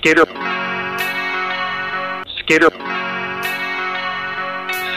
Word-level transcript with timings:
Skitter. 0.00 0.24
Skitter. 2.38 2.70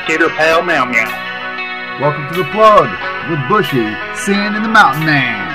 Skitter 0.05 0.29
Pal 0.29 0.63
Meow 0.63 0.85
Meow. 0.85 1.99
Welcome 1.99 2.29
to 2.31 2.37
the 2.41 2.49
plug 2.51 2.87
with 3.29 3.39
Bushy, 3.49 3.83
Sin, 4.15 4.55
and 4.55 4.63
the 4.63 4.69
Mountain 4.69 5.05
Man. 5.05 5.52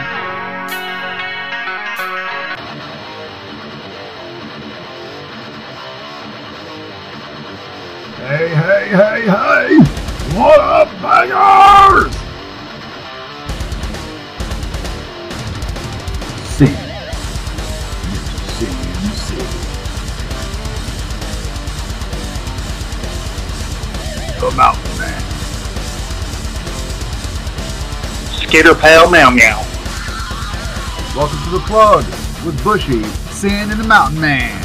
Skitter 28.59 28.75
Pal 28.75 29.09
Meow 29.09 29.31
Meow. 29.31 29.57
Welcome 31.15 31.39
to 31.45 31.51
the 31.51 31.63
plug 31.69 32.05
with 32.45 32.61
Bushy, 32.65 33.05
Sin, 33.31 33.71
and 33.71 33.79
the 33.79 33.87
Mountain 33.87 34.21
Man. 34.21 34.61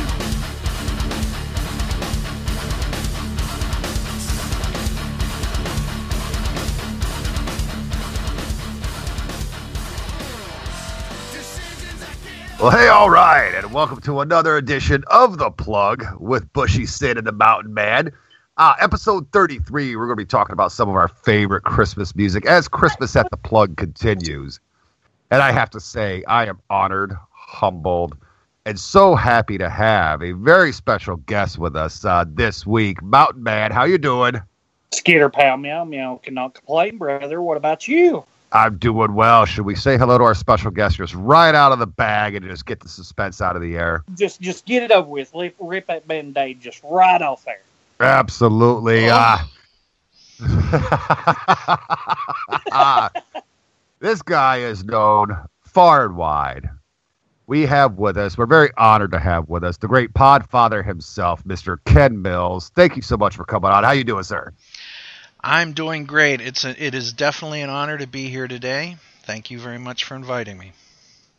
Well, 12.59 12.71
hey, 12.71 12.88
all 12.88 13.11
right, 13.11 13.52
and 13.53 13.71
welcome 13.71 14.02
to 14.02 14.21
another 14.21 14.58
edition 14.58 15.03
of 15.11 15.38
The 15.38 15.52
Plug 15.52 16.19
with 16.19 16.52
Bushy 16.52 16.88
Sin 16.88 17.19
and 17.19 17.27
the 17.27 17.31
Mountain 17.31 17.75
Man. 17.75 18.11
Uh, 18.57 18.75
episode 18.79 19.27
33, 19.31 19.95
we're 19.95 20.05
going 20.05 20.15
to 20.15 20.15
be 20.15 20.27
talking 20.27 20.53
about 20.53 20.71
some 20.71 20.87
of 20.87 20.93
our 20.93 21.07
favorite 21.07 21.63
Christmas 21.63 22.15
music 22.15 22.45
as 22.45 22.67
Christmas 22.67 23.15
at 23.15 23.27
the 23.31 23.37
Plug 23.37 23.75
continues. 23.77 24.59
And 25.31 25.41
I 25.41 25.51
have 25.51 25.71
to 25.71 25.79
say, 25.79 26.23
I 26.27 26.45
am 26.45 26.59
honored, 26.69 27.17
humbled, 27.31 28.15
and 28.67 28.79
so 28.79 29.15
happy 29.15 29.57
to 29.57 29.71
have 29.71 30.21
a 30.21 30.33
very 30.33 30.71
special 30.71 31.15
guest 31.15 31.57
with 31.57 31.75
us 31.75 32.05
uh, 32.05 32.25
this 32.27 32.63
week. 32.63 33.01
Mountain 33.01 33.41
Man, 33.41 33.71
how 33.71 33.85
you 33.85 33.97
doing? 33.97 34.39
Skitter 34.91 35.31
Pal 35.31 35.57
Meow 35.57 35.83
Meow. 35.83 36.19
Cannot 36.21 36.53
complain, 36.53 36.99
brother. 36.99 37.41
What 37.41 37.57
about 37.57 37.87
you? 37.87 38.23
I'm 38.51 38.77
doing 38.77 39.15
well. 39.15 39.45
Should 39.45 39.65
we 39.65 39.73
say 39.73 39.97
hello 39.97 40.19
to 40.19 40.23
our 40.25 40.35
special 40.35 40.69
guest 40.69 40.97
just 40.97 41.15
right 41.15 41.55
out 41.55 41.71
of 41.71 41.79
the 41.79 41.87
bag 41.87 42.35
and 42.35 42.45
just 42.47 42.67
get 42.67 42.81
the 42.81 42.87
suspense 42.87 43.41
out 43.41 43.55
of 43.55 43.63
the 43.63 43.75
air? 43.75 44.03
Just 44.15 44.41
just 44.41 44.67
get 44.67 44.83
it 44.83 44.91
over 44.91 45.09
with. 45.09 45.31
Rip, 45.33 45.55
rip 45.59 45.87
that 45.87 46.07
band-aid 46.07 46.61
just 46.61 46.83
right 46.83 47.19
off 47.19 47.43
there. 47.45 47.61
Absolutely. 48.03 49.09
Oh. 49.09 49.37
Uh, 52.71 53.09
this 53.99 54.21
guy 54.21 54.57
is 54.57 54.83
known 54.83 55.37
far 55.61 56.05
and 56.05 56.17
wide. 56.17 56.69
We 57.47 57.65
have 57.65 57.97
with 57.97 58.17
us, 58.17 58.37
we're 58.37 58.45
very 58.45 58.71
honored 58.77 59.11
to 59.11 59.19
have 59.19 59.49
with 59.49 59.63
us, 59.63 59.77
the 59.77 59.87
great 59.87 60.13
podfather 60.13 60.83
himself, 60.85 61.43
Mr. 61.43 61.77
Ken 61.85 62.21
Mills. 62.21 62.71
Thank 62.75 62.95
you 62.95 63.01
so 63.01 63.17
much 63.17 63.35
for 63.35 63.43
coming 63.45 63.69
on. 63.71 63.83
How 63.83 63.91
you 63.91 64.03
doing, 64.03 64.23
sir? 64.23 64.53
I'm 65.41 65.73
doing 65.73 66.05
great. 66.05 66.39
It's 66.41 66.63
a, 66.63 66.83
it 66.83 66.95
is 66.95 67.11
definitely 67.13 67.61
an 67.61 67.69
honor 67.69 67.97
to 67.97 68.07
be 68.07 68.29
here 68.29 68.47
today. 68.47 68.97
Thank 69.23 69.51
you 69.51 69.59
very 69.59 69.77
much 69.77 70.05
for 70.05 70.15
inviting 70.15 70.57
me. 70.57 70.71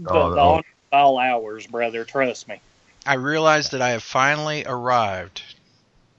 The, 0.00 0.10
Oh, 0.10 0.30
the 0.34 0.40
honor 0.40 0.58
of 0.58 0.64
all 0.92 1.19
hours, 1.19 1.66
brother. 1.66 2.04
Trust 2.04 2.48
me. 2.48 2.60
I 3.06 3.14
realize 3.14 3.70
that 3.70 3.82
I 3.82 3.91
have 3.91 4.03
finally 4.03 4.64
arrived. 4.66 5.42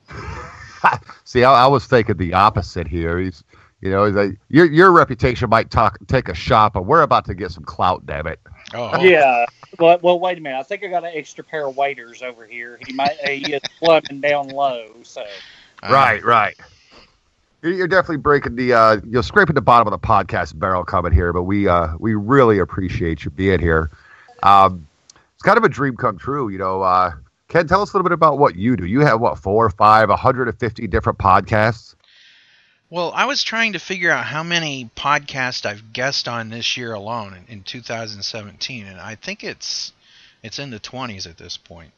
See, 1.24 1.44
I, 1.44 1.66
I 1.66 1.68
was 1.68 1.86
thinking 1.86 2.18
the 2.18 2.34
opposite 2.34 2.88
here. 2.88 3.18
He's, 3.20 3.44
you 3.82 3.90
know, 3.92 4.06
he's 4.06 4.16
like, 4.16 4.38
your 4.50 4.66
your 4.66 4.92
reputation 4.92 5.50
might 5.50 5.70
talk 5.72 5.98
take 6.08 6.30
a 6.30 6.34
shot, 6.34 6.74
but 6.74 6.84
we're 6.84 7.02
about 7.02 7.26
to 7.26 7.34
get 7.34 7.52
some 7.52 7.64
clout. 7.64 8.06
Damn 8.06 8.28
it! 8.28 8.40
Oh, 8.74 9.02
Yeah. 9.02 9.46
Well, 9.78 10.00
well, 10.02 10.20
wait 10.20 10.38
a 10.38 10.42
minute. 10.42 10.58
I 10.58 10.64
think 10.64 10.84
I 10.84 10.88
got 10.88 11.04
an 11.04 11.12
extra 11.14 11.44
pair 11.44 11.68
of 11.68 11.76
waiters 11.76 12.22
over 12.22 12.46
here. 12.46 12.80
He 12.88 12.94
might 12.94 13.18
he 13.28 13.54
is 13.54 13.62
plumbing 13.80 14.22
down 14.22 14.48
low. 14.50 14.88
So 15.04 15.26
I- 15.84 15.92
Right, 15.92 16.24
right. 16.24 16.56
You're, 17.62 17.74
you're 17.74 17.88
definitely 17.88 18.18
breaking 18.18 18.56
the, 18.56 18.74
uh, 18.74 18.98
you're 19.06 19.24
scraping 19.24 19.56
the 19.56 19.62
bottom 19.62 19.92
of 19.92 20.00
the 20.00 20.08
podcast 20.08 20.58
barrel 20.58 20.86
coming 20.86 21.12
here, 21.12 21.34
but 21.34 21.44
we, 21.44 21.68
uh, 21.68 21.90
we 22.00 22.14
really 22.16 22.60
appreciate 22.60 23.26
you 23.26 23.32
being 23.32 23.60
here. 23.60 23.90
Um, 24.44 24.88
it's 25.34 25.44
kind 25.44 25.58
of 25.58 25.64
a 25.64 25.70
dream 25.70 25.98
come 25.98 26.18
true, 26.18 26.50
you 26.50 26.58
know. 26.58 26.82
Uh, 26.84 27.12
Ken, 27.48 27.68
tell 27.68 27.82
us 27.82 27.94
a 27.94 27.98
little 27.98 28.08
bit 28.08 28.14
about 28.14 28.38
what 28.38 28.56
you 28.56 28.76
do. 28.76 28.86
You 28.86 29.02
have 29.02 29.22
what 29.22 29.38
four, 29.38 29.70
five, 29.70 30.10
150 30.10 30.88
different 30.88 31.20
podcasts. 31.20 31.96
Well, 32.90 33.12
I 33.16 33.26
was 33.26 33.44
trying 33.44 33.74
to 33.74 33.80
figure 33.80 34.12
out 34.12 34.26
how 34.26 34.44
many 34.44 34.90
podcasts 34.96 35.66
I've 35.66 35.92
guest 35.92 36.28
on 36.28 36.50
this 36.50 36.78
year 36.78 36.94
alone 36.94 37.34
in, 37.34 37.58
in 37.58 37.64
2017, 37.64 38.86
and 38.86 39.00
I 39.00 39.16
think 39.16 39.44
it's 39.44 39.92
it's 40.44 40.60
in 40.60 40.70
the 40.70 40.80
20s 40.80 41.28
at 41.28 41.38
this 41.38 41.58
point. 41.58 41.92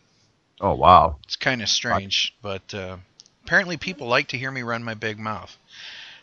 Oh 0.60 0.74
wow! 0.74 1.18
It's 1.24 1.36
kind 1.36 1.62
of 1.62 1.70
strange, 1.70 2.34
but 2.42 2.74
uh, 2.74 2.98
apparently 3.44 3.78
people 3.78 4.08
like 4.08 4.30
to 4.30 4.38
hear 4.38 4.50
me 4.50 4.64
run 4.64 4.84
my 4.84 4.94
big 4.94 5.20
mouth. 5.20 5.56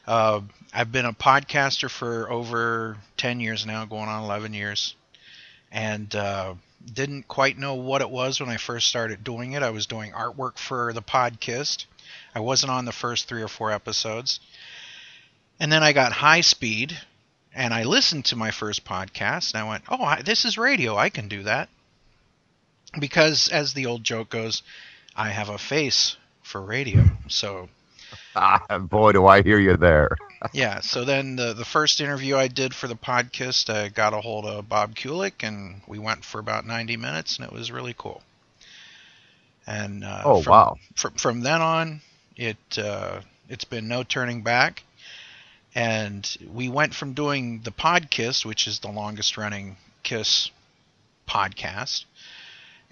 Uh, 0.06 0.40
I've 0.72 0.90
been 0.90 1.06
a 1.06 1.12
podcaster 1.12 1.90
for 1.90 2.30
over 2.30 2.96
10 3.16 3.40
years 3.40 3.64
now, 3.64 3.84
going 3.84 4.08
on 4.08 4.24
11 4.24 4.52
years, 4.54 4.96
and 5.70 6.14
uh, 6.14 6.54
didn't 6.92 7.28
quite 7.28 7.58
know 7.58 7.74
what 7.74 8.02
it 8.02 8.10
was 8.10 8.40
when 8.40 8.48
I 8.48 8.56
first 8.56 8.88
started 8.88 9.24
doing 9.24 9.52
it. 9.52 9.62
I 9.62 9.70
was 9.70 9.86
doing 9.86 10.12
artwork 10.12 10.58
for 10.58 10.92
the 10.92 11.02
podcast. 11.02 11.86
I 12.34 12.40
wasn't 12.40 12.72
on 12.72 12.84
the 12.84 12.92
first 12.92 13.28
three 13.28 13.42
or 13.42 13.48
four 13.48 13.70
episodes. 13.70 14.40
And 15.60 15.70
then 15.70 15.82
I 15.82 15.92
got 15.92 16.12
high 16.12 16.40
speed, 16.40 16.98
and 17.54 17.72
I 17.72 17.84
listened 17.84 18.26
to 18.26 18.36
my 18.36 18.50
first 18.50 18.84
podcast, 18.84 19.54
and 19.54 19.62
I 19.62 19.68
went, 19.68 19.84
oh, 19.88 20.22
this 20.22 20.44
is 20.44 20.58
radio. 20.58 20.96
I 20.96 21.10
can 21.10 21.28
do 21.28 21.44
that. 21.44 21.68
Because, 22.98 23.48
as 23.48 23.72
the 23.72 23.86
old 23.86 24.04
joke 24.04 24.30
goes, 24.30 24.62
I 25.16 25.30
have 25.30 25.48
a 25.48 25.58
face 25.58 26.16
for 26.42 26.60
radio. 26.60 27.04
So, 27.28 27.68
boy, 28.88 29.12
do 29.12 29.26
I 29.26 29.42
hear 29.42 29.58
you 29.58 29.76
there. 29.76 30.16
yeah. 30.52 30.80
So 30.80 31.04
then 31.04 31.36
the 31.36 31.54
the 31.54 31.64
first 31.64 32.00
interview 32.00 32.36
I 32.36 32.48
did 32.48 32.74
for 32.74 32.88
the 32.88 32.96
podcast, 32.96 33.72
I 33.72 33.88
got 33.88 34.14
a 34.14 34.20
hold 34.20 34.44
of 34.44 34.68
Bob 34.68 34.94
Kulick, 34.94 35.42
and 35.42 35.80
we 35.86 35.98
went 35.98 36.24
for 36.24 36.38
about 36.38 36.66
90 36.66 36.96
minutes, 36.96 37.38
and 37.38 37.46
it 37.46 37.52
was 37.52 37.70
really 37.70 37.94
cool. 37.96 38.22
And 39.66 40.04
uh, 40.04 40.22
Oh 40.24 40.42
from, 40.42 40.50
wow! 40.50 40.76
From, 40.96 41.12
from 41.14 41.40
then 41.40 41.62
on, 41.62 42.00
it 42.36 42.58
uh, 42.78 43.20
it's 43.48 43.64
been 43.64 43.88
no 43.88 44.02
turning 44.02 44.42
back. 44.42 44.82
And 45.76 46.36
we 46.52 46.68
went 46.68 46.94
from 46.94 47.14
doing 47.14 47.60
the 47.64 47.72
podcast, 47.72 48.44
which 48.44 48.68
is 48.68 48.78
the 48.78 48.92
longest 48.92 49.36
running 49.36 49.76
Kiss 50.04 50.50
podcast, 51.28 52.04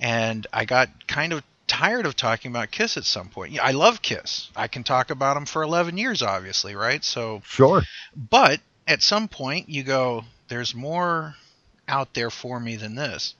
and 0.00 0.46
I 0.52 0.64
got 0.64 1.06
kind 1.06 1.32
of 1.32 1.44
tired 1.72 2.04
of 2.06 2.14
talking 2.16 2.50
about 2.50 2.70
Kiss 2.70 2.96
at 2.96 3.04
some 3.04 3.28
point. 3.28 3.58
I 3.58 3.70
love 3.72 4.02
Kiss. 4.02 4.50
I 4.54 4.68
can 4.68 4.84
talk 4.84 5.10
about 5.10 5.34
them 5.34 5.46
for 5.46 5.62
11 5.62 5.96
years, 5.96 6.20
obviously, 6.22 6.74
right? 6.76 7.02
So, 7.02 7.40
Sure. 7.46 7.82
but 8.14 8.60
at 8.86 9.02
some 9.02 9.26
point, 9.28 9.68
you 9.70 9.82
go, 9.82 10.24
there's 10.48 10.74
more 10.74 11.34
out 11.88 12.12
there 12.14 12.30
for 12.30 12.60
me 12.60 12.76
than 12.76 12.94
this. 12.94 13.34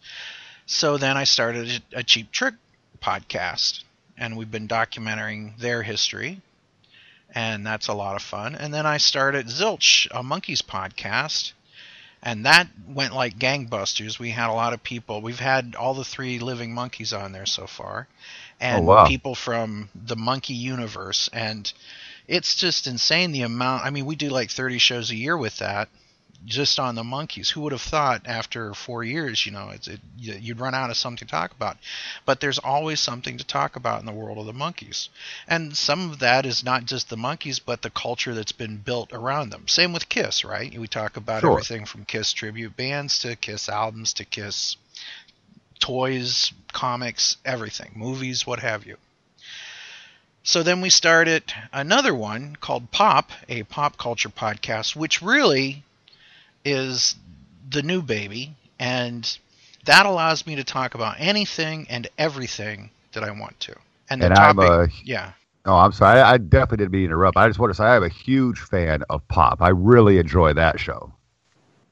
So 0.66 0.96
then 0.96 1.16
I 1.16 1.24
started 1.24 1.82
a 1.94 1.98
a 1.98 2.02
Cheap 2.02 2.30
Trick 2.32 2.54
podcast, 3.02 3.82
and 4.16 4.36
we've 4.36 4.50
been 4.50 4.68
documenting 4.68 5.58
their 5.58 5.82
history, 5.82 6.40
and 7.34 7.66
that's 7.66 7.88
a 7.88 7.94
lot 7.94 8.16
of 8.16 8.22
fun. 8.22 8.54
And 8.54 8.72
then 8.72 8.86
I 8.86 8.96
started 8.98 9.46
Zilch, 9.46 10.06
a 10.10 10.22
Monkees 10.22 10.62
podcast, 10.62 11.52
and 12.22 12.46
that 12.46 12.68
went 12.88 13.14
like 13.14 13.38
gangbusters. 13.38 14.18
We 14.18 14.30
had 14.30 14.50
a 14.50 14.54
lot 14.54 14.72
of 14.72 14.82
people. 14.82 15.20
We've 15.22 15.40
had 15.40 15.74
all 15.76 15.94
the 15.94 16.04
three 16.04 16.38
living 16.38 16.74
Monkees 16.74 17.12
on 17.18 17.32
there 17.32 17.46
so 17.46 17.66
far, 17.66 18.08
and 18.60 18.78
Oh, 18.78 18.82
wow. 18.82 19.04
people 19.04 19.34
from 19.34 19.90
the 19.94 20.16
monkey 20.16 20.54
universe. 20.54 21.28
And 21.32 21.72
it's 22.28 22.54
just 22.54 22.86
insane 22.86 23.32
the 23.32 23.42
amount. 23.42 23.84
I 23.84 23.90
mean, 23.90 24.06
we 24.06 24.16
do 24.16 24.28
like 24.30 24.50
30 24.50 24.78
shows 24.78 25.10
a 25.10 25.16
year 25.16 25.36
with 25.36 25.58
that, 25.58 25.88
just 26.44 26.78
on 26.80 26.94
the 26.94 27.02
Monkees. 27.02 27.50
Who 27.50 27.60
would 27.62 27.72
have 27.72 27.80
thought 27.82 28.22
after 28.26 28.74
four 28.74 29.04
years, 29.04 29.46
you 29.46 29.52
know, 29.52 29.70
it's, 29.70 29.86
it, 29.88 30.00
you- 30.18 30.38
you'd 30.40 30.60
run 30.60 30.74
out 30.74 30.90
of 30.90 30.96
something 30.96 31.26
to 31.26 31.30
talk 31.30 31.52
about? 31.52 31.76
But 32.26 32.40
there's 32.40 32.58
always 32.58 33.00
something 33.00 33.38
to 33.38 33.44
talk 33.44 33.76
about 33.76 34.00
in 34.00 34.06
the 34.06 34.12
world 34.12 34.38
of 34.38 34.46
the 34.46 34.52
Monkees. 34.52 35.08
And 35.46 35.76
some 35.76 36.10
of 36.10 36.18
that 36.18 36.44
is 36.46 36.64
not 36.64 36.84
just 36.84 37.08
the 37.10 37.16
Monkees, 37.16 37.60
but 37.64 37.82
the 37.82 37.90
culture 37.90 38.34
that's 38.34 38.52
been 38.52 38.78
built 38.78 39.12
around 39.12 39.50
them. 39.50 39.68
Same 39.68 39.92
with 39.92 40.08
Kiss, 40.08 40.44
right? 40.44 40.76
We 40.78 40.88
talk 40.88 41.16
about 41.16 41.40
Sure. 41.42 41.52
everything 41.52 41.84
from 41.86 42.04
Kiss 42.04 42.32
tribute 42.32 42.76
bands 42.76 43.18
to 43.20 43.36
Kiss 43.36 43.68
albums 43.68 44.12
to 44.14 44.24
Kiss 44.24 44.76
toys, 45.78 46.52
comics, 46.72 47.36
everything, 47.44 47.92
movies, 47.94 48.46
what 48.46 48.60
have 48.60 48.86
you. 48.86 48.96
So 50.44 50.62
then 50.64 50.80
we 50.80 50.90
started 50.90 51.52
another 51.72 52.14
one 52.14 52.56
called 52.56 52.90
Pop, 52.90 53.30
a 53.48 53.62
pop 53.62 53.96
culture 53.96 54.28
podcast, 54.28 54.96
which 54.96 55.22
really 55.22 55.84
is 56.64 57.16
the 57.70 57.82
new 57.82 58.02
baby. 58.02 58.54
And 58.78 59.38
that 59.84 60.06
allows 60.06 60.46
me 60.46 60.56
to 60.56 60.64
talk 60.64 60.94
about 60.94 61.16
anything 61.18 61.86
and 61.88 62.08
everything 62.18 62.90
that 63.12 63.24
I 63.24 63.30
want 63.30 63.58
to. 63.60 63.74
And 64.10 64.20
the 64.20 64.26
And 64.26 64.34
I'm 64.34 64.58
a 64.58 64.88
yeah. 65.04 65.32
Oh, 65.64 65.76
I'm 65.76 65.92
sorry. 65.92 66.20
I, 66.20 66.32
I 66.32 66.38
definitely 66.38 66.78
didn't 66.78 66.92
mean 66.92 67.00
to 67.02 67.06
interrupt. 67.06 67.36
I 67.36 67.46
just 67.46 67.58
want 67.58 67.70
to 67.70 67.74
say 67.76 67.84
I'm 67.84 68.02
a 68.02 68.08
huge 68.08 68.58
fan 68.58 69.04
of 69.08 69.26
pop. 69.28 69.62
I 69.62 69.68
really 69.68 70.18
enjoy 70.18 70.54
that 70.54 70.80
show. 70.80 71.12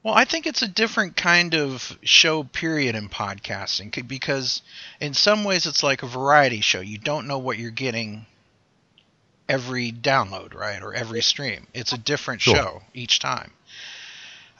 Well, 0.03 0.13
I 0.15 0.25
think 0.25 0.47
it's 0.47 0.63
a 0.63 0.67
different 0.67 1.15
kind 1.15 1.53
of 1.53 1.97
show 2.01 2.43
period 2.43 2.95
in 2.95 3.07
podcasting 3.07 4.07
because 4.07 4.61
in 4.99 5.13
some 5.13 5.43
ways 5.43 5.65
it's 5.67 5.83
like 5.83 6.01
a 6.03 6.07
variety 6.07 6.61
show. 6.61 6.81
You 6.81 6.97
don't 6.97 7.27
know 7.27 7.37
what 7.37 7.59
you're 7.59 7.71
getting 7.71 8.25
every 9.47 9.91
download, 9.91 10.53
right? 10.53 10.81
Or 10.81 10.93
every 10.93 11.21
stream. 11.21 11.67
It's 11.73 11.93
a 11.93 11.97
different 11.97 12.41
Sure. 12.41 12.55
show 12.55 12.81
each 12.93 13.19
time. 13.19 13.51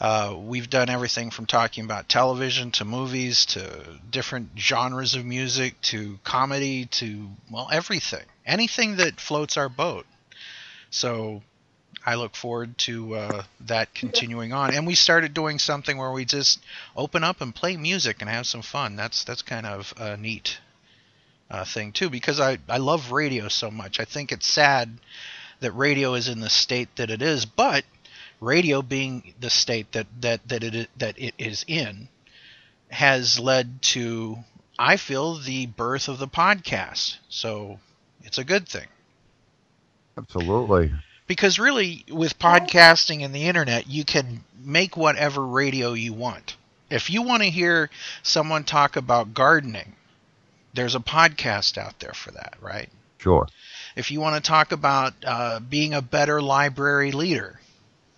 Uh, 0.02 0.36
we've 0.36 0.68
done 0.68 0.90
everything 0.90 1.30
from 1.30 1.46
talking 1.46 1.86
about 1.86 2.10
television 2.10 2.72
to 2.72 2.84
movies 2.84 3.46
to 3.46 4.00
different 4.10 4.50
genres 4.58 5.14
of 5.14 5.24
music 5.24 5.80
to 5.80 6.18
comedy 6.24 6.88
to, 6.88 7.28
well, 7.52 7.70
everything. 7.72 8.26
Anything 8.44 8.96
that 8.96 9.22
floats 9.22 9.58
our 9.58 9.70
boat. 9.70 10.08
So 10.90 11.44
I 12.04 12.16
look 12.16 12.36
forward 12.36 12.80
to 12.80 13.14
uh, 13.14 13.44
that 13.68 13.94
continuing 13.94 14.54
on. 14.54 14.74
And 14.74 14.88
we 14.88 14.96
started 14.96 15.36
doing 15.36 15.60
something 15.60 16.00
where 16.00 16.12
we 16.12 16.26
just 16.26 16.60
open 16.96 17.24
up 17.24 17.40
and 17.40 17.54
play 17.54 17.78
music 17.78 18.22
and 18.22 18.30
have 18.30 18.48
some 18.48 18.64
fun. 18.64 18.96
That's 18.96 19.24
that's 19.24 19.44
kind 19.44 19.68
of 19.68 19.94
a 19.98 20.18
neat 20.18 20.58
uh, 21.52 21.64
thing 21.64 21.92
too, 21.92 22.10
because 22.10 22.40
I 22.40 22.58
I 22.68 22.78
love 22.78 23.12
radio 23.12 23.50
so 23.50 23.70
much. 23.70 24.00
I 24.00 24.06
think 24.06 24.32
it's 24.32 24.48
sad 24.48 24.98
that 25.60 25.74
radio 25.74 26.16
is 26.16 26.28
in 26.28 26.40
the 26.40 26.50
state 26.50 26.90
that 26.96 27.12
it 27.12 27.22
is, 27.22 27.46
but 27.46 27.86
radio 28.42 28.82
being 28.82 29.36
the 29.40 29.50
state 29.52 29.92
that 29.94 30.08
that 30.22 30.48
that 30.50 30.64
it 30.64 30.90
that 30.98 31.20
it 31.20 31.36
is 31.40 31.66
in 31.68 32.10
has 32.92 33.40
led 33.40 33.82
to 33.84 34.40
I 34.80 34.98
feel 34.98 35.36
the 35.36 35.68
birth 35.68 36.10
of 36.10 36.20
the 36.20 36.28
podcast. 36.28 37.18
So 37.30 37.80
it's 38.24 38.40
a 38.40 38.46
good 38.46 38.68
thing 38.70 38.88
Absolutely. 40.18 40.94
because 41.28 41.60
really 41.60 42.06
with 42.10 42.40
podcasting 42.40 43.24
and 43.24 43.34
the 43.36 43.48
internet 43.48 43.88
you 43.88 44.06
can 44.06 44.44
make 44.64 44.98
whatever 44.98 45.46
radio 45.46 45.94
you 45.94 46.14
want 46.14 46.58
if 46.90 47.10
you 47.10 47.22
want 47.24 47.44
to 47.44 47.50
hear 47.50 47.90
someone 48.24 48.64
talk 48.66 48.98
about 48.98 49.34
gardening 49.34 49.96
there's 50.74 50.96
a 50.96 51.00
podcast 51.02 51.78
out 51.78 52.00
there 52.00 52.14
for 52.14 52.32
that 52.32 52.56
right 52.62 52.90
Sure. 53.20 53.50
if 53.96 54.12
you 54.12 54.22
want 54.22 54.44
to 54.44 54.48
talk 54.50 54.72
about 54.72 55.14
uh, 55.26 55.60
being 55.60 55.94
a 55.94 56.02
better 56.02 56.42
library 56.42 57.12
leader 57.12 57.61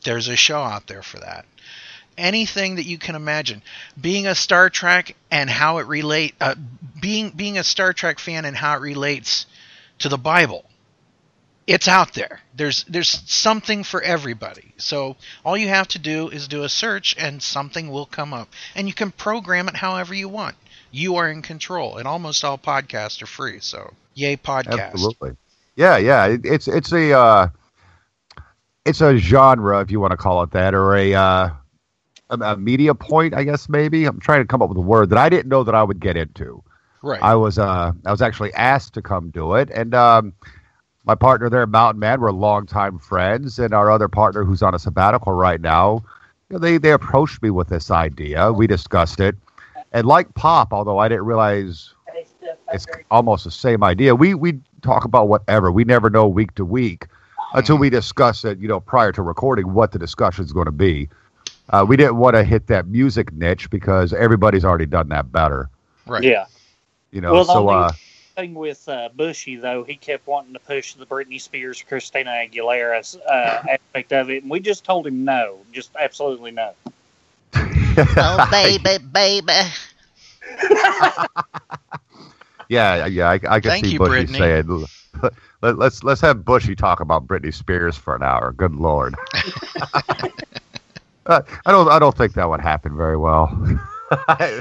there's 0.03 0.27
a 0.27 0.35
show 0.35 0.61
out 0.61 0.87
there 0.87 1.03
for 1.03 1.19
that 1.19 1.45
anything 2.17 2.75
that 2.75 2.85
you 2.85 2.97
can 2.97 3.15
imagine 3.15 3.61
being 3.99 4.27
a 4.27 4.35
star 4.35 4.69
trek 4.69 5.15
and 5.31 5.49
how 5.49 5.79
it 5.79 5.87
relate 5.87 6.35
uh, 6.39 6.55
being 7.01 7.31
being 7.31 7.57
a 7.57 7.63
star 7.63 7.91
trek 7.91 8.19
fan 8.19 8.45
and 8.45 8.55
how 8.55 8.75
it 8.75 8.81
relates 8.81 9.45
to 9.97 10.09
the 10.09 10.17
bible 10.17 10.65
it's 11.67 11.87
out 11.87 12.13
there. 12.13 12.41
There's 12.55 12.83
there's 12.85 13.09
something 13.31 13.83
for 13.83 14.01
everybody. 14.01 14.73
So 14.77 15.15
all 15.45 15.57
you 15.57 15.69
have 15.69 15.87
to 15.89 15.99
do 15.99 16.29
is 16.29 16.47
do 16.47 16.63
a 16.63 16.69
search 16.69 17.15
and 17.17 17.41
something 17.41 17.89
will 17.89 18.05
come 18.05 18.33
up. 18.33 18.49
And 18.75 18.87
you 18.87 18.93
can 18.93 19.11
program 19.11 19.67
it 19.67 19.75
however 19.75 20.13
you 20.13 20.27
want. 20.27 20.55
You 20.91 21.15
are 21.15 21.29
in 21.29 21.41
control. 21.41 21.97
And 21.97 22.07
almost 22.07 22.43
all 22.43 22.57
podcasts 22.57 23.21
are 23.21 23.27
free. 23.27 23.59
So 23.61 23.93
yay 24.13 24.37
podcast. 24.37 24.91
Absolutely. 24.91 25.37
Yeah, 25.75 25.97
yeah. 25.97 26.25
It, 26.27 26.41
it's 26.43 26.67
it's 26.67 26.91
a 26.91 27.17
uh, 27.17 27.47
it's 28.85 29.01
a 29.01 29.17
genre, 29.17 29.81
if 29.81 29.91
you 29.91 29.99
want 29.99 30.11
to 30.11 30.17
call 30.17 30.43
it 30.43 30.51
that, 30.51 30.73
or 30.73 30.95
a, 30.95 31.13
uh, 31.13 31.49
a 32.29 32.37
a 32.41 32.57
media 32.57 32.93
point, 32.93 33.33
I 33.33 33.43
guess 33.43 33.69
maybe. 33.69 34.05
I'm 34.05 34.19
trying 34.19 34.41
to 34.41 34.47
come 34.47 34.61
up 34.61 34.69
with 34.69 34.77
a 34.77 34.81
word 34.81 35.09
that 35.09 35.17
I 35.17 35.29
didn't 35.29 35.49
know 35.49 35.63
that 35.63 35.75
I 35.75 35.83
would 35.83 35.99
get 35.99 36.17
into. 36.17 36.63
Right. 37.01 37.21
I 37.21 37.35
was 37.35 37.59
uh 37.59 37.91
I 38.05 38.11
was 38.11 38.21
actually 38.21 38.53
asked 38.53 38.93
to 38.95 39.01
come 39.01 39.29
do 39.29 39.55
it, 39.55 39.69
and 39.73 39.93
um, 39.93 40.33
my 41.05 41.15
partner 41.15 41.49
there, 41.49 41.67
Mountain 41.67 41.99
Man, 41.99 42.21
we're 42.21 42.31
longtime 42.31 42.97
friends, 42.99 43.59
and 43.59 43.73
our 43.73 43.91
other 43.91 44.07
partner 44.07 44.43
who's 44.43 44.61
on 44.63 44.73
a 44.73 44.79
sabbatical 44.79 45.33
right 45.33 45.61
now, 45.61 46.03
you 46.49 46.55
know, 46.55 46.59
they 46.59 46.77
they 46.77 46.91
approached 46.91 47.41
me 47.41 47.49
with 47.49 47.69
this 47.69 47.91
idea. 47.91 48.51
We 48.51 48.67
discussed 48.67 49.19
it, 49.19 49.35
and 49.91 50.07
like 50.07 50.33
pop, 50.33 50.73
although 50.73 50.97
I 50.97 51.07
didn't 51.07 51.25
realize 51.25 51.93
it's 52.71 52.87
almost 53.11 53.43
the 53.43 53.51
same 53.51 53.83
idea. 53.83 54.15
We 54.15 54.33
we 54.33 54.59
talk 54.81 55.05
about 55.05 55.27
whatever. 55.27 55.71
We 55.71 55.83
never 55.83 56.09
know 56.09 56.27
week 56.27 56.55
to 56.55 56.65
week 56.65 57.07
until 57.53 57.77
we 57.77 57.89
discuss 57.89 58.43
it. 58.45 58.59
You 58.59 58.67
know, 58.67 58.79
prior 58.79 59.11
to 59.13 59.21
recording, 59.21 59.73
what 59.73 59.91
the 59.91 59.99
discussion 59.99 60.43
is 60.45 60.51
going 60.53 60.65
to 60.65 60.71
be. 60.71 61.09
Uh, 61.69 61.85
we 61.87 61.95
didn't 61.95 62.17
want 62.17 62.35
to 62.35 62.43
hit 62.43 62.67
that 62.67 62.87
music 62.87 63.31
niche 63.33 63.69
because 63.69 64.13
everybody's 64.13 64.65
already 64.65 64.85
done 64.85 65.09
that 65.09 65.31
better. 65.31 65.69
right. 66.05 66.23
Yeah. 66.23 66.45
You 67.11 67.21
know, 67.21 67.33
Well, 67.33 67.45
the 67.45 67.53
so 67.53 67.69
only- 67.69 67.85
uh, 67.85 67.93
Thing 68.35 68.55
with 68.55 68.87
uh, 68.89 69.09
Bushy 69.15 69.57
though, 69.57 69.83
he 69.83 69.95
kept 69.95 70.25
wanting 70.25 70.53
to 70.53 70.59
push 70.59 70.93
the 70.95 71.05
Britney 71.05 71.39
Spears, 71.39 71.83
Christina 71.87 72.31
Aguilera 72.31 73.17
uh, 73.27 73.29
aspect 73.69 74.11
of 74.11 74.29
it, 74.31 74.41
and 74.41 74.49
we 74.51 74.59
just 74.59 74.83
told 74.83 75.05
him 75.05 75.23
no, 75.23 75.59
just 75.71 75.91
absolutely 75.99 76.51
no. 76.51 76.73
Oh, 78.19 78.39
baby, 78.39 78.97
baby. 78.97 79.51
Yeah, 82.69 83.05
yeah, 83.05 83.29
I, 83.29 83.39
I 83.49 83.59
can 83.59 83.71
Thank 83.71 83.83
see 83.83 83.91
you, 83.91 83.99
Bushy 83.99 84.25
Brittany. 84.25 84.37
saying, 84.37 84.85
Let, 85.63 85.77
let's 85.77 86.03
let's 86.03 86.19
have 86.19 86.43
Bushy 86.43 86.75
talk 86.75 86.99
about 86.99 87.25
Britney 87.25 87.53
Spears 87.53 87.95
for 87.95 88.17
an 88.17 88.21
hour. 88.21 88.51
Good 88.51 88.75
lord. 88.75 89.15
uh, 91.25 91.41
I 91.65 91.71
don't 91.71 91.87
I 91.87 91.99
don't 91.99 92.17
think 92.17 92.33
that 92.33 92.49
would 92.49 92.59
happen 92.59 92.97
very 92.97 93.15
well. 93.15 93.47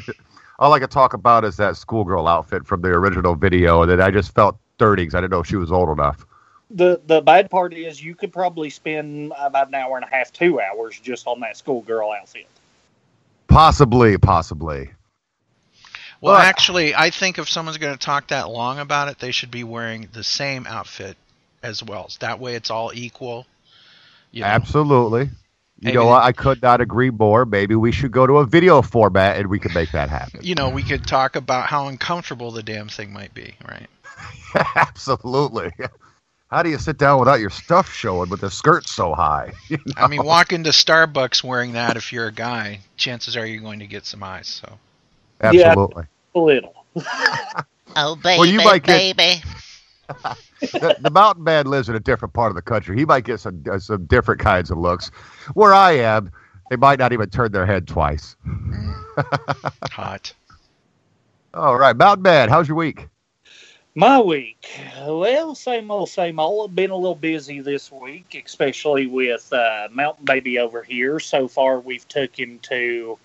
All 0.61 0.73
I 0.73 0.79
could 0.79 0.93
talk 0.93 1.13
about 1.13 1.45
is 1.45 1.57
that 1.57 1.77
schoolgirl 1.77 2.29
outfit 2.29 2.65
from 2.65 2.83
the 2.83 2.91
original 2.91 3.35
video, 3.35 3.85
that 3.85 4.01
I 4.01 4.13
just 4.13 4.33
felt 4.33 4.57
dirty 4.79 5.03
because 5.03 5.17
I 5.17 5.21
didn't 5.23 5.33
know 5.33 5.41
if 5.41 5.49
she 5.49 5.57
was 5.57 5.73
old 5.73 5.89
enough. 5.89 6.25
The 6.71 7.01
the 7.05 7.21
bad 7.21 7.51
part 7.51 7.75
is 7.75 8.01
you 8.01 8.15
could 8.15 8.33
probably 8.33 8.71
spend 8.71 9.33
about 9.37 9.67
an 9.67 9.75
hour 9.75 9.97
and 9.97 10.05
a 10.05 10.09
half, 10.09 10.33
two 10.33 10.61
hours 10.61 11.01
just 11.01 11.27
on 11.27 11.41
that 11.41 11.57
schoolgirl 11.57 12.13
outfit. 12.13 12.47
Possibly, 13.49 14.19
possibly. 14.19 14.93
Well, 16.23 16.37
But- 16.37 16.47
actually, 16.47 16.95
I 16.95 17.11
think 17.11 17.39
if 17.39 17.51
someone's 17.51 17.79
going 17.79 17.99
to 17.99 18.03
talk 18.03 18.29
that 18.29 18.49
long 18.49 18.79
about 18.79 19.09
it, 19.09 19.19
they 19.19 19.33
should 19.33 19.51
be 19.51 19.65
wearing 19.65 20.09
the 20.13 20.23
same 20.23 20.67
outfit 20.69 21.17
as 21.63 21.83
well. 21.83 22.09
That 22.21 22.39
way, 22.39 22.55
it's 22.55 22.71
all 22.71 22.93
equal. 22.95 23.45
You 24.31 24.43
know? 24.43 24.47
Absolutely. 24.47 25.31
You 25.81 25.95
know 25.95 26.07
what? 26.07 26.23
I 26.23 26.31
could 26.31 26.63
not 26.63 26.81
agree 26.81 27.11
more. 27.11 27.45
Maybe 27.45 27.75
we 27.75 27.91
should 27.91 28.13
go 28.13 28.25
to 28.25 28.39
a 28.39 28.47
video 28.47 28.83
format 28.83 29.37
and 29.37 29.49
we 29.49 29.59
could 29.59 29.75
make 29.75 29.91
that 29.91 30.09
happen. 30.09 30.39
You 30.45 30.55
know, 30.55 30.69
we 30.69 30.85
could 30.85 31.05
talk 31.05 31.35
about 31.35 31.67
how 31.67 31.89
uncomfortable 31.89 32.53
the 32.53 32.63
damn 32.63 32.89
thing 32.89 33.13
might 33.13 33.35
be, 33.35 33.57
right? 33.69 33.89
Absolutely. 34.77 35.73
How 36.53 36.63
do 36.63 36.71
you 36.71 36.79
sit 36.79 36.99
down 36.99 37.19
without 37.19 37.41
your 37.41 37.51
stuff 37.51 37.93
showing 37.93 38.31
with 38.31 38.43
the 38.43 38.51
skirt 38.51 38.87
so 38.87 39.13
high? 39.13 39.55
I 39.97 40.07
mean, 40.07 40.25
walk 40.25 40.53
into 40.53 40.71
Starbucks 40.71 41.43
wearing 41.43 41.73
that 41.73 41.97
if 41.97 42.13
you're 42.13 42.29
a 42.29 42.33
guy, 42.33 42.79
chances 42.97 43.37
are 43.37 43.45
you're 43.45 43.61
going 43.61 43.81
to 43.81 43.89
get 43.89 44.07
some 44.07 44.23
eyes. 44.23 44.47
So, 44.47 44.79
Absolutely. 45.41 46.05
A 46.05 46.09
little. 46.35 46.85
Oh, 47.97 48.17
baby, 48.17 48.39
Well, 48.39 48.47
you 48.49 48.59
might 48.59 48.83
get- 48.85 49.17
baby. 49.17 49.43
the, 50.61 50.97
the 51.01 51.11
mountain 51.11 51.45
man 51.45 51.67
lives 51.67 51.89
in 51.89 51.95
a 51.95 52.01
different 52.01 52.35
part 52.35 52.51
of 52.51 52.55
the 52.57 52.63
country. 52.63 52.97
He 52.99 53.05
might 53.05 53.25
get 53.25 53.41
some 53.41 53.63
uh, 53.71 53.79
some 53.79 54.05
different 54.07 54.41
kinds 54.41 54.71
of 54.71 54.79
looks. 54.79 55.09
Where 55.55 55.73
I 55.75 55.93
am, 55.93 56.31
they 56.71 56.77
might 56.77 56.99
not 56.99 57.13
even 57.13 57.31
turn 57.31 57.53
their 57.53 57.67
head 57.67 57.87
twice. 57.87 58.37
hot. 59.91 60.33
All 61.55 61.77
right, 61.79 61.97
mountain 61.97 62.23
man, 62.23 62.49
how's 62.49 62.67
your 62.69 62.77
week? 62.77 63.09
My 63.95 64.19
week, 64.21 64.71
well, 65.07 65.55
same 65.55 65.91
old, 65.91 66.09
same 66.09 66.39
old. 66.41 66.71
I've 66.71 66.75
been 66.75 66.91
a 66.91 66.97
little 66.97 67.15
busy 67.15 67.61
this 67.61 67.93
week, 67.93 68.43
especially 68.47 69.07
with 69.07 69.53
uh, 69.53 69.89
Mountain 69.93 70.25
Baby 70.25 70.59
over 70.59 70.83
here. 70.83 71.21
So 71.21 71.47
far, 71.47 71.79
we've 71.79 72.09
took 72.09 72.39
him 72.39 72.59
to 72.61 73.19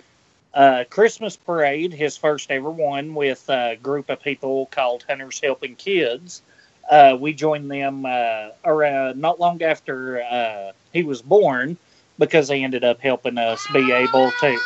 uh, 0.58 0.84
Christmas 0.90 1.38
parade, 1.38 1.94
his 1.94 2.18
first 2.18 2.50
ever 2.50 2.72
one, 2.72 3.14
with 3.14 3.48
a 3.48 3.78
group 3.84 4.10
of 4.10 4.20
people 4.20 4.66
called 4.72 5.06
Hunters 5.08 5.40
Helping 5.40 5.76
Kids. 5.76 6.42
Uh, 6.90 7.16
we 7.20 7.32
joined 7.32 7.70
them 7.70 8.08
uh, 8.08 8.50
around 8.66 9.22
not 9.22 9.40
long 9.40 9.62
after 9.62 10.24
uh, 10.24 10.72
he 10.94 11.04
was 11.04 11.22
born 11.22 11.78
because 12.18 12.48
they 12.48 12.64
ended 12.64 12.84
up 12.84 13.00
helping 13.00 13.38
us 13.38 13.68
be 13.72 13.92
able 13.92 14.32
to. 14.40 14.58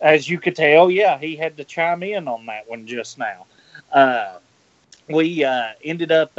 As 0.00 0.28
you 0.28 0.40
could 0.40 0.56
tell, 0.56 0.90
yeah, 0.90 1.18
he 1.18 1.36
had 1.36 1.56
to 1.58 1.64
chime 1.64 2.02
in 2.02 2.26
on 2.26 2.46
that 2.46 2.68
one 2.68 2.84
just 2.84 3.16
now. 3.16 3.46
Uh, 3.92 4.38
we 5.08 5.44
uh, 5.44 5.68
ended 5.84 6.10
up 6.10 6.32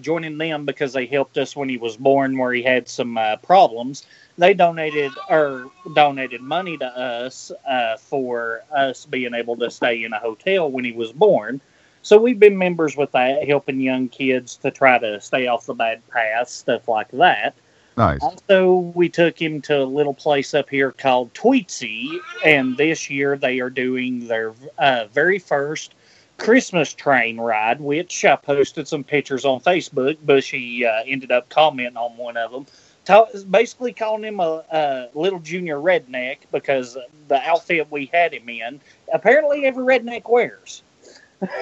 joining 0.00 0.36
them 0.36 0.66
because 0.66 0.92
they 0.92 1.06
helped 1.06 1.38
us 1.38 1.54
when 1.54 1.68
he 1.68 1.76
was 1.76 1.96
born, 1.96 2.36
where 2.36 2.52
he 2.52 2.62
had 2.62 2.88
some 2.88 3.16
problems. 3.44 4.04
They 4.42 4.54
donated 4.54 5.12
or 5.30 5.70
donated 5.94 6.40
money 6.40 6.76
to 6.78 6.86
us 6.86 7.52
uh, 7.64 7.96
for 7.96 8.64
us 8.74 9.06
being 9.06 9.34
able 9.34 9.56
to 9.58 9.70
stay 9.70 10.02
in 10.02 10.12
a 10.12 10.18
hotel 10.18 10.68
when 10.68 10.84
he 10.84 10.90
was 10.90 11.12
born. 11.12 11.60
So 12.02 12.20
we've 12.20 12.40
been 12.40 12.58
members 12.58 12.96
with 12.96 13.12
that, 13.12 13.46
helping 13.46 13.80
young 13.80 14.08
kids 14.08 14.56
to 14.56 14.72
try 14.72 14.98
to 14.98 15.20
stay 15.20 15.46
off 15.46 15.66
the 15.66 15.74
bad 15.74 16.02
path, 16.08 16.48
stuff 16.48 16.88
like 16.88 17.12
that. 17.12 17.54
Nice. 17.96 18.20
Also, 18.20 18.92
we 18.96 19.08
took 19.08 19.40
him 19.40 19.62
to 19.62 19.80
a 19.80 19.84
little 19.84 20.12
place 20.12 20.54
up 20.54 20.68
here 20.68 20.90
called 20.90 21.32
Tweetsie, 21.34 22.18
and 22.44 22.76
this 22.76 23.08
year 23.08 23.36
they 23.36 23.60
are 23.60 23.70
doing 23.70 24.26
their 24.26 24.54
uh, 24.76 25.04
very 25.12 25.38
first 25.38 25.94
Christmas 26.38 26.92
train 26.92 27.38
ride, 27.38 27.80
which 27.80 28.24
I 28.24 28.34
posted 28.34 28.88
some 28.88 29.04
pictures 29.04 29.44
on 29.44 29.60
Facebook. 29.60 30.16
Bushy 30.24 30.84
uh, 30.84 31.04
ended 31.06 31.30
up 31.30 31.48
commenting 31.48 31.96
on 31.96 32.16
one 32.16 32.36
of 32.36 32.50
them, 32.50 32.66
ta- 33.04 33.28
basically 33.50 33.92
calling 33.92 34.24
him 34.24 34.40
a, 34.40 34.64
a 34.70 35.08
little 35.14 35.40
junior 35.40 35.78
redneck 35.78 36.38
because 36.50 36.96
the 37.28 37.40
outfit 37.48 37.90
we 37.90 38.06
had 38.12 38.34
him 38.34 38.48
in, 38.48 38.80
apparently 39.12 39.64
every 39.66 39.84
redneck 39.84 40.28
wears. 40.28 40.82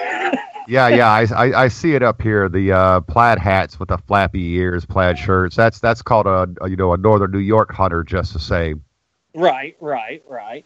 Yeah, 0.67 0.89
yeah, 0.89 1.09
I, 1.09 1.25
I, 1.35 1.63
I 1.63 1.67
see 1.69 1.95
it 1.95 2.03
up 2.03 2.21
here. 2.21 2.47
The 2.47 2.71
uh, 2.71 2.99
plaid 3.01 3.39
hats 3.39 3.79
with 3.79 3.89
the 3.89 3.97
flappy 3.97 4.53
ears, 4.53 4.85
plaid 4.85 5.17
shirts. 5.17 5.55
That's 5.55 5.79
that's 5.79 6.01
called 6.03 6.27
a, 6.27 6.47
a 6.61 6.69
you 6.69 6.75
know 6.75 6.93
a 6.93 6.97
northern 6.97 7.31
New 7.31 7.39
York 7.39 7.73
hunter, 7.73 8.03
just 8.03 8.33
the 8.33 8.39
same. 8.39 8.83
Right, 9.33 9.75
right, 9.79 10.23
right. 10.27 10.65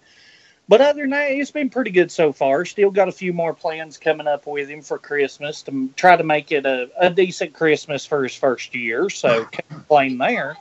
But 0.67 0.81
other 0.81 1.01
than 1.01 1.11
that, 1.11 1.31
it's 1.31 1.51
been 1.51 1.69
pretty 1.69 1.91
good 1.91 2.11
so 2.11 2.33
far. 2.33 2.65
Still 2.65 2.89
got 2.89 3.07
a 3.07 3.11
few 3.11 3.33
more 3.33 3.53
plans 3.53 3.97
coming 3.97 4.27
up 4.27 4.47
with 4.47 4.67
him 4.67 4.81
for 4.81 4.97
Christmas 4.97 5.61
to 5.63 5.89
try 5.95 6.15
to 6.17 6.23
make 6.23 6.51
it 6.51 6.65
a, 6.65 6.89
a 6.99 7.09
decent 7.09 7.53
Christmas 7.53 8.05
for 8.05 8.23
his 8.23 8.35
first 8.35 8.73
year. 8.73 9.09
So 9.09 9.45
can't 9.51 9.69
complain 9.69 10.17
there. 10.17 10.57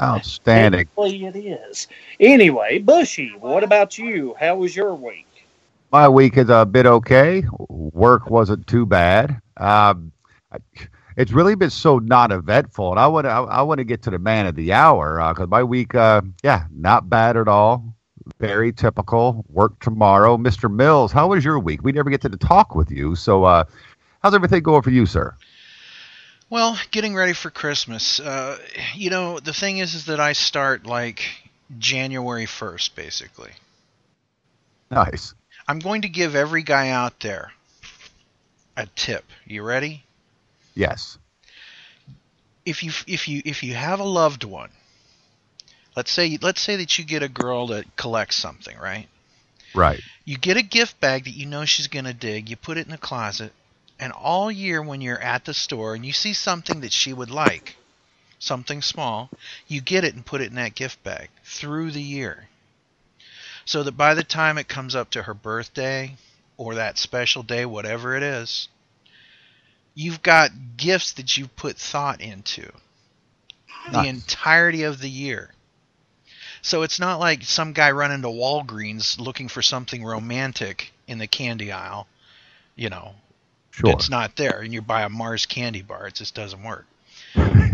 Outstanding. 0.00 0.86
Technically 0.96 1.26
it 1.26 1.36
is. 1.36 1.86
Anyway, 2.18 2.78
Bushy, 2.78 3.34
what 3.38 3.62
about 3.62 3.96
you? 3.98 4.34
How 4.38 4.56
was 4.56 4.74
your 4.74 4.94
week? 4.94 5.26
My 5.92 6.08
week 6.08 6.36
is 6.38 6.48
a 6.48 6.66
bit 6.66 6.86
okay. 6.86 7.44
Work 7.68 8.28
wasn't 8.28 8.66
too 8.66 8.84
bad. 8.86 9.40
Um, 9.58 10.12
I- 10.50 10.58
it's 11.16 11.30
really 11.30 11.54
been 11.54 11.68
so 11.68 11.98
non-eventful, 11.98 12.90
and 12.90 12.98
I 12.98 13.06
want 13.06 13.26
to 13.26 13.30
I, 13.30 13.42
I 13.42 13.62
want 13.62 13.78
to 13.78 13.84
get 13.84 14.00
to 14.04 14.10
the 14.10 14.18
man 14.18 14.46
of 14.46 14.54
the 14.56 14.72
hour 14.72 15.18
because 15.34 15.46
my 15.48 15.62
week, 15.62 15.94
uh, 15.94 16.22
yeah, 16.42 16.64
not 16.74 17.10
bad 17.10 17.36
at 17.36 17.48
all. 17.48 17.94
Very 18.38 18.72
typical. 18.72 19.44
Work 19.48 19.78
tomorrow, 19.80 20.36
Mr. 20.36 20.72
Mills. 20.72 21.12
How 21.12 21.28
was 21.28 21.44
your 21.44 21.58
week? 21.58 21.82
We 21.82 21.92
never 21.92 22.10
get 22.10 22.20
to 22.22 22.28
talk 22.30 22.74
with 22.74 22.90
you, 22.90 23.14
so 23.14 23.44
uh, 23.44 23.64
how's 24.22 24.34
everything 24.34 24.62
going 24.62 24.82
for 24.82 24.90
you, 24.90 25.06
sir? 25.06 25.34
Well, 26.50 26.78
getting 26.90 27.14
ready 27.14 27.32
for 27.32 27.50
Christmas. 27.50 28.20
Uh, 28.20 28.58
you 28.94 29.08
know, 29.10 29.40
the 29.40 29.54
thing 29.54 29.78
is, 29.78 29.94
is 29.94 30.04
that 30.06 30.20
I 30.20 30.34
start 30.34 30.86
like 30.86 31.24
January 31.78 32.44
1st, 32.44 32.94
basically. 32.94 33.52
Nice. 34.90 35.34
I'm 35.66 35.78
going 35.78 36.02
to 36.02 36.08
give 36.08 36.34
every 36.34 36.62
guy 36.62 36.90
out 36.90 37.20
there 37.20 37.52
a 38.76 38.86
tip. 38.94 39.24
You 39.46 39.62
ready? 39.62 40.04
Yes. 40.74 41.18
If 42.64 42.82
you 42.82 42.92
if 43.06 43.28
you 43.28 43.42
if 43.44 43.62
you 43.62 43.74
have 43.74 44.00
a 44.00 44.04
loved 44.04 44.44
one, 44.44 44.70
let's 45.96 46.10
say 46.10 46.38
let's 46.40 46.60
say 46.60 46.76
that 46.76 46.98
you 46.98 47.04
get 47.04 47.22
a 47.22 47.28
girl 47.28 47.68
that 47.68 47.96
collects 47.96 48.36
something, 48.36 48.76
right? 48.78 49.08
Right. 49.74 50.00
You 50.24 50.36
get 50.36 50.56
a 50.56 50.62
gift 50.62 51.00
bag 51.00 51.24
that 51.24 51.36
you 51.36 51.46
know 51.46 51.64
she's 51.64 51.88
going 51.88 52.04
to 52.04 52.12
dig, 52.12 52.48
you 52.48 52.56
put 52.56 52.78
it 52.78 52.84
in 52.86 52.90
the 52.90 52.98
closet, 52.98 53.52
and 53.98 54.12
all 54.12 54.50
year 54.50 54.82
when 54.82 55.00
you're 55.00 55.18
at 55.20 55.44
the 55.44 55.54
store 55.54 55.94
and 55.94 56.04
you 56.04 56.12
see 56.12 56.32
something 56.32 56.80
that 56.80 56.92
she 56.92 57.12
would 57.12 57.30
like, 57.30 57.76
something 58.38 58.82
small, 58.82 59.30
you 59.66 59.80
get 59.80 60.04
it 60.04 60.14
and 60.14 60.26
put 60.26 60.40
it 60.40 60.48
in 60.48 60.56
that 60.56 60.74
gift 60.74 61.02
bag 61.02 61.28
through 61.44 61.90
the 61.90 62.02
year. 62.02 62.48
So 63.64 63.82
that 63.84 63.92
by 63.92 64.14
the 64.14 64.24
time 64.24 64.58
it 64.58 64.68
comes 64.68 64.94
up 64.94 65.10
to 65.10 65.22
her 65.22 65.34
birthday 65.34 66.16
or 66.56 66.74
that 66.74 66.98
special 66.98 67.42
day, 67.42 67.64
whatever 67.64 68.16
it 68.16 68.22
is, 68.22 68.68
you've 69.94 70.22
got 70.22 70.50
gifts 70.76 71.12
that 71.12 71.36
you've 71.36 71.54
put 71.54 71.76
thought 71.76 72.20
into 72.20 72.72
the 73.90 74.04
entirety 74.04 74.82
of 74.82 75.00
the 75.00 75.10
year. 75.10 75.50
So 76.62 76.82
it's 76.82 76.98
not 77.00 77.18
like 77.20 77.42
some 77.44 77.72
guy 77.72 77.90
running 77.90 78.22
to 78.22 78.28
Walgreens 78.28 79.18
looking 79.18 79.48
for 79.48 79.62
something 79.62 80.04
romantic 80.04 80.92
in 81.06 81.18
the 81.18 81.26
candy 81.26 81.72
aisle, 81.72 82.06
you 82.76 82.88
know, 82.88 83.14
Sure. 83.72 83.90
it's 83.90 84.08
not 84.08 84.36
there, 84.36 84.60
and 84.60 84.72
you 84.72 84.80
buy 84.82 85.02
a 85.02 85.08
Mars 85.08 85.46
candy 85.46 85.82
bar. 85.82 86.06
It 86.06 86.14
just 86.14 86.34
doesn't 86.34 86.62
work. 86.62 86.86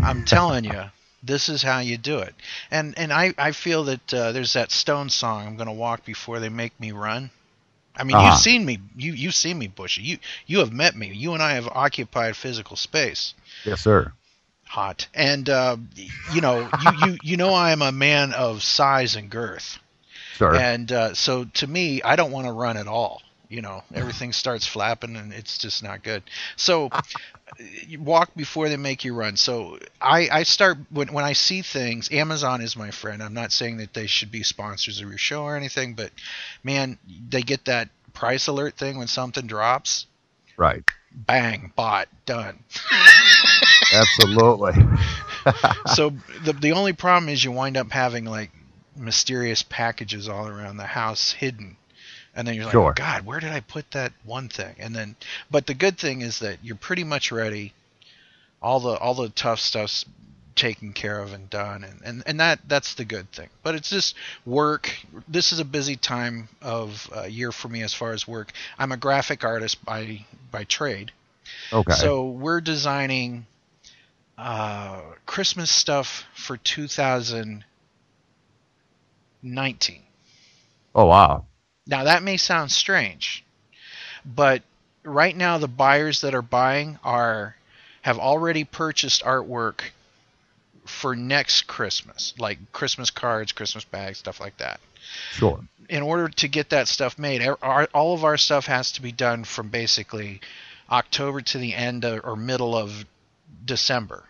I'm 0.03 0.23
telling 0.25 0.63
you, 0.65 0.83
this 1.23 1.49
is 1.49 1.61
how 1.61 1.79
you 1.79 1.97
do 1.97 2.19
it. 2.19 2.33
And 2.71 2.97
and 2.97 3.11
I 3.13 3.33
I 3.37 3.51
feel 3.51 3.83
that 3.85 4.13
uh, 4.13 4.31
there's 4.31 4.53
that 4.53 4.71
Stone 4.71 5.09
song. 5.09 5.45
I'm 5.45 5.57
gonna 5.57 5.73
walk 5.73 6.05
before 6.05 6.39
they 6.39 6.49
make 6.49 6.77
me 6.79 6.91
run. 6.91 7.29
I 7.95 8.03
mean, 8.03 8.15
Uh-huh. 8.15 8.27
you've 8.27 8.35
seen 8.41 8.65
me. 8.65 8.79
You 8.95 9.13
you've 9.13 9.35
seen 9.35 9.57
me, 9.59 9.67
Bushy. 9.67 10.01
You 10.01 10.17
you 10.47 10.59
have 10.59 10.71
met 10.71 10.95
me. 10.95 11.11
You 11.13 11.33
and 11.33 11.43
I 11.43 11.53
have 11.53 11.67
occupied 11.67 12.35
physical 12.37 12.77
space. 12.77 13.33
Yes, 13.65 13.81
sir. 13.81 14.13
Hot. 14.69 15.07
And 15.15 15.49
uh, 15.49 15.77
you 16.31 16.41
know 16.41 16.69
you, 16.81 16.91
you 17.03 17.17
you 17.23 17.37
know 17.37 17.49
I 17.49 17.71
am 17.71 17.81
a 17.81 17.91
man 17.91 18.33
of 18.33 18.61
size 18.61 19.15
and 19.15 19.29
girth. 19.29 19.79
Sir. 20.37 20.55
And 20.55 20.91
uh, 20.91 21.13
so 21.15 21.45
to 21.45 21.67
me, 21.67 22.03
I 22.03 22.15
don't 22.15 22.31
want 22.31 22.45
to 22.45 22.53
run 22.53 22.77
at 22.77 22.87
all. 22.87 23.23
You 23.49 23.63
know, 23.63 23.83
everything 23.95 24.31
starts 24.31 24.67
flapping 24.67 25.15
and 25.15 25.33
it's 25.33 25.57
just 25.57 25.81
not 25.81 26.03
good. 26.03 26.21
So 26.55 26.91
walk 27.97 28.29
before 28.35 28.69
they 28.69 28.77
make 28.77 29.03
you 29.03 29.15
run. 29.15 29.37
So 29.37 29.79
I, 29.99 30.29
I 30.31 30.43
start 30.43 30.77
when, 30.91 31.11
when 31.13 31.25
I 31.25 31.33
see 31.33 31.63
things, 31.63 32.11
Amazon 32.11 32.61
is 32.61 32.75
my 32.75 32.91
friend. 32.91 33.23
I'm 33.23 33.33
not 33.33 33.51
saying 33.51 33.77
that 33.77 33.95
they 33.95 34.05
should 34.05 34.31
be 34.31 34.43
sponsors 34.43 35.01
of 35.01 35.09
your 35.09 35.17
show 35.17 35.45
or 35.45 35.55
anything, 35.55 35.95
but 35.95 36.11
man, 36.63 36.99
they 37.27 37.41
get 37.41 37.65
that 37.65 37.89
price 38.13 38.45
alert 38.45 38.75
thing 38.77 38.99
when 38.99 39.07
something 39.07 39.47
drops. 39.47 40.05
right. 40.55 40.83
Bang, 41.11 41.73
bought, 41.75 42.07
done. 42.27 42.59
Absolutely. 43.93 44.73
so 45.95 46.13
the 46.43 46.53
the 46.53 46.71
only 46.73 46.93
problem 46.93 47.29
is 47.29 47.43
you 47.43 47.51
wind 47.51 47.77
up 47.77 47.91
having 47.91 48.25
like 48.25 48.51
mysterious 48.95 49.63
packages 49.63 50.27
all 50.27 50.47
around 50.47 50.77
the 50.77 50.85
house 50.85 51.31
hidden. 51.31 51.77
And 52.35 52.47
then 52.47 52.55
you're 52.55 52.65
like, 52.65 52.73
Sure. 52.73 52.93
God, 52.93 53.25
where 53.25 53.39
did 53.39 53.51
I 53.51 53.59
put 53.59 53.89
that 53.91 54.13
one 54.23 54.49
thing? 54.49 54.75
And 54.79 54.95
then, 54.95 55.15
but 55.49 55.65
the 55.65 55.73
good 55.73 55.97
thing 55.97 56.21
is 56.21 56.39
that 56.39 56.59
you're 56.63 56.75
pretty 56.75 57.03
much 57.03 57.31
ready. 57.31 57.73
All 58.61 58.79
the 58.79 58.97
all 58.97 59.13
the 59.15 59.29
tough 59.29 59.59
stuff's 59.59 60.05
taken 60.55 60.91
care 60.91 61.21
of 61.21 61.31
and 61.31 61.49
done, 61.49 61.85
and, 61.85 62.01
and, 62.03 62.23
and 62.25 62.39
that 62.41 62.59
that's 62.67 62.93
the 62.95 63.05
good 63.05 63.31
thing. 63.31 63.47
But 63.63 63.75
it's 63.75 63.89
just 63.89 64.15
work. 64.45 64.93
This 65.27 65.53
is 65.53 65.59
a 65.59 65.65
busy 65.65 65.95
time 65.95 66.49
of 66.61 67.09
uh, 67.15 67.23
year 67.23 67.51
for 67.53 67.69
me 67.69 67.81
as 67.83 67.93
far 67.93 68.11
as 68.11 68.27
work. 68.27 68.51
I'm 68.77 68.91
a 68.91 68.97
graphic 68.97 69.43
artist 69.45 69.83
by 69.85 70.25
by 70.51 70.65
trade, 70.65 71.11
Okay. 71.71 71.93
so 71.93 72.25
we're 72.25 72.59
designing 72.61 73.45
uh, 74.39 75.01
Christmas 75.25 75.69
stuff 75.69 76.23
for 76.33 76.55
2019. 76.57 77.63
oh 80.95 81.05
wow. 81.05 81.45
Now 81.85 82.05
that 82.05 82.23
may 82.23 82.37
sound 82.37 82.71
strange, 82.71 83.43
but 84.25 84.63
right 85.03 85.35
now 85.35 85.57
the 85.57 85.67
buyers 85.67 86.21
that 86.21 86.33
are 86.33 86.41
buying 86.41 86.97
are 87.03 87.55
have 88.01 88.17
already 88.17 88.63
purchased 88.63 89.23
artwork 89.23 89.81
for 90.85 91.15
next 91.15 91.63
Christmas, 91.63 92.33
like 92.39 92.71
Christmas 92.71 93.09
cards, 93.09 93.51
Christmas 93.51 93.83
bags, 93.83 94.19
stuff 94.19 94.39
like 94.39 94.57
that. 94.57 94.79
Sure. 95.33 95.59
in 95.89 96.03
order 96.03 96.29
to 96.29 96.47
get 96.47 96.69
that 96.69 96.87
stuff 96.87 97.17
made, 97.17 97.41
our, 97.41 97.89
all 97.93 98.13
of 98.13 98.23
our 98.23 98.37
stuff 98.37 98.67
has 98.67 98.91
to 98.93 99.01
be 99.01 99.11
done 99.11 99.43
from 99.43 99.69
basically 99.69 100.39
October 100.89 101.41
to 101.41 101.57
the 101.57 101.73
end 101.73 102.05
of, 102.05 102.21
or 102.23 102.35
middle 102.35 102.75
of 102.77 103.05
December. 103.65 104.28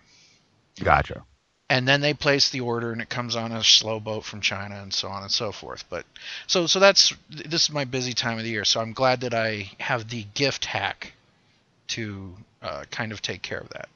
Gotcha. 0.83 1.23
And 1.71 1.87
then 1.87 2.01
they 2.01 2.15
place 2.15 2.49
the 2.49 2.61
order, 2.61 2.91
and 2.91 2.99
it 2.99 3.09
comes 3.09 3.35
on 3.35 3.51
a 3.51 3.63
slow 3.63 3.99
boat 3.99 4.25
from 4.25 4.41
China, 4.41 4.81
and 4.81 4.91
so 4.91 5.07
on 5.07 5.21
and 5.21 5.31
so 5.31 5.51
forth. 5.51 5.85
But 5.89 6.05
so 6.47 6.65
so 6.65 6.79
that's 6.79 7.13
this 7.29 7.63
is 7.63 7.71
my 7.71 7.85
busy 7.85 8.13
time 8.13 8.39
of 8.39 8.43
the 8.43 8.49
year. 8.49 8.65
So 8.65 8.81
I'm 8.81 8.93
glad 8.93 9.21
that 9.21 9.35
I 9.35 9.69
have 9.79 10.09
the 10.09 10.25
gift 10.33 10.65
hack 10.65 11.13
to 11.89 12.33
uh, 12.61 12.85
kind 12.89 13.11
of 13.11 13.21
take 13.21 13.41
care 13.43 13.59
of 13.59 13.69
that. 13.69 13.87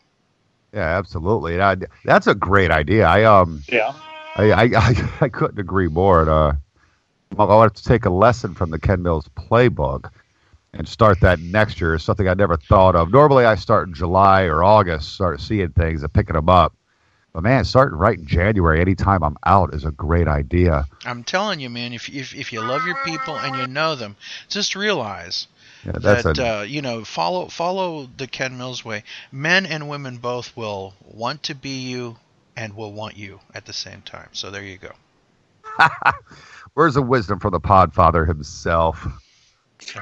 Yeah, 0.74 0.98
absolutely. 0.98 1.54
And 1.56 1.64
I, 1.64 1.76
that's 2.04 2.28
a 2.28 2.36
great 2.36 2.72
idea. 2.72 3.06
I 3.06 3.24
um 3.24 3.64
Yeah. 3.68 3.94
I 4.36 4.52
I, 4.52 4.64
I, 4.78 5.10
I 5.22 5.30
couldn't 5.30 5.60
agree 5.60 5.88
more. 5.88 6.22
And, 6.22 6.30
uh, 6.30 6.54
I 7.38 7.46
want 7.46 7.76
to 7.76 7.84
take 7.84 8.06
a 8.06 8.12
lesson 8.12 8.54
from 8.54 8.70
the 8.70 8.80
Ken 8.80 9.02
Mills 9.02 9.28
playbook 9.36 10.12
and 10.74 10.88
start 10.88 11.20
that 11.22 11.40
next 11.40 11.80
year. 11.80 11.96
Is 11.96 12.04
something 12.04 12.28
I 12.28 12.34
never 12.34 12.58
thought 12.58 12.96
of. 12.96 13.12
Normally, 13.12 13.46
I 13.46 13.56
start 13.56 13.88
in 13.88 13.94
July 13.94 14.44
or 14.44 14.64
August, 14.64 15.14
start 15.14 15.42
seeing 15.42 15.70
things 15.70 16.04
and 16.04 16.14
picking 16.14 16.36
them 16.36 16.50
up. 16.50 16.74
But 17.34 17.44
man, 17.44 17.66
starting 17.66 17.98
right 17.98 18.18
in 18.18 18.26
January, 18.26 18.80
anytime 18.82 19.24
I'm 19.24 19.38
out, 19.46 19.74
is 19.74 19.86
a 19.86 19.92
great 19.92 20.28
idea. 20.28 20.86
I'm 21.06 21.24
telling 21.24 21.60
you, 21.60 21.70
man, 21.70 21.94
if 21.94 22.10
if 22.10 22.36
if 22.36 22.52
you 22.54 22.62
love 22.62 22.86
your 22.86 22.96
people 23.06 23.36
and 23.36 23.56
you 23.56 23.66
know 23.68 23.96
them, 23.96 24.16
just 24.50 24.76
realize 24.76 25.48
Yeah, 25.86 25.94
that 26.00 26.26
a, 26.26 26.40
uh, 26.40 26.62
you 26.64 26.82
know 26.82 27.04
follow 27.04 27.48
follow 27.48 28.06
the 28.18 28.28
Ken 28.28 28.58
Mills 28.58 28.84
way. 28.86 29.04
Men 29.32 29.66
and 29.66 29.90
women 29.90 30.18
both 30.18 30.56
will 30.56 30.94
want 31.04 31.44
to 31.44 31.56
be 31.56 31.80
you 31.90 32.18
and 32.56 32.76
will 32.76 32.94
want 32.94 33.18
you 33.18 33.40
at 33.54 33.66
the 33.66 33.74
same 33.74 34.02
time. 34.02 34.30
So 34.34 34.52
there 34.52 34.64
you 34.64 34.78
go. 34.78 34.94
where's 36.74 36.94
the 36.96 37.02
wisdom 37.02 37.40
from 37.40 37.52
the 37.52 37.60
Podfather 37.60 38.28
himself? 38.28 39.06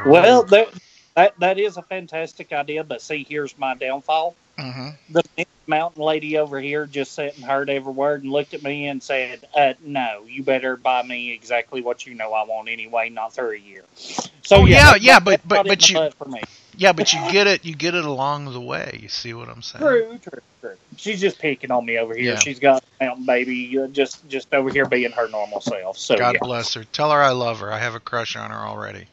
Well, 0.05 0.43
that, 0.43 0.73
that 1.15 1.39
that 1.39 1.59
is 1.59 1.77
a 1.77 1.81
fantastic 1.83 2.51
idea, 2.53 2.83
but 2.83 3.01
see, 3.01 3.25
here's 3.27 3.57
my 3.57 3.75
downfall. 3.75 4.35
hmm 4.57 4.89
the 5.09 5.23
mountain 5.67 6.03
lady 6.03 6.37
over 6.37 6.59
here 6.59 6.85
just 6.85 7.13
sat 7.13 7.35
and 7.35 7.43
heard 7.43 7.69
every 7.69 7.91
word 7.91 8.23
and 8.23 8.31
looked 8.31 8.53
at 8.53 8.63
me 8.63 8.87
and 8.87 9.01
said, 9.03 9.45
uh, 9.55 9.73
"No, 9.83 10.23
you 10.27 10.41
better 10.43 10.77
buy 10.77 11.03
me 11.03 11.31
exactly 11.33 11.81
what 11.81 12.05
you 12.05 12.13
know 12.13 12.33
I 12.33 12.43
want 12.43 12.69
anyway, 12.69 13.09
not 13.09 13.33
through 13.33 13.51
a 13.51 13.57
year." 13.57 13.83
So 13.95 14.57
Oh, 14.57 14.65
yeah, 14.65 14.91
that- 14.91 15.01
yeah, 15.01 15.19
but- 15.19 15.41
but- 15.47 15.67
but 15.67 15.89
you- 15.89 15.95
butt 15.95 16.13
for 16.13 16.25
me. 16.25 16.41
Yeah, 16.77 16.93
but 16.93 17.11
you 17.13 17.19
get 17.31 17.47
it. 17.47 17.65
You 17.65 17.75
get 17.75 17.95
it 17.95 18.05
along 18.05 18.51
the 18.53 18.61
way. 18.61 18.99
You 19.01 19.09
see 19.09 19.33
what 19.33 19.49
I'm 19.49 19.61
saying? 19.61 19.83
True, 19.83 20.17
true, 20.19 20.41
true. 20.61 20.77
She's 20.95 21.19
just 21.19 21.37
picking 21.37 21.69
on 21.69 21.85
me 21.85 21.97
over 21.97 22.15
here. 22.15 22.33
Yeah. 22.33 22.39
She's 22.39 22.59
got 22.59 22.83
a 22.99 23.03
mountain 23.05 23.25
baby, 23.25 23.77
uh, 23.77 23.87
just 23.87 24.27
just 24.29 24.53
over 24.53 24.69
here 24.69 24.85
being 24.85 25.11
her 25.11 25.27
normal 25.27 25.59
self. 25.61 25.97
So 25.97 26.17
God 26.17 26.35
yeah. 26.35 26.39
bless 26.41 26.73
her. 26.75 26.83
Tell 26.85 27.11
her 27.11 27.21
I 27.21 27.31
love 27.31 27.59
her. 27.59 27.71
I 27.71 27.79
have 27.79 27.95
a 27.95 27.99
crush 27.99 28.35
on 28.35 28.51
her 28.51 28.57
already. 28.65 29.07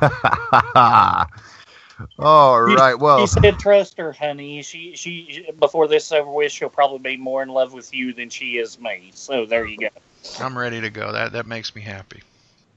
All 2.18 2.62
right. 2.62 2.94
Well, 2.94 3.26
She 3.26 3.26
said, 3.26 3.58
"Trust 3.58 3.98
her, 3.98 4.12
honey. 4.12 4.62
She, 4.62 4.94
she, 4.96 5.48
before 5.58 5.88
this 5.88 6.06
is 6.06 6.12
over 6.12 6.30
with, 6.30 6.52
she'll 6.52 6.68
probably 6.68 6.98
be 6.98 7.16
more 7.16 7.42
in 7.42 7.48
love 7.48 7.72
with 7.72 7.92
you 7.92 8.12
than 8.12 8.30
she 8.30 8.58
is 8.58 8.78
me. 8.80 9.10
So 9.14 9.46
there 9.46 9.66
you 9.66 9.78
go. 9.78 9.88
I'm 10.40 10.56
ready 10.56 10.80
to 10.80 10.90
go. 10.90 11.12
That 11.12 11.32
that 11.32 11.46
makes 11.46 11.74
me 11.74 11.82
happy. 11.82 12.22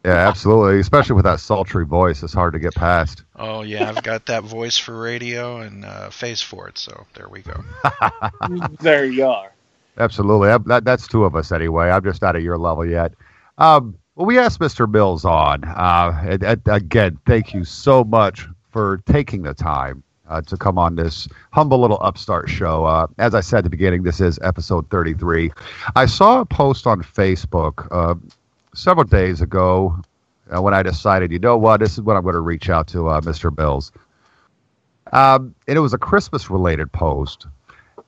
yeah, 0.06 0.28
absolutely. 0.28 0.80
Especially 0.80 1.16
with 1.16 1.26
that 1.26 1.40
sultry 1.40 1.86
voice, 1.86 2.24
it's 2.24 2.34
hard 2.34 2.54
to 2.54 2.60
get 2.60 2.76
past. 2.76 3.24
Oh 3.36 3.62
yeah, 3.62 3.90
I've 3.90 4.04
got 4.04 4.26
that 4.28 4.44
voice 4.44 4.78
for 4.78 5.00
radio 5.00 5.58
and 5.58 5.86
uh, 5.86 6.10
face 6.10 6.42
for 6.42 6.68
it. 6.68 6.78
So 6.78 7.06
there 7.14 7.30
we 7.30 7.44
go. 7.44 7.64
there 8.80 9.06
you 9.06 9.28
are. 9.28 9.52
Absolutely. 9.98 10.48
That, 10.48 10.66
that, 10.66 10.86
that's 10.86 11.08
two 11.08 11.26
of 11.26 11.36
us 11.36 11.52
anyway. 11.52 11.90
I'm 11.90 12.04
just 12.04 12.22
not 12.22 12.36
at 12.36 12.42
your 12.42 12.58
level 12.58 12.86
yet. 12.86 13.14
Um, 13.58 13.98
well, 14.22 14.28
we 14.28 14.38
asked 14.38 14.60
Mr. 14.60 14.88
Mills 14.88 15.26
on. 15.26 15.64
Uh, 15.64 16.38
and, 16.44 16.62
again, 16.68 17.18
thank 17.26 17.56
you 17.56 17.64
so 17.64 18.04
much 18.04 18.48
for 18.70 19.02
taking 19.08 19.42
the 19.42 19.56
time 19.56 20.04
uh, 20.30 20.42
to 20.42 20.58
come 20.58 20.78
on 20.78 20.96
this 20.96 21.28
humble 21.52 21.80
little 21.80 21.98
upstart 22.02 22.48
show. 22.48 22.86
Uh, 22.86 23.08
as 23.18 23.34
I 23.34 23.40
said 23.40 23.60
at 23.60 23.64
the 23.64 23.72
beginning, 23.72 24.04
this 24.04 24.22
is 24.22 24.38
episode 24.44 24.88
33. 24.92 25.52
I 25.96 26.06
saw 26.06 26.42
a 26.42 26.46
post 26.46 26.86
on 26.86 27.02
Facebook 27.02 27.88
uh, 27.90 28.14
several 28.76 29.06
days 29.06 29.42
ago 29.42 30.00
uh, 30.56 30.62
when 30.62 30.76
I 30.76 30.84
decided, 30.84 31.32
you 31.32 31.40
know 31.40 31.58
what, 31.58 31.80
this 31.80 31.94
is 31.94 32.02
what 32.02 32.16
I'm 32.16 32.22
going 32.22 32.34
to 32.34 32.42
reach 32.42 32.70
out 32.70 32.86
to 32.90 33.08
uh, 33.08 33.22
Mr. 33.22 33.58
Mills. 33.58 33.92
Um, 35.14 35.56
and 35.68 35.78
it 35.78 35.82
was 35.82 35.94
a 35.94 35.98
Christmas 35.98 36.48
related 36.52 36.92
post 36.92 37.48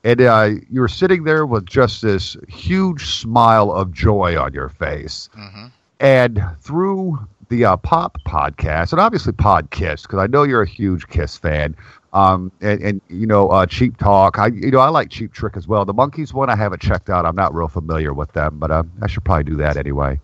and 0.03 0.21
uh, 0.21 0.49
you 0.69 0.81
were 0.81 0.89
sitting 0.89 1.23
there 1.23 1.45
with 1.45 1.65
just 1.65 2.01
this 2.01 2.35
huge 2.49 3.05
smile 3.07 3.71
of 3.71 3.91
joy 3.91 4.37
on 4.37 4.53
your 4.53 4.69
face. 4.69 5.29
hmm 5.33 5.67
And 5.99 6.43
through 6.61 7.19
the 7.49 7.65
uh, 7.65 7.77
Pop 7.77 8.17
podcast, 8.25 8.91
and 8.91 8.99
obviously 8.99 9.33
Pod 9.33 9.69
Kiss, 9.71 10.03
because 10.03 10.19
I 10.19 10.27
know 10.27 10.43
you're 10.43 10.61
a 10.61 10.67
huge 10.67 11.07
Kiss 11.07 11.37
fan, 11.37 11.75
um, 12.13 12.51
and, 12.61 12.81
and 12.81 13.01
you 13.09 13.25
know 13.27 13.49
uh, 13.49 13.65
Cheap 13.65 13.97
Talk. 13.97 14.39
I 14.39 14.47
you 14.47 14.71
know 14.71 14.79
I 14.79 14.89
like 14.89 15.09
Cheap 15.09 15.33
Trick 15.33 15.55
as 15.55 15.67
well. 15.67 15.85
The 15.85 15.93
Monkees 15.93 16.33
one 16.33 16.49
I 16.49 16.55
haven't 16.55 16.81
checked 16.81 17.09
out. 17.09 17.25
I'm 17.25 17.35
not 17.35 17.53
real 17.53 17.67
familiar 17.67 18.13
with 18.13 18.31
them, 18.33 18.57
but 18.59 18.71
uh, 18.71 18.83
I 19.01 19.07
should 19.07 19.23
probably 19.23 19.45
do 19.45 19.55
that 19.57 19.77
anyway. 19.77 20.19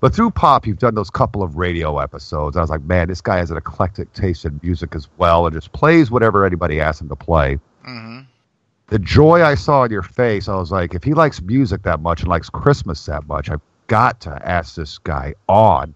But 0.00 0.14
through 0.14 0.32
Pop, 0.32 0.66
you've 0.66 0.78
done 0.78 0.94
those 0.94 1.10
couple 1.10 1.42
of 1.42 1.56
radio 1.56 1.98
episodes. 1.98 2.56
I 2.56 2.60
was 2.60 2.70
like, 2.70 2.82
man, 2.82 3.08
this 3.08 3.20
guy 3.20 3.38
has 3.38 3.50
an 3.50 3.56
eclectic 3.56 4.12
taste 4.12 4.44
in 4.44 4.60
music 4.62 4.94
as 4.94 5.08
well, 5.16 5.46
and 5.46 5.54
just 5.54 5.72
plays 5.72 6.10
whatever 6.10 6.44
anybody 6.44 6.80
asks 6.80 7.00
him 7.00 7.08
to 7.08 7.16
play 7.16 7.58
hmm 7.84 8.20
the 8.88 8.98
joy 8.98 9.42
I 9.42 9.54
saw 9.54 9.84
in 9.84 9.90
your 9.90 10.02
face, 10.02 10.48
I 10.48 10.56
was 10.56 10.70
like, 10.70 10.94
if 10.94 11.02
he 11.04 11.14
likes 11.14 11.40
music 11.40 11.82
that 11.82 12.00
much 12.00 12.20
and 12.20 12.28
likes 12.28 12.50
Christmas 12.50 13.04
that 13.06 13.26
much, 13.26 13.50
I've 13.50 13.60
got 13.86 14.20
to 14.22 14.30
ask 14.48 14.74
this 14.74 14.98
guy 14.98 15.34
on. 15.48 15.94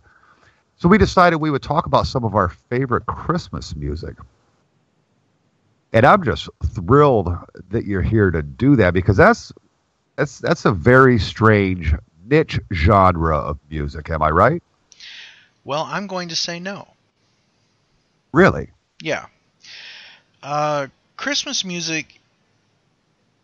So 0.76 0.88
we 0.88 0.98
decided 0.98 1.36
we 1.36 1.50
would 1.50 1.62
talk 1.62 1.86
about 1.86 2.06
some 2.06 2.24
of 2.24 2.34
our 2.34 2.48
favorite 2.48 3.06
Christmas 3.06 3.74
music. 3.74 4.16
And 5.92 6.04
I'm 6.04 6.22
just 6.22 6.48
thrilled 6.66 7.34
that 7.70 7.84
you're 7.84 8.02
here 8.02 8.30
to 8.30 8.42
do 8.42 8.76
that 8.76 8.94
because 8.94 9.16
that's 9.16 9.52
that's 10.16 10.38
that's 10.38 10.64
a 10.64 10.72
very 10.72 11.18
strange 11.18 11.94
niche 12.26 12.60
genre 12.72 13.38
of 13.38 13.58
music. 13.70 14.10
Am 14.10 14.22
I 14.22 14.30
right? 14.30 14.62
Well, 15.64 15.84
I'm 15.84 16.06
going 16.06 16.28
to 16.28 16.36
say 16.36 16.60
no. 16.60 16.88
Really? 18.32 18.68
Yeah. 19.02 19.26
Uh, 20.42 20.88
Christmas 21.16 21.64
music 21.64 22.20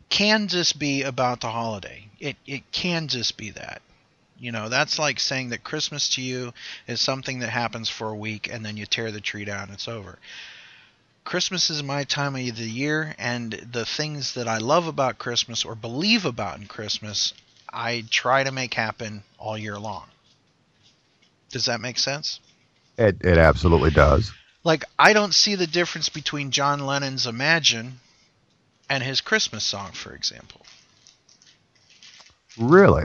can 0.09 0.49
just 0.49 0.79
be 0.79 1.03
about 1.03 1.41
the 1.41 1.51
holiday. 1.51 2.07
It 2.21 2.37
it 2.47 2.71
can 2.71 3.09
just 3.09 3.37
be 3.37 3.51
that. 3.51 3.83
You 4.45 4.53
know, 4.53 4.69
that's 4.69 4.99
like 4.99 5.19
saying 5.21 5.49
that 5.49 5.65
Christmas 5.65 6.11
to 6.11 6.23
you 6.23 6.53
is 6.87 7.01
something 7.01 7.39
that 7.39 7.49
happens 7.49 7.89
for 7.89 8.11
a 8.11 8.17
week 8.17 8.47
and 8.53 8.63
then 8.63 8.77
you 8.77 8.85
tear 8.85 9.11
the 9.11 9.23
tree 9.23 9.47
down 9.47 9.65
and 9.65 9.73
it's 9.73 9.89
over. 9.89 10.19
Christmas 11.25 11.71
is 11.71 11.83
my 11.83 12.05
time 12.05 12.37
of 12.37 12.57
the 12.57 12.69
year 12.69 13.15
and 13.19 13.53
the 13.53 13.87
things 13.87 14.35
that 14.35 14.47
I 14.47 14.59
love 14.59 14.87
about 14.87 15.17
Christmas 15.17 15.65
or 15.65 15.75
believe 15.75 16.27
about 16.27 16.59
in 16.59 16.67
Christmas, 16.67 17.33
I 17.73 18.05
try 18.11 18.45
to 18.45 18.53
make 18.53 18.75
happen 18.75 19.23
all 19.39 19.57
year 19.57 19.79
long. 19.79 20.05
Does 21.49 21.65
that 21.65 21.81
make 21.81 21.97
sense? 21.97 22.39
It 22.99 23.25
it 23.25 23.39
absolutely 23.39 23.93
does. 23.93 24.31
like 24.63 24.85
I 24.99 25.15
don't 25.15 25.35
see 25.35 25.55
the 25.55 25.67
difference 25.67 26.11
between 26.11 26.51
John 26.51 26.85
Lennon's 26.85 27.27
Imagine 27.27 28.01
and 28.91 29.03
his 29.03 29.23
Christmas 29.23 29.65
song, 29.65 29.93
for 29.93 30.15
example. 30.15 30.67
Really? 32.59 33.05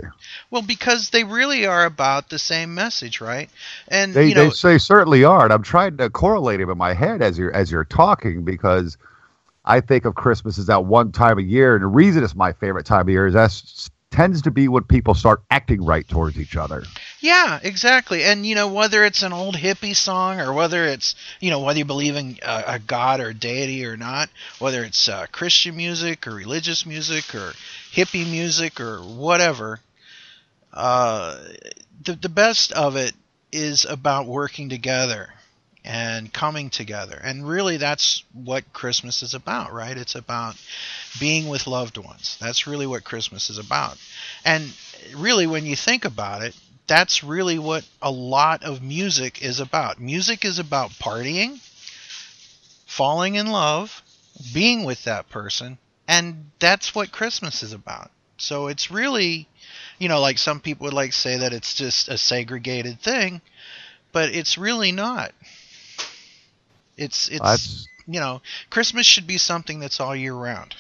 Well, 0.52 0.62
because 0.62 1.10
they 1.10 1.24
really 1.24 1.66
are 1.66 1.86
about 1.86 2.30
the 2.30 2.40
same 2.40 2.76
message, 2.76 3.22
right? 3.22 3.50
And 3.88 4.14
They 4.14 4.28
you 4.28 4.36
know, 4.36 4.46
they 4.46 4.50
say 4.52 4.78
certainly 4.78 5.24
are, 5.24 5.44
and 5.44 5.54
I'm 5.54 5.64
trying 5.64 5.98
to 5.98 6.10
correlate 6.10 6.60
them 6.60 6.70
in 6.70 6.78
my 6.78 6.94
head 6.94 7.22
as 7.22 7.38
you're 7.38 7.54
as 7.54 7.72
you're 7.72 7.86
talking 7.86 8.44
because 8.44 8.98
I 9.66 9.82
think 9.82 10.06
of 10.06 10.16
Christmas 10.16 10.58
as 10.58 10.68
that 10.68 10.86
one 10.86 11.12
time 11.12 11.40
of 11.40 11.46
year, 11.46 11.76
and 11.76 11.84
the 11.84 11.88
reason 11.88 12.24
it's 12.24 12.36
my 12.36 12.54
favorite 12.54 12.86
time 12.86 13.02
of 13.02 13.10
year 13.10 13.28
is 13.28 13.34
that 13.34 13.90
tends 14.12 14.42
to 14.42 14.52
be 14.52 14.68
when 14.68 14.84
people 14.84 15.14
start 15.14 15.42
acting 15.52 15.84
right 15.84 16.08
towards 16.08 16.40
each 16.40 16.56
other. 16.56 16.84
Yeah, 17.22 17.60
exactly. 17.62 18.24
And 18.24 18.46
you 18.46 18.56
know, 18.56 18.68
whether 18.70 19.04
it's 19.04 19.24
an 19.24 19.34
old 19.34 19.56
hippie 19.56 19.96
song 19.96 20.40
or 20.40 20.54
whether 20.54 20.86
it's 20.86 21.16
you 21.40 21.50
know 21.50 21.60
whether 21.60 21.80
you 21.80 21.86
believe 21.86 22.16
in 22.16 22.38
uh, 22.42 22.64
a 22.66 22.80
god 22.80 23.20
or 23.20 23.30
a 23.30 23.34
deity 23.34 23.86
or 23.86 23.98
not, 23.98 24.30
whether 24.60 24.84
it's 24.84 25.08
uh, 25.10 25.26
Christian 25.32 25.76
music 25.76 26.28
or 26.28 26.34
religious 26.34 26.86
music 26.86 27.36
or 27.36 27.54
hippie 27.94 28.30
music 28.30 28.80
or 28.80 29.00
whatever, 29.00 29.80
uh, 30.74 31.38
the 32.04 32.14
the 32.14 32.30
best 32.30 32.72
of 32.72 32.96
it 32.96 33.14
is 33.52 33.86
about 33.86 34.26
working 34.28 34.70
together 34.70 35.30
and 35.84 36.32
coming 36.32 36.70
together. 36.70 37.20
And 37.22 37.48
really 37.48 37.78
that's 37.78 38.24
what 38.34 38.72
Christmas 38.74 39.24
is 39.24 39.34
about, 39.34 39.74
right? 39.74 39.98
It's 39.98 40.16
about 40.16 40.56
being 41.20 41.48
with 41.48 41.68
loved 41.68 41.98
ones. 41.98 42.38
That's 42.40 42.68
really 42.68 42.86
what 42.88 43.04
Christmas 43.04 43.50
is 43.50 43.58
about. 43.58 43.98
And 44.46 44.72
really 45.16 45.48
when 45.48 45.66
you 45.66 45.76
think 45.76 46.06
about 46.06 46.44
it, 46.44 46.56
that's 46.90 47.24
really 47.24 47.60
what 47.60 47.86
a 48.02 48.10
lot 48.10 48.64
of 48.64 48.82
music 48.82 49.44
is 49.44 49.60
about. 49.60 50.02
Music 50.02 50.44
is 50.44 50.58
about 50.58 50.90
partying, 50.90 51.60
falling 52.88 53.36
in 53.36 53.48
love, 53.48 54.02
being 54.54 54.84
with 54.84 55.04
that 55.04 55.30
person, 55.30 55.78
and 56.08 56.50
that's 56.58 56.96
what 56.96 57.12
Christmas 57.12 57.62
is 57.62 57.74
about. 57.74 58.10
So 58.38 58.68
it's 58.68 58.90
really, 58.90 59.48
you 60.00 60.10
know, 60.10 60.20
like 60.20 60.40
some 60.40 60.60
people 60.60 60.86
would 60.86 60.94
like 60.94 61.14
say 61.14 61.38
that 61.38 61.54
it's 61.54 61.76
just 61.76 62.10
a 62.10 62.18
segregated 62.18 63.00
thing, 63.00 63.42
but 64.12 64.30
it's 64.30 64.58
really 64.58 64.92
not. 64.92 65.32
It's 66.98 67.28
it's 67.30 67.40
That's 67.40 67.88
you 68.08 68.20
know, 68.20 68.42
Christmas 68.72 69.06
should 69.06 69.28
be 69.28 69.38
something 69.38 69.80
that's 69.80 70.00
all 70.00 70.16
year 70.16 70.34
round. 70.34 70.76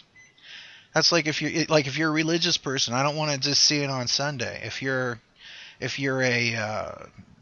That's 0.95 1.11
like 1.11 1.27
if 1.27 1.39
you're 1.39 1.65
like 1.69 1.85
if 1.85 1.99
you're 1.99 2.09
a 2.09 2.13
religious 2.13 2.57
person, 2.57 2.95
I 2.95 3.03
don't 3.03 3.15
want 3.15 3.31
to 3.31 3.37
just 3.37 3.63
see 3.63 3.83
it 3.83 3.91
on 3.91 4.07
Sunday. 4.07 4.61
If 4.63 4.81
you're 4.81 5.19
if 5.79 5.99
you're 5.99 6.21
a 6.21 6.55
uh, 6.55 6.91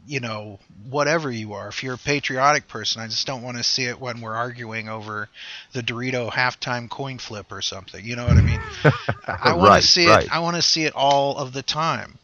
you 0.06 0.20
know 0.20 0.58
whatever 0.88 1.30
you 1.30 1.54
are, 1.54 1.68
if 1.68 1.82
you're 1.82 1.94
a 1.94 1.98
patriotic 1.98 2.68
person, 2.68 3.02
I 3.02 3.06
just 3.06 3.26
don't 3.26 3.42
want 3.42 3.56
to 3.58 3.64
see 3.64 3.84
it 3.84 4.00
when 4.00 4.20
we're 4.20 4.34
arguing 4.34 4.88
over 4.88 5.28
the 5.72 5.82
Dorito 5.82 6.30
halftime 6.30 6.88
coin 6.88 7.18
flip 7.18 7.52
or 7.52 7.62
something. 7.62 8.04
You 8.04 8.16
know 8.16 8.26
what 8.26 8.38
I 8.38 8.42
mean? 8.42 8.60
I 9.42 9.54
want 9.54 9.74
Right, 9.74 9.76
to 9.76 9.82
see 9.82 10.08
right. 10.08 10.24
it. 10.24 10.24
I 10.30 10.40
want 10.40 10.56
to 10.56 10.62
see 10.62 10.84
it 10.84 10.94
all 10.94 11.36
of 11.36 11.52
the 11.52 11.62
time. 11.62 12.18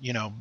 You 0.00 0.12
know, 0.12 0.32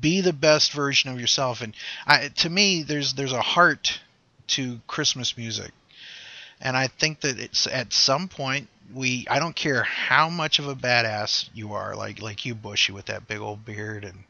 be 0.00 0.20
the 0.20 0.32
best 0.32 0.72
version 0.72 1.10
of 1.10 1.20
yourself. 1.20 1.60
And 1.60 1.74
I, 2.06 2.28
to 2.28 2.50
me, 2.50 2.82
there's 2.82 3.14
there's 3.14 3.32
a 3.32 3.40
heart 3.42 4.00
to 4.48 4.80
Christmas 4.86 5.36
music, 5.36 5.72
and 6.60 6.76
I 6.76 6.88
think 6.88 7.20
that 7.20 7.38
it's 7.38 7.66
at 7.66 7.92
some 7.92 8.28
point 8.28 8.68
we. 8.92 9.26
I 9.30 9.38
don't 9.38 9.56
care 9.56 9.82
how 9.84 10.28
much 10.28 10.58
of 10.58 10.68
a 10.68 10.74
badass 10.74 11.48
you 11.54 11.72
are, 11.74 11.94
like 11.96 12.20
like 12.20 12.44
you, 12.44 12.54
Bushy, 12.54 12.92
with 12.92 13.06
that 13.06 13.26
big 13.26 13.38
old 13.40 13.64
beard, 13.64 14.04
and 14.04 14.24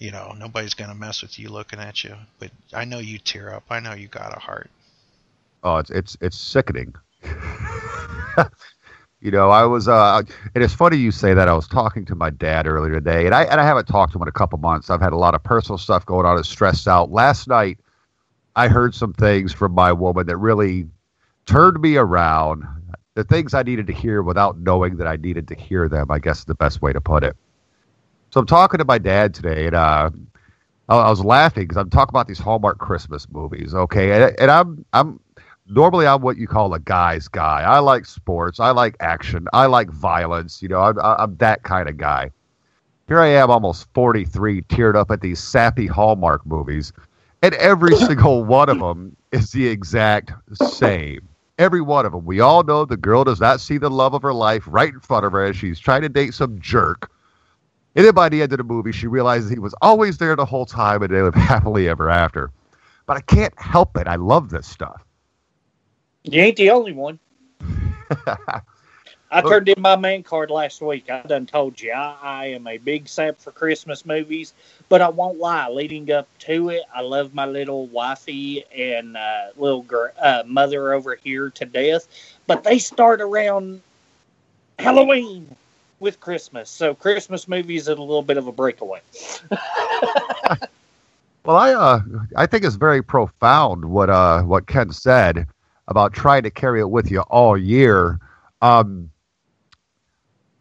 you 0.00 0.10
know 0.10 0.34
nobody's 0.38 0.74
gonna 0.74 0.94
mess 0.96 1.22
with 1.22 1.38
you 1.38 1.50
looking 1.50 1.80
at 1.80 2.04
you. 2.04 2.16
But 2.40 2.50
I 2.74 2.84
know 2.86 2.98
you 2.98 3.18
tear 3.18 3.54
up. 3.54 3.64
I 3.70 3.80
know 3.80 3.94
you 3.94 4.08
got 4.08 4.36
a 4.36 4.40
heart. 4.40 4.70
oh, 5.62 5.78
it's 5.78 5.90
it's 5.90 6.16
it's 6.20 6.38
sickening. 6.38 6.94
you 9.20 9.30
know, 9.30 9.50
I 9.50 9.64
was 9.66 9.88
uh, 9.88 10.22
and 10.54 10.64
it's 10.64 10.74
funny 10.74 10.96
you 10.96 11.12
say 11.12 11.34
that. 11.34 11.48
I 11.48 11.54
was 11.54 11.68
talking 11.68 12.04
to 12.06 12.16
my 12.16 12.30
dad 12.30 12.66
earlier 12.66 12.94
today, 12.94 13.26
and 13.26 13.34
I 13.34 13.44
and 13.44 13.60
I 13.60 13.64
haven't 13.64 13.86
talked 13.86 14.12
to 14.12 14.18
him 14.18 14.22
in 14.22 14.28
a 14.28 14.32
couple 14.32 14.58
months. 14.58 14.90
I've 14.90 15.02
had 15.02 15.12
a 15.12 15.18
lot 15.18 15.34
of 15.34 15.42
personal 15.44 15.78
stuff 15.78 16.06
going 16.06 16.26
on. 16.26 16.36
I'm 16.38 16.44
stressed 16.44 16.88
out. 16.88 17.12
Last 17.12 17.48
night, 17.48 17.78
I 18.56 18.68
heard 18.68 18.94
some 18.94 19.12
things 19.12 19.52
from 19.52 19.72
my 19.72 19.92
woman 19.92 20.26
that 20.26 20.38
really 20.38 20.88
turned 21.46 21.80
me 21.80 21.96
around. 21.96 22.64
the 23.14 23.24
things 23.24 23.54
I 23.54 23.62
needed 23.62 23.86
to 23.88 23.92
hear 23.92 24.22
without 24.22 24.58
knowing 24.58 24.96
that 24.98 25.06
I 25.06 25.16
needed 25.16 25.48
to 25.48 25.54
hear 25.54 25.88
them. 25.88 26.10
I 26.10 26.18
guess 26.20 26.40
is 26.40 26.44
the 26.46 26.54
best 26.54 26.80
way 26.80 26.92
to 26.92 27.00
put 27.00 27.24
it. 27.24 27.36
So 28.30 28.40
I'm 28.40 28.46
talking 28.46 28.78
to 28.78 28.84
my 28.84 28.98
dad 28.98 29.34
today, 29.34 29.66
and 29.66 29.74
uh, 29.74 30.10
I, 30.88 30.96
I 30.96 31.10
was 31.10 31.24
laughing 31.24 31.64
because 31.64 31.76
I'm 31.76 31.90
talking 31.90 32.12
about 32.12 32.28
these 32.28 32.38
Hallmark 32.38 32.78
Christmas 32.78 33.26
movies. 33.30 33.74
Okay, 33.74 34.12
and, 34.12 34.38
and 34.38 34.50
I'm 34.50 34.84
I'm 34.92 35.20
normally 35.66 36.06
I'm 36.06 36.22
what 36.22 36.36
you 36.36 36.46
call 36.46 36.72
a 36.74 36.78
guy's 36.78 37.26
guy. 37.26 37.62
I 37.62 37.80
like 37.80 38.06
sports. 38.06 38.60
I 38.60 38.70
like 38.70 38.96
action. 39.00 39.48
I 39.52 39.66
like 39.66 39.90
violence. 39.90 40.62
You 40.62 40.68
know, 40.68 40.80
I'm, 40.80 40.98
I'm 41.00 41.36
that 41.36 41.64
kind 41.64 41.88
of 41.88 41.96
guy. 41.96 42.30
Here 43.08 43.18
I 43.18 43.26
am, 43.26 43.50
almost 43.50 43.88
43, 43.94 44.62
teared 44.62 44.94
up 44.94 45.10
at 45.10 45.20
these 45.20 45.40
sappy 45.40 45.88
Hallmark 45.88 46.46
movies, 46.46 46.92
and 47.42 47.54
every 47.54 47.96
single 48.06 48.44
one 48.44 48.68
of 48.68 48.78
them 48.78 49.16
is 49.32 49.50
the 49.50 49.66
exact 49.66 50.32
same. 50.52 51.28
Every 51.58 51.80
one 51.80 52.06
of 52.06 52.12
them. 52.12 52.24
We 52.24 52.38
all 52.38 52.62
know 52.62 52.84
the 52.84 52.96
girl 52.96 53.24
does 53.24 53.40
not 53.40 53.60
see 53.60 53.78
the 53.78 53.90
love 53.90 54.14
of 54.14 54.22
her 54.22 54.32
life 54.32 54.62
right 54.68 54.94
in 54.94 55.00
front 55.00 55.26
of 55.26 55.32
her 55.32 55.42
as 55.42 55.56
she's 55.56 55.80
trying 55.80 56.02
to 56.02 56.08
date 56.08 56.34
some 56.34 56.60
jerk. 56.60 57.10
And 57.96 58.04
then 58.06 58.14
by 58.14 58.28
the 58.28 58.42
end 58.42 58.52
of 58.52 58.58
the 58.58 58.64
movie, 58.64 58.92
she 58.92 59.06
realizes 59.06 59.50
he 59.50 59.58
was 59.58 59.74
always 59.82 60.18
there 60.18 60.36
the 60.36 60.44
whole 60.44 60.66
time 60.66 61.02
and 61.02 61.12
they 61.12 61.22
live 61.22 61.34
happily 61.36 61.88
ever 61.88 62.08
after. 62.08 62.50
But 63.06 63.16
I 63.16 63.20
can't 63.22 63.58
help 63.58 63.96
it. 63.96 64.06
I 64.06 64.16
love 64.16 64.50
this 64.50 64.66
stuff. 64.66 65.04
You 66.24 66.40
ain't 66.42 66.56
the 66.56 66.70
only 66.70 66.92
one. 66.92 67.18
I 69.32 69.42
turned 69.42 69.68
in 69.68 69.80
my 69.80 69.96
man 69.96 70.22
card 70.22 70.50
last 70.50 70.80
week. 70.80 71.08
I 71.10 71.22
done 71.22 71.46
told 71.46 71.80
you 71.80 71.92
I, 71.92 72.16
I 72.20 72.46
am 72.46 72.66
a 72.66 72.78
big 72.78 73.08
sap 73.08 73.38
for 73.38 73.52
Christmas 73.52 74.04
movies, 74.04 74.52
but 74.88 75.00
I 75.00 75.08
won't 75.08 75.38
lie. 75.38 75.68
Leading 75.68 76.10
up 76.10 76.28
to 76.40 76.70
it, 76.70 76.82
I 76.94 77.00
love 77.02 77.32
my 77.32 77.46
little 77.46 77.86
wifey 77.86 78.64
and 78.76 79.16
uh, 79.16 79.48
little 79.56 79.82
gr- 79.82 80.08
uh, 80.20 80.42
mother 80.46 80.92
over 80.92 81.14
here 81.14 81.50
to 81.50 81.64
death. 81.64 82.08
But 82.46 82.64
they 82.64 82.78
start 82.78 83.20
around 83.20 83.82
Halloween 84.78 85.54
with 86.00 86.20
Christmas, 86.20 86.70
so 86.70 86.94
Christmas 86.94 87.46
movies 87.46 87.82
is 87.82 87.88
a 87.88 87.94
little 87.94 88.22
bit 88.22 88.36
of 88.38 88.46
a 88.46 88.52
breakaway. 88.52 89.00
Well, 91.44 91.56
I 91.56 91.72
uh, 91.72 92.00
I 92.36 92.46
think 92.46 92.64
it's 92.64 92.76
very 92.76 93.02
profound 93.02 93.84
what 93.84 94.10
uh 94.10 94.42
what 94.42 94.66
Ken 94.66 94.92
said 94.92 95.46
about 95.88 96.12
trying 96.12 96.42
to 96.42 96.50
carry 96.50 96.80
it 96.80 96.90
with 96.90 97.10
you 97.10 97.20
all 97.22 97.56
year. 97.56 98.20
Um, 98.60 99.10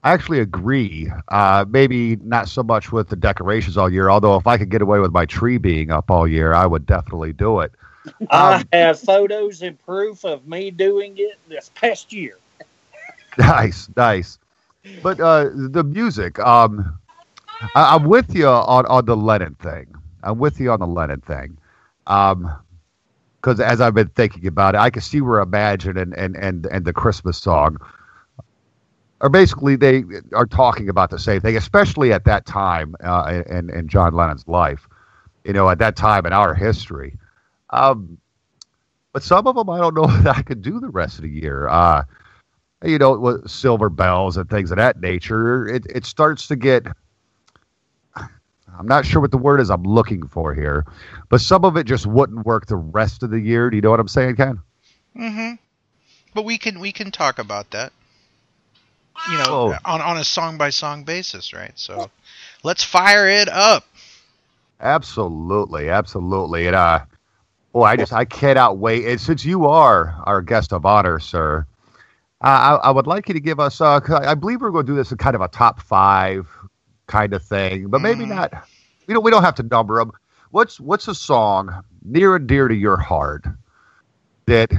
I 0.04 0.14
actually 0.14 0.40
agree. 0.40 1.12
Uh, 1.28 1.66
maybe 1.68 2.16
not 2.18 2.48
so 2.48 2.64
much 2.64 2.92
with 2.92 3.10
the 3.10 3.18
decorations 3.18 3.78
all 3.78 3.92
year, 3.92 4.10
although 4.10 4.38
if 4.38 4.48
I 4.48 4.58
could 4.58 4.70
get 4.70 4.82
away 4.82 5.00
with 5.00 5.12
my 5.12 5.26
tree 5.26 5.58
being 5.58 5.92
up 5.92 6.10
all 6.10 6.26
year, 6.28 6.54
I 6.54 6.66
would 6.66 6.86
definitely 6.86 7.34
do 7.34 7.60
it. 7.60 7.74
I 8.32 8.64
have 8.72 9.00
photos 9.00 9.62
and 9.62 9.78
proof 9.86 10.24
of 10.24 10.48
me 10.48 10.72
doing 10.72 11.16
it 11.18 11.38
this 11.50 11.70
past 11.76 12.14
year. 12.14 12.38
nice, 13.38 13.90
nice. 13.96 14.40
But 15.02 15.20
uh, 15.20 15.50
the 15.54 15.84
music, 15.84 16.40
um, 16.40 17.00
I, 17.76 17.96
I'm 17.96 18.06
with 18.06 18.36
you 18.36 18.48
on, 18.48 18.86
on 18.86 19.06
the 19.06 19.16
Lennon 19.16 19.56
thing. 19.56 19.94
I'm 20.24 20.38
with 20.40 20.60
you 20.60 20.72
on 20.72 20.80
the 20.80 20.88
Lennon 20.88 21.22
thing. 21.22 21.58
Um, 22.08 22.54
because 23.42 23.62
as 23.62 23.80
I've 23.80 23.94
been 23.94 24.10
thinking 24.10 24.48
about 24.48 24.76
it, 24.76 24.80
I 24.80 24.90
can 24.90 25.02
see 25.02 25.22
where 25.22 25.40
Imagine 25.40 25.98
and, 25.98 26.14
and, 26.16 26.36
and, 26.36 26.66
and 26.66 26.84
the 26.84 26.92
Christmas 26.92 27.38
song 27.38 27.78
are 29.22 29.30
basically 29.30 29.76
they 29.76 30.04
are 30.34 30.46
talking 30.46 30.90
about 30.90 31.10
the 31.10 31.20
same 31.20 31.42
thing, 31.42 31.58
especially 31.58 32.14
at 32.14 32.24
that 32.26 32.46
time 32.46 32.96
uh, 33.04 33.44
in 33.50 33.70
in 33.70 33.88
John 33.88 34.14
Lennon's 34.14 34.48
life. 34.48 34.88
You 35.44 35.54
know, 35.54 35.70
at 35.70 35.80
that 35.80 35.96
time 35.96 36.26
in 36.26 36.34
our 36.34 36.54
history. 36.54 37.18
Um, 37.72 38.18
but 39.14 39.24
some 39.24 39.48
of 39.48 39.56
them 39.56 39.70
I 39.70 39.80
don't 39.80 39.96
know 39.96 40.08
that 40.22 40.38
I 40.38 40.42
could 40.42 40.62
do 40.62 40.80
the 40.80 40.90
rest 40.90 41.18
of 41.18 41.24
the 41.24 41.30
year. 41.30 41.68
Uh, 41.68 42.04
you 42.84 42.98
know, 42.98 43.18
with 43.18 43.50
silver 43.50 43.90
bells 43.90 44.38
and 44.38 44.50
things 44.50 44.72
of 44.72 44.78
that 44.78 45.00
nature, 45.00 45.68
it 45.68 45.86
it 45.90 46.06
starts 46.06 46.48
to 46.48 46.56
get. 46.56 46.86
I'm 48.78 48.88
not 48.88 49.06
sure 49.06 49.22
what 49.22 49.32
the 49.32 49.38
word 49.38 49.60
is 49.60 49.70
I'm 49.70 49.84
looking 49.84 50.28
for 50.28 50.54
here, 50.54 50.86
but 51.30 51.42
some 51.42 51.66
of 51.66 51.76
it 51.78 51.84
just 51.86 52.06
wouldn't 52.06 52.46
work 52.46 52.66
the 52.68 52.76
rest 52.78 53.24
of 53.24 53.30
the 53.32 53.40
year. 53.40 53.70
Do 53.70 53.76
you 53.78 53.82
know 53.82 53.90
what 53.92 54.00
I'm 54.00 54.08
saying, 54.08 54.36
Ken? 54.38 54.62
Mm-hmm. 55.16 55.56
But 56.34 56.46
we 56.46 56.58
can 56.58 56.80
we 56.80 56.92
can 56.92 57.12
talk 57.12 57.40
about 57.40 57.72
that. 57.72 57.92
You 59.26 59.38
know, 59.38 59.46
Oh. 59.48 59.78
on 59.86 60.02
on 60.02 60.18
a 60.18 60.24
song 60.24 60.58
by 60.58 60.70
song 60.70 61.04
basis, 61.04 61.54
right? 61.54 61.78
So 61.78 62.10
let's 62.64 62.84
fire 62.84 63.28
it 63.28 63.50
up. 63.50 63.86
Absolutely, 64.80 65.90
absolutely. 65.90 66.68
And 66.68 66.76
uh 66.76 67.00
boy, 67.72 67.84
I 67.84 67.96
just 67.98 68.14
I 68.14 68.26
cannot 68.26 68.78
wait. 68.78 69.06
And 69.06 69.20
since 69.20 69.46
you 69.46 69.68
are 69.68 70.22
our 70.26 70.42
guest 70.42 70.74
of 70.74 70.86
honor, 70.86 71.20
sir, 71.20 71.66
I, 72.42 72.76
I 72.76 72.92
would 72.92 73.08
like 73.08 73.28
you 73.28 73.34
to 73.34 73.40
give 73.40 73.60
us 73.60 73.82
uh 73.82 74.00
'cause 74.00 74.22
I 74.24 74.32
I 74.32 74.36
believe 74.36 74.62
we're 74.62 74.72
going 74.72 74.86
to 74.86 74.92
do 74.92 74.96
this 74.96 75.12
in 75.12 75.18
kind 75.18 75.36
of 75.36 75.42
a 75.42 75.48
top 75.50 75.82
five 75.82 76.48
kind 77.08 77.34
of 77.34 77.44
thing, 77.44 77.88
but 77.90 78.02
maybe 78.02 78.26
Mhm. 78.26 78.30
not. 78.30 78.54
We 79.08 79.14
don't 79.14 79.24
we 79.24 79.32
don't 79.32 79.44
have 79.44 79.56
to 79.56 79.64
number 79.64 79.98
them. 79.98 80.12
What's 80.52 80.80
what's 80.80 81.08
a 81.08 81.16
song 81.16 81.84
near 82.04 82.36
and 82.36 82.48
dear 82.48 82.68
to 82.68 82.76
your 82.76 82.98
heart 82.98 83.46
that, 84.48 84.72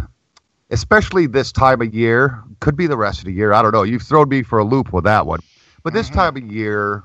especially 0.70 1.26
this 1.26 1.52
time 1.52 1.80
of 1.82 1.94
year, 1.94 2.42
could 2.60 2.76
be 2.76 2.86
the 2.86 2.96
rest 2.96 3.20
of 3.20 3.26
the 3.26 3.32
year. 3.32 3.52
I 3.52 3.62
don't 3.62 3.72
know. 3.72 3.82
You've 3.82 4.02
thrown 4.02 4.28
me 4.28 4.42
for 4.42 4.58
a 4.58 4.64
loop 4.64 4.92
with 4.92 5.04
that 5.04 5.26
one, 5.26 5.40
but 5.82 5.92
this 5.92 6.08
Mhm. 6.08 6.14
time 6.14 6.36
of 6.36 6.44
year, 6.44 7.04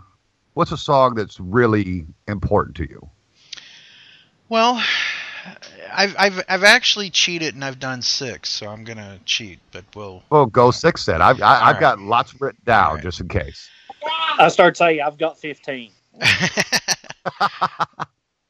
what's 0.54 0.72
a 0.72 0.78
song 0.78 1.16
that's 1.16 1.40
really 1.40 2.06
important 2.28 2.76
to 2.78 2.84
you? 2.90 3.10
Well, 4.50 4.82
I've 5.96 6.16
I've 6.18 6.44
I've 6.48 6.64
actually 6.64 7.10
cheated 7.10 7.56
and 7.56 7.64
I've 7.64 7.80
done 7.80 8.02
six, 8.02 8.50
so 8.50 8.68
I'm 8.68 8.84
gonna 8.84 9.20
cheat, 9.26 9.60
but 9.72 9.86
we'll. 9.96 10.24
Well, 10.30 10.46
go 10.46 10.72
six 10.72 11.06
then. 11.06 11.22
I've 11.22 11.42
I, 11.42 11.62
I've 11.62 11.74
right. 11.74 11.80
got 11.80 12.00
lots 12.00 12.40
written 12.40 12.62
down 12.66 12.88
All 12.88 12.94
right. 12.96 13.04
just 13.04 13.22
in 13.22 13.28
case. 13.28 13.70
I 14.38 14.50
start 14.50 14.78
saying 14.78 15.02
I've 15.02 15.18
got 15.18 15.40
15. 15.40 15.92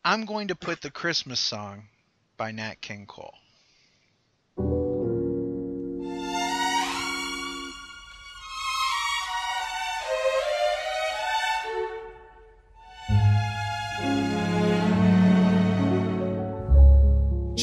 I'm 0.05 0.25
going 0.25 0.47
to 0.47 0.55
put 0.55 0.81
the 0.81 0.91
Christmas 0.91 1.39
song 1.39 1.84
by 2.38 2.51
Nat 2.51 2.81
King 2.81 3.05
Cole. 3.05 3.34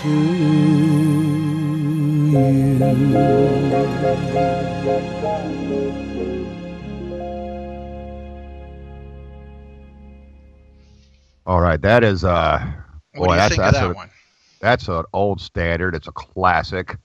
to 0.00 0.08
you. 0.08 0.64
All 11.46 11.60
right, 11.60 11.80
that 11.82 12.02
is 12.02 12.24
uh, 12.24 12.58
What 13.14 13.28
boy, 13.28 13.32
do 13.32 13.32
you 13.32 13.36
that's 13.36 13.48
think 13.50 13.60
that's 13.60 13.76
of 13.76 13.82
that 13.82 13.90
a, 13.90 13.94
one? 13.94 14.10
That's 14.64 14.88
an 14.88 15.04
old 15.12 15.40
standard. 15.40 15.94
It's 15.94 16.08
a 16.08 16.12
classic. 16.12 16.96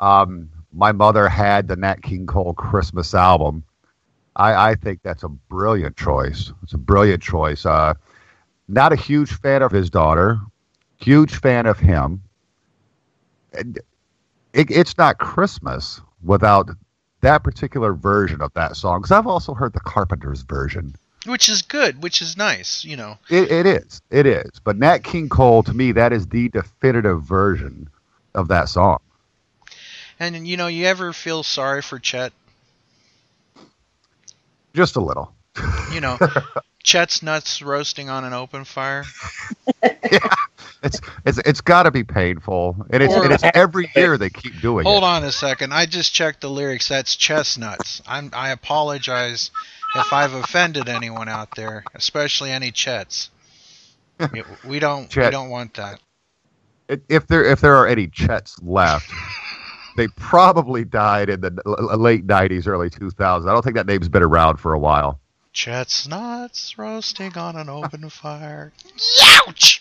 Um, 0.00 0.50
my 0.72 0.92
mother 0.92 1.28
had 1.28 1.68
the 1.68 1.76
Nat 1.76 2.02
King 2.02 2.26
Cole 2.26 2.52
Christmas 2.52 3.14
album. 3.14 3.64
I, 4.34 4.70
I 4.70 4.74
think 4.74 5.00
that's 5.02 5.22
a 5.22 5.28
brilliant 5.28 5.96
choice. 5.96 6.52
It's 6.62 6.74
a 6.74 6.78
brilliant 6.78 7.22
choice. 7.22 7.64
Uh, 7.64 7.94
not 8.68 8.92
a 8.92 8.96
huge 8.96 9.32
fan 9.32 9.62
of 9.62 9.70
his 9.70 9.88
daughter. 9.88 10.38
Huge 10.98 11.36
fan 11.36 11.66
of 11.66 11.78
him. 11.78 12.22
It, 13.52 13.78
it's 14.52 14.98
not 14.98 15.18
Christmas 15.18 16.00
without 16.22 16.70
that 17.20 17.44
particular 17.44 17.92
version 17.94 18.40
of 18.42 18.52
that 18.54 18.76
song. 18.76 19.00
Because 19.00 19.12
I've 19.12 19.26
also 19.26 19.54
heard 19.54 19.72
the 19.72 19.80
Carpenters 19.80 20.42
version. 20.42 20.94
Which 21.26 21.48
is 21.48 21.62
good, 21.62 22.02
which 22.02 22.22
is 22.22 22.36
nice, 22.36 22.84
you 22.84 22.96
know. 22.96 23.18
It, 23.28 23.50
it 23.50 23.66
is. 23.66 24.00
It 24.10 24.26
is. 24.26 24.60
But 24.62 24.76
Nat 24.78 24.98
King 24.98 25.28
Cole, 25.28 25.62
to 25.64 25.74
me, 25.74 25.92
that 25.92 26.12
is 26.12 26.26
the 26.28 26.48
definitive 26.48 27.22
version 27.22 27.88
of 28.34 28.48
that 28.48 28.68
song. 28.68 28.98
And 30.20 30.46
you 30.48 30.56
know, 30.56 30.66
you 30.68 30.86
ever 30.86 31.12
feel 31.12 31.42
sorry 31.42 31.82
for 31.82 31.98
Chet? 31.98 32.32
Just 34.74 34.96
a 34.96 35.00
little. 35.00 35.32
You 35.92 36.00
know, 36.00 36.18
Chet's 36.82 37.22
nuts 37.22 37.62
roasting 37.62 38.08
on 38.10 38.24
an 38.24 38.32
open 38.32 38.64
fire. 38.64 39.04
yeah, 39.82 40.18
It's 40.82 41.00
it's 41.24 41.38
it's 41.38 41.60
got 41.62 41.84
to 41.84 41.90
be 41.90 42.04
painful, 42.04 42.76
and 42.90 43.02
it's 43.02 43.14
Or- 43.14 43.24
and 43.24 43.32
it's 43.32 43.44
every 43.54 43.90
year 43.96 44.18
they 44.18 44.30
keep 44.30 44.60
doing 44.60 44.84
Hold 44.84 45.02
it. 45.02 45.06
on 45.06 45.24
a 45.24 45.32
second. 45.32 45.72
I 45.72 45.86
just 45.86 46.12
checked 46.14 46.42
the 46.42 46.50
lyrics. 46.50 46.88
That's 46.88 47.16
chestnuts. 47.16 48.02
I'm 48.06 48.30
I 48.34 48.50
apologize 48.50 49.50
if 50.00 50.12
I've 50.12 50.34
offended 50.34 50.88
anyone 50.88 51.28
out 51.28 51.54
there, 51.56 51.84
especially 51.94 52.50
any 52.50 52.70
Chets. 52.72 53.30
We- 54.32 54.42
We 54.64 54.78
don't 54.78 55.14
we 55.14 55.30
don't 55.30 55.50
want 55.50 55.74
that. 55.74 56.00
If 57.08 57.26
there 57.26 57.44
if 57.44 57.60
there 57.60 57.76
are 57.76 57.86
any 57.86 58.06
Chets 58.08 58.58
left, 58.62 59.10
they 59.96 60.08
probably 60.08 60.84
died 60.84 61.28
in 61.30 61.40
the 61.40 61.50
late 61.98 62.26
'90s, 62.26 62.66
early 62.66 62.88
2000s. 62.90 63.48
I 63.48 63.52
don't 63.52 63.62
think 63.62 63.76
that 63.76 63.86
name's 63.86 64.08
been 64.08 64.22
around 64.22 64.56
for 64.58 64.72
a 64.72 64.78
while. 64.78 65.20
Chestnuts 65.52 66.76
roasting 66.78 67.36
on 67.36 67.56
an 67.56 67.68
open 67.68 68.08
fire. 68.10 68.72
Youch! 68.96 69.80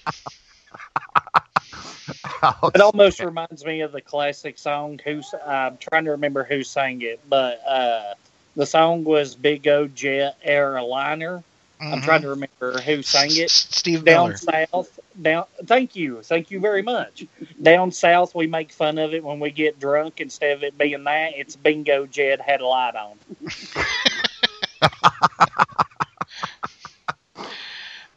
It 2.75 2.81
almost 2.81 3.19
reminds 3.19 3.65
me 3.65 3.81
of 3.81 3.91
the 3.91 4.01
classic 4.01 4.57
song. 4.57 4.99
Who's 5.03 5.33
I'm 5.45 5.77
trying 5.77 6.05
to 6.05 6.11
remember 6.11 6.43
who 6.43 6.63
sang 6.63 7.01
it, 7.01 7.19
but 7.29 7.61
uh, 7.67 8.13
the 8.55 8.65
song 8.65 9.03
was 9.03 9.35
Big 9.35 9.67
Ol' 9.67 9.87
Jet 9.87 10.37
Airliner. 10.43 11.43
I'm 11.91 12.01
trying 12.01 12.21
to 12.21 12.29
remember 12.29 12.79
who 12.79 13.01
sang 13.03 13.29
it. 13.35 13.51
Steve 13.51 14.03
Down 14.03 14.33
Miller. 14.33 14.35
south, 14.35 14.99
down. 15.21 15.45
Thank 15.65 15.95
you, 15.95 16.21
thank 16.23 16.51
you 16.51 16.59
very 16.59 16.81
much. 16.81 17.25
Down 17.61 17.91
south, 17.91 18.33
we 18.35 18.47
make 18.47 18.71
fun 18.71 18.97
of 18.97 19.13
it 19.13 19.23
when 19.23 19.39
we 19.39 19.51
get 19.51 19.79
drunk. 19.79 20.19
Instead 20.21 20.51
of 20.57 20.63
it 20.63 20.77
being 20.77 21.03
that, 21.03 21.33
it's 21.35 21.55
Bingo 21.55 22.05
Jed 22.05 22.41
had 22.41 22.61
a 22.61 22.65
light 22.67 22.95
on. 22.95 23.17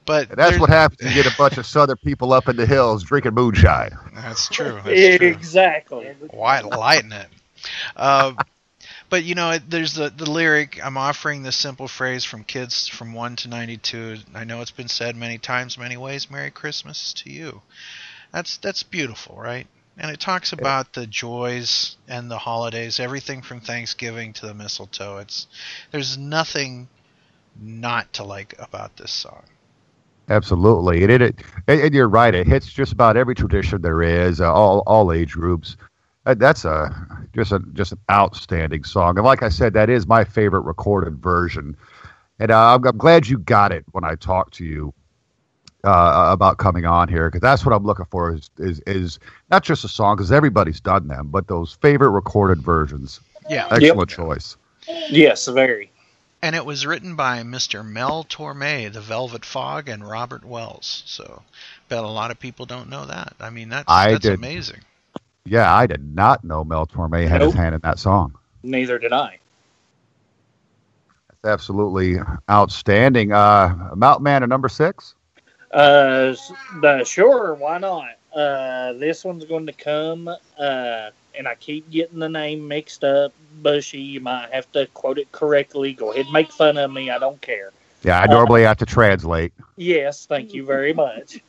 But 0.05 0.31
And 0.31 0.39
that's 0.39 0.59
what 0.59 0.71
happens. 0.71 1.03
You 1.03 1.13
get 1.13 1.27
a 1.27 1.37
bunch 1.37 1.59
of 1.59 1.67
Southern 1.67 1.97
people 1.99 2.33
up 2.33 2.49
in 2.49 2.57
the 2.57 2.67
hills 2.67 3.03
drinking 3.05 3.35
moonshine. 3.35 3.91
That's 4.15 4.49
true. 4.49 4.81
That's 4.85 5.09
true. 5.09 5.27
Exactly. 5.27 6.15
Why 6.31 6.61
lighten 6.61 7.13
it? 7.13 7.29
Uh, 7.97 8.33
but 9.11 9.25
you 9.25 9.35
know, 9.35 9.59
there's 9.59 9.95
the 9.95 10.11
the 10.11 10.31
lyric. 10.31 10.85
I'm 10.85 10.97
offering 10.97 11.43
this 11.43 11.57
simple 11.57 11.89
phrase 11.89 12.25
from 12.25 12.45
kids 12.45 12.89
from 12.89 13.15
one 13.15 13.37
to 13.37 13.49
92. 13.49 14.19
I 14.35 14.45
know 14.45 14.61
it's 14.61 14.71
been 14.71 14.89
said 14.89 15.17
many 15.17 15.39
times, 15.39 15.79
many 15.79 15.97
ways. 15.97 16.31
Merry 16.31 16.51
Christmas 16.51 17.13
to 17.15 17.31
you. 17.31 17.63
That's 18.33 18.59
that's 18.59 18.83
beautiful, 18.83 19.37
right? 19.37 19.67
And 19.97 20.11
it 20.11 20.21
talks 20.21 20.53
about 20.53 20.93
the 20.93 21.07
joys 21.07 21.97
and 22.07 22.31
the 22.31 22.39
holidays, 22.39 23.01
everything 23.01 23.43
from 23.43 23.61
Thanksgiving 23.61 24.33
to 24.35 24.47
the 24.47 24.55
mistletoe. 24.55 25.19
It's 25.19 25.49
there's 25.91 26.17
nothing 26.17 26.89
not 27.61 28.13
to 28.15 28.25
like 28.25 28.55
about 28.59 28.97
this 28.97 29.11
song. 29.11 29.43
Absolutely, 30.29 31.03
and 31.03 31.11
it, 31.11 31.23
it 31.23 31.41
and 31.67 31.81
and 31.81 31.95
you're 31.95 32.09
right. 32.09 32.35
It 32.35 32.47
hits 32.47 32.67
just 32.67 32.93
about 32.93 33.17
every 33.17 33.35
tradition 33.35 33.81
there 33.81 34.03
is, 34.03 34.41
uh, 34.41 34.53
all 34.53 34.83
all 34.87 35.13
age 35.13 35.33
groups. 35.33 35.77
Uh, 36.29 36.35
that's 36.35 36.67
a 36.67 37.27
just 37.35 37.53
a 37.53 37.59
just 37.73 37.93
an 37.93 37.99
outstanding 38.11 38.85
song, 38.85 39.17
and 39.17 39.25
like 39.25 39.43
I 39.43 39.49
said, 39.49 39.73
that 39.73 39.89
is 39.89 40.07
my 40.07 40.25
favorite 40.25 40.61
recorded 40.61 41.17
version. 41.23 41.75
And 42.39 42.51
uh, 42.51 42.75
I'm, 42.75 42.87
I'm 42.87 42.99
glad 42.99 43.27
you 43.27 43.39
got 43.39 43.73
it 43.73 43.85
when 43.93 44.05
I 44.05 44.15
talked 44.15 44.53
to 44.55 44.65
you 44.65 44.93
uh, 45.85 46.29
about 46.31 46.59
coming 46.59 46.85
on 46.85 47.09
here, 47.09 47.29
because 47.31 47.41
that's 47.41 47.65
what 47.65 47.75
I'm 47.75 47.85
looking 47.85 48.05
for 48.11 48.35
is 48.35 48.51
is 48.59 48.81
is 48.81 49.19
not 49.51 49.65
just 49.65 49.85
a 49.85 49.89
song, 49.89 50.17
because 50.17 50.31
everybody's 50.31 50.81
done 50.81 51.09
them, 51.09 51.29
but 51.29 51.49
those 51.49 51.79
favorite 51.81 52.11
recorded 52.11 52.61
versions. 52.63 53.21
Yeah. 53.49 53.67
Excellent 53.71 54.11
choice. 54.11 54.59
Yes, 54.87 55.47
very. 55.47 55.91
And 56.43 56.55
it 56.55 56.67
was 56.67 56.85
written 56.85 57.17
by 57.17 57.43
Mr. 57.43 57.85
Mel 57.85 58.23
Torme, 58.25 58.93
The 58.93 59.01
Velvet 59.01 59.47
Fog, 59.47 59.89
and 59.89 60.07
Robert 60.07 60.45
Wells. 60.45 61.03
So, 61.07 61.43
bet 61.89 62.05
a 62.05 62.09
lot 62.09 62.31
of 62.31 62.39
people 62.39 62.67
don't 62.67 62.91
know 62.91 63.07
that. 63.07 63.33
I 63.41 63.49
mean, 63.49 63.71
that's 63.71 63.87
I 63.89 64.13
that's 64.13 64.23
did. 64.23 64.35
amazing. 64.35 64.83
Yeah, 65.49 65.75
I 65.75 65.87
did 65.87 66.15
not 66.15 66.45
know 66.45 66.65
Mel 66.65 66.87
Torme 66.87 67.27
had 67.27 67.41
his 67.41 67.55
hand 67.55 67.75
in 67.75 67.81
that 67.83 67.99
song. 67.99 68.37
Neither 68.63 68.99
did 68.99 69.13
I. 69.13 69.39
That's 71.29 71.53
absolutely 71.53 72.17
outstanding. 72.51 73.33
Uh, 73.33 73.93
Mountain 73.95 74.25
Man 74.25 74.43
at 74.43 74.49
number 74.49 74.69
six. 74.69 75.15
Uh, 75.73 76.35
the 76.81 77.05
sure, 77.05 77.55
why 77.55 77.79
not? 77.79 78.11
Uh, 78.35 78.93
this 78.95 79.25
one's 79.25 79.45
going 79.45 79.67
to 79.67 79.73
come. 79.73 80.29
Uh, 80.59 81.11
and 81.35 81.47
I 81.47 81.55
keep 81.55 81.89
getting 81.91 82.19
the 82.19 82.29
name 82.29 82.67
mixed 82.67 83.05
up. 83.05 83.33
Bushy, 83.63 84.01
you 84.01 84.21
might 84.21 84.53
have 84.53 84.71
to 84.73 84.87
quote 84.89 85.19
it 85.19 85.31
correctly. 85.33 85.93
Go 85.93 86.13
ahead, 86.13 86.27
and 86.27 86.33
make 86.33 86.51
fun 86.53 86.77
of 86.77 86.91
me. 86.93 87.11
I 87.11 87.19
don't 87.19 87.41
care. 87.41 87.71
Yeah, 88.03 88.21
I 88.21 88.27
normally 88.27 88.63
have 88.63 88.77
to 88.79 88.87
translate. 88.87 89.53
Yes, 89.77 90.27
thank 90.27 90.55
you 90.55 90.65
very 90.65 90.93
much. 90.93 91.41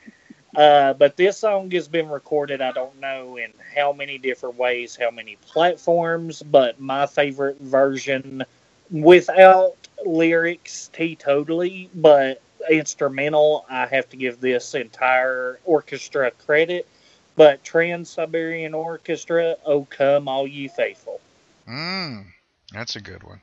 Uh, 0.55 0.93
but 0.93 1.15
this 1.15 1.37
song 1.37 1.69
has 1.71 1.87
been 1.87 2.09
recorded, 2.09 2.61
I 2.61 2.71
don't 2.71 2.99
know 2.99 3.37
in 3.37 3.53
how 3.75 3.93
many 3.93 4.17
different 4.17 4.57
ways, 4.57 4.97
how 4.99 5.11
many 5.11 5.37
platforms, 5.45 6.41
but 6.41 6.79
my 6.79 7.05
favorite 7.05 7.59
version 7.59 8.43
without 8.89 9.75
lyrics 10.05 10.89
teetotally, 10.93 11.89
but 11.93 12.41
instrumental, 12.69 13.65
I 13.69 13.85
have 13.87 14.09
to 14.09 14.17
give 14.17 14.39
this 14.39 14.73
entire 14.73 15.59
orchestra 15.65 16.31
credit. 16.31 16.87
But 17.35 17.63
Trans 17.63 18.09
Siberian 18.09 18.73
Orchestra, 18.73 19.55
Oh 19.65 19.85
Come 19.85 20.27
All 20.27 20.45
Ye 20.45 20.67
Faithful. 20.67 21.21
Mm, 21.69 22.25
that's 22.73 22.97
a 22.97 23.01
good 23.01 23.23
one. 23.23 23.39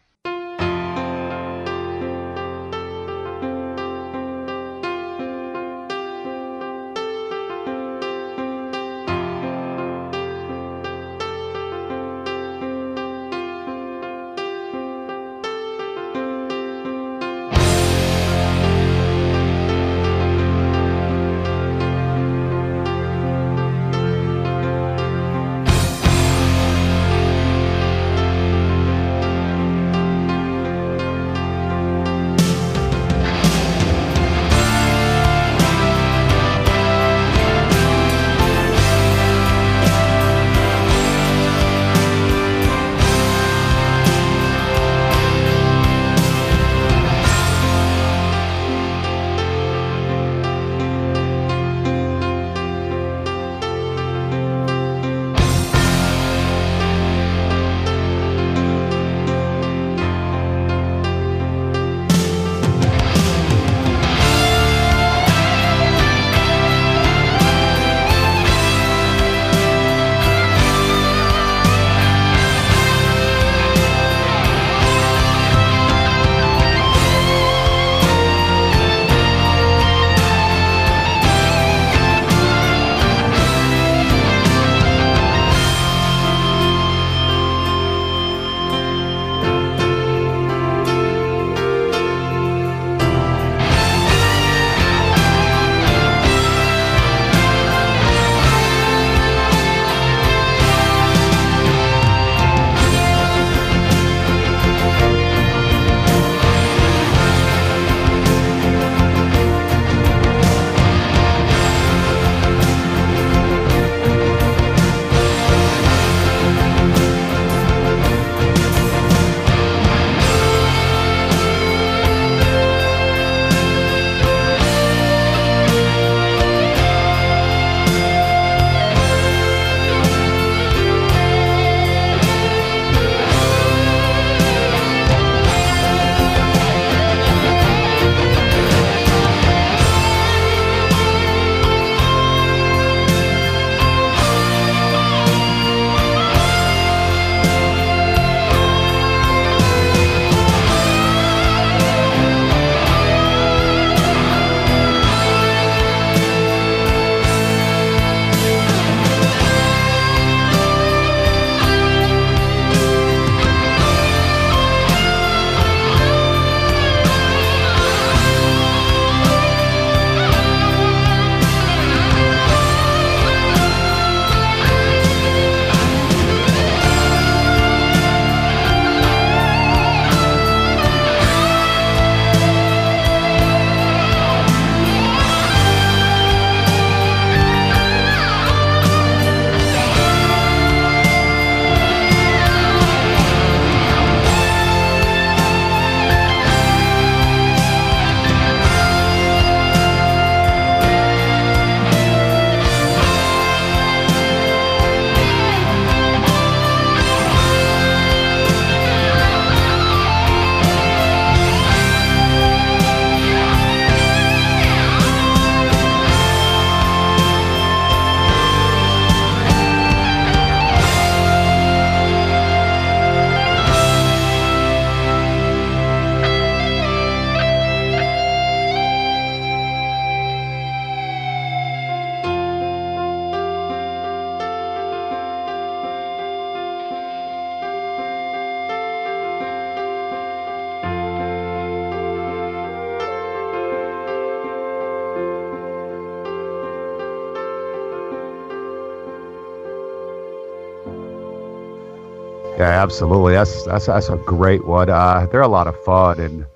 Absolutely. 252.86 253.32
That's 253.32 253.64
that's 253.64 253.86
that's 253.86 254.08
a 254.10 254.16
great 254.16 254.64
one. 254.64 254.88
Uh, 254.88 255.26
they're 255.32 255.40
a 255.40 255.48
lot 255.48 255.66
of 255.66 255.74
fun, 255.82 256.20
and 256.20 256.46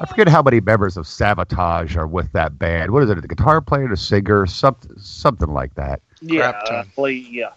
I 0.00 0.06
forget 0.06 0.26
how 0.26 0.40
many 0.40 0.60
members 0.60 0.96
of 0.96 1.04
Savatage 1.04 1.94
are 1.94 2.06
with 2.06 2.32
that 2.32 2.58
band. 2.58 2.90
What 2.90 3.02
is 3.02 3.10
it? 3.10 3.20
The 3.20 3.28
guitar 3.28 3.60
player, 3.60 3.86
the 3.86 3.94
singer, 3.94 4.46
something 4.46 4.92
something 4.96 5.52
like 5.52 5.74
that. 5.74 6.00
Yeah, 6.22 6.52
Crap. 6.52 6.70
I 6.70 6.84
believe- 6.96 7.28
yeah. 7.28 7.50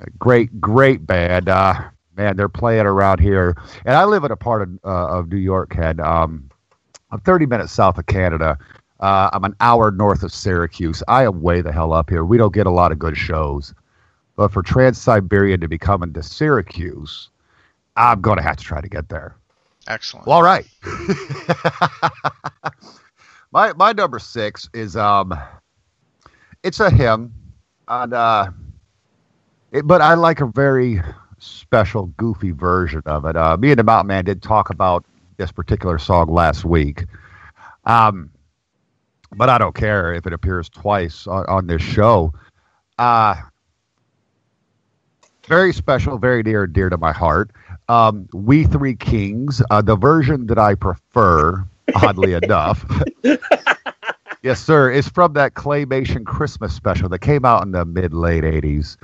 A 0.00 0.08
great, 0.18 0.62
great 0.62 1.06
band. 1.06 1.50
Uh, 1.50 1.74
man, 2.16 2.38
they're 2.38 2.48
playing 2.48 2.86
around 2.86 3.20
here, 3.20 3.54
and 3.84 3.96
I 3.96 4.04
live 4.04 4.24
in 4.24 4.32
a 4.32 4.36
part 4.36 4.62
of 4.62 4.70
uh, 4.82 5.18
of 5.18 5.28
New 5.28 5.36
York, 5.36 5.68
Ken. 5.74 6.00
Um, 6.00 6.48
I'm 7.10 7.20
30 7.20 7.44
minutes 7.44 7.72
south 7.72 7.98
of 7.98 8.06
Canada. 8.06 8.56
Uh, 9.00 9.28
I'm 9.30 9.44
an 9.44 9.54
hour 9.60 9.90
north 9.90 10.22
of 10.22 10.32
Syracuse. 10.32 11.02
I 11.06 11.24
am 11.26 11.42
way 11.42 11.60
the 11.60 11.70
hell 11.70 11.92
up 11.92 12.08
here. 12.08 12.24
We 12.24 12.38
don't 12.38 12.54
get 12.54 12.66
a 12.66 12.70
lot 12.70 12.92
of 12.92 12.98
good 12.98 13.18
shows, 13.18 13.74
but 14.36 14.50
for 14.54 14.62
Trans 14.62 14.96
Siberian 14.96 15.60
to 15.60 15.68
be 15.68 15.76
coming 15.76 16.14
to 16.14 16.22
Syracuse, 16.22 17.28
I'm 17.96 18.20
going 18.20 18.38
to 18.38 18.42
have 18.42 18.56
to 18.56 18.64
try 18.64 18.80
to 18.80 18.88
get 18.88 19.08
there. 19.08 19.36
Excellent. 19.88 20.26
Well, 20.26 20.36
all 20.36 20.42
right. 20.42 20.66
my 23.52 23.72
my 23.74 23.92
number 23.92 24.18
six 24.18 24.68
is 24.72 24.96
um, 24.96 25.38
it's 26.62 26.80
a 26.80 26.90
hymn, 26.90 27.34
and 27.88 28.14
uh, 28.14 28.50
it, 29.72 29.86
but 29.86 30.00
I 30.00 30.14
like 30.14 30.40
a 30.40 30.46
very 30.46 31.02
special, 31.38 32.06
goofy 32.16 32.52
version 32.52 33.02
of 33.06 33.24
it. 33.24 33.36
Uh, 33.36 33.56
me 33.56 33.70
and 33.70 33.78
the 33.78 33.84
Mountain 33.84 34.06
Man 34.06 34.24
did 34.24 34.42
talk 34.42 34.70
about 34.70 35.04
this 35.36 35.50
particular 35.50 35.98
song 35.98 36.32
last 36.32 36.64
week, 36.64 37.04
um, 37.84 38.30
but 39.32 39.48
I 39.48 39.58
don't 39.58 39.74
care 39.74 40.14
if 40.14 40.26
it 40.26 40.32
appears 40.32 40.68
twice 40.68 41.26
on, 41.26 41.44
on 41.46 41.66
this 41.66 41.82
show. 41.82 42.32
Uh, 42.98 43.34
very 45.48 45.72
special, 45.72 46.18
very 46.18 46.44
dear, 46.44 46.68
dear 46.68 46.88
to 46.88 46.96
my 46.96 47.12
heart. 47.12 47.50
Um, 47.92 48.26
we 48.32 48.64
Three 48.64 48.94
Kings, 48.94 49.60
uh, 49.68 49.82
the 49.82 49.96
version 49.96 50.46
that 50.46 50.58
I 50.58 50.74
prefer, 50.74 51.62
oddly 51.94 52.32
enough. 52.42 52.86
yes, 54.42 54.62
sir, 54.62 54.90
is 54.90 55.10
from 55.10 55.34
that 55.34 55.52
Claymation 55.52 56.24
Christmas 56.24 56.74
special 56.74 57.10
that 57.10 57.18
came 57.18 57.44
out 57.44 57.62
in 57.64 57.72
the 57.72 57.84
mid 57.84 58.14
late 58.14 58.44
80s. 58.44 58.96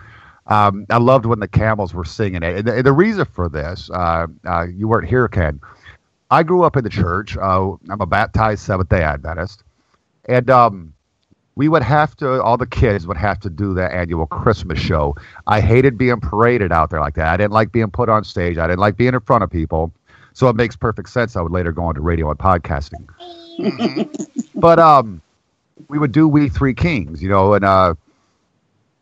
Um, 0.47 0.87
I 0.89 0.97
loved 0.97 1.27
when 1.27 1.39
the 1.39 1.49
camels 1.49 1.93
were 1.93 2.07
singing 2.07 2.43
it. 2.43 2.57
And 2.57 2.67
the, 2.67 2.77
and 2.77 2.87
the 2.87 2.95
reason 2.95 3.27
for 3.27 3.51
this, 3.51 3.91
uh, 3.93 4.27
uh, 4.47 4.67
you 4.75 4.89
weren't 4.89 5.07
here, 5.07 5.29
Ken. 5.29 5.61
I 6.31 6.43
grew 6.43 6.63
up 6.63 6.75
in 6.75 6.83
the 6.83 6.89
church. 6.89 7.37
Uh, 7.37 7.73
I'm 7.91 8.01
a 8.01 8.07
baptized 8.07 8.63
Seventh 8.63 8.89
day 8.89 9.03
Adventist. 9.03 9.65
And 10.31 10.49
um, 10.49 10.95
we 11.59 11.69
would 11.69 11.83
have 11.83 12.15
to, 12.15 12.41
all 12.41 12.57
the 12.57 12.69
kids 12.69 13.05
would 13.05 13.17
have 13.17 13.41
to 13.41 13.51
do 13.51 13.75
the 13.75 13.93
annual 13.93 14.27
Christmas 14.27 14.79
show. 14.79 15.17
I 15.49 15.61
hated 15.61 15.99
being 15.99 16.21
paraded 16.21 16.71
out 16.71 16.91
there 16.91 17.01
like 17.01 17.17
that. 17.17 17.27
I 17.27 17.37
didn't 17.37 17.51
like 17.51 17.73
being 17.73 17.91
put 17.91 18.09
on 18.09 18.23
stage. 18.23 18.59
I 18.59 18.69
didn't 18.69 18.79
like 18.79 18.97
being 18.97 19.13
in 19.13 19.19
front 19.19 19.43
of 19.43 19.51
people. 19.51 19.93
So 20.35 20.49
it 20.49 20.55
makes 20.55 20.77
perfect 20.77 21.09
sense. 21.09 21.35
I 21.35 21.41
would 21.41 21.51
later 21.51 21.73
go 21.73 21.91
into 21.91 22.01
radio 22.01 22.31
and 22.31 22.39
podcasting. 22.39 23.09
but 24.55 24.79
um, 24.79 25.21
we 25.89 25.99
would 25.99 26.13
do 26.13 26.29
We 26.29 26.49
Three 26.49 26.75
Kings, 26.75 27.21
you 27.21 27.29
know, 27.29 27.55
and 27.55 27.65
uh, 27.65 27.95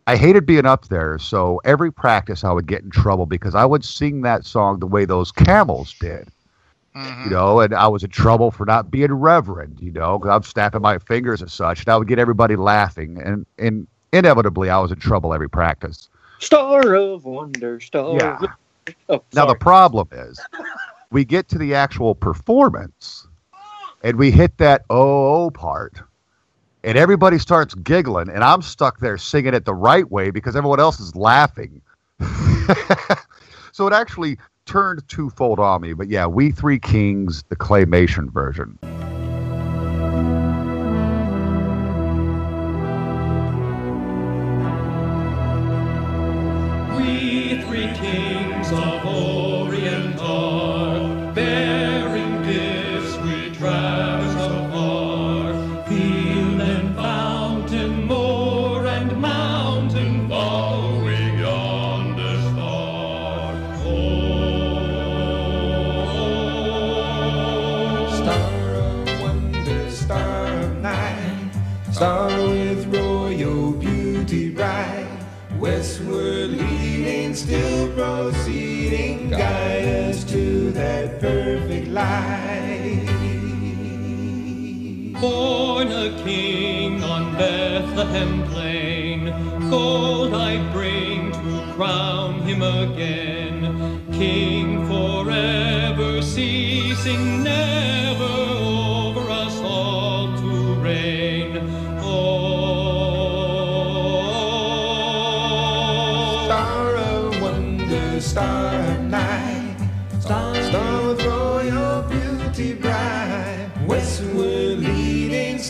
I 0.07 0.17
hated 0.17 0.47
being 0.47 0.65
up 0.65 0.89
there. 0.89 1.19
So 1.19 1.61
every 1.63 1.93
practice 1.93 2.43
I 2.43 2.53
would 2.53 2.67
get 2.67 2.83
in 2.83 2.89
trouble 2.89 3.27
because 3.27 3.55
I 3.55 3.67
would 3.67 3.85
sing 3.85 4.23
that 4.23 4.47
song 4.47 4.81
the 4.81 4.87
way 4.87 5.05
those 5.05 5.31
camels 5.31 5.95
did 6.01 6.31
Mhm. 6.97 7.25
you 7.25 7.31
know, 7.31 7.61
and 7.61 7.75
I 7.75 7.89
was 7.89 8.03
in 8.03 8.11
trouble 8.11 8.51
for 8.51 8.65
not 8.65 8.91
being 8.91 9.13
reverend, 9.13 9.79
you 9.81 9.93
know, 9.93 10.19
because 10.19 10.35
I'm 10.35 10.43
snapping 10.43 10.81
my 10.81 10.99
fingers 10.99 11.43
and 11.43 11.51
such, 11.51 11.81
and 11.81 11.89
I 11.91 11.97
would 11.97 12.09
get 12.09 12.19
everybody 12.19 12.57
laughing, 12.57 13.21
and 13.23 13.45
and 13.59 13.87
inevitably 14.13 14.71
I 14.71 14.79
was 14.79 14.91
in 14.91 14.99
trouble 14.99 15.35
every 15.35 15.49
practice. 15.49 16.09
Star 16.39 16.95
of 16.95 17.25
Wonder, 17.25 17.81
Star. 17.81 18.17
Yeah. 18.17 18.39
Of... 18.41 18.49
Oh, 19.11 19.23
Now 19.35 19.45
the 19.45 19.57
problem 19.57 20.09
is, 20.13 20.41
we 21.11 21.25
get 21.25 21.49
to 21.51 21.59
the 21.59 21.75
actual 21.75 22.15
performance, 22.15 23.27
and 24.03 24.17
we 24.17 24.31
hit 24.31 24.57
that 24.57 24.85
oh 24.89 25.51
part, 25.51 26.01
and 26.83 26.97
everybody 26.97 27.39
starts 27.39 27.75
giggling, 27.75 28.31
and 28.31 28.43
I'm 28.43 28.63
stuck 28.63 29.01
there 29.01 29.19
singing 29.19 29.53
it 29.53 29.67
the 29.67 29.75
right 29.75 30.11
way 30.11 30.31
because 30.31 30.57
everyone 30.57 30.81
else 30.81 30.99
is 30.99 31.15
laughing. 31.15 31.83
so 33.73 33.87
it 33.87 33.93
actually 33.93 34.39
turned 34.67 35.07
twofold 35.09 35.59
on 35.59 35.81
me. 35.81 35.95
But 35.95 36.09
yeah, 36.09 36.27
we 36.27 36.51
three 36.51 36.79
kings, 36.79 37.45
the 37.49 37.57
claymation 37.57 38.31
version. 38.31 38.79
Born 85.21 85.89
a 85.93 86.11
king 86.23 87.03
on 87.03 87.35
Bethlehem 87.37 88.45
plain, 88.51 89.25
gold 89.71 90.35
I 90.35 90.59
bring 90.73 91.33
to 91.33 91.73
crown 91.75 92.43
him 92.43 92.61
again. 92.63 94.05
King 94.13 94.87
forever 94.87 96.21
ceasing, 96.21 97.43
never 97.43 98.36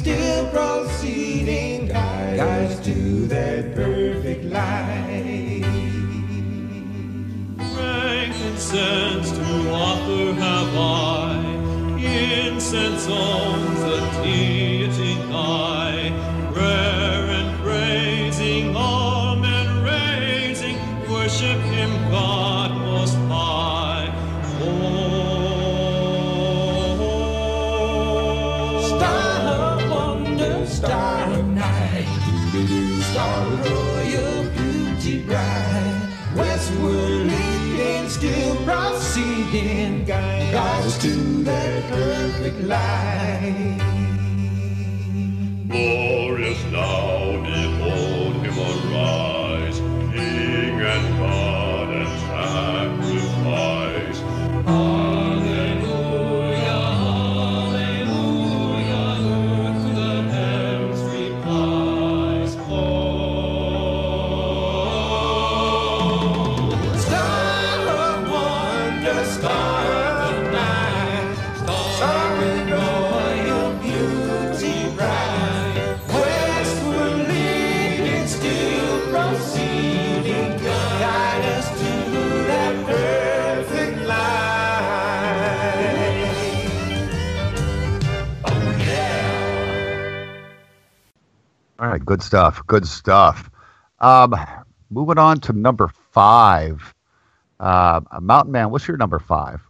still 0.06 0.46
proceeding, 0.50 1.88
guide 1.88 2.38
us 2.38 2.78
to 2.84 3.26
that 3.26 3.74
perfect 3.74 4.44
light. 4.44 5.64
Frankincense 7.74 9.32
to 9.32 9.70
offer 9.72 10.32
have 10.34 10.76
I, 10.76 11.34
incense 11.98 13.08
owns 13.08 13.80
the 13.80 14.22
deity 14.22 14.55
perfect 42.46 42.68
light. 42.68 43.86
right, 91.96 92.06
good 92.06 92.22
stuff. 92.22 92.66
Good 92.66 92.86
stuff. 92.86 93.50
Um, 94.00 94.34
moving 94.90 95.18
on 95.18 95.40
to 95.40 95.52
number 95.52 95.90
five. 96.12 96.94
Uh, 97.58 98.00
Mountain 98.20 98.52
Man, 98.52 98.70
what's 98.70 98.86
your 98.86 98.98
number 98.98 99.18
five? 99.18 99.60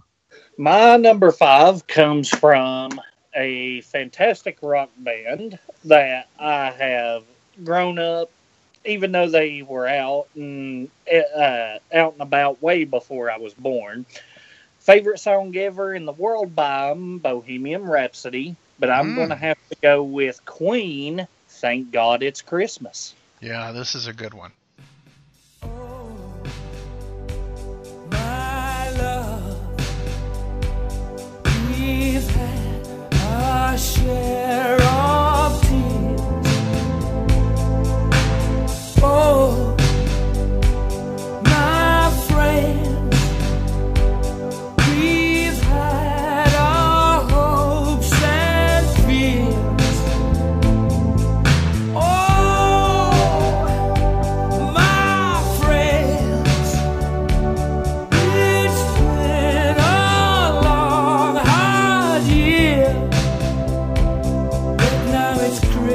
My 0.58 0.96
number 0.96 1.30
five 1.30 1.86
comes 1.86 2.28
from 2.28 3.00
a 3.34 3.82
fantastic 3.82 4.58
rock 4.62 4.90
band 4.98 5.58
that 5.84 6.28
I 6.38 6.70
have 6.70 7.22
grown 7.62 7.98
up, 7.98 8.30
even 8.84 9.12
though 9.12 9.28
they 9.28 9.62
were 9.62 9.86
out 9.86 10.26
and 10.34 10.90
uh, 11.12 11.78
out 11.94 12.14
and 12.14 12.22
about 12.22 12.62
way 12.62 12.84
before 12.84 13.30
I 13.30 13.38
was 13.38 13.54
born. 13.54 14.04
Favorite 14.80 15.18
song 15.18 15.56
ever 15.56 15.94
in 15.94 16.06
the 16.06 16.12
world 16.12 16.56
by 16.56 16.88
them, 16.88 17.18
Bohemian 17.18 17.84
Rhapsody, 17.84 18.56
but 18.78 18.90
I'm 18.90 19.12
mm. 19.12 19.16
going 19.16 19.28
to 19.28 19.36
have 19.36 19.58
to 19.68 19.76
go 19.80 20.02
with 20.02 20.44
Queen 20.44 21.26
thank 21.56 21.90
God 21.90 22.22
it's 22.22 22.42
Christmas. 22.42 23.14
Yeah, 23.40 23.72
this 23.72 23.94
is 23.94 24.06
a 24.06 24.12
good 24.12 24.34
one. 24.34 24.52
Oh, 39.08 39.75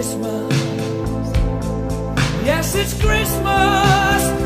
Christmas. 0.01 0.51
Yes, 2.43 2.73
it's 2.73 2.99
Christmas. 2.99 4.40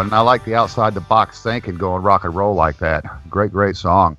one. 0.00 0.12
I 0.12 0.20
like 0.20 0.44
the 0.44 0.54
outside 0.54 0.94
the 0.94 1.00
box 1.00 1.42
thinking, 1.42 1.76
going 1.76 2.02
rock 2.02 2.24
and 2.24 2.34
roll 2.34 2.54
like 2.54 2.78
that. 2.78 3.04
Great, 3.28 3.52
great 3.52 3.76
song. 3.76 4.16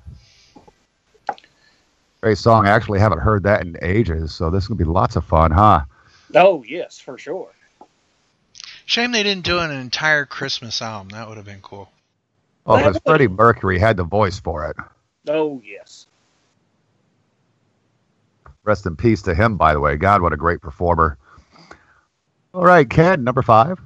Great 2.20 2.38
song. 2.38 2.66
I 2.66 2.70
actually 2.70 3.00
haven't 3.00 3.18
heard 3.18 3.42
that 3.42 3.62
in 3.62 3.76
ages, 3.82 4.32
so 4.32 4.48
this 4.48 4.64
is 4.64 4.68
gonna 4.68 4.78
be 4.78 4.84
lots 4.84 5.16
of 5.16 5.24
fun, 5.24 5.50
huh? 5.50 5.82
Oh 6.34 6.62
yes, 6.62 7.00
for 7.00 7.18
sure. 7.18 7.50
Shame 8.86 9.10
they 9.12 9.24
didn't 9.24 9.44
do 9.44 9.58
an 9.58 9.72
entire 9.72 10.24
Christmas 10.24 10.80
album. 10.80 11.08
That 11.10 11.28
would 11.28 11.36
have 11.36 11.46
been 11.46 11.62
cool. 11.62 11.90
Oh, 12.64 12.76
because 12.76 13.00
Freddie 13.04 13.28
Mercury 13.28 13.78
had 13.78 13.96
the 13.96 14.04
voice 14.04 14.38
for 14.38 14.66
it. 14.66 14.76
Oh 15.28 15.60
yes. 15.64 16.06
Rest 18.62 18.86
in 18.86 18.94
peace 18.94 19.22
to 19.22 19.34
him, 19.34 19.56
by 19.56 19.72
the 19.72 19.80
way. 19.80 19.96
God, 19.96 20.22
what 20.22 20.32
a 20.32 20.36
great 20.36 20.60
performer. 20.60 21.18
All 22.54 22.64
right, 22.64 22.88
Ken, 22.88 23.24
number 23.24 23.42
five. 23.42 23.80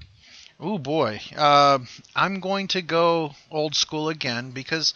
Oh 0.58 0.78
boy, 0.78 1.20
uh, 1.36 1.80
I'm 2.14 2.40
going 2.40 2.68
to 2.68 2.80
go 2.80 3.34
old 3.50 3.74
school 3.74 4.08
again 4.08 4.52
because 4.52 4.94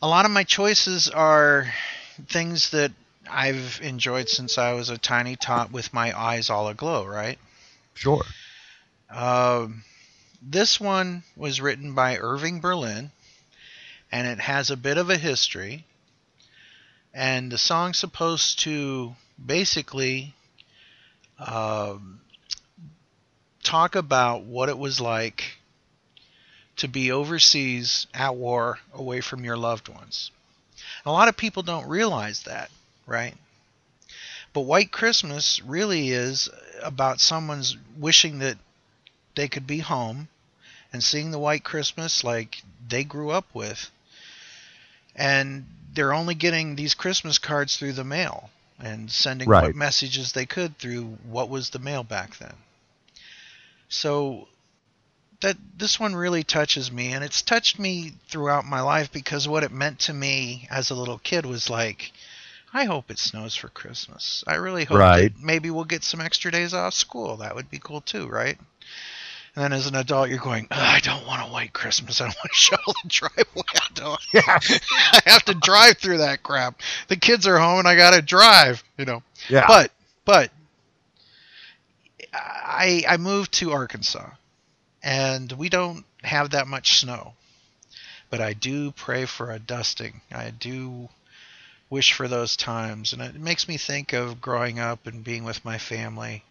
a 0.00 0.06
lot 0.06 0.24
of 0.24 0.30
my 0.30 0.44
choices 0.44 1.08
are 1.08 1.66
things 2.28 2.70
that 2.70 2.92
I've 3.28 3.80
enjoyed 3.82 4.28
since 4.28 4.58
I 4.58 4.74
was 4.74 4.88
a 4.88 4.98
tiny 4.98 5.34
tot 5.34 5.72
with 5.72 5.92
my 5.92 6.16
eyes 6.16 6.48
all 6.48 6.68
aglow. 6.68 7.04
Right. 7.04 7.40
Sure. 7.94 8.24
Um, 9.10 9.82
this 10.40 10.80
one 10.80 11.24
was 11.36 11.60
written 11.60 11.94
by 11.94 12.18
Irving 12.18 12.60
Berlin, 12.60 13.10
and 14.10 14.26
it 14.28 14.38
has 14.38 14.70
a 14.70 14.76
bit 14.76 14.96
of 14.96 15.10
a 15.10 15.18
history. 15.18 15.84
And 17.12 17.52
the 17.52 17.58
song's 17.58 17.98
supposed 17.98 18.60
to 18.60 19.14
basically 19.44 20.34
um, 21.38 22.21
talk 23.62 23.94
about 23.94 24.42
what 24.44 24.68
it 24.68 24.78
was 24.78 25.00
like 25.00 25.58
to 26.76 26.88
be 26.88 27.12
overseas 27.12 28.06
at 28.14 28.34
war 28.34 28.78
away 28.92 29.20
from 29.20 29.44
your 29.44 29.56
loved 29.56 29.88
ones. 29.88 30.30
A 31.04 31.12
lot 31.12 31.28
of 31.28 31.36
people 31.36 31.62
don't 31.62 31.88
realize 31.88 32.42
that, 32.44 32.70
right? 33.06 33.34
But 34.52 34.62
White 34.62 34.92
Christmas 34.92 35.62
really 35.62 36.10
is 36.10 36.48
about 36.82 37.20
someone's 37.20 37.76
wishing 37.98 38.40
that 38.40 38.58
they 39.34 39.48
could 39.48 39.66
be 39.66 39.78
home 39.78 40.28
and 40.92 41.02
seeing 41.02 41.30
the 41.30 41.38
white 41.38 41.64
Christmas 41.64 42.22
like 42.22 42.62
they 42.86 43.04
grew 43.04 43.30
up 43.30 43.46
with. 43.54 43.90
And 45.16 45.66
they're 45.94 46.12
only 46.12 46.34
getting 46.34 46.76
these 46.76 46.94
Christmas 46.94 47.38
cards 47.38 47.76
through 47.76 47.92
the 47.94 48.04
mail 48.04 48.50
and 48.78 49.10
sending 49.10 49.48
Right. 49.48 49.64
what 49.64 49.74
messages 49.76 50.32
they 50.32 50.46
could 50.46 50.78
through 50.78 51.04
what 51.24 51.48
was 51.48 51.70
the 51.70 51.78
mail 51.78 52.02
back 52.02 52.36
then. 52.38 52.54
So 53.92 54.48
that 55.42 55.56
this 55.76 56.00
one 56.00 56.16
really 56.16 56.42
touches 56.44 56.90
me 56.90 57.12
and 57.12 57.22
it's 57.22 57.42
touched 57.42 57.78
me 57.78 58.12
throughout 58.28 58.64
my 58.64 58.80
life 58.80 59.12
because 59.12 59.46
what 59.46 59.64
it 59.64 59.70
meant 59.70 59.98
to 59.98 60.14
me 60.14 60.66
as 60.70 60.88
a 60.90 60.94
little 60.94 61.18
kid 61.18 61.44
was 61.44 61.68
like 61.68 62.12
I 62.72 62.84
hope 62.84 63.10
it 63.10 63.18
snows 63.18 63.54
for 63.54 63.68
Christmas. 63.68 64.42
I 64.46 64.54
really 64.54 64.84
hope 64.84 64.96
Right. 64.96 65.34
that 65.34 65.42
maybe 65.42 65.68
we'll 65.68 65.84
get 65.84 66.04
some 66.04 66.22
extra 66.22 66.50
days 66.50 66.72
off 66.72 66.94
school. 66.94 67.36
That 67.36 67.54
would 67.54 67.70
be 67.70 67.78
cool 67.78 68.00
too, 68.00 68.28
right? 68.28 68.56
And 69.54 69.62
then 69.62 69.74
as 69.74 69.86
an 69.86 69.94
adult, 69.94 70.30
you're 70.30 70.38
going, 70.38 70.68
I 70.70 71.00
don't 71.00 71.26
want 71.26 71.42
a 71.46 71.52
white 71.52 71.74
Christmas. 71.74 72.22
I 72.22 72.24
don't 72.28 72.36
want 72.36 72.50
to 72.50 72.56
shovel 72.56 72.94
the 73.02 73.08
driveway. 73.10 73.62
I 73.74 73.88
don't. 73.92 74.20
Yeah. 74.32 74.58
I 75.12 75.20
have 75.26 75.44
to 75.44 75.54
drive 75.54 75.98
through 75.98 76.18
that 76.18 76.42
crap. 76.42 76.80
The 77.08 77.16
kids 77.16 77.46
are 77.46 77.58
home 77.58 77.80
and 77.80 77.86
I 77.88 77.94
got 77.94 78.14
to 78.14 78.22
drive, 78.22 78.82
you 78.96 79.04
know. 79.04 79.22
Yeah. 79.50 79.66
But, 79.68 79.90
but, 80.24 80.50
I, 82.32 83.04
I 83.08 83.16
moved 83.16 83.52
to 83.54 83.72
Arkansas 83.72 84.30
and 85.02 85.52
we 85.52 85.68
don't 85.68 86.04
have 86.22 86.50
that 86.50 86.66
much 86.66 86.98
snow. 87.00 87.34
But 88.30 88.40
I 88.40 88.54
do 88.54 88.92
pray 88.92 89.26
for 89.26 89.50
a 89.50 89.58
dusting. 89.58 90.22
I 90.30 90.50
do 90.50 91.08
wish 91.90 92.14
for 92.14 92.28
those 92.28 92.56
times. 92.56 93.12
And 93.12 93.20
it 93.20 93.34
makes 93.34 93.68
me 93.68 93.76
think 93.76 94.14
of 94.14 94.40
growing 94.40 94.78
up 94.78 95.06
and 95.06 95.22
being 95.22 95.44
with 95.44 95.64
my 95.64 95.76
family. 95.76 96.42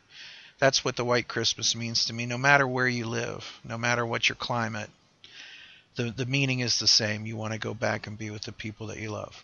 That's 0.59 0.85
what 0.85 0.95
the 0.95 1.05
white 1.05 1.27
Christmas 1.27 1.75
means 1.75 2.05
to 2.05 2.13
me. 2.13 2.27
No 2.27 2.37
matter 2.37 2.67
where 2.67 2.87
you 2.87 3.05
live, 3.07 3.59
no 3.63 3.79
matter 3.79 4.05
what 4.05 4.29
your 4.29 4.35
climate, 4.35 4.91
the, 5.95 6.11
the 6.11 6.27
meaning 6.27 6.59
is 6.59 6.77
the 6.77 6.87
same. 6.87 7.25
You 7.25 7.35
want 7.35 7.53
to 7.53 7.59
go 7.59 7.73
back 7.73 8.05
and 8.05 8.17
be 8.17 8.29
with 8.29 8.43
the 8.43 8.51
people 8.51 8.87
that 8.87 8.99
you 8.99 9.09
love. 9.09 9.43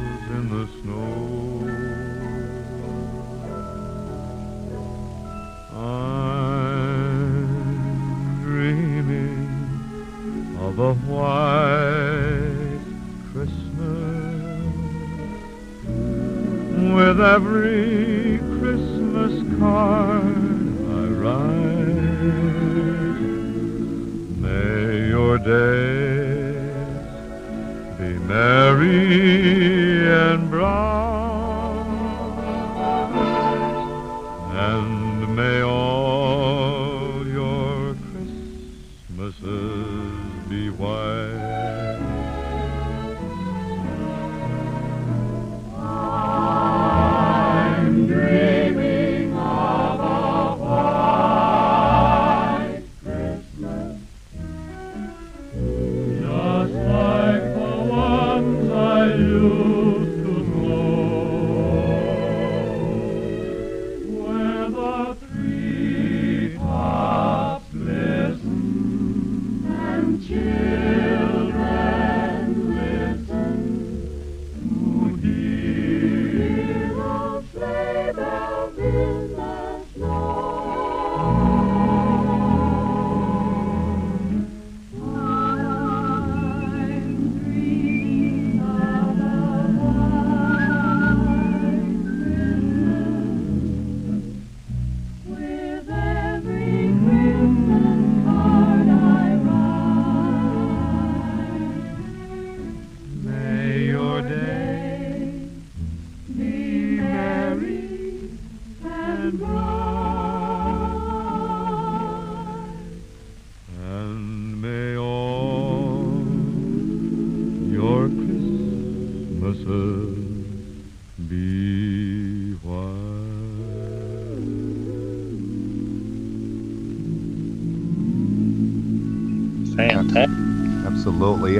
the 0.51 0.67
snow. 0.81 1.63
I'm 5.73 6.43
dreaming 8.43 9.47
of 10.59 10.77
a 10.79 10.93
white 11.07 12.81
Christmas 13.31 14.75
with 16.95 17.21
every 17.21 18.39
Christmas 18.59 19.33
card 19.57 20.35
I 20.89 21.05
write. 21.21 21.61
May 24.41 25.07
your 25.07 25.37
days 25.37 25.95
be 25.95 26.00
merry 28.31 30.07
and 30.07 30.49
bright, 30.49 31.10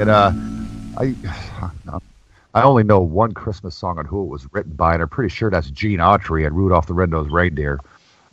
And 0.00 0.10
uh, 0.10 0.32
I 0.96 2.00
I 2.54 2.62
only 2.62 2.84
know 2.84 3.00
one 3.00 3.32
Christmas 3.32 3.74
song 3.74 3.98
on 3.98 4.04
who 4.04 4.24
it 4.24 4.28
was 4.28 4.46
written 4.52 4.72
by, 4.72 4.92
and 4.94 5.02
I'm 5.02 5.08
pretty 5.08 5.30
sure 5.30 5.50
that's 5.50 5.70
Gene 5.70 6.00
Autry 6.00 6.46
and 6.46 6.54
Rudolph 6.54 6.86
the 6.86 6.94
Red-Nosed 6.94 7.30
Reindeer. 7.30 7.80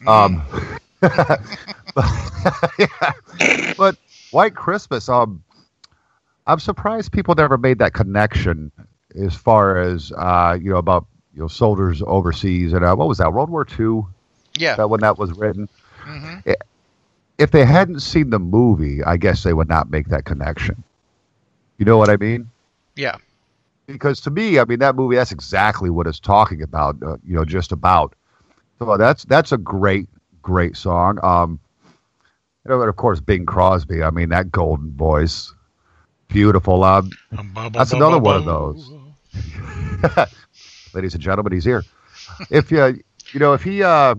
Um, 0.05 0.43
but, 1.01 1.41
yeah. 2.77 3.11
but 3.77 3.95
White 4.31 4.55
Christmas, 4.55 5.07
um, 5.07 5.43
I'm 6.47 6.59
surprised 6.59 7.11
people 7.11 7.35
never 7.35 7.57
made 7.57 7.79
that 7.79 7.93
connection 7.93 8.71
as 9.15 9.35
far 9.35 9.79
as 9.79 10.11
uh, 10.17 10.57
you 10.61 10.69
know 10.69 10.77
about 10.77 11.05
you 11.33 11.41
know 11.41 11.47
soldiers 11.47 12.01
overseas 12.05 12.73
and 12.73 12.83
uh, 12.83 12.95
what 12.95 13.07
was 13.07 13.19
that 13.19 13.31
World 13.33 13.49
War 13.49 13.65
II? 13.79 14.03
Yeah. 14.57 14.75
That 14.75 14.89
when 14.89 14.99
that 15.01 15.17
was 15.17 15.31
written. 15.33 15.69
hmm 15.99 16.39
If 17.37 17.51
they 17.51 17.63
hadn't 17.63 18.01
seen 18.01 18.31
the 18.31 18.39
movie, 18.39 19.01
I 19.03 19.15
guess 19.15 19.43
they 19.43 19.53
would 19.53 19.69
not 19.69 19.89
make 19.89 20.09
that 20.09 20.25
connection. 20.25 20.83
You 21.79 21.85
know 21.85 21.97
what 21.97 22.09
I 22.09 22.17
mean? 22.17 22.51
Yeah. 22.95 23.15
because 23.87 24.21
to 24.21 24.29
me, 24.29 24.59
I 24.59 24.65
mean, 24.65 24.79
that 24.79 24.95
movie 24.95 25.15
that's 25.15 25.31
exactly 25.31 25.89
what 25.89 26.05
it's 26.05 26.19
talking 26.19 26.61
about. 26.61 27.01
Uh, 27.01 27.17
you 27.25 27.33
know, 27.33 27.45
just 27.45 27.71
about. 27.71 28.13
So 28.77 28.97
that's 28.97 29.23
that's 29.25 29.51
a 29.51 29.57
great, 29.57 30.07
great 30.41 30.77
song. 30.77 31.17
Um, 31.23 31.59
and 32.65 32.73
of 32.73 32.95
course, 32.97 33.19
Bing 33.19 33.45
Crosby. 33.45 34.03
I 34.03 34.11
mean, 34.11 34.29
that 34.29 34.51
golden 34.51 34.91
voice, 34.91 35.53
beautiful. 36.27 36.83
Um, 36.83 37.09
That's 37.71 37.93
another 37.93 38.19
one 38.19 38.35
of 38.35 38.45
those. 38.45 38.91
ladies 40.93 41.13
and 41.13 41.23
gentlemen, 41.23 41.53
he's 41.53 41.65
here. 41.65 41.83
If 42.49 42.71
you, 42.71 43.01
you 43.31 43.39
know, 43.39 43.53
if 43.53 43.63
he, 43.63 43.83
uh, 43.83 44.15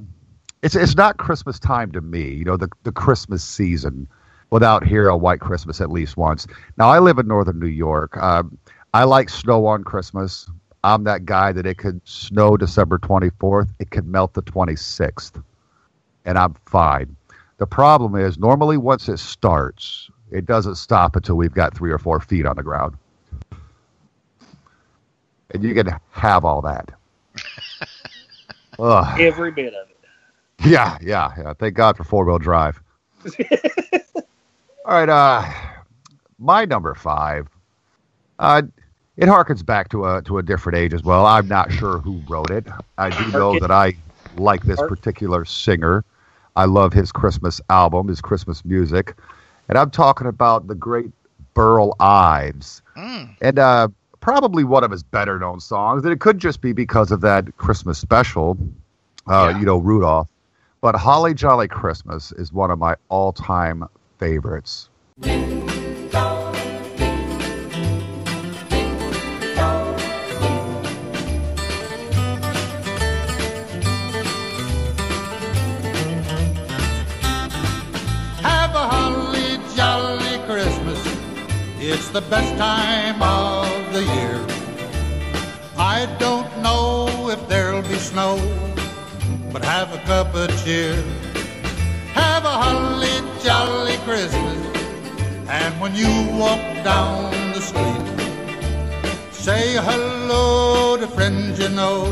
it's 0.62 0.74
it's 0.74 0.96
not 0.96 1.18
Christmas 1.18 1.58
time 1.58 1.92
to 1.92 2.00
me. 2.00 2.30
You 2.30 2.44
know, 2.44 2.56
the 2.56 2.68
the 2.82 2.92
Christmas 2.92 3.44
season 3.44 4.08
without 4.50 4.84
hearing 4.84 5.08
a 5.08 5.16
White 5.16 5.40
Christmas 5.40 5.80
at 5.80 5.90
least 5.90 6.16
once. 6.16 6.46
Now, 6.76 6.88
I 6.88 6.98
live 6.98 7.18
in 7.18 7.26
northern 7.26 7.58
New 7.58 7.66
York. 7.66 8.16
Um, 8.16 8.58
I 8.92 9.04
like 9.04 9.28
snow 9.28 9.66
on 9.66 9.84
Christmas. 9.84 10.50
I'm 10.82 11.04
that 11.04 11.24
guy 11.24 11.52
that 11.52 11.66
it 11.66 11.78
could 11.78 12.00
snow 12.04 12.56
December 12.56 12.98
24th, 12.98 13.68
it 13.78 13.90
could 13.90 14.06
melt 14.06 14.34
the 14.34 14.42
26th, 14.42 15.42
and 16.24 16.38
I'm 16.38 16.54
fine. 16.66 17.16
The 17.58 17.66
problem 17.66 18.14
is, 18.14 18.38
normally 18.38 18.78
once 18.78 19.08
it 19.08 19.18
starts, 19.18 20.10
it 20.30 20.46
doesn't 20.46 20.76
stop 20.76 21.16
until 21.16 21.36
we've 21.36 21.52
got 21.52 21.76
three 21.76 21.90
or 21.90 21.98
four 21.98 22.18
feet 22.20 22.46
on 22.46 22.56
the 22.56 22.62
ground. 22.62 22.96
And 25.50 25.62
you 25.62 25.74
can 25.74 25.94
have 26.12 26.44
all 26.44 26.62
that. 26.62 26.90
Every 29.18 29.50
bit 29.50 29.74
of 29.74 29.90
it. 29.90 29.96
Yeah, 30.64 30.96
yeah, 31.02 31.32
yeah. 31.36 31.54
Thank 31.54 31.74
God 31.74 31.96
for 31.96 32.04
four 32.04 32.24
wheel 32.24 32.38
drive. 32.38 32.80
All 34.84 34.94
right, 34.94 35.08
uh, 35.08 35.44
my 36.38 36.64
number 36.64 36.94
five. 36.94 37.48
Uh, 38.38 38.62
it 39.16 39.26
harkens 39.28 39.64
back 39.64 39.90
to 39.90 40.06
a 40.06 40.22
to 40.22 40.38
a 40.38 40.42
different 40.42 40.78
age 40.78 40.94
as 40.94 41.02
well. 41.04 41.26
I'm 41.26 41.46
not 41.46 41.70
sure 41.70 41.98
who 41.98 42.22
wrote 42.26 42.50
it. 42.50 42.66
I 42.96 43.10
do 43.10 43.30
know 43.32 43.56
that 43.58 43.70
I 43.70 43.94
like 44.34 44.64
this 44.64 44.78
particular 44.80 45.44
singer. 45.44 46.04
I 46.56 46.64
love 46.64 46.92
his 46.92 47.12
Christmas 47.12 47.60
album, 47.68 48.08
his 48.08 48.20
Christmas 48.20 48.64
music, 48.64 49.16
and 49.68 49.76
I'm 49.76 49.90
talking 49.90 50.26
about 50.26 50.66
the 50.68 50.74
great 50.74 51.10
Burl 51.54 51.94
Ives 52.00 52.82
Mm. 52.96 53.36
and 53.40 53.58
uh, 53.58 53.88
probably 54.20 54.64
one 54.64 54.84
of 54.84 54.90
his 54.90 55.02
better 55.02 55.38
known 55.38 55.60
songs. 55.60 56.04
And 56.04 56.12
it 56.12 56.20
could 56.20 56.38
just 56.38 56.60
be 56.60 56.72
because 56.72 57.10
of 57.12 57.20
that 57.20 57.56
Christmas 57.56 57.98
special, 57.98 58.58
uh, 59.28 59.50
Yeah. 59.52 59.58
you 59.60 59.66
know, 59.66 59.78
Rudolph. 59.78 60.28
But 60.80 60.96
Holly 60.96 61.34
Jolly 61.34 61.68
Christmas 61.68 62.32
is 62.32 62.52
one 62.52 62.70
of 62.70 62.78
my 62.78 62.96
all 63.10 63.32
time 63.32 63.84
favorites. 64.20 64.88
Have 65.22 65.32
a 78.74 78.86
holly 78.92 79.58
jolly 79.74 80.38
Christmas. 80.44 81.00
It's 81.80 82.10
the 82.10 82.20
best 82.20 82.54
time 82.58 83.22
of 83.22 83.66
the 83.94 84.02
year. 84.02 84.44
I 85.78 86.04
don't 86.18 86.60
know 86.60 87.30
if 87.30 87.48
there'll 87.48 87.80
be 87.80 87.96
snow, 87.96 88.36
but 89.50 89.64
have 89.64 89.94
a 89.94 89.98
cup 90.04 90.34
of 90.34 90.50
cheer. 90.62 91.02
Have 92.40 92.54
a 92.54 92.64
holly 92.64 93.42
jolly 93.44 93.96
Christmas. 93.98 94.56
And 95.46 95.78
when 95.78 95.94
you 95.94 96.08
walk 96.38 96.62
down 96.82 97.52
the 97.52 97.60
street, 97.60 98.06
say 99.30 99.74
hello 99.74 100.96
to 100.96 101.06
friends 101.06 101.58
you 101.58 101.68
know 101.68 102.06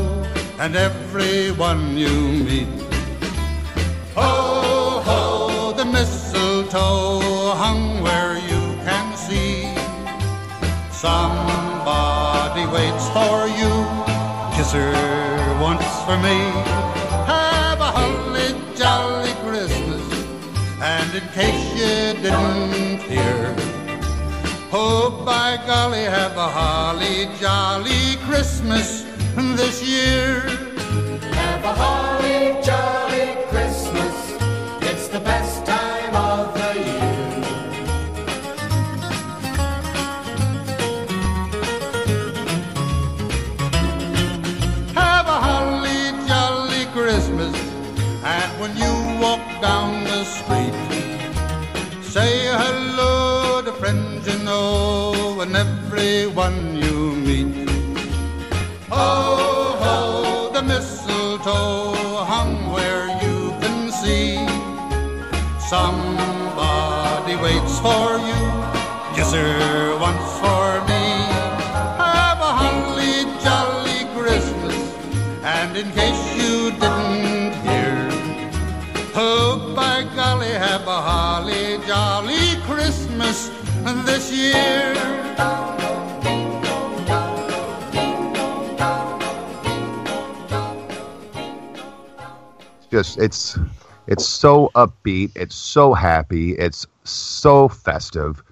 and 0.59 0.75
everyone 0.75 1.97
you 1.97 2.13
meet. 2.45 2.67
Ho, 4.13 5.01
ho, 5.03 5.73
the 5.75 5.85
mistletoe 5.85 7.55
hung 7.55 8.03
where 8.03 8.37
you 8.37 8.61
can 8.85 9.17
see. 9.17 9.73
Somebody 10.91 12.67
waits 12.67 13.09
for 13.17 13.47
you, 13.59 13.73
kiss 14.55 14.73
her 14.73 15.57
once 15.59 15.89
for 16.05 16.17
me. 16.19 16.98
In 21.19 21.27
case 21.29 21.65
you 21.73 22.21
didn't 22.21 23.01
hear, 23.01 23.53
oh 24.71 25.21
by 25.25 25.57
golly, 25.67 26.03
have 26.03 26.37
a 26.37 26.47
holly 26.47 27.27
jolly 27.41 28.15
Christmas 28.27 29.03
this 29.35 29.83
year. 29.83 30.39
Have 31.39 31.63
a 31.65 31.73
holly 31.73 32.61
jolly 32.63 33.35
Christmas. 33.49 34.15
It's 34.89 35.07
the 35.09 35.19
best 35.19 35.65
time 35.65 36.15
of 36.15 36.53
the 36.53 36.71
year. 36.87 37.15
Have 44.93 45.27
a 45.27 45.39
holly 45.47 46.27
jolly 46.29 46.85
Christmas. 46.97 47.55
And 48.23 48.51
when 48.61 48.71
you 48.77 48.93
walk 49.19 49.43
down 49.61 49.98
to 54.23 54.31
you 54.31 54.43
know 54.43 55.39
and 55.41 55.55
everyone 55.55 56.75
you 56.75 57.13
meet. 57.15 57.69
Ho, 58.89 59.77
ho, 59.83 60.51
the 60.51 60.61
mistletoe 60.61 61.93
hung 62.25 62.71
where 62.71 63.07
you 63.23 63.51
can 63.61 63.91
see. 63.91 64.35
Somebody 65.69 67.35
waits 67.37 67.79
for 67.79 68.17
you, 68.29 68.41
kiss 69.15 69.31
her 69.33 69.97
once 69.99 70.29
for 70.41 70.67
me. 70.89 71.05
Have 72.01 72.39
a 72.39 72.51
holly 72.59 73.23
jolly 73.43 74.01
Christmas, 74.17 74.79
and 75.43 75.77
in 75.77 75.89
case 75.91 76.23
you 76.35 76.71
didn't 76.71 77.53
hear, 77.67 78.09
oh 79.15 79.73
by 79.75 80.03
golly, 80.15 80.47
have 80.47 80.87
a 80.87 81.01
holly 81.01 81.68
year. 84.39 84.95
Just 92.91 93.19
it's 93.19 93.57
it's 94.07 94.27
so 94.27 94.71
upbeat, 94.75 95.31
it's 95.35 95.55
so 95.55 95.93
happy, 95.93 96.53
it's 96.53 96.87
so 97.03 97.67
festive. 97.67 98.43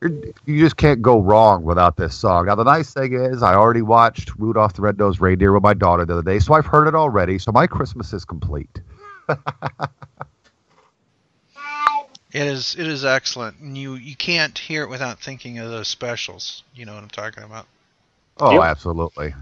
You're- 0.00 0.32
You 0.46 0.58
just 0.60 0.76
can't 0.76 1.02
go 1.02 1.20
wrong 1.20 1.62
without 1.62 1.96
this 1.96 2.14
song. 2.14 2.46
Now 2.46 2.54
the 2.54 2.64
nice 2.64 2.92
thing 2.92 3.12
is, 3.12 3.42
I 3.42 3.54
already 3.54 3.82
watched 3.82 4.32
Rudolph 4.38 4.74
the 4.74 4.82
Red-Nosed 4.82 5.20
Reindeer 5.20 5.52
with 5.52 5.62
my 5.62 5.74
daughter 5.74 6.04
the 6.06 6.14
other 6.14 6.22
day, 6.22 6.38
so 6.38 6.54
I've 6.54 6.66
heard 6.66 6.88
it 6.88 6.94
already. 6.94 7.38
So 7.38 7.52
my 7.52 7.66
Christmas 7.66 8.12
is 8.12 8.24
complete. 8.24 8.80
It 12.34 12.42
is 12.46 12.76
it 12.76 12.86
is 12.86 13.06
excellent, 13.06 13.60
and 13.60 13.78
you 13.78 13.94
you 13.94 14.14
can't 14.16 14.58
hear 14.58 14.82
it 14.82 14.90
without 14.90 15.20
thinking 15.22 15.58
of 15.58 15.70
those 15.70 15.88
specials. 15.88 16.64
You 16.74 16.84
know 16.84 16.94
what 16.94 17.02
I'm 17.04 17.10
talking 17.10 17.44
about? 17.44 17.68
Oh, 18.38 18.60
Yep. 18.60 18.62
absolutely. 18.62 19.34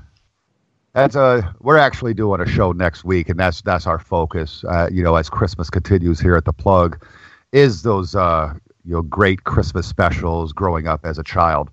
That's 0.94 1.16
uh 1.16 1.42
we're 1.60 1.78
actually 1.78 2.14
doing 2.14 2.40
a 2.40 2.46
show 2.46 2.72
next 2.72 3.04
week, 3.04 3.28
and 3.28 3.38
that's 3.38 3.62
that's 3.62 3.86
our 3.86 3.98
focus. 3.98 4.64
Uh, 4.64 4.88
you 4.90 5.02
know, 5.02 5.16
as 5.16 5.28
Christmas 5.30 5.70
continues 5.70 6.20
here 6.20 6.36
at 6.36 6.44
the 6.44 6.52
plug, 6.52 7.04
is 7.52 7.82
those 7.82 8.14
uh 8.14 8.54
you 8.84 8.92
know 8.94 9.02
great 9.02 9.44
Christmas 9.44 9.86
specials 9.86 10.52
growing 10.52 10.86
up 10.86 11.04
as 11.04 11.18
a 11.18 11.24
child. 11.24 11.70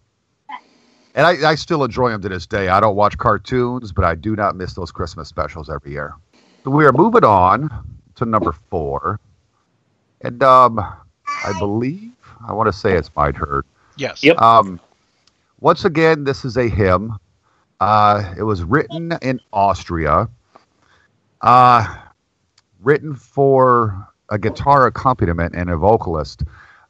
And 1.16 1.26
I, 1.26 1.52
I 1.52 1.56
still 1.56 1.84
enjoy 1.84 2.10
them 2.12 2.22
to 2.22 2.30
this 2.30 2.46
day. 2.48 2.70
I 2.70 2.80
don't 2.80 2.96
watch 2.96 3.18
cartoons, 3.18 3.92
but 3.92 4.04
I 4.06 4.16
do 4.16 4.36
not 4.36 4.56
miss 4.56 4.74
those 4.74 4.92
Christmas 4.92 5.28
specials 5.28 5.70
every 5.70 5.92
year. 5.92 6.14
So 6.64 6.72
we 6.72 6.86
are 6.86 6.92
moving 6.94 7.24
on 7.26 7.70
to 8.16 8.26
number 8.26 8.52
four, 8.52 9.20
and 10.22 10.42
um, 10.44 10.80
I 11.46 11.58
believe 11.58 12.12
I 12.48 12.54
want 12.54 12.68
to 12.68 12.74
say 12.74 12.94
it's 12.94 13.12
my 13.16 13.32
turn. 13.32 13.64
Yes. 13.98 14.24
Yep. 14.24 14.40
Um, 14.42 14.80
once 15.60 15.86
again, 15.86 16.24
this 16.24 16.46
is 16.46 16.58
a 16.58 16.70
hymn. 16.70 17.18
Uh, 17.80 18.34
it 18.38 18.44
was 18.44 18.64
written 18.64 19.14
in 19.22 19.40
Austria. 19.52 20.30
Uh, 21.42 21.96
written 22.82 23.16
for 23.16 24.08
a 24.30 24.38
guitar 24.38 24.86
accompaniment 24.88 25.56
and 25.56 25.70
a 25.70 25.78
vocalist. 25.78 26.44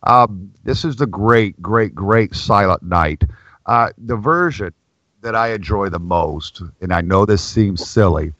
Um, 0.03 0.51
this 0.63 0.85
is 0.85 0.95
the 0.95 1.07
great, 1.07 1.59
great, 1.61 1.93
great 1.93 2.35
Silent 2.35 2.83
Night. 2.83 3.23
Uh, 3.65 3.89
the 3.97 4.15
version 4.15 4.73
that 5.21 5.35
I 5.35 5.51
enjoy 5.53 5.89
the 5.89 5.99
most, 5.99 6.61
and 6.81 6.93
I 6.93 7.01
know 7.01 7.25
this 7.25 7.43
seems 7.43 7.87
silly, 7.87 8.33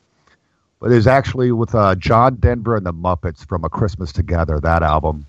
but 0.79 0.91
is 0.91 1.07
actually 1.07 1.51
with 1.51 1.75
uh, 1.75 1.95
John 1.95 2.35
Denver 2.35 2.75
and 2.75 2.85
the 2.85 2.93
Muppets 2.93 3.45
from 3.45 3.65
A 3.65 3.69
Christmas 3.69 4.13
Together, 4.13 4.59
that 4.61 4.81
album. 4.81 5.25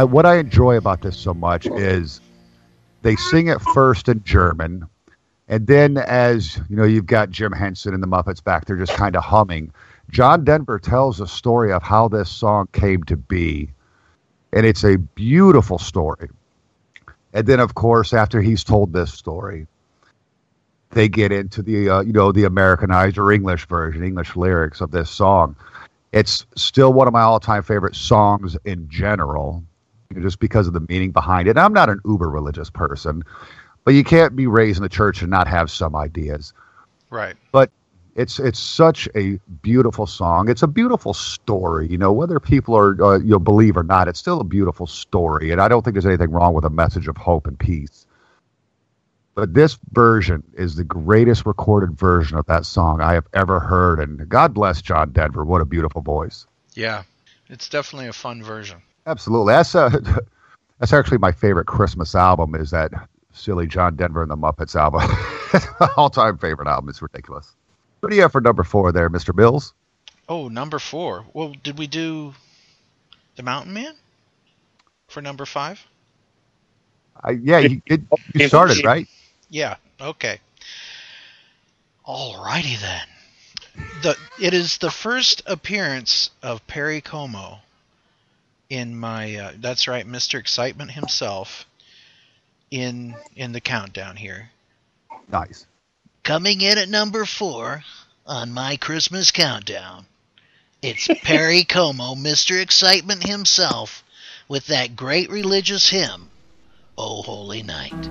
I, 0.00 0.04
what 0.04 0.24
I 0.24 0.38
enjoy 0.38 0.78
about 0.78 1.02
this 1.02 1.18
so 1.18 1.34
much 1.34 1.66
is 1.66 2.22
they 3.02 3.16
sing 3.16 3.48
it 3.48 3.60
first 3.74 4.08
in 4.08 4.24
German, 4.24 4.88
and 5.46 5.66
then 5.66 5.98
as 5.98 6.56
you 6.70 6.76
know, 6.76 6.84
you've 6.84 7.04
got 7.04 7.28
Jim 7.28 7.52
Henson 7.52 7.92
and 7.92 8.02
the 8.02 8.06
Muppets 8.06 8.42
back 8.42 8.64
there 8.64 8.78
just 8.78 8.94
kind 8.94 9.14
of 9.14 9.22
humming. 9.22 9.70
John 10.08 10.42
Denver 10.42 10.78
tells 10.78 11.20
a 11.20 11.26
story 11.26 11.70
of 11.70 11.82
how 11.82 12.08
this 12.08 12.30
song 12.30 12.68
came 12.72 13.02
to 13.04 13.16
be, 13.18 13.68
and 14.54 14.64
it's 14.64 14.84
a 14.84 14.96
beautiful 14.96 15.78
story. 15.78 16.30
And 17.34 17.46
then, 17.46 17.60
of 17.60 17.74
course, 17.74 18.14
after 18.14 18.40
he's 18.40 18.64
told 18.64 18.94
this 18.94 19.12
story, 19.12 19.66
they 20.92 21.10
get 21.10 21.30
into 21.30 21.60
the 21.60 21.90
uh, 21.90 22.00
you 22.00 22.14
know 22.14 22.32
the 22.32 22.44
Americanized 22.44 23.18
or 23.18 23.32
English 23.32 23.66
version, 23.66 24.02
English 24.02 24.34
lyrics 24.34 24.80
of 24.80 24.92
this 24.92 25.10
song. 25.10 25.56
It's 26.12 26.46
still 26.56 26.94
one 26.94 27.06
of 27.06 27.12
my 27.12 27.20
all-time 27.20 27.62
favorite 27.62 27.94
songs 27.94 28.56
in 28.64 28.88
general, 28.88 29.62
just 30.18 30.40
because 30.40 30.66
of 30.66 30.72
the 30.72 30.80
meaning 30.88 31.12
behind 31.12 31.48
it. 31.48 31.56
I'm 31.56 31.72
not 31.72 31.88
an 31.88 32.00
uber 32.04 32.28
religious 32.28 32.70
person, 32.70 33.22
but 33.84 33.94
you 33.94 34.02
can't 34.02 34.34
be 34.34 34.46
raised 34.46 34.78
in 34.78 34.82
the 34.82 34.88
church 34.88 35.22
and 35.22 35.30
not 35.30 35.46
have 35.46 35.70
some 35.70 35.94
ideas. 35.94 36.52
Right. 37.10 37.36
But 37.52 37.70
it's 38.16 38.40
it's 38.40 38.58
such 38.58 39.08
a 39.14 39.38
beautiful 39.62 40.06
song. 40.06 40.48
It's 40.48 40.62
a 40.62 40.68
beautiful 40.68 41.14
story. 41.14 41.88
You 41.88 41.96
know, 41.96 42.12
whether 42.12 42.40
people 42.40 42.76
are 42.76 43.02
uh, 43.02 43.18
you 43.18 43.30
know 43.30 43.38
believe 43.38 43.76
or 43.76 43.84
not, 43.84 44.08
it's 44.08 44.18
still 44.18 44.40
a 44.40 44.44
beautiful 44.44 44.86
story. 44.86 45.52
And 45.52 45.60
I 45.60 45.68
don't 45.68 45.84
think 45.84 45.94
there's 45.94 46.06
anything 46.06 46.30
wrong 46.30 46.54
with 46.54 46.64
a 46.64 46.70
message 46.70 47.06
of 47.06 47.16
hope 47.16 47.46
and 47.46 47.58
peace. 47.58 48.06
But 49.36 49.54
this 49.54 49.78
version 49.92 50.42
is 50.54 50.74
the 50.74 50.84
greatest 50.84 51.46
recorded 51.46 51.96
version 51.96 52.36
of 52.36 52.46
that 52.46 52.66
song 52.66 53.00
I 53.00 53.14
have 53.14 53.28
ever 53.32 53.60
heard. 53.60 54.00
And 54.00 54.28
God 54.28 54.52
bless 54.52 54.82
John 54.82 55.12
Denver. 55.12 55.44
What 55.44 55.60
a 55.60 55.64
beautiful 55.64 56.02
voice. 56.02 56.46
Yeah. 56.74 57.04
It's 57.48 57.68
definitely 57.68 58.08
a 58.08 58.12
fun 58.12 58.42
version. 58.42 58.82
Absolutely. 59.06 59.52
That's 59.54 59.74
uh, 59.74 59.90
that's 60.78 60.92
actually 60.92 61.18
my 61.18 61.32
favorite 61.32 61.66
Christmas 61.66 62.14
album. 62.14 62.54
Is 62.54 62.70
that 62.70 62.92
silly 63.32 63.66
John 63.66 63.96
Denver 63.96 64.22
and 64.22 64.30
the 64.30 64.36
Muppets 64.36 64.76
album? 64.76 65.02
All 65.96 66.10
time 66.10 66.38
favorite 66.38 66.68
album. 66.68 66.88
It's 66.88 67.02
ridiculous. 67.02 67.54
What 68.00 68.10
do 68.10 68.16
you 68.16 68.22
have 68.22 68.32
for 68.32 68.40
number 68.40 68.64
four 68.64 68.92
there, 68.92 69.08
Mister 69.08 69.32
Mills? 69.32 69.74
Oh, 70.28 70.48
number 70.48 70.78
four. 70.78 71.24
Well, 71.32 71.54
did 71.62 71.78
we 71.78 71.86
do 71.86 72.34
the 73.36 73.42
Mountain 73.42 73.72
Man 73.72 73.94
for 75.08 75.20
number 75.20 75.44
five? 75.44 75.84
I, 77.22 77.32
yeah, 77.32 77.58
you, 77.58 77.82
it, 77.86 78.00
you 78.34 78.48
started 78.48 78.84
right. 78.84 79.06
Yeah. 79.50 79.76
Okay. 80.00 80.38
Alrighty 82.06 82.80
then. 82.80 83.06
The 84.02 84.16
it 84.40 84.54
is 84.54 84.78
the 84.78 84.90
first 84.90 85.42
appearance 85.46 86.30
of 86.42 86.66
Perry 86.66 87.00
Como 87.00 87.58
in 88.70 88.96
my. 88.96 89.34
Uh, 89.34 89.52
that's 89.58 89.86
right, 89.86 90.06
Mr. 90.06 90.38
Excitement 90.38 90.92
himself. 90.92 91.66
In 92.70 93.16
in 93.34 93.52
the 93.52 93.60
countdown 93.60 94.16
here. 94.16 94.50
Nice. 95.28 95.66
Coming 96.22 96.60
in 96.60 96.78
at 96.78 96.88
number 96.88 97.24
four 97.24 97.82
on 98.24 98.52
my 98.52 98.76
Christmas 98.76 99.32
countdown, 99.32 100.06
it's 100.80 101.08
Perry 101.22 101.64
Como, 101.68 102.14
Mr. 102.14 102.60
Excitement 102.60 103.26
himself, 103.26 104.04
with 104.46 104.66
that 104.68 104.94
great 104.94 105.30
religious 105.30 105.88
hymn, 105.88 106.30
"O 106.96 107.22
Holy 107.22 107.64
Night." 107.64 108.08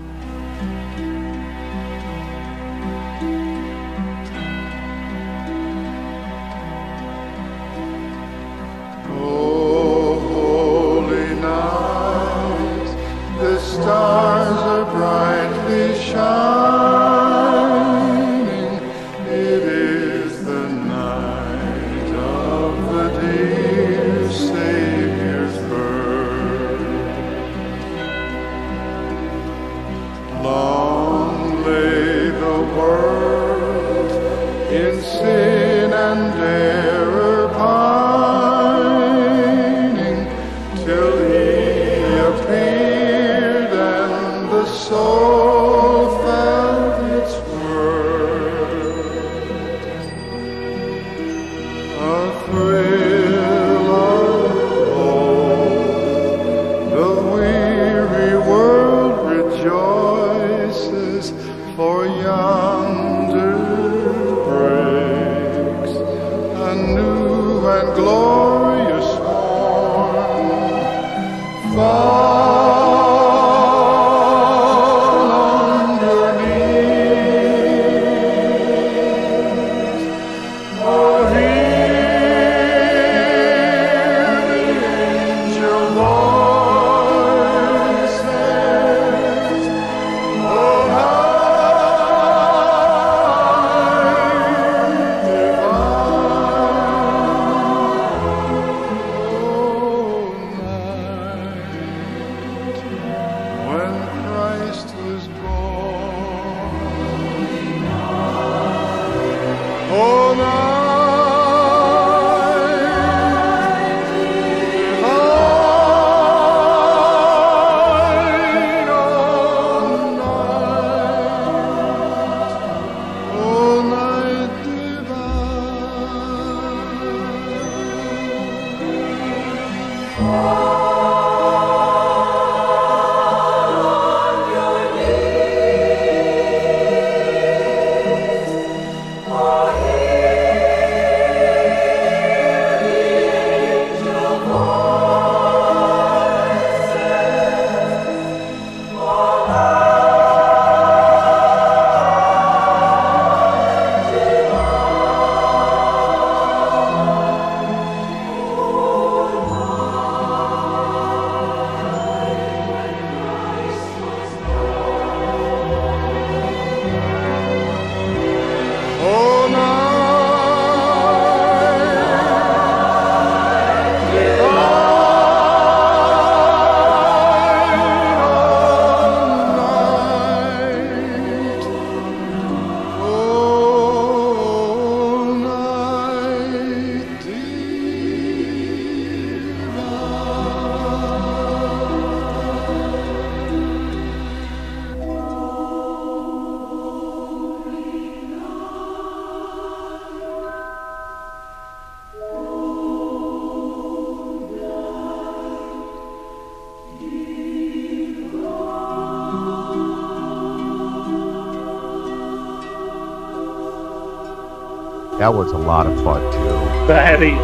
That 215.19 215.33
was 215.33 215.51
a 215.51 215.57
lot 215.57 215.85
of 215.85 216.01
fun 216.01 216.21
too. 216.31 216.87
That 216.87 217.21
is. 217.21 217.37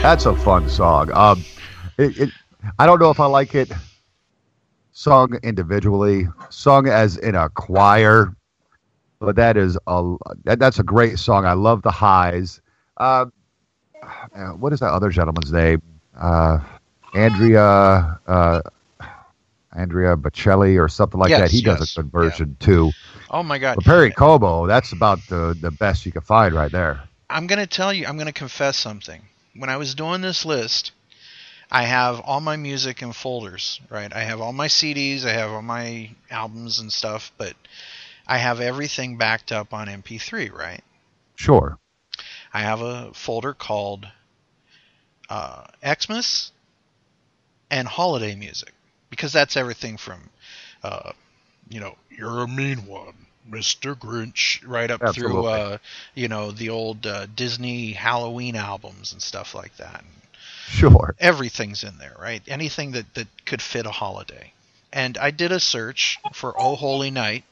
That's 0.00 0.26
a 0.26 0.36
fun 0.36 0.68
song. 0.68 1.10
Um, 1.12 1.44
it, 1.98 2.16
it, 2.20 2.30
I 2.78 2.86
don't 2.86 3.00
know 3.00 3.10
if 3.10 3.18
I 3.18 3.26
like 3.26 3.56
it 3.56 3.72
sung 4.92 5.36
individually, 5.42 6.28
sung 6.50 6.86
as 6.86 7.16
in 7.16 7.34
a 7.34 7.48
choir, 7.48 8.36
but 9.18 9.34
that 9.34 9.56
is 9.56 9.76
a 9.88 10.14
that, 10.44 10.60
that's 10.60 10.78
a 10.78 10.84
great 10.84 11.18
song. 11.18 11.46
I 11.46 11.54
love 11.54 11.82
the 11.82 11.90
highs. 11.90 12.60
Uh, 12.96 13.26
what 14.56 14.72
is 14.72 14.78
that 14.78 14.92
other 14.92 15.10
gentleman's 15.10 15.52
name? 15.52 15.82
Uh, 16.16 16.60
Andrea 17.12 18.20
uh, 18.28 18.60
Andrea 19.74 20.16
Bocelli 20.16 20.82
or 20.82 20.88
something 20.88 21.20
like 21.20 21.30
Yes, 21.30 21.40
that. 21.40 21.50
He 21.50 21.62
does 21.62 21.96
a 21.96 22.02
good 22.02 22.10
version 22.10 22.56
too. 22.58 22.92
Oh 23.30 23.42
my 23.42 23.58
God! 23.58 23.76
But 23.76 23.84
Perry 23.84 24.10
Como, 24.10 24.66
that's 24.66 24.92
about 24.92 25.18
the 25.28 25.56
the 25.60 25.70
best 25.70 26.06
you 26.06 26.12
can 26.12 26.22
find 26.22 26.54
right 26.54 26.72
there. 26.72 27.02
I'm 27.30 27.46
going 27.46 27.58
to 27.58 27.66
tell 27.66 27.92
you, 27.92 28.06
I'm 28.06 28.16
going 28.16 28.26
to 28.26 28.32
confess 28.32 28.78
something. 28.78 29.20
When 29.54 29.68
I 29.68 29.76
was 29.76 29.94
doing 29.94 30.22
this 30.22 30.46
list, 30.46 30.92
I 31.70 31.82
have 31.82 32.20
all 32.20 32.40
my 32.40 32.56
music 32.56 33.02
in 33.02 33.12
folders, 33.12 33.80
right? 33.90 34.10
I 34.14 34.20
have 34.20 34.40
all 34.40 34.54
my 34.54 34.68
CDs, 34.68 35.24
I 35.26 35.32
have 35.32 35.50
all 35.50 35.60
my 35.60 36.10
albums 36.30 36.78
and 36.78 36.90
stuff, 36.90 37.32
but 37.36 37.54
I 38.26 38.38
have 38.38 38.60
everything 38.60 39.18
backed 39.18 39.52
up 39.52 39.74
on 39.74 39.88
MP3, 39.88 40.50
right? 40.50 40.82
Sure. 41.34 41.78
I 42.54 42.60
have 42.60 42.80
a 42.80 43.12
folder 43.12 43.52
called 43.52 44.08
uh, 45.28 45.64
Xmas 45.86 46.52
and 47.70 47.86
holiday 47.86 48.34
music 48.34 48.72
because 49.10 49.32
that's 49.32 49.56
everything 49.56 49.96
from, 49.96 50.30
uh, 50.82 51.12
you 51.68 51.80
know, 51.80 51.96
you're 52.10 52.42
a 52.42 52.48
mean 52.48 52.86
one, 52.86 53.26
Mr. 53.48 53.94
Grinch 53.94 54.60
right 54.66 54.90
up 54.90 55.06
through 55.06 55.44
uh, 55.46 55.78
you 56.14 56.28
know 56.28 56.50
the 56.52 56.70
old 56.70 57.06
uh, 57.06 57.26
Disney 57.26 57.92
Halloween 57.92 58.56
albums 58.56 59.12
and 59.12 59.22
stuff 59.22 59.54
like 59.54 59.76
that. 59.76 60.04
Sure. 60.66 61.16
Everything's 61.18 61.84
in 61.84 61.98
there, 61.98 62.16
right? 62.18 62.42
Anything 62.48 62.92
that 62.92 63.14
that 63.14 63.28
could 63.46 63.62
fit 63.62 63.86
a 63.86 63.92
holiday. 63.92 64.54
And 64.92 65.16
I 65.18 65.30
did 65.30 65.52
a 65.52 65.60
search 65.60 66.20
for 66.32 66.54
Oh 66.58 66.76
Holy 66.76 67.10
Night, 67.10 67.44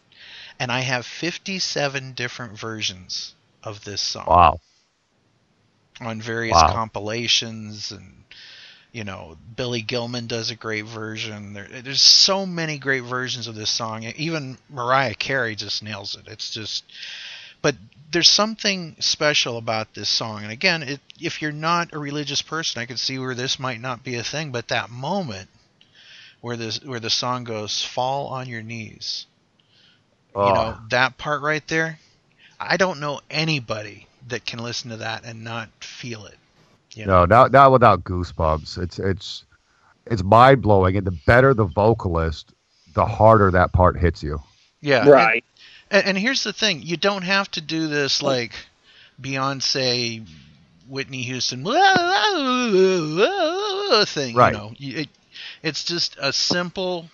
and 0.58 0.72
I 0.72 0.80
have 0.80 1.06
57 1.06 2.12
different 2.12 2.58
versions 2.58 3.34
of 3.62 3.84
this 3.84 4.02
song 4.02 4.38
Wow. 4.38 4.60
on 6.00 6.20
various 6.20 6.62
Wow. 6.62 6.64
compilations 6.64 7.92
and 7.92 8.25
you 8.96 9.04
know 9.04 9.36
Billy 9.56 9.82
Gilman 9.82 10.26
does 10.26 10.50
a 10.50 10.54
great 10.56 10.86
version. 10.86 11.52
There, 11.52 11.68
there's 11.68 12.00
so 12.00 12.46
many 12.46 12.78
great 12.78 13.04
versions 13.04 13.46
of 13.46 13.54
this 13.54 13.68
song. 13.68 14.04
Even 14.04 14.56
Mariah 14.70 15.14
Carey 15.14 15.54
just 15.54 15.82
nails 15.82 16.14
it. 16.16 16.26
It's 16.26 16.50
just 16.50 16.82
but 17.60 17.74
there's 18.10 18.30
something 18.30 18.96
special 18.98 19.58
about 19.58 19.92
this 19.92 20.08
song. 20.08 20.44
And 20.44 20.50
again 20.50 20.82
it, 20.82 21.00
if 21.20 21.42
you're 21.42 21.52
not 21.52 21.92
a 21.92 21.98
religious 21.98 22.40
person 22.40 22.80
I 22.80 22.86
could 22.86 22.98
see 22.98 23.18
where 23.18 23.34
this 23.34 23.58
might 23.58 23.82
not 23.82 24.02
be 24.02 24.14
a 24.14 24.24
thing 24.24 24.50
but 24.50 24.68
that 24.68 24.88
moment 24.88 25.50
where 26.40 26.56
this 26.56 26.82
where 26.82 27.00
the 27.00 27.10
song 27.10 27.44
goes 27.44 27.84
fall 27.84 28.28
on 28.28 28.48
your 28.48 28.62
knees 28.62 29.26
Oh, 30.34 30.46
you 30.46 30.52
ah. 30.52 30.54
know 30.54 30.78
that 30.88 31.18
part 31.18 31.42
right 31.42 31.66
there 31.68 31.98
I 32.58 32.78
don't 32.78 33.00
know 33.00 33.20
anybody 33.28 34.06
that 34.28 34.46
can 34.46 34.60
listen 34.60 34.88
to 34.88 34.96
that 34.98 35.24
and 35.26 35.44
not 35.44 35.68
feel 35.84 36.24
it 36.24 36.38
you 36.96 37.06
no, 37.06 37.24
not 37.26 37.52
not 37.52 37.72
without 37.72 38.04
goosebumps. 38.04 38.82
It's 38.82 38.98
it's 38.98 39.44
it's 40.06 40.22
mind 40.22 40.62
blowing, 40.62 40.96
and 40.96 41.06
the 41.06 41.16
better 41.26 41.52
the 41.54 41.64
vocalist, 41.66 42.52
the 42.94 43.04
harder 43.06 43.50
that 43.50 43.72
part 43.72 43.98
hits 43.98 44.22
you. 44.22 44.40
Yeah. 44.80 45.08
Right. 45.08 45.44
And, 45.90 46.06
and 46.08 46.18
here's 46.18 46.42
the 46.44 46.52
thing: 46.52 46.82
you 46.82 46.96
don't 46.96 47.22
have 47.22 47.50
to 47.52 47.60
do 47.60 47.88
this 47.88 48.22
like 48.22 48.52
Beyonce, 49.20 50.26
Whitney 50.88 51.22
Houston 51.22 51.62
thing. 54.06 54.34
Right. 54.34 54.52
You 54.52 54.58
know, 54.58 54.72
it, 54.78 55.08
it's 55.62 55.84
just 55.84 56.16
a 56.20 56.32
simple 56.32 57.08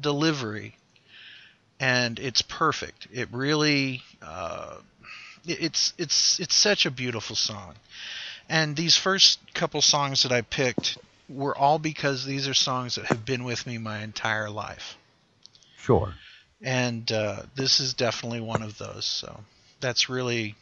delivery, 0.00 0.76
and 1.80 2.18
it's 2.18 2.42
perfect. 2.42 3.08
It 3.12 3.28
really, 3.32 4.02
uh, 4.22 4.76
it- 5.46 5.62
it's 5.62 5.94
it's 5.98 6.40
it's 6.40 6.54
such 6.54 6.86
a 6.86 6.90
beautiful 6.90 7.36
song. 7.36 7.74
And 8.48 8.76
these 8.76 8.96
first 8.96 9.38
couple 9.54 9.80
songs 9.82 10.22
that 10.22 10.32
I 10.32 10.42
picked 10.42 10.98
were 11.28 11.56
all 11.56 11.78
because 11.78 12.24
these 12.24 12.48
are 12.48 12.54
songs 12.54 12.96
that 12.96 13.06
have 13.06 13.24
been 13.24 13.44
with 13.44 13.66
me 13.66 13.78
my 13.78 14.00
entire 14.02 14.50
life 14.50 14.96
Sure. 15.76 16.18
and 16.62 17.10
uh, 17.12 17.42
this 17.54 17.80
is 17.80 17.94
definitely 17.94 18.40
one 18.40 18.62
of 18.62 18.78
those. 18.78 19.04
So 19.04 19.40
that's 19.80 20.08
really 20.08 20.56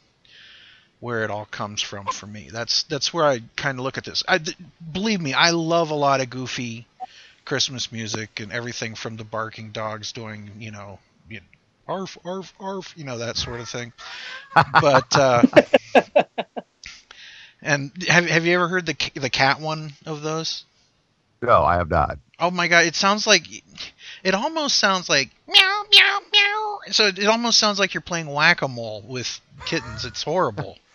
where 1.01 1.22
it 1.24 1.30
all 1.30 1.47
comes 1.47 1.82
from 1.82 2.09
for 2.09 2.26
me. 2.26 2.49
That's 2.51 2.82
that's 2.84 3.12
where 3.12 3.24
I 3.24 3.41
kind 3.57 3.78
of 3.78 3.84
look 3.84 3.99
at 3.99 4.05
this. 4.05 4.22
I 4.28 4.39
th- 4.39 4.57
believe 4.93 5.20
me, 5.20 5.32
I 5.34 5.51
love 5.51 5.91
a 5.91 5.95
lot 5.95 6.20
of 6.20 6.30
goofy 6.30 6.87
Christmas 7.45 7.93
music 7.93 8.41
and 8.41 8.53
everything 8.53 8.95
from 8.95 9.16
the 9.16 9.24
barking 9.24 9.70
dogs 9.72 10.12
doing, 10.12 10.51
you 10.59 10.70
know, 10.70 10.99
you 11.28 11.41
arf 11.87 12.16
arf 12.24 12.53
arf, 12.61 12.93
you 12.97 13.05
know 13.05 13.18
that 13.18 13.37
sort 13.37 13.61
of 13.61 13.68
thing. 13.68 13.93
But 14.80 15.16
uh, 15.16 15.45
and 17.66 17.90
have 18.08 18.26
have 18.26 18.46
you 18.46 18.54
ever 18.54 18.68
heard 18.68 18.86
the 18.86 18.96
the 19.14 19.30
cat 19.30 19.60
one 19.60 19.92
of 20.06 20.22
those? 20.22 20.64
No, 21.42 21.62
I 21.62 21.76
have 21.76 21.90
not. 21.90 22.18
Oh 22.38 22.50
my 22.50 22.68
god, 22.68 22.86
it 22.86 22.94
sounds 22.94 23.26
like 23.26 23.42
it 24.22 24.34
almost 24.34 24.76
sounds 24.78 25.08
like 25.08 25.30
meow 25.48 25.82
meow 25.90 26.20
meow. 26.32 26.78
So 26.90 27.06
it 27.06 27.26
almost 27.26 27.58
sounds 27.58 27.78
like 27.78 27.94
you're 27.94 28.00
playing 28.00 28.26
whack-a-mole 28.28 29.04
with 29.06 29.40
kittens. 29.66 30.04
It's 30.04 30.22
horrible. 30.22 30.78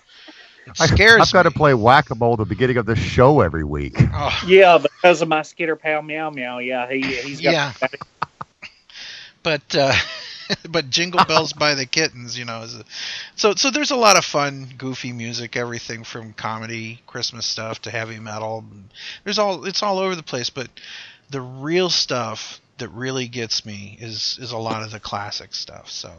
It 0.67 0.79
I, 0.79 0.85
scares 0.85 1.21
I've 1.21 1.33
got 1.33 1.43
to 1.43 1.51
play 1.51 1.73
whack 1.73 2.11
a 2.11 2.15
mole 2.15 2.33
at 2.33 2.37
the 2.37 2.45
beginning 2.45 2.77
of 2.77 2.85
the 2.85 2.95
show 2.95 3.41
every 3.41 3.63
week. 3.63 3.95
Oh, 4.13 4.43
Yeah, 4.45 4.77
because 4.77 5.23
of 5.23 5.27
my 5.27 5.41
skitter 5.41 5.75
pal 5.75 6.03
meow 6.03 6.29
meow. 6.29 6.59
Yeah, 6.59 6.87
he 6.87 7.01
he's 7.01 7.41
got 7.41 7.51
Yeah. 7.51 7.73
but 9.41 9.75
uh, 9.75 9.91
but 10.69 10.89
Jingle 10.89 11.23
Bells 11.25 11.53
by 11.53 11.75
the 11.75 11.85
Kittens, 11.85 12.37
you 12.37 12.45
know, 12.45 12.61
is 12.61 12.75
a, 12.75 12.83
so 13.35 13.55
so 13.55 13.71
there's 13.71 13.91
a 13.91 13.95
lot 13.95 14.17
of 14.17 14.25
fun, 14.25 14.67
goofy 14.77 15.11
music, 15.11 15.55
everything 15.55 16.03
from 16.03 16.33
comedy, 16.33 17.01
Christmas 17.07 17.45
stuff 17.45 17.81
to 17.83 17.91
heavy 17.91 18.19
metal. 18.19 18.63
There's 19.23 19.39
all 19.39 19.65
it's 19.65 19.83
all 19.83 19.99
over 19.99 20.15
the 20.15 20.23
place, 20.23 20.49
but 20.49 20.69
the 21.29 21.41
real 21.41 21.89
stuff 21.89 22.61
that 22.77 22.89
really 22.89 23.27
gets 23.27 23.65
me 23.65 23.97
is 23.99 24.37
is 24.41 24.51
a 24.51 24.57
lot 24.57 24.83
of 24.83 24.91
the 24.91 24.99
classic 24.99 25.53
stuff. 25.53 25.89
So 25.89 26.11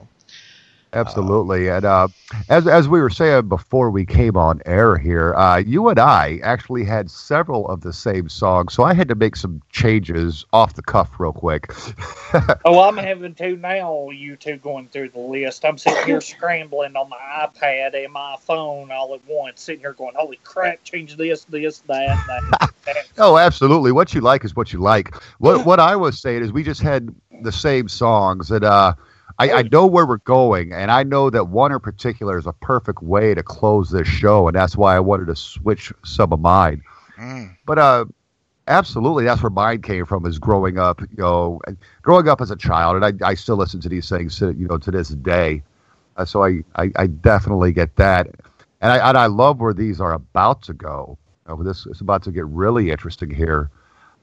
Absolutely. 0.95 1.69
And 1.69 1.85
uh, 1.87 2.09
as 2.51 2.67
as 2.67 2.87
we 2.87 3.01
were 3.01 3.09
saying 3.09 3.49
before 3.49 3.91
we 3.91 4.05
came 4.05 4.37
on 4.37 4.61
air 4.67 4.99
here, 4.99 5.35
uh, 5.35 5.57
you 5.57 5.89
and 5.89 5.99
I 5.99 6.39
actually 6.43 6.85
had 6.85 7.11
several 7.11 7.67
of 7.69 7.81
the 7.81 7.95
same 7.95 8.29
songs, 8.29 8.75
so 8.75 8.83
I 8.83 8.93
had 8.93 9.09
to 9.09 9.15
make 9.15 9.37
some 9.37 9.63
changes 9.71 10.45
off 10.53 10.75
the 10.75 10.83
cuff 10.83 11.19
real 11.19 11.33
quick. 11.33 11.73
Oh, 12.65 12.81
I'm 12.81 12.97
having 12.97 13.35
to 13.35 13.57
now. 13.57 14.09
You 14.09 14.37
two 14.37 14.57
going 14.57 14.89
through 14.89 15.11
the 15.11 15.19
list. 15.19 15.67
I'm 15.67 15.77
sitting 15.77 16.03
here 16.07 16.21
scrambling 16.23 16.97
on 16.97 17.11
my 17.11 17.19
iPad 17.19 17.95
and 17.95 18.11
my 18.11 18.37
phone 18.41 18.91
all 18.91 19.15
at 19.15 19.21
once, 19.27 19.61
sitting 19.61 19.81
here 19.81 19.93
going, 19.93 20.15
"Holy 20.17 20.41
crap! 20.43 20.83
Change 20.83 21.19
this, 21.19 21.45
this, 21.45 21.81
that, 21.81 22.25
that." 22.27 22.73
that. 22.87 22.97
Oh, 23.19 23.37
absolutely. 23.37 23.93
What 23.93 24.15
you 24.15 24.23
like 24.23 24.45
is 24.47 24.57
what 24.57 24.73
you 24.73 24.79
like. 24.79 25.15
What 25.39 25.67
what 25.67 25.79
I 25.79 25.95
was 25.95 26.21
saying 26.21 26.43
is 26.43 26.53
we 26.53 26.63
just 26.63 26.81
had 26.81 27.15
the 27.43 27.53
same 27.53 27.89
songs, 27.89 28.51
and 28.51 28.65
uh, 28.65 28.95
I, 29.39 29.53
I 29.53 29.63
know 29.63 29.87
where 29.87 30.07
we're 30.07 30.19
going, 30.19 30.73
and 30.73 30.91
I 30.91 31.03
know 31.03 31.31
that 31.31 31.49
one 31.49 31.73
in 31.73 31.81
particular 31.81 32.39
is 32.39 32.47
a 32.47 32.53
perfect 32.53 33.03
way 33.03 33.35
to 33.35 33.43
close 33.43 33.91
this 33.91 34.09
show, 34.09 34.47
and 34.49 34.55
that's 34.57 34.77
why 34.77 34.97
I 34.97 35.01
wanted 35.01 35.27
to 35.27 35.37
switch 35.37 35.93
some 36.05 36.33
of 36.33 36.41
mine. 36.41 36.83
mm, 37.19 37.57
But 37.67 37.79
uh, 37.79 38.05
absolutely, 38.69 39.25
that's 39.25 39.43
where 39.43 39.51
mine 39.51 39.83
came 39.83 40.07
from. 40.07 40.27
Is 40.27 40.39
growing 40.39 40.79
up, 40.79 41.01
you 41.01 41.09
know, 41.19 41.61
growing 42.03 42.29
up 42.29 42.41
as 42.41 42.51
a 42.51 42.57
child, 42.57 43.03
and 43.03 43.23
I, 43.23 43.29
I 43.31 43.35
still 43.35 43.57
listen 43.57 43.81
to 43.81 43.89
these 43.89 44.09
things, 44.09 44.43
uh, 44.43 44.51
you 44.51 44.69
know, 44.69 44.79
to 44.79 44.91
this 44.91 45.09
day. 45.11 45.63
Uh, 46.17 46.25
so 46.25 46.45
I, 46.45 46.63
I, 46.77 46.91
I 46.97 47.07
definitely 47.07 47.73
get 47.73 47.97
that, 47.97 48.29
and 48.81 48.93
I 48.93 49.09
and 49.09 49.17
I 49.19 49.27
love 49.27 49.61
where 49.61 49.75
these 49.75 50.01
are 50.01 50.13
about 50.13 50.63
to 50.63 50.75
go. 50.75 51.19
Uh, 51.47 51.57
this 51.57 51.87
is 51.87 52.01
about 52.01 52.23
to 52.25 52.31
get 52.33 52.47
really 52.47 52.91
interesting 52.91 53.31
here. 53.31 53.71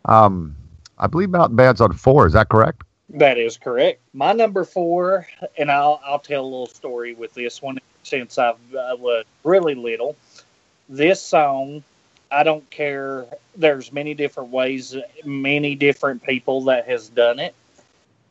Um, 0.05 0.55
I 0.97 1.07
believe 1.07 1.29
Mountain 1.29 1.55
Man's 1.55 1.81
on 1.81 1.93
four. 1.93 2.27
Is 2.27 2.33
that 2.33 2.49
correct? 2.49 2.83
That 3.11 3.37
is 3.37 3.57
correct. 3.57 4.01
My 4.13 4.33
number 4.33 4.63
four, 4.63 5.27
and 5.57 5.71
I'll 5.71 6.01
I'll 6.05 6.19
tell 6.19 6.43
a 6.43 6.45
little 6.45 6.67
story 6.67 7.13
with 7.13 7.33
this 7.33 7.61
one 7.61 7.79
since 8.03 8.37
I've 8.37 8.57
I 8.75 8.93
was 8.95 9.25
really 9.43 9.75
little. 9.75 10.15
This 10.89 11.21
song, 11.21 11.83
I 12.31 12.43
don't 12.43 12.69
care. 12.71 13.25
There's 13.55 13.91
many 13.91 14.13
different 14.13 14.51
ways, 14.51 14.95
many 15.25 15.75
different 15.75 16.23
people 16.23 16.61
that 16.65 16.87
has 16.87 17.09
done 17.09 17.39
it, 17.39 17.55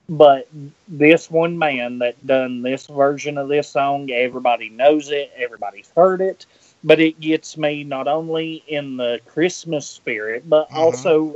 but 0.09 0.49
this 0.89 1.31
one 1.31 1.59
man 1.59 1.99
that 2.01 2.27
done 2.27 2.63
this 2.63 2.87
version 2.87 3.39
of 3.39 3.49
this 3.49 3.69
song, 3.69 4.11
everybody 4.11 4.69
knows 4.71 5.11
it, 5.11 5.33
everybody's 5.37 5.91
heard 5.97 6.21
it, 6.21 6.47
but 6.85 7.01
it 7.01 7.21
gets 7.21 7.57
me 7.57 7.85
not 7.85 8.09
only 8.09 8.65
in 8.69 8.97
the 8.97 9.21
Christmas 9.27 9.87
spirit, 9.89 10.49
but 10.49 10.69
Mhm. 10.71 10.77
also 10.77 11.35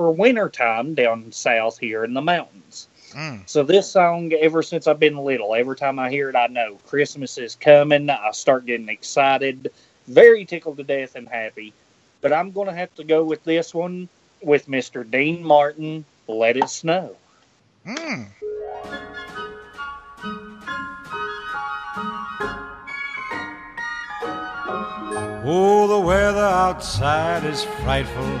for 0.00 0.10
wintertime 0.10 0.94
down 0.94 1.30
south 1.30 1.78
here 1.78 2.04
in 2.04 2.14
the 2.14 2.22
mountains. 2.22 2.88
mm. 3.12 3.46
So 3.46 3.62
this 3.62 3.86
song, 3.86 4.32
ever 4.32 4.62
since 4.62 4.86
I've 4.86 4.98
been 4.98 5.18
little, 5.18 5.54
every 5.54 5.76
time 5.76 5.98
I 5.98 6.08
hear 6.08 6.30
it, 6.30 6.34
I 6.34 6.46
know 6.46 6.78
Christmas 6.86 7.36
is 7.36 7.54
coming. 7.54 8.08
I 8.08 8.30
start 8.30 8.64
getting 8.64 8.88
excited, 8.88 9.70
very 10.08 10.46
tickled 10.46 10.78
to 10.78 10.84
death 10.84 11.16
and 11.16 11.28
happy. 11.28 11.74
But 12.22 12.32
I'm 12.32 12.50
going 12.50 12.68
to 12.68 12.72
have 12.72 12.94
to 12.94 13.04
go 13.04 13.22
with 13.22 13.44
this 13.44 13.74
one 13.74 14.08
with 14.40 14.68
Mr. 14.68 15.04
Dean 15.08 15.44
Martin, 15.44 16.06
Let 16.26 16.56
It 16.56 16.70
Snow. 16.70 17.14
Mm. 17.86 18.28
Oh, 25.44 25.86
the 25.88 25.98
weather 25.98 26.38
outside 26.38 27.44
is 27.44 27.64
frightful, 27.82 28.40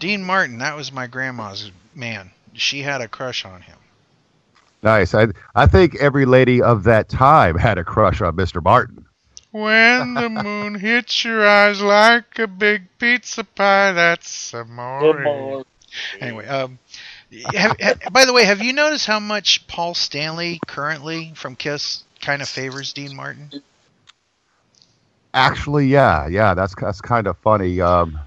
Dean 0.00 0.24
Martin, 0.24 0.58
that 0.58 0.74
was 0.74 0.90
my 0.90 1.06
grandma's 1.06 1.70
man. 1.94 2.30
She 2.54 2.80
had 2.82 3.00
a 3.02 3.06
crush 3.06 3.44
on 3.44 3.60
him. 3.60 3.76
Nice. 4.82 5.14
I 5.14 5.28
I 5.54 5.66
think 5.66 5.96
every 5.96 6.24
lady 6.24 6.62
of 6.62 6.84
that 6.84 7.08
time 7.08 7.56
had 7.56 7.78
a 7.78 7.84
crush 7.84 8.22
on 8.22 8.34
Mr. 8.34 8.64
Martin. 8.64 9.04
When 9.52 10.14
the 10.14 10.28
moon 10.44 10.74
hits 10.74 11.24
your 11.24 11.46
eyes 11.46 11.82
like 11.82 12.38
a 12.38 12.46
big 12.46 12.88
pizza 12.98 13.44
pie, 13.44 13.92
that's 13.92 14.54
amore. 14.54 15.64
Anyway, 16.18 16.46
um, 16.46 16.78
have, 17.52 17.78
have, 17.78 18.00
by 18.12 18.24
the 18.24 18.32
way, 18.32 18.44
have 18.44 18.62
you 18.62 18.72
noticed 18.72 19.06
how 19.06 19.20
much 19.20 19.66
Paul 19.66 19.94
Stanley 19.94 20.60
currently 20.66 21.32
from 21.34 21.56
Kiss 21.56 22.04
kind 22.20 22.40
of 22.40 22.48
favors 22.48 22.92
Dean 22.92 23.14
Martin? 23.14 23.50
Actually, 25.34 25.86
yeah, 25.86 26.26
yeah, 26.26 26.54
that's 26.54 26.74
that's 26.80 27.00
kind 27.00 27.26
of 27.26 27.36
funny. 27.38 27.80
Um, 27.80 28.18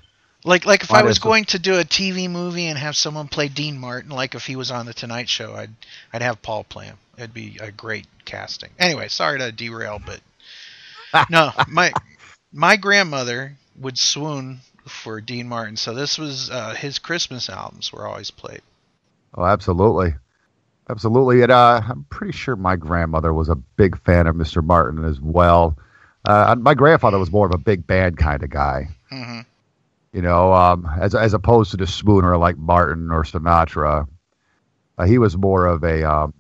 Like, 0.46 0.66
like 0.66 0.84
if 0.84 0.90
Why 0.92 1.00
I 1.00 1.04
was 1.04 1.18
does 1.18 1.24
it- 1.24 1.28
going 1.28 1.46
to 1.46 1.60
do 1.60 1.76
a 1.80 1.84
TV 1.84 2.30
movie 2.30 2.66
and 2.68 2.78
have 2.78 2.96
someone 2.96 3.28
play 3.28 3.48
Dean 3.48 3.78
Martin, 3.78 4.12
like 4.12 4.36
if 4.36 4.46
he 4.46 4.56
was 4.56 4.72
on 4.72 4.86
the 4.86 4.94
Tonight 4.94 5.30
Show, 5.30 5.54
I'd 5.54 5.72
I'd 6.12 6.22
have 6.22 6.42
Paul 6.42 6.64
play 6.64 6.86
him. 6.86 6.98
It'd 7.18 7.34
be 7.34 7.58
a 7.62 7.72
great 7.72 8.08
casting. 8.26 8.70
Anyway, 8.80 9.08
sorry 9.08 9.40
to 9.40 9.52
derail, 9.52 10.02
but 10.04 10.20
no, 11.30 11.52
my 11.70 11.92
my 12.52 12.76
grandmother 12.76 13.56
would 13.80 13.98
swoon 13.98 14.60
for 14.88 15.22
Dean 15.22 15.48
Martin, 15.48 15.78
so 15.78 15.94
this 15.94 16.18
was 16.18 16.50
uh, 16.50 16.74
his 16.74 17.00
Christmas 17.00 17.50
albums 17.50 17.94
were 17.94 18.06
always 18.06 18.32
played. 18.32 18.62
Oh, 19.36 19.46
absolutely. 19.46 20.16
Absolutely. 20.90 21.42
And 21.44 21.52
uh, 21.52 21.82
I'm 21.88 22.06
pretty 22.10 22.34
sure 22.34 22.56
my 22.58 22.76
grandmother 22.76 23.34
was 23.34 23.48
a 23.48 23.56
big 23.56 23.98
fan 24.04 24.28
of 24.28 24.36
Mr. 24.36 24.62
Martin 24.64 25.06
as 25.06 25.20
well. 25.22 25.78
Uh, 26.26 26.56
my 26.60 26.74
grandfather 26.74 27.18
was 27.18 27.32
more 27.32 27.46
of 27.46 27.54
a 27.54 27.58
big 27.58 27.88
band 27.88 28.18
kind 28.18 28.44
of 28.44 28.50
guy, 28.50 28.90
hmm 29.10 29.40
you 30.14 30.22
know, 30.22 30.54
um, 30.54 30.88
as, 31.00 31.16
as 31.16 31.34
opposed 31.34 31.72
to 31.72 31.78
the 31.78 31.86
swooner 31.86 32.40
like 32.40 32.58
Martin 32.58 33.12
or 33.12 33.24
Sinatra. 33.24 34.08
Uh, 34.98 35.06
he 35.06 35.18
was 35.18 35.36
more 35.36 35.66
of 35.66 35.84
a 35.84 36.04
um, 36.04 36.34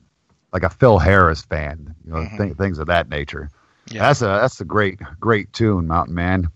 like 0.53 0.63
a 0.63 0.69
Phil 0.69 0.99
Harris 0.99 1.41
fan, 1.41 1.93
you 2.05 2.11
know, 2.11 2.27
th- 2.37 2.55
things 2.55 2.77
of 2.77 2.85
that 2.87 3.09
nature. 3.09 3.49
Yeah. 3.89 4.03
That's 4.03 4.21
a 4.21 4.25
that's 4.25 4.61
a 4.61 4.65
great 4.65 4.99
great 5.19 5.51
tune, 5.53 5.87
Mountain 5.87 6.13
Man. 6.13 6.47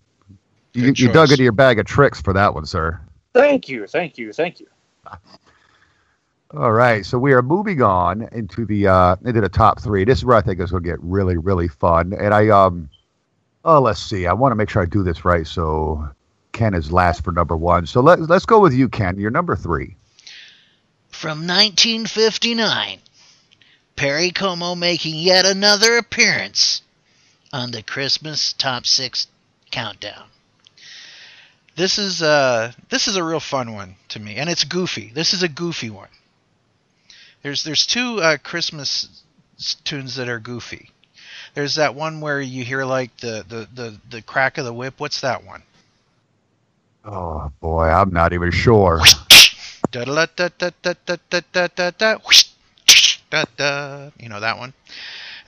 You, 0.74 0.92
you 0.94 1.12
dug 1.12 1.30
into 1.30 1.42
your 1.42 1.52
bag 1.52 1.80
of 1.80 1.86
tricks 1.86 2.22
for 2.22 2.32
that 2.34 2.54
one, 2.54 2.64
sir. 2.64 3.00
Thank 3.34 3.68
you, 3.68 3.86
thank 3.86 4.16
you, 4.16 4.32
thank 4.32 4.60
you. 4.60 4.68
All 6.54 6.72
right, 6.72 7.04
so 7.04 7.18
we 7.18 7.34
are 7.34 7.42
moving 7.42 7.82
on 7.82 8.28
into 8.32 8.64
the 8.64 8.86
uh, 8.86 9.16
into 9.24 9.40
the 9.40 9.48
top 9.48 9.80
three. 9.80 10.04
This 10.04 10.18
is 10.18 10.24
where 10.24 10.36
I 10.36 10.40
think 10.40 10.60
it's 10.60 10.70
going 10.70 10.84
to 10.84 10.88
get 10.88 10.98
really, 11.02 11.36
really 11.36 11.68
fun. 11.68 12.14
And 12.18 12.32
I 12.32 12.48
um, 12.48 12.88
oh, 13.64 13.80
let's 13.80 14.00
see. 14.00 14.26
I 14.26 14.32
want 14.32 14.52
to 14.52 14.56
make 14.56 14.70
sure 14.70 14.80
I 14.80 14.86
do 14.86 15.02
this 15.02 15.24
right. 15.24 15.46
So 15.46 16.08
Ken 16.58 16.74
is 16.74 16.90
last 16.90 17.22
for 17.22 17.30
number 17.30 17.56
one. 17.56 17.86
So 17.86 18.00
let 18.00 18.18
let's 18.20 18.44
go 18.44 18.58
with 18.58 18.74
you, 18.74 18.88
Ken. 18.88 19.16
You're 19.16 19.30
number 19.30 19.54
three. 19.54 19.94
From 21.08 21.46
1959, 21.46 22.98
Perry 23.94 24.32
Como 24.32 24.74
making 24.74 25.14
yet 25.14 25.46
another 25.46 25.96
appearance 25.96 26.82
on 27.52 27.70
the 27.70 27.84
Christmas 27.84 28.52
Top 28.52 28.86
6 28.86 29.28
Countdown. 29.70 30.24
This 31.76 31.96
is 31.96 32.22
uh 32.22 32.72
this 32.88 33.06
is 33.06 33.14
a 33.14 33.22
real 33.22 33.38
fun 33.38 33.72
one 33.72 33.94
to 34.08 34.18
me, 34.18 34.34
and 34.34 34.50
it's 34.50 34.64
goofy. 34.64 35.12
This 35.14 35.34
is 35.34 35.44
a 35.44 35.48
goofy 35.48 35.90
one. 35.90 36.08
There's 37.42 37.62
there's 37.62 37.86
two 37.86 38.20
uh, 38.20 38.36
Christmas 38.36 39.22
tunes 39.84 40.16
that 40.16 40.28
are 40.28 40.40
goofy. 40.40 40.90
There's 41.54 41.76
that 41.76 41.94
one 41.94 42.20
where 42.20 42.40
you 42.40 42.64
hear 42.64 42.84
like 42.84 43.16
the, 43.18 43.44
the, 43.48 43.68
the, 43.74 44.00
the 44.10 44.22
crack 44.22 44.58
of 44.58 44.64
the 44.64 44.72
whip. 44.72 44.94
What's 44.98 45.22
that 45.22 45.44
one? 45.44 45.62
Oh 47.10 47.50
boy, 47.60 47.84
I'm 47.84 48.10
not 48.12 48.34
even 48.34 48.50
sure. 48.50 49.00
You 54.18 54.28
know 54.28 54.40
that 54.40 54.58
one. 54.58 54.74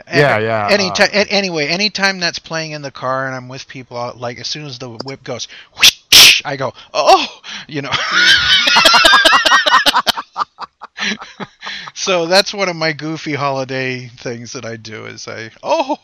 Yeah, 0.09 0.39
yeah. 0.39 0.69
Any 0.71 0.91
anyway, 1.29 1.67
anytime 1.67 2.19
that's 2.19 2.39
playing 2.39 2.71
in 2.71 2.81
the 2.81 2.91
car 2.91 3.27
and 3.27 3.35
I'm 3.35 3.49
with 3.49 3.69
people, 3.69 3.99
I'll, 3.99 4.17
like 4.17 4.39
as 4.39 4.47
soon 4.47 4.65
as 4.65 4.79
the 4.79 4.89
whip 4.89 5.23
goes, 5.23 5.49
I 6.45 6.57
go, 6.57 6.73
oh, 6.95 7.43
you 7.69 7.83
know. 7.83 7.93
so 11.95 12.25
that's 12.25 12.55
one 12.55 12.71
of 12.71 12.77
my 12.77 12.95
goofy 12.95 13.35
holiday 13.35 14.07
things 14.09 14.53
that 14.53 14.65
I 14.65 14.77
do 14.77 15.05
is 15.05 15.29
I, 15.29 15.51
oh. 15.63 15.99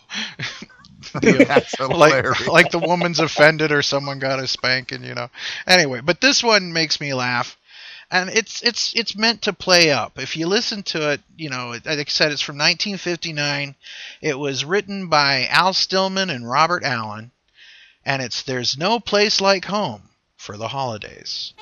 That's 1.23 1.79
like 1.81 2.47
like 2.49 2.71
the 2.71 2.79
woman's 2.79 3.21
offended 3.21 3.73
or 3.73 3.83
someone 3.83 4.19
got 4.19 4.39
a 4.39 4.47
spanking, 4.47 5.05
you 5.05 5.15
know. 5.15 5.29
Anyway, 5.67 6.01
but 6.01 6.21
this 6.21 6.43
one 6.43 6.73
makes 6.73 7.01
me 7.01 7.15
laugh, 7.15 7.57
and 8.11 8.31
it's 8.31 8.63
it's 8.63 8.95
it's 8.95 9.17
meant 9.17 9.43
to 9.43 9.53
play 9.53 9.91
up. 9.91 10.19
If 10.19 10.37
you 10.37 10.47
listen 10.47 10.83
to 10.85 11.13
it, 11.13 11.21
you 11.37 11.51
know, 11.51 11.71
like 11.85 11.87
I 11.87 12.05
said, 12.07 12.33
it's 12.33 12.43
from 12.43 12.57
1959. 12.57 13.75
It 14.21 14.39
was 14.39 14.65
written 14.65 15.09
by 15.09 15.47
Al 15.47 15.73
Stillman 15.73 16.31
and 16.31 16.49
Robert 16.49 16.85
Allen, 16.85 17.31
and 18.05 18.23
it's 18.23 18.43
"There's 18.43 18.79
No 18.79 19.01
Place 19.01 19.41
Like 19.41 19.67
Home" 19.67 20.03
for 20.37 20.57
the 20.57 20.69
holidays. 20.69 21.55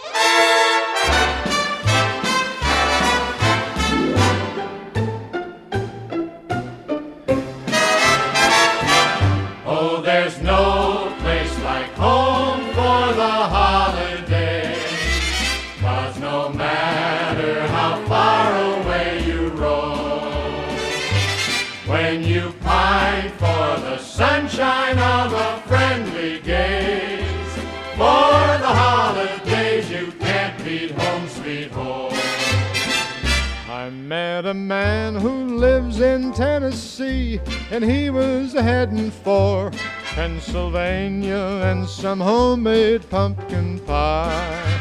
Met 34.09 34.45
a 34.45 34.53
man 34.53 35.15
who 35.15 35.57
lives 35.57 36.01
in 36.01 36.33
Tennessee, 36.35 37.41
and 37.71 37.83
he 37.83 38.11
was 38.11 38.53
heading 38.53 39.11
for 39.11 39.71
Pennsylvania 40.15 41.63
and 41.65 41.89
some 41.89 42.21
homemade 42.21 43.09
pumpkin 43.09 43.81
pie. 43.81 44.81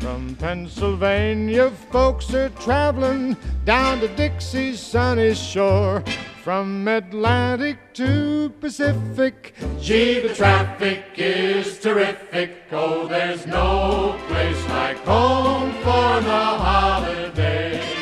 From 0.00 0.36
Pennsylvania, 0.36 1.70
folks 1.90 2.34
are 2.34 2.50
traveling 2.50 3.34
down 3.64 4.00
to 4.00 4.08
Dixie's 4.08 4.78
sunny 4.78 5.34
shore. 5.34 6.04
From 6.44 6.88
Atlantic 6.88 7.78
to 7.94 8.50
Pacific, 8.60 9.54
Gee, 9.80 10.20
the 10.20 10.34
traffic 10.34 11.04
is 11.16 11.78
terrific. 11.78 12.62
Oh, 12.72 13.06
there's 13.06 13.46
no 13.46 14.18
place 14.28 14.68
like 14.68 14.96
home 14.98 15.72
for 15.82 16.20
the 16.20 16.44
holidays. 16.66 17.97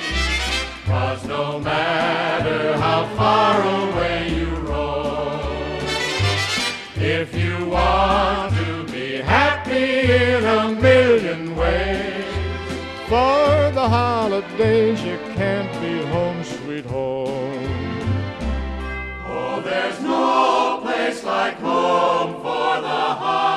Cause 0.86 1.24
no 1.26 1.58
matter 1.58 2.78
how 2.78 3.06
far 3.16 3.60
away 3.60 4.32
you 4.32 4.54
roam, 4.70 5.80
if 6.94 7.34
you 7.34 7.66
want 7.66 8.54
to 8.54 8.84
be 8.92 9.16
happy 9.16 10.12
in 10.12 10.44
a 10.44 10.80
million 10.80 11.56
ways, 11.56 12.24
for 13.08 13.72
the 13.74 13.88
holidays 13.88 15.02
you 15.02 15.18
can't 15.34 15.72
be 15.82 16.06
home, 16.06 16.44
sweet 16.44 16.86
home. 16.86 17.66
Oh, 19.26 19.60
there's 19.64 20.00
no 20.00 20.78
place 20.84 21.24
like 21.24 21.56
home 21.56 22.34
for 22.36 22.80
the 22.80 23.04
heart. 23.22 23.55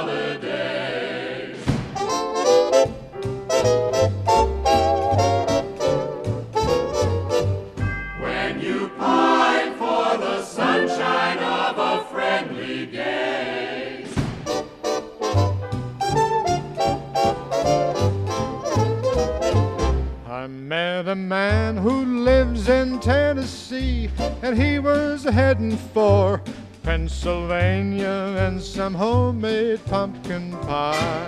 Met 20.49 21.07
a 21.07 21.15
man 21.15 21.77
who 21.77 22.23
lives 22.23 22.69
in 22.69 22.99
Tennessee, 22.99 24.09
and 24.41 24.57
he 24.57 24.79
was 24.79 25.23
heading 25.23 25.77
for 25.77 26.41
Pennsylvania 26.83 28.35
and 28.37 28.61
some 28.61 28.93
homemade 28.93 29.83
pumpkin 29.85 30.51
pie. 30.61 31.27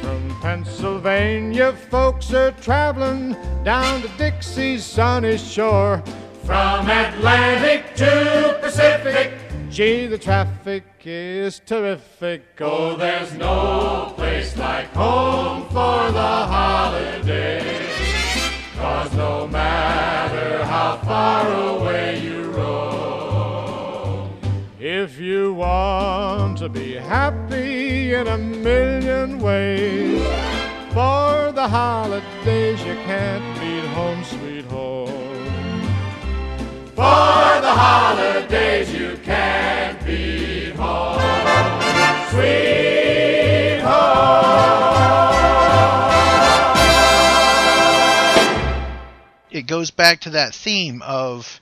From 0.00 0.40
Pennsylvania, 0.40 1.72
folks 1.90 2.32
are 2.32 2.52
traveling 2.52 3.36
down 3.64 4.02
to 4.02 4.08
Dixie's 4.16 4.84
sunny 4.84 5.36
shore. 5.36 6.02
From 6.44 6.88
Atlantic 6.88 7.94
to 7.96 8.58
Pacific. 8.60 9.32
Gee, 9.68 10.06
the 10.06 10.18
traffic 10.18 10.84
is 11.04 11.60
terrific. 11.64 12.42
Oh, 12.60 12.96
there's 12.96 13.34
no 13.34 14.12
place 14.16 14.56
like 14.56 14.88
home 14.94 15.68
for 15.68 16.10
the 16.10 16.20
holidays. 16.20 17.89
Cause 18.80 19.12
no 19.14 19.46
matter 19.46 20.64
how 20.64 20.96
far 21.04 21.46
away 21.76 22.18
you 22.20 22.50
roam, 22.50 24.30
If 24.78 25.18
you 25.18 25.52
want 25.52 26.56
to 26.58 26.68
be 26.70 26.94
happy 26.94 28.14
in 28.14 28.26
a 28.26 28.38
million 28.38 29.38
ways, 29.38 30.22
for 30.94 31.52
the 31.52 31.68
holidays 31.68 32.80
you 32.84 32.94
can't 33.04 33.44
beat 33.60 33.86
home, 33.98 34.24
sweet 34.24 34.64
home. 34.64 35.08
for 36.94 37.60
the 37.66 37.74
holidays 37.86 38.92
you 38.94 39.18
can't 39.24 39.98
beat 40.06 40.74
home. 40.76 41.20
Sweet 42.30 42.69
it 49.60 49.68
goes 49.68 49.90
back 49.92 50.22
to 50.22 50.30
that 50.30 50.54
theme 50.54 51.02
of 51.02 51.60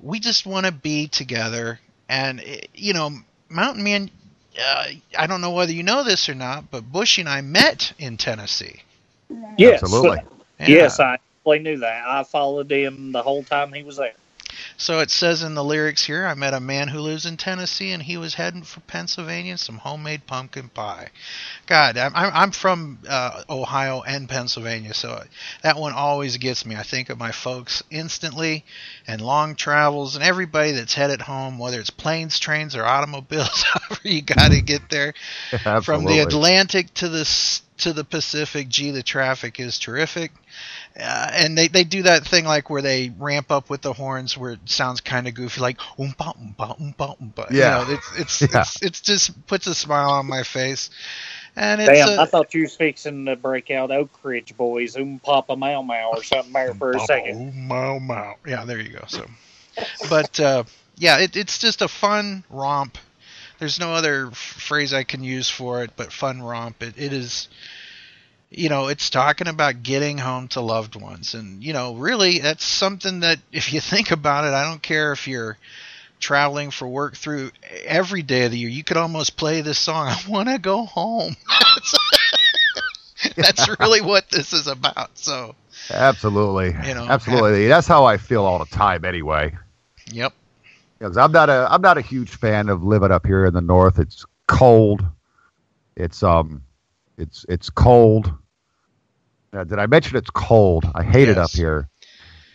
we 0.00 0.20
just 0.20 0.46
want 0.46 0.66
to 0.66 0.72
be 0.72 1.08
together 1.08 1.80
and 2.08 2.40
eh, 2.40 2.60
you 2.74 2.92
know 2.94 3.10
mountain 3.50 3.84
man 3.84 4.10
uh, 4.60 4.86
i 5.18 5.26
don't 5.26 5.40
know 5.42 5.52
whether 5.52 5.72
you 5.72 5.82
know 5.84 6.04
this 6.04 6.28
or 6.28 6.34
not 6.34 6.70
but 6.70 6.92
bushy 6.92 7.22
and 7.22 7.30
i 7.30 7.40
met 7.42 7.92
in 7.98 8.18
tennessee 8.18 8.82
Yes. 9.58 9.80
Absolutely. 9.82 10.20
Yes, 10.64 11.00
I 11.00 11.18
I 11.46 11.58
knew 11.58 11.78
that. 11.78 12.06
I 12.08 12.24
followed 12.24 12.70
him 12.72 13.12
the 13.12 13.22
whole 13.22 13.44
time 13.44 13.72
he 13.72 13.82
was 13.82 13.98
there. 13.98 14.14
So 14.76 15.00
it 15.00 15.10
says 15.10 15.42
in 15.42 15.54
the 15.54 15.64
lyrics 15.64 16.04
here 16.04 16.26
i 16.26 16.34
met 16.34 16.54
a 16.54 16.60
man 16.60 16.88
who 16.88 17.00
lives 17.00 17.26
in 17.26 17.36
tennessee 17.36 17.92
and 17.92 18.02
he 18.02 18.16
was 18.16 18.34
heading 18.34 18.62
for 18.62 18.80
pennsylvania 18.80 19.56
some 19.56 19.78
homemade 19.78 20.26
pumpkin 20.26 20.68
pie. 20.68 21.08
God 21.66 21.96
i'm, 21.96 22.12
I'm 22.14 22.50
from 22.50 22.98
uh, 23.08 23.42
ohio 23.48 24.02
and 24.02 24.28
pennsylvania 24.28 24.94
so 24.94 25.22
that 25.62 25.76
one 25.76 25.92
always 25.92 26.36
gets 26.36 26.66
me. 26.66 26.76
I 26.76 26.82
think 26.82 27.10
of 27.10 27.18
my 27.18 27.32
folks 27.32 27.82
instantly 27.90 28.64
and 29.06 29.20
long 29.20 29.54
travels 29.54 30.14
and 30.14 30.24
everybody 30.24 30.72
that's 30.72 30.94
headed 30.94 31.20
home 31.20 31.58
whether 31.58 31.80
it's 31.80 31.90
planes 31.90 32.38
trains 32.38 32.76
or 32.76 32.84
automobiles 32.84 33.62
however 33.62 34.00
you 34.04 34.22
got 34.22 34.50
to 34.50 34.60
get 34.60 34.88
there. 34.90 35.14
From 35.82 36.04
the 36.04 36.20
Atlantic 36.20 36.92
to 36.94 37.08
the 37.08 37.24
to 37.78 37.92
the 37.92 38.04
Pacific. 38.04 38.68
Gee, 38.68 38.90
the 38.90 39.02
traffic 39.02 39.58
is 39.58 39.78
terrific, 39.78 40.32
uh, 40.98 41.30
and 41.32 41.56
they, 41.56 41.68
they 41.68 41.84
do 41.84 42.02
that 42.02 42.26
thing 42.26 42.44
like 42.44 42.70
where 42.70 42.82
they 42.82 43.12
ramp 43.18 43.50
up 43.50 43.68
with 43.70 43.82
the 43.82 43.92
horns 43.92 44.36
where 44.38 44.52
it 44.52 44.60
sounds 44.66 45.00
kind 45.00 45.26
of 45.26 45.34
goofy, 45.34 45.60
like 45.60 45.78
oompa 45.98 46.36
oompa 46.36 46.78
oompa 46.78 47.18
oompa. 47.20 47.50
Yeah. 47.50 47.82
you 47.82 47.86
know, 47.88 47.94
it's 47.94 48.40
it's, 48.40 48.42
Yeah. 48.54 48.60
it's 48.60 48.82
it's 48.82 49.00
just 49.00 49.46
puts 49.46 49.66
a 49.66 49.74
smile 49.74 50.10
on 50.10 50.26
my 50.26 50.42
face, 50.42 50.90
and 51.56 51.80
it's 51.80 51.90
Damn, 51.90 52.18
uh, 52.18 52.22
I 52.22 52.26
thought 52.26 52.54
you 52.54 52.62
was 52.62 52.74
fixing 52.74 53.26
to 53.26 53.36
break 53.36 53.70
out 53.70 53.90
Oak 53.90 54.10
Ridge 54.22 54.56
Boys, 54.56 54.96
um 54.96 55.18
Papa 55.18 55.56
Mau 55.56 55.82
Mau 55.82 56.10
or 56.10 56.22
something 56.22 56.52
there 56.52 56.74
for 56.74 56.92
a 56.92 57.00
second. 57.00 57.54
Mau 57.68 57.98
Mau. 57.98 58.34
Yeah, 58.46 58.64
there 58.64 58.80
you 58.80 58.90
go. 58.90 59.04
So, 59.08 59.26
but 60.08 60.38
uh, 60.40 60.64
yeah, 60.96 61.18
it, 61.18 61.36
it's 61.36 61.58
just 61.58 61.82
a 61.82 61.88
fun 61.88 62.44
romp. 62.50 62.98
There's 63.58 63.78
no 63.78 63.92
other 63.94 64.30
phrase 64.32 64.92
I 64.92 65.04
can 65.04 65.22
use 65.22 65.48
for 65.48 65.82
it, 65.82 65.92
but 65.96 66.12
fun 66.12 66.42
romp. 66.42 66.82
It, 66.82 66.94
it 66.96 67.12
is, 67.12 67.48
you 68.50 68.68
know, 68.68 68.88
it's 68.88 69.10
talking 69.10 69.48
about 69.48 69.82
getting 69.82 70.18
home 70.18 70.48
to 70.48 70.60
loved 70.60 70.96
ones, 70.96 71.34
and 71.34 71.62
you 71.62 71.72
know, 71.72 71.94
really, 71.94 72.40
that's 72.40 72.64
something 72.64 73.20
that 73.20 73.38
if 73.52 73.72
you 73.72 73.80
think 73.80 74.10
about 74.10 74.44
it, 74.44 74.52
I 74.52 74.64
don't 74.64 74.82
care 74.82 75.12
if 75.12 75.28
you're 75.28 75.58
traveling 76.20 76.70
for 76.70 76.88
work 76.88 77.16
through 77.16 77.50
every 77.84 78.22
day 78.22 78.44
of 78.46 78.50
the 78.50 78.58
year, 78.58 78.70
you 78.70 78.82
could 78.82 78.96
almost 78.96 79.36
play 79.36 79.60
this 79.60 79.78
song. 79.78 80.08
I 80.08 80.18
want 80.26 80.48
to 80.48 80.58
go 80.58 80.84
home. 80.84 81.36
that's 83.36 83.68
really 83.80 84.00
what 84.00 84.30
this 84.30 84.52
is 84.52 84.66
about. 84.66 85.18
So, 85.18 85.54
Absolutely. 85.90 86.74
You 86.88 86.94
know, 86.94 87.06
Absolutely. 87.08 87.66
That's 87.68 87.86
how 87.86 88.04
I 88.04 88.16
feel 88.16 88.44
all 88.44 88.58
the 88.58 88.66
time 88.66 89.04
anyway. 89.04 89.56
yep. 90.10 90.32
Because 91.04 91.18
I'm 91.18 91.32
not 91.32 91.50
a 91.50 91.68
I'm 91.70 91.82
not 91.82 91.98
a 91.98 92.00
huge 92.00 92.30
fan 92.30 92.70
of 92.70 92.82
living 92.82 93.10
up 93.10 93.26
here 93.26 93.44
in 93.44 93.52
the 93.52 93.60
north. 93.60 93.98
It's 93.98 94.24
cold. 94.48 95.04
It's 95.96 96.22
um 96.22 96.62
it's 97.18 97.44
it's 97.46 97.68
cold. 97.68 98.32
Uh, 99.52 99.64
did 99.64 99.78
I 99.78 99.84
mention 99.86 100.16
it's 100.16 100.30
cold? 100.30 100.90
I 100.94 101.02
hate 101.02 101.28
it 101.28 101.36
up 101.36 101.50
here. 101.50 101.90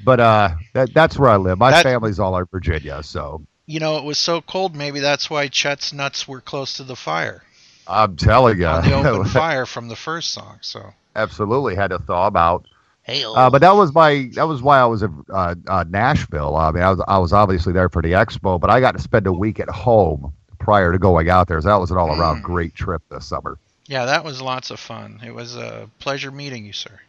But 0.04 0.20
uh 0.20 0.50
that, 0.74 0.96
that's 0.96 1.16
where 1.20 1.30
I 1.30 1.38
live. 1.38 1.60
My 1.60 1.70
That- 1.70 1.84
family's 1.84 2.20
all 2.20 2.36
in 2.40 2.46
Virginia, 2.46 3.04
so 3.04 3.46
you 3.68 3.80
know, 3.80 3.98
it 4.00 4.04
was 4.04 4.18
so 4.18 4.42
cold. 4.42 4.76
Maybe 4.76 5.00
that's 5.00 5.30
why 5.30 5.48
Chet's 5.48 5.94
nuts 5.94 6.28
were 6.28 6.42
close 6.42 6.78
to 6.78 6.84
the 6.84 6.96
fire 6.96 7.44
I'm 7.88 8.16
telling 8.16 8.56
you. 8.58 8.64
the 8.64 8.94
open 8.94 9.26
fire 9.30 9.68
from 9.68 9.90
the 9.90 9.96
first 9.96 10.32
song. 10.32 10.58
So 10.62 10.92
Absolutely 11.16 11.76
had 11.76 11.90
to 11.92 12.00
thaw 12.00 12.32
them 12.32 12.38
out. 12.38 12.66
Hey, 13.10 13.24
Uh, 13.26 13.50
but 13.50 13.62
that 13.62 13.76
was 13.76 13.94
my 13.94 14.30
that 14.34 14.48
was 14.48 14.62
why 14.62 14.80
I 14.80 14.86
was 14.86 15.02
in 15.02 15.24
uh, 15.34 15.56
uh, 15.68 15.84
Nashville. 15.90 16.56
I 16.56 16.72
mean, 16.72 16.84
I 16.84 16.92
was 16.92 17.04
I 17.08 17.18
was 17.18 17.34
obviously 17.34 17.74
there 17.74 17.90
for 17.90 18.02
the 18.02 18.12
expo, 18.12 18.60
but 18.60 18.70
I 18.70 18.80
got 18.80 18.92
to 18.92 19.02
spend 19.02 19.26
a 19.26 19.34
week 19.34 19.60
at 19.60 19.70
home 19.70 20.32
prior 20.60 20.92
to 20.92 21.00
going 21.00 21.30
out 21.30 21.48
there. 21.48 21.60
So 21.62 21.70
that 21.70 21.80
was 21.80 21.90
an 21.90 21.98
all 21.98 22.12
around 22.20 22.44
great 22.44 22.76
trip 22.76 23.02
this 23.10 23.26
summer. 23.26 23.58
yeah, 23.88 24.06
that 24.06 24.24
was 24.24 24.42
lots 24.42 24.70
of 24.70 24.80
fun. 24.80 25.20
It 25.26 25.34
was 25.34 25.56
a 25.56 25.90
pleasure 25.98 26.30
meeting 26.30 26.66
you, 26.66 26.74
sir. 26.74 27.00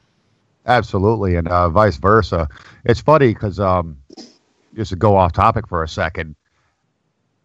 Absolutely, 0.66 1.36
and 1.36 1.48
uh, 1.48 1.68
vice 1.68 1.97
versa. 1.97 2.48
It's 2.85 3.01
funny 3.01 3.35
because 3.35 3.60
um, 3.60 3.98
just 4.74 4.90
to 4.90 4.97
go 4.97 5.16
off 5.16 5.32
topic 5.32 5.66
for 5.68 5.82
a 5.82 5.89
second, 5.89 6.35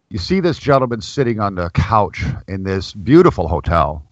you 0.08 0.18
see 0.18 0.40
this 0.40 0.58
gentleman 0.58 1.00
sitting 1.02 1.40
on 1.40 1.56
the 1.56 1.68
couch 1.70 2.24
in 2.48 2.62
this 2.62 2.94
beautiful 2.94 3.48
hotel, 3.48 4.05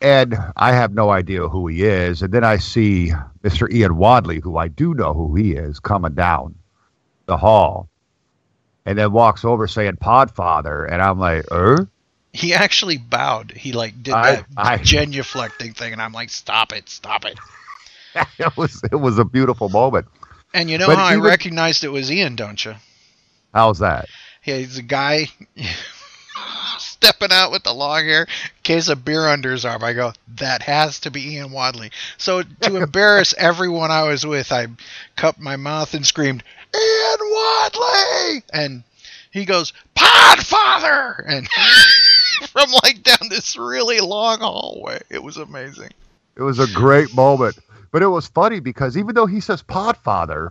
and 0.00 0.36
I 0.56 0.72
have 0.72 0.92
no 0.92 1.10
idea 1.10 1.48
who 1.48 1.66
he 1.68 1.84
is. 1.84 2.22
And 2.22 2.32
then 2.32 2.44
I 2.44 2.56
see 2.58 3.12
Mr. 3.42 3.70
Ian 3.72 3.96
Wadley, 3.96 4.40
who 4.40 4.56
I 4.56 4.68
do 4.68 4.94
know 4.94 5.14
who 5.14 5.34
he 5.34 5.52
is, 5.52 5.80
coming 5.80 6.14
down 6.14 6.54
the 7.26 7.36
hall, 7.36 7.88
and 8.84 8.96
then 8.98 9.12
walks 9.12 9.44
over 9.44 9.66
saying 9.66 9.96
"Podfather," 9.96 10.90
and 10.90 11.02
I'm 11.02 11.18
like, 11.18 11.44
"Er." 11.50 11.88
He 12.32 12.52
actually 12.52 12.98
bowed. 12.98 13.50
He 13.52 13.72
like 13.72 14.02
did 14.02 14.14
I- 14.14 14.36
that 14.36 14.46
I- 14.56 14.78
genuflecting 14.78 15.74
thing, 15.74 15.92
and 15.92 16.02
I'm 16.02 16.12
like, 16.12 16.30
"Stop 16.30 16.72
it! 16.72 16.88
Stop 16.88 17.24
it!" 17.24 17.38
it 18.38 18.56
was 18.56 18.82
it 18.90 18.96
was 18.96 19.18
a 19.18 19.24
beautiful 19.24 19.68
moment. 19.68 20.06
And 20.54 20.70
you 20.70 20.78
know 20.78 20.86
But 20.86 20.98
how 20.98 21.04
I 21.04 21.16
recognized 21.16 21.84
it 21.84 21.88
was 21.88 22.10
Ian, 22.10 22.36
don't 22.36 22.64
you? 22.64 22.74
How's 23.52 23.78
that? 23.80 24.06
Yeah, 24.44 24.58
he's 24.58 24.78
a 24.78 24.82
guy 24.82 25.26
stepping 26.96 27.32
out 27.32 27.52
with 27.52 27.62
the 27.62 27.72
long 27.72 28.04
hair, 28.04 28.26
case 28.62 28.88
of 28.88 29.04
beer 29.04 29.26
under 29.26 29.52
his 29.52 29.64
arm. 29.64 29.84
I 29.84 29.92
go, 29.92 30.12
that 30.36 30.62
has 30.62 31.00
to 31.00 31.10
be 31.10 31.34
Ian 31.34 31.52
Wadley. 31.52 31.90
So 32.16 32.42
to 32.42 32.76
embarrass 32.82 33.34
everyone 33.36 33.90
I 33.90 34.04
was 34.04 34.26
with, 34.26 34.52
I 34.52 34.66
cupped 35.16 35.40
my 35.40 35.56
mouth 35.56 35.94
and 35.94 36.06
screamed, 36.06 36.42
Ian 36.74 37.18
Wadley! 37.20 38.42
And 38.52 38.82
he 39.30 39.44
goes, 39.44 39.72
Podfather! 39.96 41.22
And 41.26 41.48
from 42.48 42.70
like 42.82 43.02
down 43.02 43.28
this 43.28 43.56
really 43.56 44.00
long 44.00 44.40
hallway. 44.40 45.00
It 45.10 45.22
was 45.22 45.36
amazing. 45.36 45.90
It 46.36 46.42
was 46.42 46.58
a 46.58 46.66
great 46.72 47.14
moment. 47.14 47.58
But 47.92 48.02
it 48.02 48.08
was 48.08 48.26
funny 48.26 48.60
because 48.60 48.96
even 48.96 49.14
though 49.14 49.26
he 49.26 49.40
says 49.40 49.62
Podfather, 49.62 50.50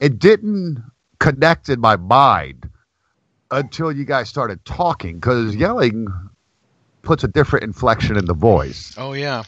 it 0.00 0.18
didn't 0.18 0.82
connect 1.20 1.68
in 1.68 1.80
my 1.80 1.96
mind 1.96 2.68
until 3.52 3.92
you 3.92 4.04
guys 4.04 4.28
started 4.28 4.64
talking 4.64 5.16
because 5.16 5.54
yelling 5.54 6.08
puts 7.02 7.22
a 7.24 7.28
different 7.28 7.64
inflection 7.64 8.16
in 8.16 8.24
the 8.26 8.34
voice. 8.34 8.94
Oh, 8.96 9.12
yeah. 9.12 9.44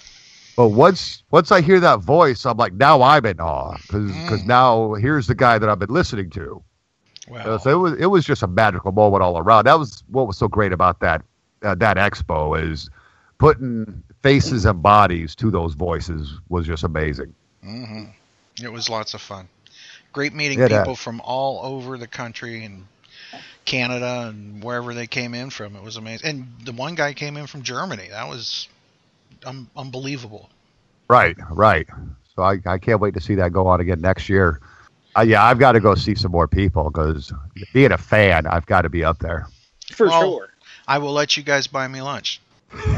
But 0.56 0.68
once 0.68 1.24
once 1.32 1.51
I 1.51 1.60
hear 1.60 1.81
that 1.81 2.01
voice, 2.01 2.47
I'm 2.47 2.56
like, 2.56 2.72
now 2.74 3.02
I'm 3.02 3.26
in 3.26 3.40
awe 3.40 3.76
because 3.89 4.12
Mm. 4.12 4.47
now 4.47 4.94
here's 4.94 5.26
the 5.26 5.35
guy 5.35 5.59
that 5.59 5.68
I've 5.68 5.81
been 5.81 5.90
listening 5.90 6.31
to. 6.31 6.62
Wow. 7.28 7.39
Uh, 7.39 7.59
so 7.59 7.70
it 7.70 7.78
was 7.78 7.93
it 8.01 8.06
was 8.06 8.24
just 8.24 8.43
a 8.43 8.47
magical 8.47 8.93
moment 8.93 9.22
all 9.22 9.36
around. 9.39 9.64
That 9.64 9.78
was 9.78 10.05
what 10.10 10.26
was 10.28 10.36
so 10.39 10.47
great 10.47 10.72
about 10.72 11.01
that 11.01 11.22
uh, 11.62 11.74
that 11.76 11.97
expo 11.97 12.60
is 12.70 12.89
putting 13.39 14.05
faces 14.22 14.64
and 14.64 14.81
bodies 14.82 15.35
to 15.36 15.51
those 15.51 15.74
voices 15.74 16.39
was 16.48 16.66
just 16.66 16.85
amazing. 16.85 17.35
hmm 17.62 18.05
It 18.62 18.72
was 18.72 18.89
lots 18.89 19.14
of 19.14 19.20
fun. 19.22 19.48
Great 20.12 20.35
meeting 20.35 20.59
Yeah, 20.59 20.68
that- 20.68 20.82
people 20.82 20.94
from 20.94 21.20
all 21.22 21.60
over 21.64 21.98
the 21.98 22.06
country 22.06 22.64
and 22.64 22.86
Canada 23.65 24.27
and 24.28 24.62
wherever 24.62 24.95
they 24.95 25.07
came 25.07 25.35
in 25.35 25.51
from. 25.51 25.77
It 25.77 25.82
was 25.82 25.97
amazing. 25.97 26.28
And 26.28 26.47
the 26.65 26.73
one 26.73 26.95
guy 26.95 27.12
came 27.15 27.36
in 27.36 27.47
from 27.47 27.62
Germany. 27.62 28.09
That 28.11 28.28
was 28.28 28.69
um, 29.45 29.69
unbelievable. 29.77 30.51
Right, 31.09 31.36
right. 31.51 31.86
So 32.35 32.43
I, 32.43 32.59
I 32.66 32.78
can't 32.78 33.01
wait 33.01 33.15
to 33.15 33.20
see 33.20 33.35
that 33.36 33.53
go 33.53 33.66
on 33.66 33.81
again 33.81 34.01
next 34.01 34.28
year. 34.28 34.61
Uh, 35.16 35.23
yeah, 35.23 35.45
I've 35.45 35.59
got 35.59 35.73
to 35.73 35.81
go 35.81 35.95
see 35.95 36.15
some 36.15 36.32
more 36.32 36.49
people 36.49 36.91
because 36.91 37.32
being 37.73 37.93
a 37.93 37.99
fan, 37.99 38.47
I've 38.47 38.66
got 38.66 38.82
to 38.82 38.89
be 38.89 39.05
up 39.05 39.19
there. 39.20 39.47
For 39.93 40.09
Well, 40.09 40.39
sure. 40.39 40.49
I 40.89 40.99
will 40.99 41.12
let 41.12 41.36
you 41.36 41.43
guys 41.43 41.66
buy 41.66 41.86
me 41.86 42.01
lunch. 42.03 42.41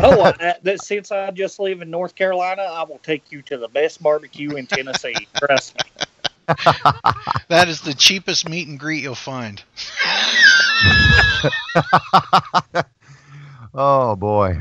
Oh, 0.00 0.32
I, 0.40 0.54
that, 0.62 0.82
since 0.82 1.12
I 1.12 1.30
just 1.30 1.58
live 1.58 1.82
in 1.82 1.90
North 1.90 2.14
Carolina, 2.14 2.62
I 2.62 2.84
will 2.84 2.98
take 2.98 3.30
you 3.30 3.42
to 3.42 3.58
the 3.58 3.68
best 3.68 4.02
barbecue 4.02 4.56
in 4.56 4.66
Tennessee. 4.66 5.28
Trust 5.36 5.76
me. 5.76 6.04
That 7.48 7.68
is 7.68 7.80
the 7.80 7.94
cheapest 7.94 8.48
meet 8.48 8.68
and 8.68 8.78
greet 8.78 9.02
you'll 9.02 9.14
find. 9.14 9.62
Oh 13.74 14.16
boy, 14.16 14.58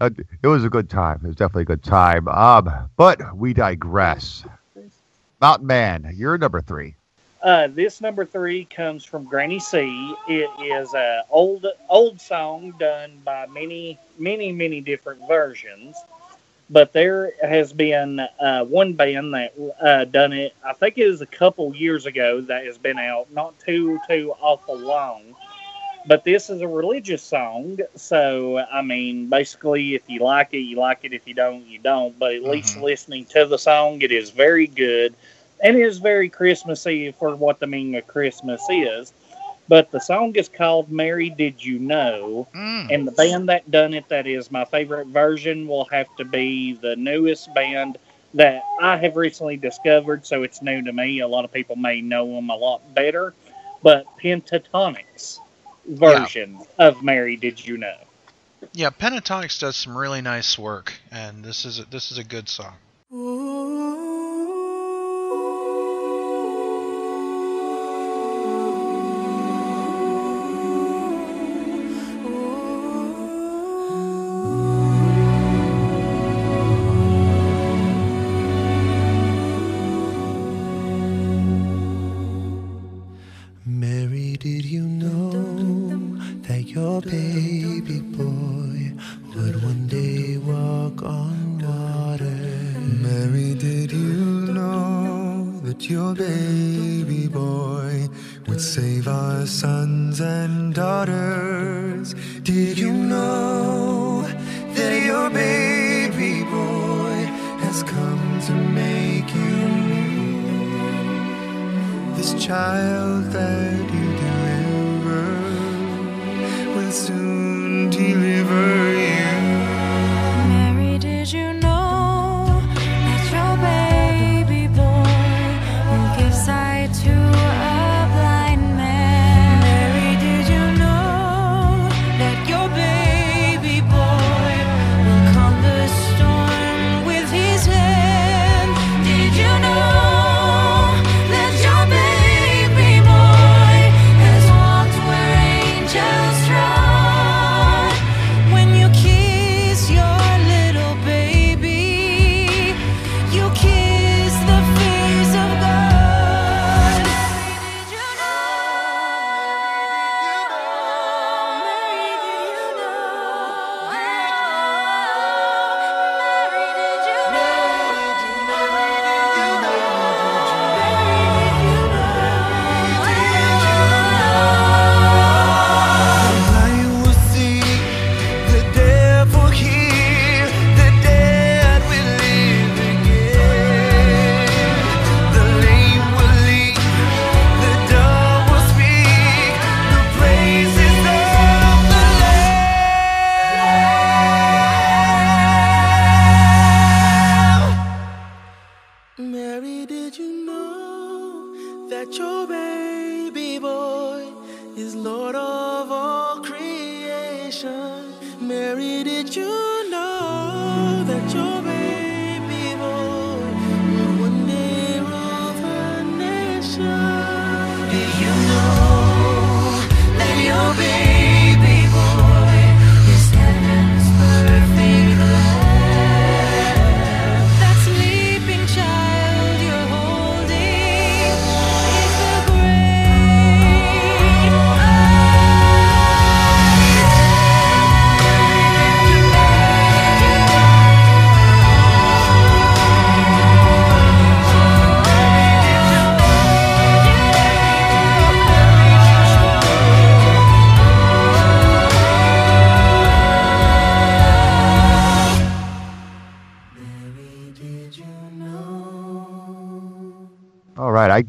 Uh, 0.00 0.10
it 0.42 0.48
was 0.48 0.64
a 0.64 0.68
good 0.68 0.90
time. 0.90 1.20
It 1.22 1.28
was 1.28 1.36
definitely 1.36 1.62
a 1.62 1.66
good 1.66 1.84
time. 1.84 2.26
Um, 2.26 2.90
but 2.96 3.36
we 3.36 3.54
digress. 3.54 4.44
Mountain 5.40 5.66
Man, 5.68 6.12
you're 6.16 6.36
number 6.38 6.60
three. 6.60 6.96
Uh, 7.40 7.68
this 7.68 8.00
number 8.00 8.24
three 8.24 8.64
comes 8.64 9.04
from 9.04 9.24
Granny 9.24 9.60
C. 9.60 10.14
It 10.28 10.50
is 10.60 10.92
a 10.94 11.22
old 11.30 11.66
old 11.88 12.20
song 12.20 12.74
done 12.78 13.20
by 13.24 13.46
many 13.46 13.98
many 14.18 14.50
many 14.52 14.80
different 14.80 15.26
versions, 15.28 15.96
but 16.70 16.92
there 16.92 17.32
has 17.42 17.72
been 17.72 18.20
uh, 18.20 18.64
one 18.64 18.94
band 18.94 19.34
that 19.34 19.52
uh, 19.80 20.04
done 20.04 20.32
it. 20.32 20.54
I 20.64 20.72
think 20.72 20.98
it 20.98 21.06
was 21.08 21.20
a 21.20 21.26
couple 21.26 21.74
years 21.74 22.06
ago 22.06 22.40
that 22.42 22.64
has 22.64 22.78
been 22.78 22.98
out, 22.98 23.30
not 23.32 23.58
too 23.58 23.98
too 24.08 24.34
awful 24.40 24.78
long. 24.78 25.34
But 26.04 26.24
this 26.24 26.50
is 26.50 26.60
a 26.62 26.66
religious 26.68 27.22
song, 27.22 27.78
so 27.94 28.58
I 28.58 28.82
mean, 28.82 29.28
basically, 29.28 29.94
if 29.94 30.02
you 30.08 30.20
like 30.20 30.52
it, 30.52 30.58
you 30.58 30.76
like 30.76 31.00
it. 31.04 31.12
If 31.12 31.28
you 31.28 31.34
don't, 31.34 31.64
you 31.66 31.78
don't. 31.78 32.18
But 32.18 32.34
at 32.34 32.42
least 32.42 32.76
listening 32.76 33.24
to 33.26 33.46
the 33.46 33.58
song, 33.58 34.02
it 34.02 34.10
is 34.10 34.30
very 34.30 34.66
good 34.66 35.14
and 35.62 35.76
it 35.76 35.82
is 35.82 35.98
very 35.98 36.28
Christmassy 36.28 37.12
for 37.12 37.36
what 37.36 37.60
the 37.60 37.66
meaning 37.66 37.96
of 37.96 38.06
Christmas 38.06 38.60
is. 38.68 39.12
But 39.72 39.90
the 39.90 40.00
song 40.00 40.36
is 40.36 40.50
called 40.50 40.92
"Mary 40.92 41.30
Did 41.30 41.64
You 41.64 41.78
Know," 41.78 42.46
mm. 42.54 42.94
and 42.94 43.06
the 43.06 43.10
band 43.10 43.48
that 43.48 43.70
done 43.70 43.94
it, 43.94 44.06
that 44.10 44.26
is 44.26 44.50
my 44.50 44.66
favorite 44.66 45.06
version, 45.06 45.66
will 45.66 45.86
have 45.86 46.14
to 46.16 46.26
be 46.26 46.74
the 46.74 46.94
newest 46.94 47.54
band 47.54 47.96
that 48.34 48.62
I 48.82 48.98
have 48.98 49.16
recently 49.16 49.56
discovered. 49.56 50.26
So 50.26 50.42
it's 50.42 50.60
new 50.60 50.82
to 50.82 50.92
me. 50.92 51.20
A 51.20 51.26
lot 51.26 51.46
of 51.46 51.52
people 51.54 51.76
may 51.76 52.02
know 52.02 52.34
them 52.34 52.50
a 52.50 52.54
lot 52.54 52.82
better, 52.94 53.32
but 53.82 54.04
Pentatonix 54.18 55.38
version 55.86 56.60
of 56.76 57.02
"Mary 57.02 57.36
Did 57.36 57.66
You 57.66 57.78
Know." 57.78 57.96
Yeah, 58.74 58.90
Pentatonix 58.90 59.58
does 59.58 59.76
some 59.76 59.96
really 59.96 60.20
nice 60.20 60.58
work, 60.58 60.92
and 61.10 61.42
this 61.42 61.64
is 61.64 61.78
a, 61.78 61.86
this 61.86 62.12
is 62.12 62.18
a 62.18 62.24
good 62.24 62.50
song. 62.50 62.74
Mary, 63.10 63.51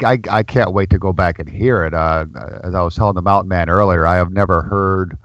I, 0.02 0.12
I, 0.14 0.20
I 0.30 0.44
can't 0.44 0.74
wait 0.74 0.90
to 0.92 1.00
go 1.00 1.14
back 1.14 1.40
and 1.40 1.50
hear 1.50 1.86
it. 1.86 1.94
Uh, 1.94 2.26
as 2.64 2.74
I 2.76 2.82
was 2.82 2.96
telling 2.96 3.16
the 3.16 3.22
Mountain 3.22 3.50
Man 3.50 3.70
earlier, 3.70 4.06
I 4.06 4.16
have 4.16 4.32
never 4.32 4.62
heard 4.62 5.18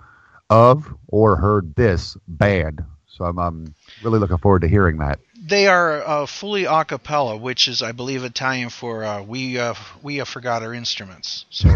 of 0.50 0.92
or 1.08 1.36
heard 1.36 1.74
this 1.74 2.16
band, 2.26 2.84
so 3.08 3.24
I'm, 3.24 3.38
I'm 3.38 3.74
really 4.02 4.18
looking 4.18 4.38
forward 4.38 4.62
to 4.62 4.68
hearing 4.68 4.98
that. 4.98 5.20
They 5.40 5.66
are 5.66 6.02
uh, 6.06 6.26
fully 6.26 6.64
a 6.64 6.84
cappella, 6.84 7.36
which 7.36 7.68
is, 7.68 7.82
I 7.82 7.92
believe, 7.92 8.24
Italian 8.24 8.70
for 8.70 9.04
uh, 9.04 9.22
we 9.22 9.58
uh, 9.58 9.74
we 10.02 10.20
forgot 10.20 10.62
our 10.62 10.74
instruments. 10.74 11.46
So 11.50 11.68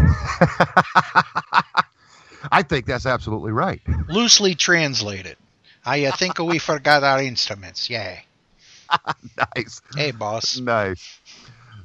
I 2.51 2.61
think 2.61 2.85
that's 2.85 3.05
absolutely 3.05 3.51
right. 3.51 3.81
loosely 4.09 4.53
translated, 4.53 5.37
I 5.85 6.05
uh, 6.05 6.15
think 6.15 6.39
we 6.39 6.59
forgot 6.59 7.03
our 7.03 7.21
instruments. 7.21 7.89
Yay! 7.89 8.25
nice. 9.55 9.81
Hey, 9.95 10.11
boss. 10.11 10.59
Nice. 10.59 11.19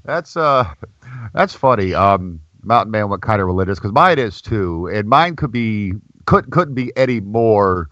That's 0.09 0.39
uh, 0.39 0.73
that's 1.35 1.55
funny. 1.55 1.95
Um, 1.95 2.41
Mountain 2.65 2.91
Man 2.91 3.11
went 3.11 3.23
kind 3.23 3.41
of 3.43 3.47
religious 3.47 3.79
because 3.79 3.93
mine 3.93 4.19
is 4.19 4.41
too, 4.41 4.89
and 4.93 5.07
mine 5.09 5.37
could 5.37 5.53
be 5.53 5.93
could 6.25 6.51
couldn't 6.51 6.75
be 6.75 6.91
any 6.97 7.21
more 7.21 7.91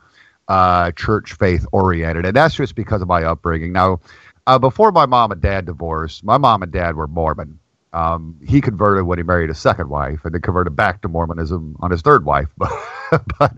uh, 0.49 0.93
church 0.93 1.35
faith 1.35 1.67
oriented, 1.73 2.25
and 2.25 2.35
that's 2.35 2.55
just 2.55 2.75
because 2.75 3.03
of 3.03 3.09
my 3.09 3.23
upbringing. 3.23 3.73
Now, 3.73 4.01
uh, 4.47 4.59
before 4.59 4.93
my 4.93 5.05
mom 5.05 5.31
and 5.31 5.43
dad 5.43 5.67
divorced, 5.67 6.25
my 6.25 6.39
mom 6.39 6.63
and 6.63 6.73
dad 6.73 6.97
were 6.97 7.07
Mormon. 7.07 7.59
Um, 7.93 8.39
he 8.47 8.63
converted 8.63 9.05
when 9.05 9.19
he 9.19 9.23
married 9.23 9.51
his 9.51 9.59
second 9.59 9.91
wife, 9.91 10.25
and 10.25 10.35
then 10.35 10.41
converted 10.41 10.75
back 10.75 11.03
to 11.03 11.09
Mormonism 11.09 11.77
on 11.81 11.91
his 11.91 12.01
third 12.01 12.25
wife. 12.25 12.49
But 12.57 12.73
but 13.39 13.53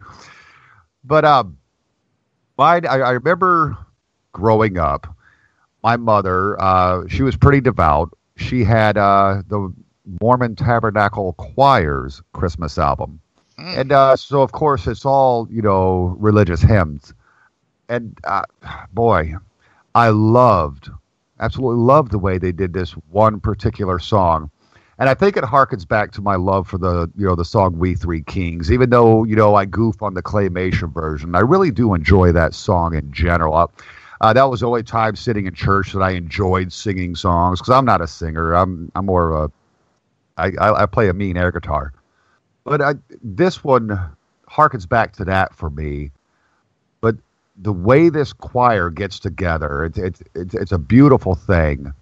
but 1.05 1.25
um, 1.25 1.59
mine. 2.59 2.87
I, 2.87 2.99
I 2.99 3.11
remember 3.13 3.79
growing 4.33 4.79
up. 4.79 5.15
My 5.85 5.97
mother, 5.97 6.61
uh, 6.61 7.07
she 7.09 7.23
was 7.23 7.37
pretty 7.37 7.61
devout. 7.61 8.18
She 8.39 8.65
had 8.65 8.97
uh, 8.97 9.43
the 9.49 9.73
Mormon 10.23 10.57
Tabernacle 10.57 11.35
Choir's 11.35 12.23
Christmas 12.33 12.79
album. 12.79 13.21
And 13.59 13.91
uh, 13.91 14.17
so, 14.17 14.43
of 14.43 14.53
course, 14.53 14.87
it's 14.87 15.05
all, 15.05 15.49
you 15.51 15.61
know, 15.61 16.17
religious 16.19 16.63
hymns. 16.63 17.13
And 17.89 18.17
uh, 18.23 18.45
boy, 18.93 19.35
I 19.95 20.11
loved, 20.11 20.91
absolutely 21.41 21.83
loved 21.83 22.13
the 22.13 22.19
way 22.19 22.39
they 22.39 22.53
did 22.53 22.73
this 22.73 22.93
one 23.11 23.41
particular 23.41 23.99
song. 23.99 24.51
And 25.01 25.09
I 25.09 25.15
think 25.15 25.37
it 25.37 25.45
harkens 25.45 25.87
back 25.87 26.13
to 26.13 26.23
my 26.23 26.37
love 26.37 26.69
for 26.69 26.79
the, 26.79 27.11
you 27.17 27.27
know, 27.27 27.35
the 27.35 27.45
song 27.45 27.79
"We 27.79 27.95
Three 27.95 28.23
Kings." 28.23 28.71
Even 28.71 28.91
though, 28.91 29.25
you 29.25 29.37
know, 29.37 29.55
I 29.55 29.65
goof 29.65 30.03
on 30.03 30.15
the 30.15 30.23
claymation 30.23 30.93
version, 30.93 31.35
I 31.35 31.41
really 31.41 31.71
do 31.71 31.95
enjoy 31.95 32.33
that 32.33 32.55
song 32.55 32.95
in 32.95 33.13
general. 33.13 33.73
Uh, 34.21 34.33
that 34.33 34.45
was 34.45 34.61
the 34.61 34.67
only 34.67 34.83
time 34.83 35.15
sitting 35.15 35.47
in 35.47 35.55
church 35.55 35.93
that 35.93 36.01
I 36.01 36.11
enjoyed 36.11 36.73
singing 36.73 37.15
songs 37.15 37.61
because 37.61 37.73
I'm 37.73 37.85
not 37.85 38.01
a 38.01 38.07
singer. 38.07 38.55
I'm 38.55 38.91
I'm 38.95 39.07
more 39.07 39.33
of 39.33 39.51
a 39.51 39.53
I, 40.39 40.53
I, 40.61 40.83
I 40.83 40.87
play 40.87 41.09
a 41.09 41.15
mean 41.15 41.37
air 41.37 41.53
guitar. 41.53 41.93
But 42.65 42.81
I, 42.81 42.95
this 43.23 43.65
one 43.65 43.99
harkens 44.49 44.89
back 44.89 45.13
to 45.17 45.25
that 45.25 45.55
for 45.55 45.71
me. 45.71 46.11
But 47.01 47.17
the 47.57 47.73
way 47.73 48.09
this 48.09 48.33
choir 48.33 48.91
gets 48.91 49.19
together, 49.19 49.85
it's 49.85 49.99
it's 49.99 50.23
it's, 50.35 50.55
it's 50.55 50.73
a 50.73 50.79
beautiful 50.79 51.35
thing. 51.35 51.93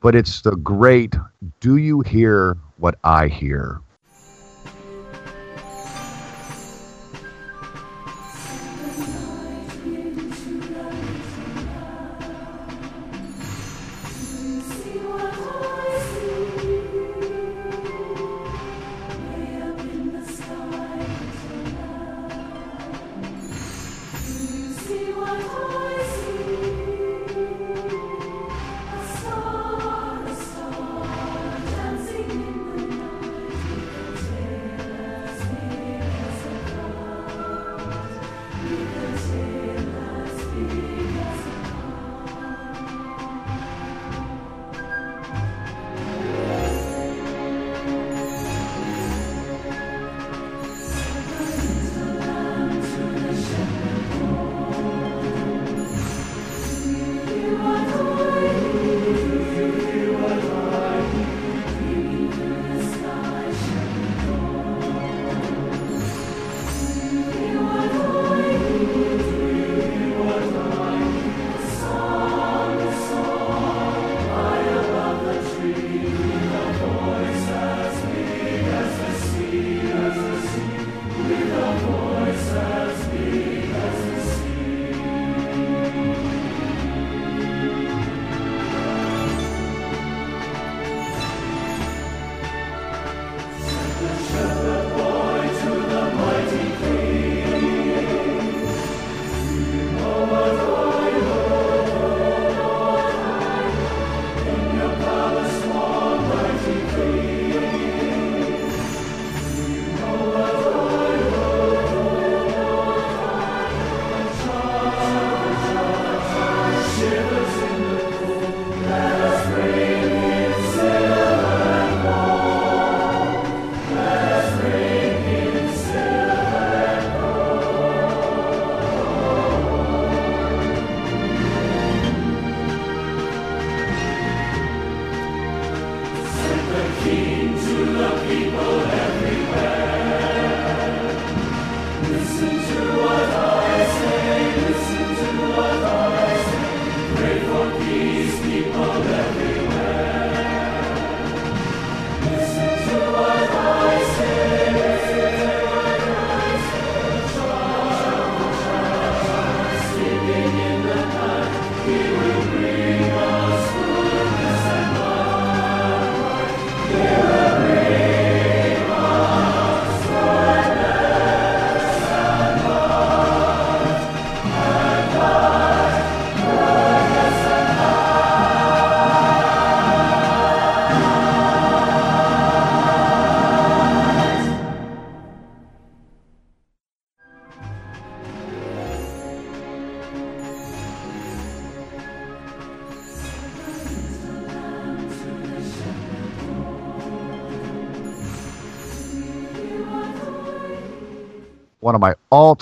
But 0.00 0.14
it's 0.14 0.40
the 0.40 0.56
great. 0.56 1.14
Do 1.60 1.76
you 1.76 2.00
hear 2.00 2.56
what 2.78 2.98
I 3.04 3.28
hear? 3.28 3.80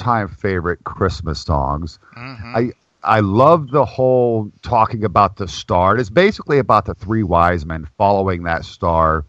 All-time 0.00 0.28
favorite 0.28 0.82
Christmas 0.84 1.40
songs. 1.40 1.98
Mhm. 2.16 2.56
I 2.56 2.72
I 3.02 3.20
love 3.20 3.70
the 3.70 3.84
whole 3.86 4.50
talking 4.62 5.04
about 5.04 5.36
the 5.36 5.48
star. 5.48 5.96
It's 5.96 6.10
basically 6.10 6.58
about 6.58 6.84
the 6.84 6.94
three 6.94 7.22
wise 7.22 7.64
men 7.64 7.86
following 7.96 8.42
that 8.42 8.64
star, 8.64 9.24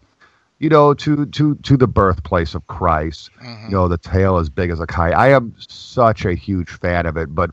you 0.58 0.68
know, 0.68 0.94
to 0.94 1.26
to 1.26 1.54
to 1.54 1.76
the 1.76 1.86
birthplace 1.86 2.54
of 2.54 2.66
Christ. 2.66 3.30
Mhm. 3.42 3.64
You 3.66 3.70
know, 3.70 3.88
the 3.88 3.98
tail 3.98 4.36
as 4.38 4.48
big 4.50 4.70
as 4.70 4.80
a 4.80 4.86
kite. 4.86 5.14
I 5.14 5.28
am 5.28 5.54
such 5.58 6.24
a 6.24 6.34
huge 6.34 6.70
fan 6.70 7.06
of 7.06 7.16
it, 7.16 7.34
but 7.34 7.50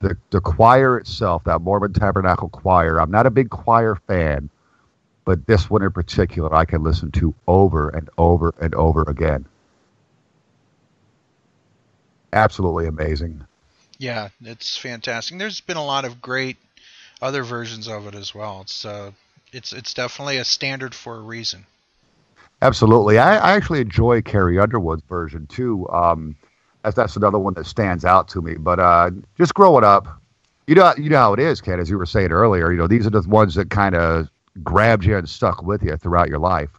the 0.00 0.16
the 0.30 0.40
choir 0.40 0.98
itself, 0.98 1.44
that 1.44 1.60
Mormon 1.62 1.92
Tabernacle 1.92 2.48
choir, 2.50 3.00
I'm 3.00 3.10
not 3.10 3.26
a 3.26 3.30
big 3.30 3.48
choir 3.50 3.94
fan, 3.94 4.50
but 5.24 5.46
this 5.46 5.70
one 5.70 5.82
in 5.82 5.90
particular, 5.90 6.54
I 6.54 6.64
can 6.66 6.82
listen 6.82 7.10
to 7.12 7.34
over 7.46 7.88
and 7.90 8.08
over 8.18 8.52
and 8.60 8.74
over 8.74 9.02
again. 9.06 9.46
Absolutely 12.32 12.86
amazing. 12.86 13.44
Yeah, 13.98 14.28
it's 14.42 14.76
fantastic. 14.76 15.38
There's 15.38 15.60
been 15.60 15.76
a 15.76 15.84
lot 15.84 16.04
of 16.04 16.20
great 16.20 16.56
other 17.22 17.42
versions 17.42 17.88
of 17.88 18.06
it 18.06 18.14
as 18.14 18.34
well. 18.34 18.60
It's 18.62 18.84
uh, 18.84 19.12
it's 19.52 19.72
it's 19.72 19.94
definitely 19.94 20.36
a 20.36 20.44
standard 20.44 20.94
for 20.94 21.16
a 21.16 21.20
reason. 21.20 21.66
Absolutely. 22.62 23.18
I, 23.18 23.36
I 23.36 23.52
actually 23.52 23.80
enjoy 23.80 24.22
Carrie 24.22 24.58
Underwood's 24.58 25.02
version 25.08 25.46
too. 25.46 25.88
Um, 25.90 26.36
as 26.86 26.94
that's 26.94 27.16
another 27.16 27.38
one 27.38 27.52
that 27.54 27.66
stands 27.66 28.04
out 28.04 28.28
to 28.28 28.40
me. 28.40 28.54
But 28.54 28.78
uh, 28.78 29.10
just 29.36 29.54
growing 29.54 29.84
up, 29.84 30.06
you 30.66 30.74
know, 30.74 30.94
you 30.96 31.10
know 31.10 31.18
how 31.18 31.32
it 31.34 31.40
is, 31.40 31.60
Ken. 31.60 31.80
As 31.80 31.90
you 31.90 31.98
were 31.98 32.06
saying 32.06 32.30
earlier, 32.32 32.70
you 32.70 32.78
know, 32.78 32.86
these 32.86 33.06
are 33.06 33.10
the 33.10 33.22
ones 33.22 33.56
that 33.56 33.70
kind 33.70 33.94
of 33.94 34.30
grabbed 34.62 35.04
you 35.04 35.16
and 35.16 35.28
stuck 35.28 35.62
with 35.62 35.82
you 35.82 35.96
throughout 35.96 36.28
your 36.28 36.38
life. 36.38 36.70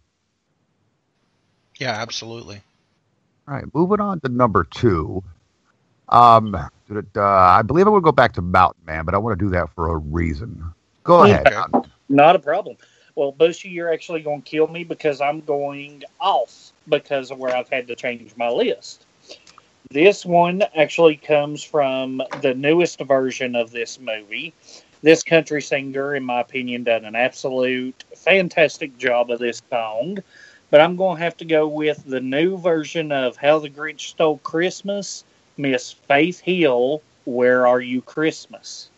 Yeah, 1.77 1.91
absolutely. 1.91 2.61
All 3.47 3.53
right, 3.53 3.65
moving 3.73 3.99
on 3.99 4.19
to 4.21 4.29
number 4.29 4.63
two. 4.63 5.23
Um, 6.09 6.55
uh, 6.55 6.69
I 7.21 7.61
believe 7.61 7.88
I 7.88 7.89
would 7.89 8.03
go 8.03 8.11
back 8.11 8.34
to 8.34 8.41
Mountain 8.41 8.85
Man, 8.85 9.05
but 9.05 9.13
I 9.13 9.17
want 9.17 9.38
to 9.38 9.45
do 9.45 9.49
that 9.51 9.69
for 9.75 9.89
a 9.89 9.97
reason. 9.97 10.63
Go 11.03 11.23
ahead. 11.23 11.45
Mountain. 11.51 11.91
Not 12.09 12.35
a 12.35 12.39
problem. 12.39 12.77
Well, 13.15 13.31
Bushy, 13.31 13.69
you're 13.69 13.91
actually 13.91 14.21
going 14.21 14.41
to 14.43 14.49
kill 14.49 14.67
me 14.67 14.84
because 14.84 15.21
I'm 15.21 15.41
going 15.41 16.03
off 16.21 16.71
because 16.88 17.31
of 17.31 17.39
where 17.39 17.55
I've 17.55 17.69
had 17.69 17.88
to 17.88 17.95
change 17.95 18.35
my 18.38 18.49
list. 18.49 19.05
This 19.89 20.25
one 20.25 20.63
actually 20.75 21.15
comes 21.15 21.63
from 21.63 22.21
the 22.41 22.53
newest 22.53 22.99
version 22.99 23.55
of 23.55 23.71
this 23.71 23.99
movie. 23.99 24.53
This 25.01 25.23
country 25.23 25.61
singer, 25.61 26.15
in 26.15 26.23
my 26.23 26.41
opinion, 26.41 26.84
done 26.84 27.05
an 27.05 27.15
absolute 27.15 28.03
fantastic 28.15 28.97
job 28.97 29.31
of 29.31 29.39
this 29.39 29.61
song. 29.69 30.19
But 30.69 30.81
I'm 30.81 30.95
going 30.95 31.17
to 31.17 31.23
have 31.23 31.38
to 31.38 31.45
go 31.45 31.67
with 31.67 32.03
the 32.05 32.19
new 32.19 32.57
version 32.57 33.11
of 33.11 33.38
How 33.38 33.59
the 33.59 33.69
Grinch 33.69 34.09
Stole 34.09 34.39
Christmas, 34.39 35.23
Miss 35.57 35.91
Faith 35.91 36.39
Hill, 36.39 37.01
Where 37.25 37.65
Are 37.65 37.81
You 37.81 38.01
Christmas? 38.01 38.89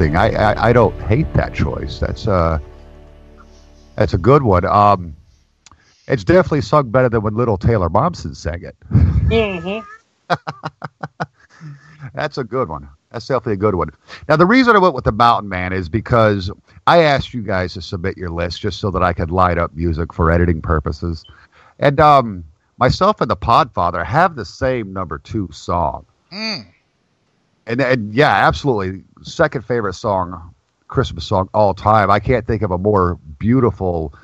Interesting. 0.00 0.16
I, 0.16 0.52
I, 0.52 0.68
I 0.68 0.72
don't 0.72 0.98
hate 1.02 1.32
that 1.34 1.52
choice. 1.54 1.98
That's 1.98 2.26
uh 2.26 2.58
that's 3.96 4.14
a 4.14 4.18
good 4.18 4.42
one. 4.42 4.64
Um 4.64 5.14
it's 6.06 6.24
definitely 6.24 6.62
sung 6.62 6.90
better 6.90 7.08
than 7.08 7.22
when 7.22 7.34
little 7.34 7.58
Taylor 7.58 7.88
Momsen 7.88 8.34
sang 8.34 8.64
it. 8.64 8.76
Mm-hmm. 8.90 9.86
That's 12.14 12.38
a 12.38 12.42
good 12.42 12.68
one. 12.68 12.88
That's 13.12 13.26
definitely 13.28 13.52
a 13.52 13.56
good 13.58 13.76
one. 13.76 13.90
Now, 14.28 14.34
the 14.34 14.46
reason 14.46 14.74
I 14.74 14.80
went 14.80 14.94
with 14.94 15.04
the 15.04 15.12
Mountain 15.12 15.48
Man 15.48 15.72
is 15.72 15.88
because 15.88 16.50
I 16.88 17.02
asked 17.02 17.32
you 17.32 17.42
guys 17.42 17.74
to 17.74 17.82
submit 17.82 18.16
your 18.16 18.30
list 18.30 18.60
just 18.60 18.80
so 18.80 18.90
that 18.90 19.04
I 19.04 19.12
could 19.12 19.30
light 19.30 19.56
up 19.56 19.72
music 19.74 20.12
for 20.12 20.32
editing 20.32 20.60
purposes. 20.60 21.24
And 21.78 22.00
um, 22.00 22.44
myself 22.78 23.20
and 23.20 23.30
the 23.30 23.36
Podfather 23.36 24.04
have 24.04 24.34
the 24.34 24.44
same 24.44 24.92
number 24.92 25.18
two 25.18 25.48
song. 25.52 26.06
Mm. 26.32 26.66
And, 27.66 27.80
and 27.80 28.14
yeah, 28.14 28.46
absolutely. 28.46 29.02
Second 29.22 29.64
favorite 29.64 29.94
song, 29.94 30.54
Christmas 30.88 31.24
song 31.24 31.48
all 31.54 31.74
time. 31.74 32.10
I 32.10 32.18
can't 32.18 32.46
think 32.46 32.62
of 32.62 32.70
a 32.70 32.78
more 32.78 33.18
beautiful 33.38 34.14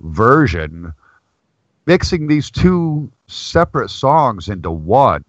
version. 0.00 0.92
Mixing 1.86 2.26
these 2.26 2.50
two 2.50 3.10
separate 3.26 3.88
songs 3.88 4.48
into 4.48 4.70
one, 4.70 5.24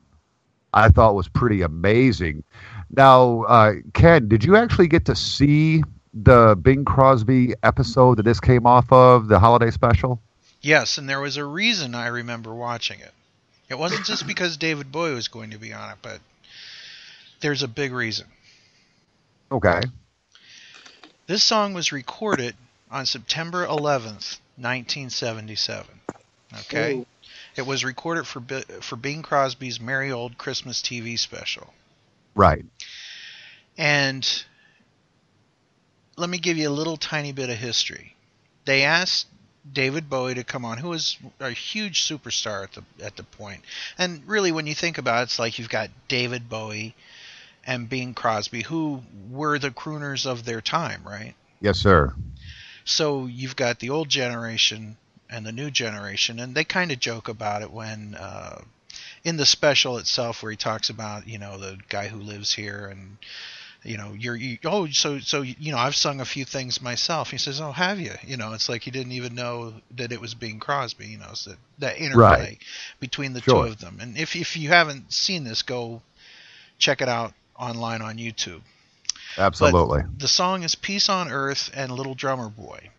I 0.73 0.90
thought 0.90 1.15
was 1.15 1.27
pretty 1.27 1.61
amazing. 1.61 2.44
Now, 2.91 3.44
uh, 3.44 3.73
Ken, 3.94 4.27
did 4.27 4.44
you 4.44 4.56
actually 4.56 4.88
get 4.88 5.06
to 5.06 5.15
see 5.15 5.84
the 6.14 6.57
Bing 6.61 6.86
Crosby 6.86 7.53
episode 7.64 8.18
that 8.18 8.23
this 8.23 8.40
came 8.40 8.65
off 8.65 8.91
of, 8.91 9.27
the 9.27 9.40
holiday 9.40 9.72
special? 9.72 10.22
Yes, 10.61 10.98
and 10.98 11.07
there 11.07 11.22
was 11.22 11.38
a 11.38 11.45
reason 11.45 11.95
I 11.95 12.07
remember 12.07 12.53
watching 12.53 12.99
it. 12.99 13.14
It 13.69 13.77
wasn't 13.77 14.06
just 14.06 14.26
because 14.26 14.57
David 14.57 14.91
Bowie 14.91 15.14
was 15.14 15.27
going 15.27 15.52
to 15.52 15.60
be 15.60 15.72
on 15.72 15.91
it, 15.91 15.98
but 16.02 16.19
there's 17.40 17.64
a 17.64 17.68
big 17.68 17.91
reason. 17.91 18.28
Okay. 19.52 19.82
This 21.28 21.44
song 21.44 21.74
was 21.74 21.91
recorded 21.91 22.56
on 22.91 23.06
September 23.06 23.66
11th, 23.66 24.40
1977. 24.57 25.86
Okay? 26.61 26.95
Ooh. 26.95 27.06
It 27.56 27.66
was 27.66 27.84
recorded 27.84 28.26
for 28.26 28.40
Bi- 28.40 28.61
for 28.82 28.95
Bing 28.95 29.22
Crosby's 29.22 29.80
Merrie 29.80 30.11
Olde 30.11 30.38
Christmas 30.38 30.82
TV 30.82 31.18
special. 31.18 31.74
Right. 32.36 32.66
And 33.78 34.45
let 36.16 36.30
me 36.30 36.38
give 36.38 36.57
you 36.57 36.70
a 36.70 36.72
little 36.72 36.98
tiny 36.98 37.32
bit 37.32 37.49
of 37.49 37.57
history. 37.57 38.16
They 38.66 38.84
asked 38.84 39.28
David 39.72 40.10
Bowie 40.10 40.36
to 40.36 40.44
come 40.44 40.66
on, 40.66 40.78
who 40.78 40.90
was 40.90 41.18
a 41.40 41.52
huge 41.52 42.07
superstar 42.07 42.64
at 42.64 42.74
the 42.74 42.84
at 43.03 43.16
the 43.18 43.24
point. 43.24 43.61
And 43.98 44.26
really, 44.28 44.52
when 44.52 44.68
you 44.68 44.76
think 44.76 44.98
about 44.98 45.22
it, 45.22 45.24
it's 45.24 45.40
like 45.40 45.60
you've 45.60 45.70
got 45.70 45.90
David 46.07 46.49
Bowie 46.49 46.95
and 47.65 47.90
Bing 47.90 48.14
Crosby, 48.14 48.64
who 48.64 49.02
were 49.30 49.60
the 49.60 49.72
crooners 49.72 50.26
of 50.26 50.45
their 50.45 50.61
time, 50.61 51.02
right? 51.06 51.36
Yes, 51.61 51.77
sir. 51.80 52.14
So 52.86 53.27
you've 53.27 53.56
got 53.56 53.80
the 53.80 53.90
old 53.91 54.10
generation 54.10 54.98
and 55.30 55.45
the 55.45 55.52
new 55.52 55.69
generation, 55.69 56.40
and 56.40 56.56
they 56.56 56.64
kind 56.64 56.91
of 56.91 56.99
joke 56.99 57.27
about 57.27 57.61
it 57.61 57.72
when 57.72 58.15
uh, 58.15 58.61
in 59.23 59.38
the 59.38 59.45
special 59.45 59.98
itself, 59.98 60.41
where 60.41 60.52
he 60.52 60.57
talks 60.57 60.90
about 60.90 61.27
you 61.27 61.38
know 61.38 61.57
the 61.57 61.77
guy 61.90 62.07
who 62.07 62.19
lives 62.19 62.53
here 62.53 62.88
and 62.88 63.18
you 63.84 63.98
know 63.98 64.14
you're 64.18 64.36
you, 64.36 64.57
oh 64.65 64.88
so 64.88 65.19
so 65.19 65.41
you 65.41 65.72
know 65.72 65.77
I've 65.77 65.95
sung 65.95 66.19
a 66.19 66.26
few 66.26 66.45
things 66.45 66.81
myself. 66.81 67.30
He 67.30 67.38
says, 67.38 67.61
oh 67.61 67.72
have 67.72 67.99
you? 67.99 68.14
You 68.26 68.38
know 68.38 68.53
it's 68.53 68.69
like 68.69 68.81
he 68.81 68.91
didn't 68.91 69.11
even 69.14 69.36
know 69.36 69.73
that 69.98 70.11
it 70.11 70.19
was 70.19 70.34
Bing 70.34 70.60
Crosby. 70.60 71.07
You 71.07 71.19
know 71.19 71.34
so 71.34 71.52
that 71.52 71.60
that 71.80 71.98
interplay 72.02 72.57
Right. 72.57 72.57
between 72.99 73.34
the 73.34 73.41
Sure. 73.41 73.65
two 73.65 73.72
of 73.72 73.80
them. 73.80 73.99
And 74.02 74.18
if 74.18 74.36
if 74.36 74.57
you 74.57 74.69
haven't 74.69 75.14
seen 75.14 75.44
this, 75.44 75.61
go 75.61 76.02
check 76.80 77.02
it 77.02 77.10
out 77.10 77.34
online 77.60 78.02
on 78.02 78.18
YouTube. 78.18 78.61
Absolutely. 79.38 80.03
The 80.18 80.27
song 80.27 80.64
is 80.64 80.76
Peace 80.76 81.10
on 81.10 81.30
Earth 81.31 81.69
and 81.73 81.91
Little 81.91 82.15
Drummer 82.15 82.49
Boy. 82.49 82.90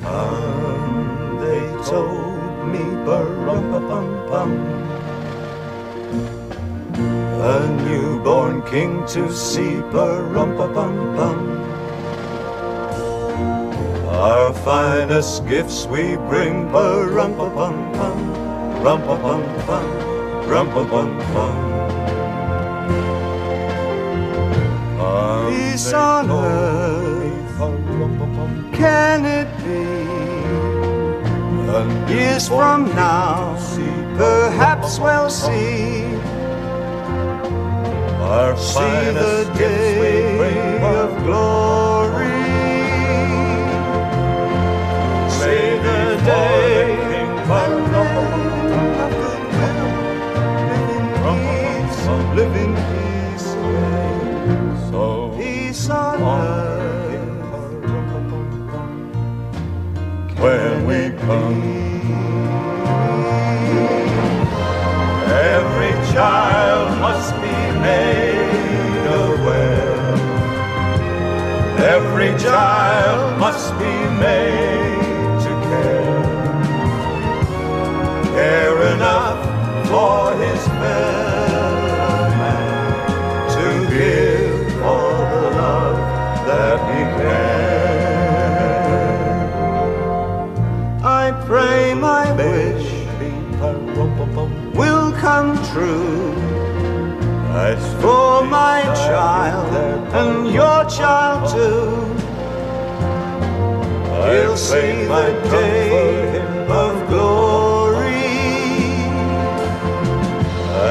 Come, 0.00 1.38
they 1.40 1.60
told 1.88 2.68
me, 2.68 3.04
bum 3.04 4.91
A 7.44 7.66
newborn 7.82 8.62
king 8.62 9.04
to 9.08 9.28
see, 9.32 9.80
bum 9.90 10.56
bum 10.56 11.58
Our 14.06 14.52
finest 14.54 15.48
gifts 15.48 15.86
we 15.86 16.14
bring, 16.30 16.70
bum 16.70 17.10
bum 17.16 17.34
bum 17.34 17.92
rum 18.80 19.00
bum 19.00 19.42
bum 19.66 19.84
rum 20.46 20.68
bum 20.72 20.88
bum 21.34 21.72
Peace 25.50 25.92
on 25.92 26.30
earth, 26.30 27.58
can 28.72 29.24
it 29.26 29.48
be? 29.64 29.82
Years 32.14 32.46
from 32.46 32.84
now, 32.94 33.56
perhaps 34.16 35.00
we'll 35.00 35.28
see. 35.28 36.11
Our 38.32 38.56
see 38.56 38.80
the 39.12 39.44
day 39.58 40.80
of 40.80 41.10
glory. 41.22 42.32
See 45.28 45.68
the 45.86 46.02
day 46.24 46.96
when 47.50 47.70
men 47.92 48.16
of 49.04 49.12
goodwill 49.20 49.92
live 50.72 50.88
in 50.96 51.04
peace, 51.20 52.00
live 52.38 52.54
in 52.64 52.72
peace. 52.88 53.48
So 54.88 55.02
peace 55.36 55.84
on 55.90 56.22
earth 56.22 57.02
when 60.40 60.72
we 60.86 61.00
come. 61.20 61.60
Every 65.52 65.92
child 66.14 66.86
must 66.98 67.30
be 67.42 67.56
made 67.82 68.11
Every 71.82 72.32
child 72.38 73.40
must 73.40 73.72
be 73.78 73.94
made 74.20 75.40
to 75.44 75.50
care. 75.68 76.22
Care 78.36 78.78
enough 78.94 79.40
for 79.88 80.32
his 80.36 80.62
fellow 80.80 82.28
man 82.40 83.48
to 83.56 83.66
give 83.90 84.82
all 84.82 85.18
the 85.34 85.50
love 85.60 85.98
that 86.46 86.78
he 86.90 87.00
can. 87.18 87.42
I 91.04 91.32
pray 91.46 91.94
my 91.94 92.32
wish 92.36 93.02
will 94.74 95.12
come 95.12 95.56
true. 95.72 96.51
As 97.54 97.84
for 98.00 98.44
my 98.44 98.82
child 99.06 99.74
and 100.14 100.52
your 100.52 100.84
child 100.88 101.50
too, 101.52 101.90
he'll 104.24 104.56
see 104.56 105.04
the 105.04 105.26
day 105.50 106.40
of 106.66 107.08
glory. 107.08 108.08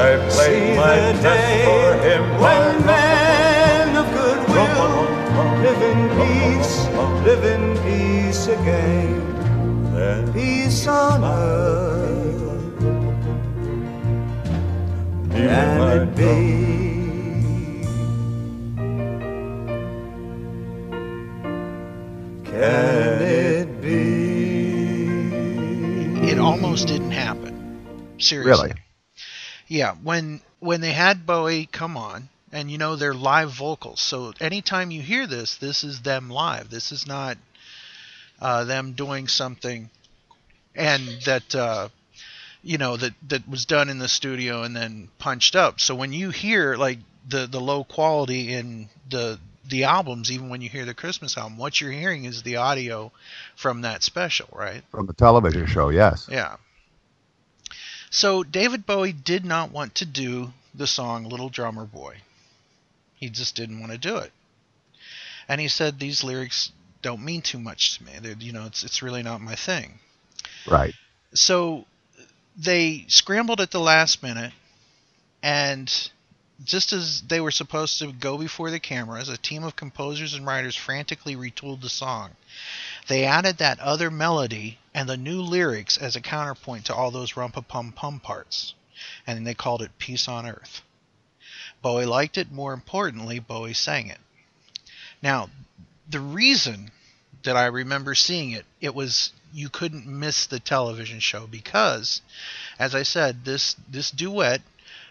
I 0.06 0.28
see 0.28 0.76
the 0.76 1.18
day 1.20 2.18
when 2.38 2.86
men 2.86 3.96
of 3.96 4.06
goodwill 4.14 5.02
live 5.62 5.82
in 5.90 6.00
peace, 6.20 6.74
live 7.26 7.44
in 7.44 7.76
peace 7.82 8.46
again. 8.46 9.20
Peace 10.32 10.86
on 10.86 11.24
earth. 11.24 12.21
Can 15.42 15.80
it 15.90 16.14
be? 16.14 16.22
Can 22.48 23.22
it 23.22 23.82
be? 23.82 24.02
It 26.30 26.38
almost 26.38 26.86
didn't 26.86 27.10
happen. 27.10 28.14
Seriously. 28.20 28.68
Really? 28.68 28.80
Yeah, 29.66 29.96
when 29.96 30.40
when 30.60 30.80
they 30.80 30.92
had 30.92 31.26
Bowie 31.26 31.66
come 31.66 31.96
on 31.96 32.28
and 32.52 32.70
you 32.70 32.78
know 32.78 32.94
they're 32.94 33.12
live 33.12 33.50
vocals. 33.50 34.00
So 34.00 34.32
anytime 34.40 34.92
you 34.92 35.02
hear 35.02 35.26
this, 35.26 35.56
this 35.56 35.82
is 35.82 36.02
them 36.02 36.30
live. 36.30 36.70
This 36.70 36.92
is 36.92 37.04
not 37.04 37.36
uh, 38.40 38.62
them 38.62 38.92
doing 38.92 39.26
something 39.26 39.90
and 40.76 41.02
that 41.24 41.52
uh, 41.54 41.88
you 42.62 42.78
know 42.78 42.96
that 42.96 43.12
that 43.28 43.48
was 43.48 43.66
done 43.66 43.88
in 43.88 43.98
the 43.98 44.08
studio 44.08 44.62
and 44.62 44.74
then 44.74 45.08
punched 45.18 45.56
up. 45.56 45.80
So 45.80 45.94
when 45.94 46.12
you 46.12 46.30
hear 46.30 46.76
like 46.76 46.98
the 47.28 47.46
the 47.46 47.60
low 47.60 47.84
quality 47.84 48.52
in 48.52 48.88
the 49.08 49.38
the 49.68 49.84
albums, 49.84 50.30
even 50.30 50.48
when 50.48 50.60
you 50.60 50.68
hear 50.68 50.84
the 50.84 50.94
Christmas 50.94 51.36
album, 51.36 51.56
what 51.56 51.80
you're 51.80 51.92
hearing 51.92 52.24
is 52.24 52.42
the 52.42 52.56
audio 52.56 53.12
from 53.56 53.82
that 53.82 54.02
special, 54.02 54.48
right? 54.52 54.82
From 54.90 55.06
the 55.06 55.12
television 55.12 55.66
show, 55.66 55.88
yes. 55.88 56.28
Yeah. 56.30 56.56
So 58.10 58.42
David 58.42 58.84
Bowie 58.86 59.12
did 59.12 59.44
not 59.44 59.70
want 59.70 59.94
to 59.96 60.06
do 60.06 60.52
the 60.74 60.86
song 60.86 61.24
Little 61.24 61.48
Drummer 61.48 61.86
Boy. 61.86 62.18
He 63.14 63.30
just 63.30 63.54
didn't 63.56 63.80
want 63.80 63.92
to 63.92 63.98
do 63.98 64.16
it. 64.16 64.32
And 65.48 65.60
he 65.60 65.68
said 65.68 65.98
these 65.98 66.24
lyrics 66.24 66.72
don't 67.02 67.24
mean 67.24 67.42
too 67.42 67.58
much 67.58 67.98
to 67.98 68.04
me. 68.04 68.12
They're, 68.20 68.36
you 68.38 68.52
know, 68.52 68.66
it's 68.66 68.84
it's 68.84 69.02
really 69.02 69.22
not 69.22 69.40
my 69.40 69.54
thing. 69.54 69.98
Right. 70.66 70.94
So 71.34 71.86
they 72.56 73.04
scrambled 73.08 73.60
at 73.60 73.70
the 73.70 73.80
last 73.80 74.22
minute 74.22 74.52
and 75.42 76.10
just 76.64 76.92
as 76.92 77.22
they 77.22 77.40
were 77.40 77.50
supposed 77.50 77.98
to 77.98 78.12
go 78.12 78.38
before 78.38 78.70
the 78.70 78.78
cameras, 78.78 79.28
a 79.28 79.36
team 79.36 79.64
of 79.64 79.74
composers 79.74 80.34
and 80.34 80.46
writers 80.46 80.76
frantically 80.76 81.34
retooled 81.34 81.80
the 81.80 81.88
song. 81.88 82.30
They 83.08 83.24
added 83.24 83.58
that 83.58 83.80
other 83.80 84.10
melody 84.10 84.78
and 84.94 85.08
the 85.08 85.16
new 85.16 85.42
lyrics 85.42 85.96
as 85.96 86.14
a 86.14 86.20
counterpoint 86.20 86.86
to 86.86 86.94
all 86.94 87.10
those 87.10 87.32
rumpa 87.32 87.66
pum 87.66 87.92
pum 87.92 88.20
parts, 88.20 88.74
and 89.26 89.46
they 89.46 89.54
called 89.54 89.82
it 89.82 89.98
Peace 89.98 90.28
on 90.28 90.46
Earth. 90.46 90.82
Bowie 91.80 92.06
liked 92.06 92.38
it, 92.38 92.52
more 92.52 92.72
importantly, 92.72 93.40
Bowie 93.40 93.74
sang 93.74 94.06
it. 94.06 94.20
Now, 95.20 95.50
the 96.08 96.20
reason 96.20 96.92
that 97.42 97.56
I 97.56 97.66
remember 97.66 98.14
seeing 98.14 98.52
it, 98.52 98.66
it 98.80 98.94
was 98.94 99.32
you 99.52 99.68
couldn't 99.68 100.06
miss 100.06 100.46
the 100.46 100.60
television 100.60 101.20
show 101.20 101.46
because, 101.46 102.22
as 102.78 102.94
I 102.94 103.02
said, 103.02 103.44
this 103.44 103.74
this 103.88 104.10
duet 104.10 104.62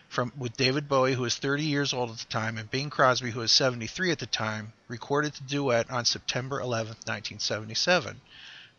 from 0.10 0.34
with 0.38 0.58
David 0.58 0.90
Bowie, 0.90 1.14
who 1.14 1.22
was 1.22 1.38
30 1.38 1.64
years 1.64 1.94
old 1.94 2.10
at 2.10 2.18
the 2.18 2.26
time, 2.26 2.58
and 2.58 2.70
Bing 2.70 2.90
Crosby, 2.90 3.32
who 3.32 3.40
was 3.40 3.52
73 3.52 4.12
at 4.12 4.20
the 4.20 4.26
time, 4.26 4.74
recorded 4.90 5.34
the 5.34 5.44
duet 5.44 5.90
on 5.90 6.04
September 6.04 6.60
11th, 6.60 7.08
1977, 7.08 8.20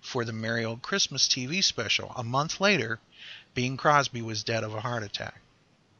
for 0.01 0.27
the 0.27 0.33
Merrie 0.33 0.65
Olde 0.65 0.83
Christmas 0.83 1.27
TV 1.27 1.65
special. 1.65 2.13
A 2.17 2.23
month 2.23 2.61
later, 2.61 3.01
Bing 3.55 3.79
Crosby 3.79 4.21
was 4.21 4.45
dead 4.45 4.63
of 4.63 4.75
a 4.75 4.81
heart 4.81 5.03
attack. 5.03 5.41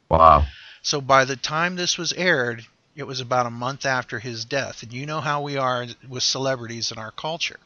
Wow. 0.09 0.45
So 0.83 1.01
by 1.01 1.25
the 1.25 1.35
time 1.35 1.75
this 1.75 1.97
was 1.97 2.13
aired, 2.13 2.65
it 2.95 3.03
was 3.03 3.19
about 3.19 3.47
a 3.47 3.51
month 3.51 3.85
after 3.85 4.19
his 4.19 4.45
death. 4.45 4.83
And 4.83 4.93
you 4.93 5.05
know 5.05 5.21
how 5.21 5.41
we 5.41 5.57
are 5.57 5.87
with 6.07 6.21
celebrities 6.21 6.91
in 6.91 6.99
our 6.99 7.11
culture. 7.11 7.59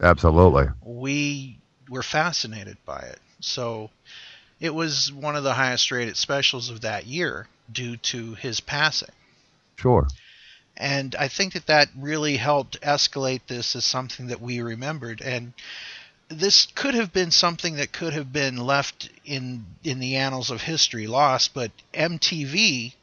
Absolutely. 0.00 0.66
We 0.82 1.58
were 1.88 2.02
fascinated 2.02 2.78
by 2.84 3.00
it. 3.00 3.18
So 3.40 3.90
it 4.60 4.74
was 4.74 5.12
one 5.12 5.36
of 5.36 5.44
the 5.44 5.54
highest 5.54 5.90
rated 5.90 6.16
specials 6.16 6.70
of 6.70 6.82
that 6.82 7.06
year 7.06 7.46
due 7.70 7.96
to 7.96 8.34
his 8.34 8.60
passing. 8.60 9.10
Sure. 9.76 10.06
And 10.76 11.14
I 11.14 11.28
think 11.28 11.52
that 11.54 11.66
that 11.66 11.88
really 11.96 12.36
helped 12.36 12.80
escalate 12.80 13.42
this 13.46 13.76
as 13.76 13.84
something 13.84 14.28
that 14.28 14.40
we 14.40 14.60
remembered. 14.60 15.20
And 15.20 15.52
this 16.28 16.66
could 16.74 16.94
have 16.94 17.12
been 17.12 17.30
something 17.30 17.76
that 17.76 17.92
could 17.92 18.12
have 18.12 18.32
been 18.32 18.56
left 18.56 19.10
in 19.24 19.66
in 19.84 19.98
the 19.98 20.16
annals 20.16 20.50
of 20.50 20.62
history 20.62 21.06
lost, 21.06 21.52
but 21.52 21.70
MTV 21.92 22.94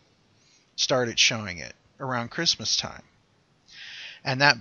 started 0.76 1.20
showing 1.20 1.58
it 1.60 1.74
around 2.00 2.30
Christmas 2.30 2.76
time. 2.76 3.04
And 4.24 4.42
that 4.42 4.58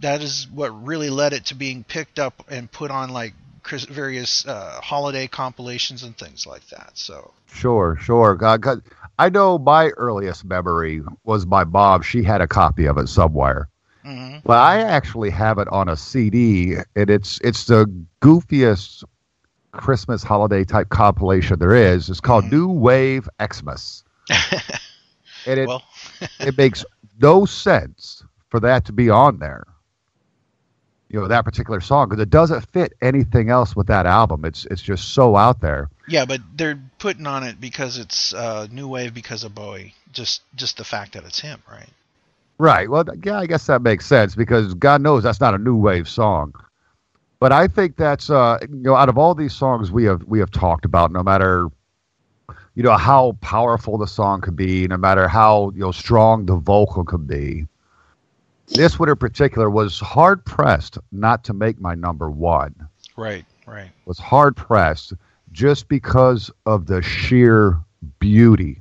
that 0.00 0.22
is 0.22 0.48
what 0.52 0.68
really 0.86 1.10
led 1.10 1.32
it 1.32 1.46
to 1.46 1.54
being 1.54 1.84
picked 1.84 2.18
up 2.18 2.44
and 2.48 2.70
put 2.70 2.90
on 2.90 3.10
like 3.10 3.34
various 3.90 4.46
uh, 4.46 4.80
holiday 4.82 5.26
compilations 5.26 6.02
and 6.02 6.16
things 6.16 6.46
like 6.46 6.66
that. 6.68 6.92
So 6.94 7.32
Sure, 7.52 7.96
sure. 8.00 8.34
God, 8.34 8.64
I 9.18 9.28
know 9.28 9.58
my 9.58 9.88
earliest 9.96 10.44
memory 10.44 11.02
was 11.24 11.46
my 11.46 11.64
mom. 11.64 12.02
She 12.02 12.22
had 12.22 12.40
a 12.40 12.46
copy 12.46 12.86
of 12.86 12.98
it 12.98 13.08
somewhere. 13.08 13.68
Mhm. 14.04 14.42
Well, 14.44 14.58
I 14.62 14.78
actually 14.78 15.30
have 15.30 15.58
it 15.58 15.68
on 15.68 15.88
a 15.88 15.96
CD, 15.96 16.76
and 16.96 17.10
it's 17.10 17.40
it's 17.42 17.64
the 17.64 17.92
goofiest 18.22 19.04
Christmas 19.72 20.22
holiday 20.22 20.64
type 20.64 20.88
compilation 20.88 21.58
there 21.58 21.74
is. 21.74 22.08
It's 22.08 22.20
called 22.20 22.50
New 22.50 22.68
Wave 22.68 23.28
Xmas, 23.52 24.04
and 25.46 25.60
it 25.60 25.66
Well. 25.66 25.82
it 26.40 26.56
makes 26.56 26.84
no 27.20 27.44
sense 27.44 28.22
for 28.48 28.60
that 28.60 28.84
to 28.86 28.92
be 28.92 29.10
on 29.10 29.38
there. 29.40 29.66
You 31.08 31.20
know 31.20 31.28
that 31.28 31.44
particular 31.44 31.80
song 31.80 32.08
because 32.08 32.22
it 32.22 32.30
doesn't 32.30 32.70
fit 32.72 32.92
anything 33.00 33.48
else 33.48 33.74
with 33.74 33.86
that 33.86 34.04
album. 34.06 34.44
It's 34.44 34.66
it's 34.66 34.82
just 34.82 35.14
so 35.14 35.36
out 35.36 35.60
there. 35.60 35.88
yeah, 36.06 36.24
but 36.26 36.40
they're 36.54 36.78
putting 36.98 37.26
on 37.26 37.42
it 37.44 37.60
because 37.60 37.96
it's 37.98 38.34
uh, 38.34 38.66
new 38.70 38.88
wave 38.88 39.14
because 39.14 39.42
of 39.44 39.54
Bowie. 39.54 39.94
Just 40.12 40.42
just 40.54 40.76
the 40.76 40.84
fact 40.84 41.14
that 41.14 41.24
it's 41.24 41.40
him, 41.40 41.62
right? 41.70 41.88
Right. 42.58 42.90
Well, 42.90 43.04
yeah, 43.22 43.38
I 43.38 43.46
guess 43.46 43.66
that 43.66 43.82
makes 43.82 44.04
sense 44.04 44.34
because 44.34 44.74
God 44.74 45.00
knows 45.00 45.22
that's 45.22 45.40
not 45.40 45.54
a 45.54 45.58
new 45.58 45.76
wave 45.76 46.08
song. 46.08 46.54
But 47.40 47.52
I 47.52 47.68
think 47.68 47.96
that's 47.96 48.30
uh, 48.30 48.58
you 48.62 48.68
know, 48.82 48.96
out 48.96 49.08
of 49.08 49.16
all 49.16 49.34
these 49.34 49.54
songs 49.54 49.90
we 49.92 50.04
have 50.04 50.24
we 50.24 50.40
have 50.40 50.50
talked 50.50 50.84
about, 50.84 51.12
no 51.12 51.22
matter 51.22 51.68
you 52.74 52.82
know 52.82 52.96
how 52.96 53.36
powerful 53.40 53.96
the 53.96 54.06
song 54.06 54.40
could 54.40 54.56
be, 54.56 54.88
no 54.88 54.96
matter 54.96 55.28
how 55.28 55.70
you 55.74 55.80
know 55.80 55.92
strong 55.92 56.46
the 56.46 56.56
vocal 56.56 57.04
could 57.04 57.26
be, 57.26 57.66
this 58.70 58.98
one 58.98 59.08
in 59.08 59.16
particular 59.16 59.70
was 59.70 59.98
hard 59.98 60.44
pressed 60.44 60.98
not 61.12 61.44
to 61.44 61.52
make 61.52 61.80
my 61.80 61.94
number 61.94 62.30
one. 62.30 62.74
Right, 63.16 63.44
right. 63.66 63.90
Was 64.06 64.18
hard 64.18 64.56
pressed 64.56 65.14
just 65.52 65.88
because 65.88 66.50
of 66.66 66.86
the 66.86 67.02
sheer 67.02 67.78
beauty 68.20 68.80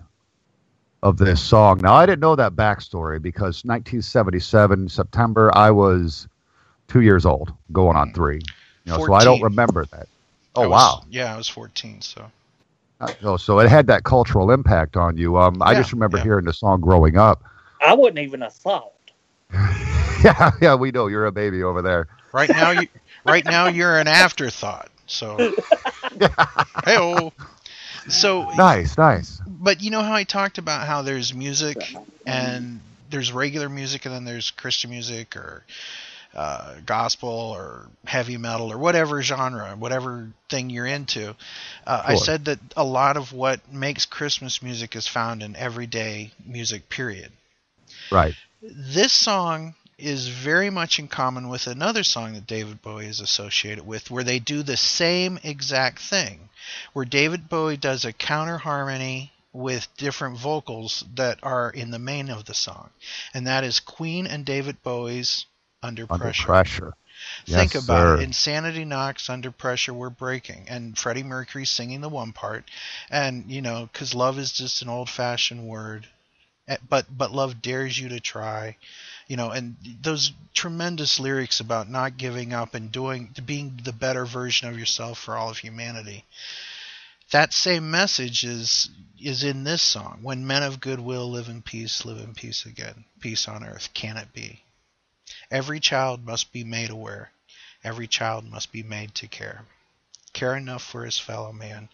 of 1.04 1.18
this 1.18 1.42
song. 1.42 1.80
Now, 1.80 1.94
I 1.96 2.06
didn't 2.06 2.20
know 2.22 2.36
that 2.36 2.56
backstory 2.56 3.22
because 3.22 3.64
1977 3.64 4.90
September, 4.90 5.56
I 5.56 5.72
was 5.72 6.28
two 6.88 7.02
years 7.02 7.26
old, 7.26 7.54
going 7.72 7.96
on 7.96 8.14
three. 8.14 8.42
You 8.86 8.92
know, 8.92 9.06
so 9.06 9.14
I 9.14 9.24
don't 9.24 9.42
remember 9.42 9.86
that. 9.92 10.08
Oh 10.56 10.62
was- 10.62 10.72
wow! 10.72 11.04
Yeah, 11.10 11.34
I 11.34 11.38
was 11.38 11.48
14, 11.48 12.02
so 12.02 12.32
Uh, 13.00 13.14
So, 13.22 13.38
so 13.38 13.60
it 13.60 13.70
had 13.70 13.88
that 13.88 14.04
cultural 14.04 14.50
impact 14.50 14.98
on 14.98 15.18
you. 15.18 15.38
Um, 15.38 15.62
I 15.62 15.74
Yeah, 15.74 15.80
just 15.80 15.94
remember 15.94 16.18
hearing 16.20 16.46
the 16.46 16.54
song 16.54 16.82
growing 16.82 17.18
up. 17.18 17.44
I 17.86 17.94
wouldn't 17.94 18.20
even 18.20 18.42
have 18.42 18.54
thought. 18.54 18.94
yeah, 20.24 20.52
yeah, 20.62 20.76
we 20.76 20.92
know 20.92 21.08
you're 21.08 21.26
a 21.26 21.32
baby 21.32 21.64
over 21.64 21.82
there. 21.82 22.08
right 22.34 22.50
now 22.50 22.72
you 22.72 22.88
right 23.26 23.46
now 23.46 23.68
you're 23.68 23.98
an 23.98 24.08
afterthought. 24.08 24.90
So 25.06 25.54
hey 26.86 27.32
So 28.08 28.46
Nice, 28.58 28.98
nice. 28.98 29.42
But 29.48 29.82
you 29.82 29.92
know 29.92 30.02
how 30.02 30.14
I 30.14 30.24
talked 30.24 30.58
about 30.58 30.88
how 30.88 31.02
there's 31.02 31.34
music 31.34 31.78
and 32.26 32.80
there's 33.10 33.32
regular 33.32 33.70
music 33.70 34.06
and 34.06 34.14
then 34.14 34.26
there's 34.26 34.52
Christian 34.52 34.90
music 34.90 35.36
or 35.36 35.64
uh, 36.36 36.76
gospel 36.86 37.30
or 37.30 37.88
heavy 38.06 38.38
metal 38.38 38.72
or 38.72 38.78
whatever 38.78 39.22
genre, 39.22 39.76
whatever 39.78 40.30
thing 40.50 40.70
you're 40.70 40.86
into. 40.86 41.36
Uh, 41.86 42.04
I 42.06 42.16
said 42.16 42.46
that 42.46 42.60
a 42.76 42.84
lot 42.84 43.18
of 43.18 43.34
what 43.34 43.72
makes 43.74 44.06
Christmas 44.06 44.62
music 44.62 44.96
is 44.96 45.08
found 45.08 45.42
in 45.42 45.56
everyday 45.56 46.32
music, 46.46 46.90
period. 46.90 47.32
Right. 48.12 48.36
This 48.70 49.14
song 49.14 49.76
is 49.98 50.28
very 50.28 50.70
much 50.70 51.00
in 51.00 51.08
common 51.08 51.48
with 51.48 51.68
another 51.68 52.04
song 52.04 52.34
that 52.34 52.46
David 52.46 52.82
Bowie 52.82 53.08
is 53.08 53.20
associated 53.20 53.86
with, 53.86 54.12
where 54.12 54.24
they 54.24 54.40
do 54.40 54.62
the 54.62 54.78
same 54.78 55.40
exact 55.44 56.00
thing, 56.00 56.50
where 56.94 57.06
David 57.06 57.50
Bowie 57.50 57.78
does 57.78 58.06
a 58.06 58.14
counter 58.14 58.58
harmony 58.58 59.32
with 59.54 59.88
different 59.98 60.38
vocals 60.38 61.04
that 61.16 61.40
are 61.42 61.70
in 61.70 61.92
the 61.92 62.00
main 62.00 62.30
of 62.30 62.46
the 62.46 62.54
song, 62.54 62.90
and 63.34 63.48
that 63.48 63.64
is 63.64 63.80
Queen 63.80 64.28
and 64.28 64.46
David 64.46 64.84
Bowie's 64.84 65.46
Under 65.82 66.06
Under 66.10 66.26
Pressure. 66.26 66.46
pressure. 66.46 66.94
Think 67.48 67.74
Yes, 67.74 67.84
about 67.84 68.02
sir. 68.02 68.16
it. 68.18 68.24
Insanity 68.24 68.86
knocks 68.86 69.30
under 69.30 69.50
pressure. 69.50 69.94
We're 69.94 70.12
breaking, 70.12 70.66
and 70.68 70.96
Freddie 70.96 71.24
Mercury 71.24 71.66
singing 71.66 72.02
the 72.02 72.10
one 72.10 72.34
part, 72.34 72.66
and 73.10 73.50
you 73.50 73.62
know, 73.62 73.90
because 73.92 74.14
love 74.14 74.38
is 74.38 74.52
just 74.52 74.84
an 74.84 74.90
old-fashioned 74.90 75.64
word, 75.68 76.08
Eh, 76.68 76.78
but 76.90 77.06
but 77.10 77.32
love 77.32 77.62
dares 77.62 77.98
you 77.98 78.10
to 78.10 78.20
try, 78.20 78.76
you 79.28 79.38
know, 79.38 79.52
and 79.52 79.78
those 80.02 80.34
tremendous 80.54 81.20
lyrics 81.20 81.60
about 81.60 81.90
not 81.90 82.18
giving 82.18 82.54
up 82.54 82.74
and 82.74 82.92
doing, 82.92 83.34
being 83.46 83.80
the 83.84 83.94
better 83.94 84.26
version 84.26 84.68
of 84.68 84.78
yourself 84.78 85.18
for 85.18 85.38
all 85.38 85.50
of 85.50 85.58
humanity. 85.58 86.26
That 87.32 87.54
same 87.54 87.92
message 87.92 88.44
is 88.44 88.90
is 89.20 89.44
in 89.44 89.64
this 89.64 89.82
song. 89.82 90.20
When 90.22 90.48
men 90.48 90.64
of 90.64 90.80
goodwill 90.80 91.30
live 91.30 91.50
in 91.50 91.62
peace, 91.62 92.06
live 92.06 92.20
in 92.20 92.34
peace 92.34 92.66
again. 92.66 93.06
Peace 93.20 93.48
on 93.48 93.64
earth, 93.64 93.94
can 93.94 94.18
it 94.18 94.34
be? 94.34 94.64
Every 95.50 95.80
child 95.80 96.26
must 96.26 96.52
be 96.52 96.64
made 96.64 96.90
aware. 96.90 97.32
Every 97.84 98.08
child 98.08 98.46
must 98.46 98.72
be 98.72 98.84
made 98.84 99.16
to 99.16 99.28
care. 99.28 99.66
Care 100.34 100.56
enough 100.56 100.84
for 100.84 101.06
his 101.06 101.18
fellow 101.18 101.54
man 101.54 101.90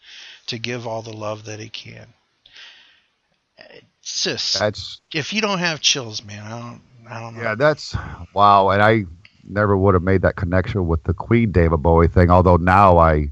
to 0.48 0.58
give 0.58 0.88
all 0.88 1.02
the 1.02 1.14
love 1.14 1.46
that 1.46 1.60
he 1.60 1.70
can. 1.70 2.14
It's 3.58 4.24
just 4.24 4.60
That's 4.60 5.02
if 5.14 5.32
you 5.34 5.42
don't 5.42 5.60
have 5.60 5.80
chills, 5.82 6.24
man, 6.24 6.44
I 6.44 6.50
don't. 6.60 6.82
I 7.10 7.20
don't 7.20 7.36
know. 7.36 7.42
yeah, 7.42 7.56
that's 7.56 7.96
wow. 8.34 8.70
And 8.70 8.82
I 8.82 9.04
never 9.44 9.78
would 9.78 9.94
have 9.94 10.04
made 10.04 10.22
that 10.22 10.36
connection 10.38 10.88
with 10.88 11.04
the 11.04 11.14
Queen 11.14 11.52
David 11.52 11.78
Bowie 11.84 12.08
thing. 12.08 12.32
Although 12.32 12.56
now 12.56 12.98
I, 12.98 13.30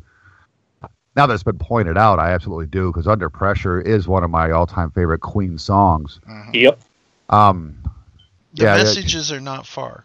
now 1.16 1.26
that 1.26 1.34
it's 1.34 1.44
been 1.44 1.58
pointed 1.58 1.98
out, 1.98 2.20
I 2.20 2.32
absolutely 2.32 2.68
do 2.68 2.92
because 2.92 3.08
Under 3.08 3.30
Pressure 3.30 3.80
is 3.80 4.08
one 4.10 4.24
of 4.26 4.30
my 4.30 4.52
all-time 4.52 4.92
favorite 4.92 5.20
Queen 5.22 5.58
songs. 5.58 6.20
Yep. 6.54 6.82
Um, 7.30 7.78
The 8.54 8.64
yeah, 8.64 8.78
that- 8.78 8.84
messages 8.84 9.32
are 9.32 9.40
not 9.40 9.66
far. 9.66 10.04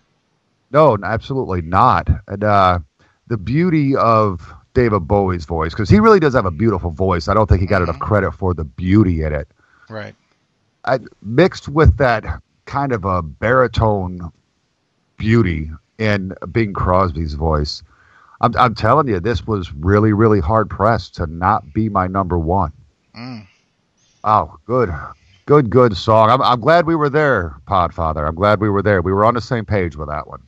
No, 0.71 0.97
absolutely 1.03 1.63
not. 1.63 2.09
And 2.29 2.45
uh, 2.45 2.79
the 3.27 3.37
beauty 3.37 3.95
of 3.97 4.53
David 4.75 5.01
Bowie's 5.09 5.45
voice, 5.45 5.73
because 5.73 5.89
he 5.91 5.99
really 6.01 6.21
does 6.21 6.35
have 6.35 6.47
a 6.47 6.51
beautiful 6.51 6.91
voice. 6.91 7.29
I 7.29 7.35
don't 7.35 7.49
think 7.49 7.61
he 7.61 7.67
got 7.67 7.83
enough 7.83 7.99
credit 7.99 8.33
for 8.33 8.55
the 8.55 8.65
beauty 8.65 9.23
in 9.23 9.33
it. 9.33 9.49
Right. 9.89 10.15
I, 10.85 11.01
mixed 11.23 11.69
with 11.69 11.97
that 11.99 12.25
kind 12.67 12.93
of 12.93 13.05
a 13.05 13.23
baritone 13.23 14.33
beauty 15.17 15.71
in 15.99 16.35
Bing 16.53 16.73
Crosby's 16.73 17.35
voice. 17.35 17.83
I'm, 18.41 18.55
I'm 18.57 18.75
telling 18.75 19.09
you, 19.09 19.21
this 19.21 19.47
was 19.47 19.73
really, 19.73 20.13
really 20.13 20.41
hard 20.41 20.69
pressed 20.69 21.15
to 21.17 21.27
not 21.27 21.73
be 21.73 21.89
my 21.89 22.07
number 22.07 22.39
one. 22.39 22.73
Mm. 23.17 23.47
Oh, 24.25 24.59
good, 24.67 24.93
good, 25.47 25.71
good 25.71 25.97
song. 25.97 26.31
I'm, 26.31 26.43
I'm 26.43 26.61
glad 26.61 26.87
we 26.87 26.97
were 26.97 27.09
there, 27.09 27.57
Podfather. 27.67 28.27
I'm 28.29 28.35
glad 28.35 28.61
we 28.61 28.69
were 28.69 28.83
there. 28.83 29.01
We 29.01 29.13
were 29.13 29.25
on 29.25 29.35
the 29.35 29.41
same 29.41 29.65
page 29.65 29.97
with 29.97 30.09
that 30.09 30.27
one. 30.27 30.43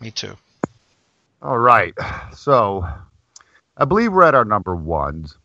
Me 0.00 0.10
too. 0.10 0.36
All 1.42 1.58
right. 1.58 1.94
So 2.34 2.86
I 3.76 3.84
believe 3.84 4.12
we're 4.12 4.24
at 4.24 4.34
our 4.34 4.44
number 4.44 4.76
ones. 4.76 5.37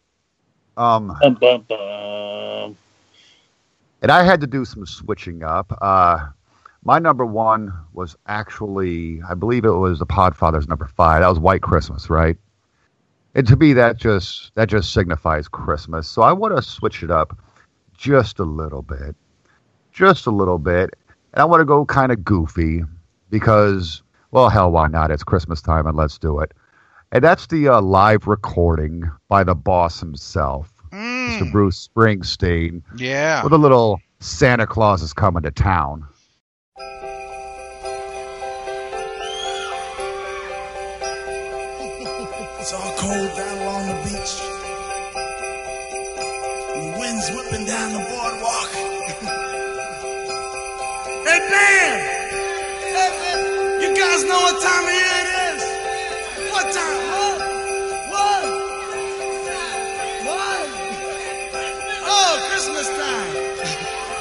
Um, 0.78 1.16
Bum, 1.22 1.36
bum, 1.36 1.66
bum. 1.70 2.78
and 4.02 4.12
I 4.12 4.24
had 4.24 4.41
to 4.41 4.48
do 4.48 4.66
some 4.66 4.86
switching 4.86 5.44
up. 5.44 5.78
Uh, 5.82 6.28
my 6.84 7.00
number 7.00 7.26
one 7.26 7.72
was 7.94 8.16
actually, 8.28 9.22
I 9.30 9.34
believe 9.36 9.66
it 9.66 9.72
was 9.72 10.00
the 10.00 10.06
Podfather's 10.06 10.68
number 10.68 10.88
five. 10.88 11.22
That 11.22 11.30
was 11.30 11.40
White 11.40 11.62
Christmas, 11.62 12.10
right? 12.10 12.38
And 13.36 13.48
to 13.48 13.56
me, 13.56 13.74
that 13.74 13.98
just 13.98 14.54
that 14.56 14.68
just 14.70 14.94
signifies 14.94 15.48
Christmas. 15.48 16.08
So 16.08 16.22
I 16.22 16.34
want 16.34 16.56
to 16.56 16.62
switch 16.62 17.02
it 17.04 17.10
up 17.12 17.38
just 17.98 18.40
a 18.40 18.44
little 18.44 18.82
bit, 18.82 19.16
just 19.91 20.28
a 20.28 20.32
little 20.32 20.60
bit, 20.60 20.91
and 21.34 21.41
I 21.41 21.45
want 21.45 21.62
to 21.62 21.66
go 21.66 21.86
kind 21.86 22.12
of 22.12 22.24
goofy 22.24 22.84
because, 23.30 24.04
well, 24.32 24.50
hell, 24.50 24.72
why 24.72 24.88
not? 24.88 25.10
It's 25.10 25.24
Christmas 25.24 25.62
time, 25.62 25.88
and 25.88 25.95
let's 25.98 26.18
do 26.18 26.40
it. 26.40 26.52
And 27.14 27.23
that's 27.23 27.45
the 27.45 27.68
uh, 27.68 27.80
live 27.80 28.26
recording 28.26 29.03
by 29.30 29.44
the 29.44 29.53
boss 29.53 29.99
himself, 29.99 30.73
Mr. 30.91 31.52
Bruce 31.52 31.88
Springsteen 31.88 32.81
Yeah. 32.98 33.44
with 33.44 33.53
a 33.53 33.57
little 33.57 34.02
Santa 34.19 34.65
Claus 34.65 35.03
is 35.03 35.14
coming 35.14 35.44
to 35.44 35.52
town. 35.52 36.07
It's 42.60 42.72
all 42.73 42.94
cold 42.98 43.35
down 43.35 43.57
along 43.57 43.88
the 43.88 43.95
beach. 44.06 44.41
And 46.73 46.94
the 46.94 46.99
wind's 46.99 47.30
whipping 47.31 47.65
down 47.68 47.91
the 47.91 47.99
boardwalk. 47.99 48.69
hey, 51.27 51.40
band! 51.52 52.02
Hey, 52.95 53.10
man! 53.19 53.40
You 53.81 53.90
guys 53.95 54.23
know 54.23 54.40
what 54.48 54.61
time 54.64 54.85
it 54.88 55.03
is? 55.19 55.23
Oh, 62.06 62.35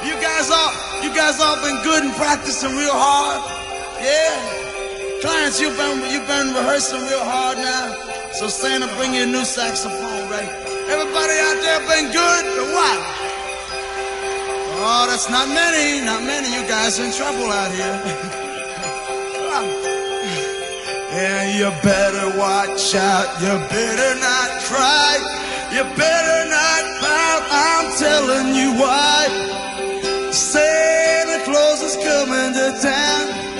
you 0.03 0.15
guys 0.19 0.51
all, 0.51 0.71
you 1.03 1.15
guys 1.15 1.39
all 1.39 1.55
been 1.63 1.81
good 1.83 2.03
and 2.03 2.13
practicing 2.15 2.75
real 2.75 2.91
hard? 2.91 3.41
Yeah? 4.01 5.21
Clarence, 5.21 5.61
you've 5.61 5.77
been 5.77 5.99
you've 6.11 6.27
been 6.27 6.53
rehearsing 6.53 6.99
real 6.99 7.23
hard 7.23 7.57
now. 7.59 7.95
So 8.33 8.47
Santa, 8.49 8.87
bring 8.97 9.13
you 9.13 9.23
a 9.23 9.25
new 9.25 9.45
saxophone, 9.45 10.29
right? 10.29 10.49
Everybody 10.91 11.39
out 11.47 11.57
there 11.63 11.79
been 11.87 12.11
good 12.11 12.45
or 12.59 12.67
what? 12.75 12.99
Oh, 14.85 15.07
that's 15.07 15.29
not 15.29 15.47
many, 15.47 16.03
not 16.03 16.23
many. 16.23 16.49
You 16.53 16.67
guys 16.67 16.99
in 16.99 17.13
trouble 17.13 17.49
out 17.49 17.71
here. 17.71 18.39
yeah, 21.15 21.45
you 21.57 21.69
better 21.81 22.37
watch 22.37 22.95
out. 22.95 23.27
You 23.41 23.53
better 23.69 24.19
not 24.19 24.49
cry. 24.65 25.13
You 25.71 25.83
better 25.95 26.49
not 26.49 26.83
pout. 27.01 27.43
I'm 27.51 27.85
telling 27.97 28.55
you 28.55 28.73
why. 28.81 30.31
Santa 30.31 31.43
Claus 31.45 31.81
is 31.81 31.95
coming 31.97 32.53
to 32.53 32.81
town. 32.81 33.52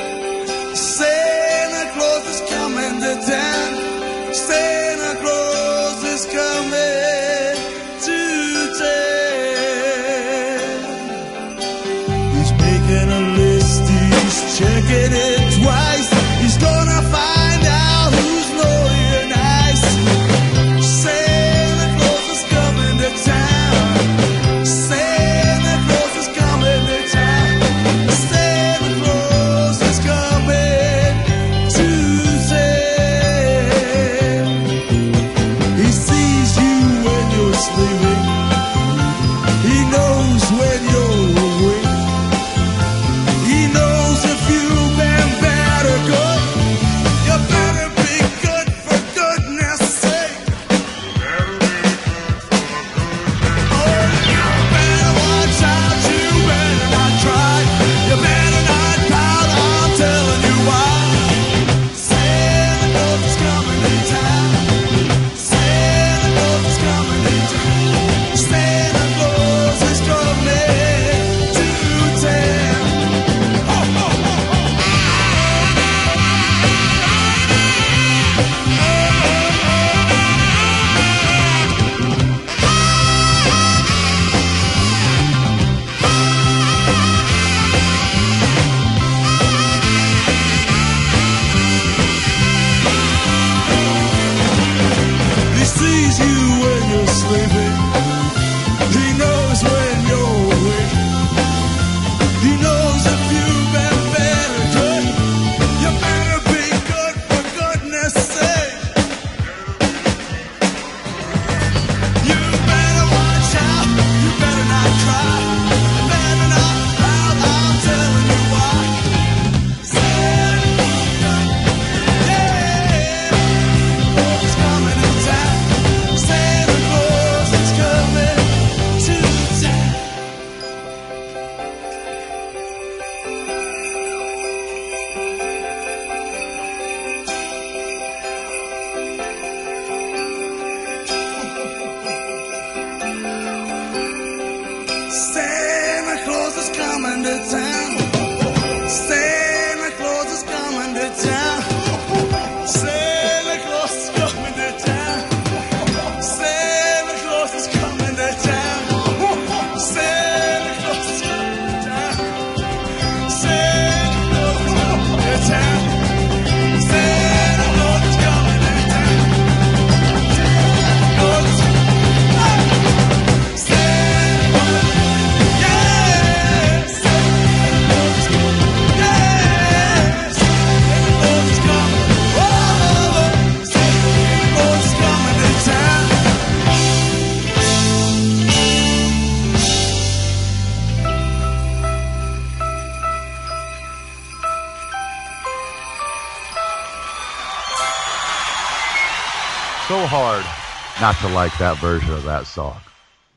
Like 201.43 201.57
that 201.57 201.77
version 201.79 202.09
of 202.13 202.23
that 202.23 202.47
song. 202.47 202.79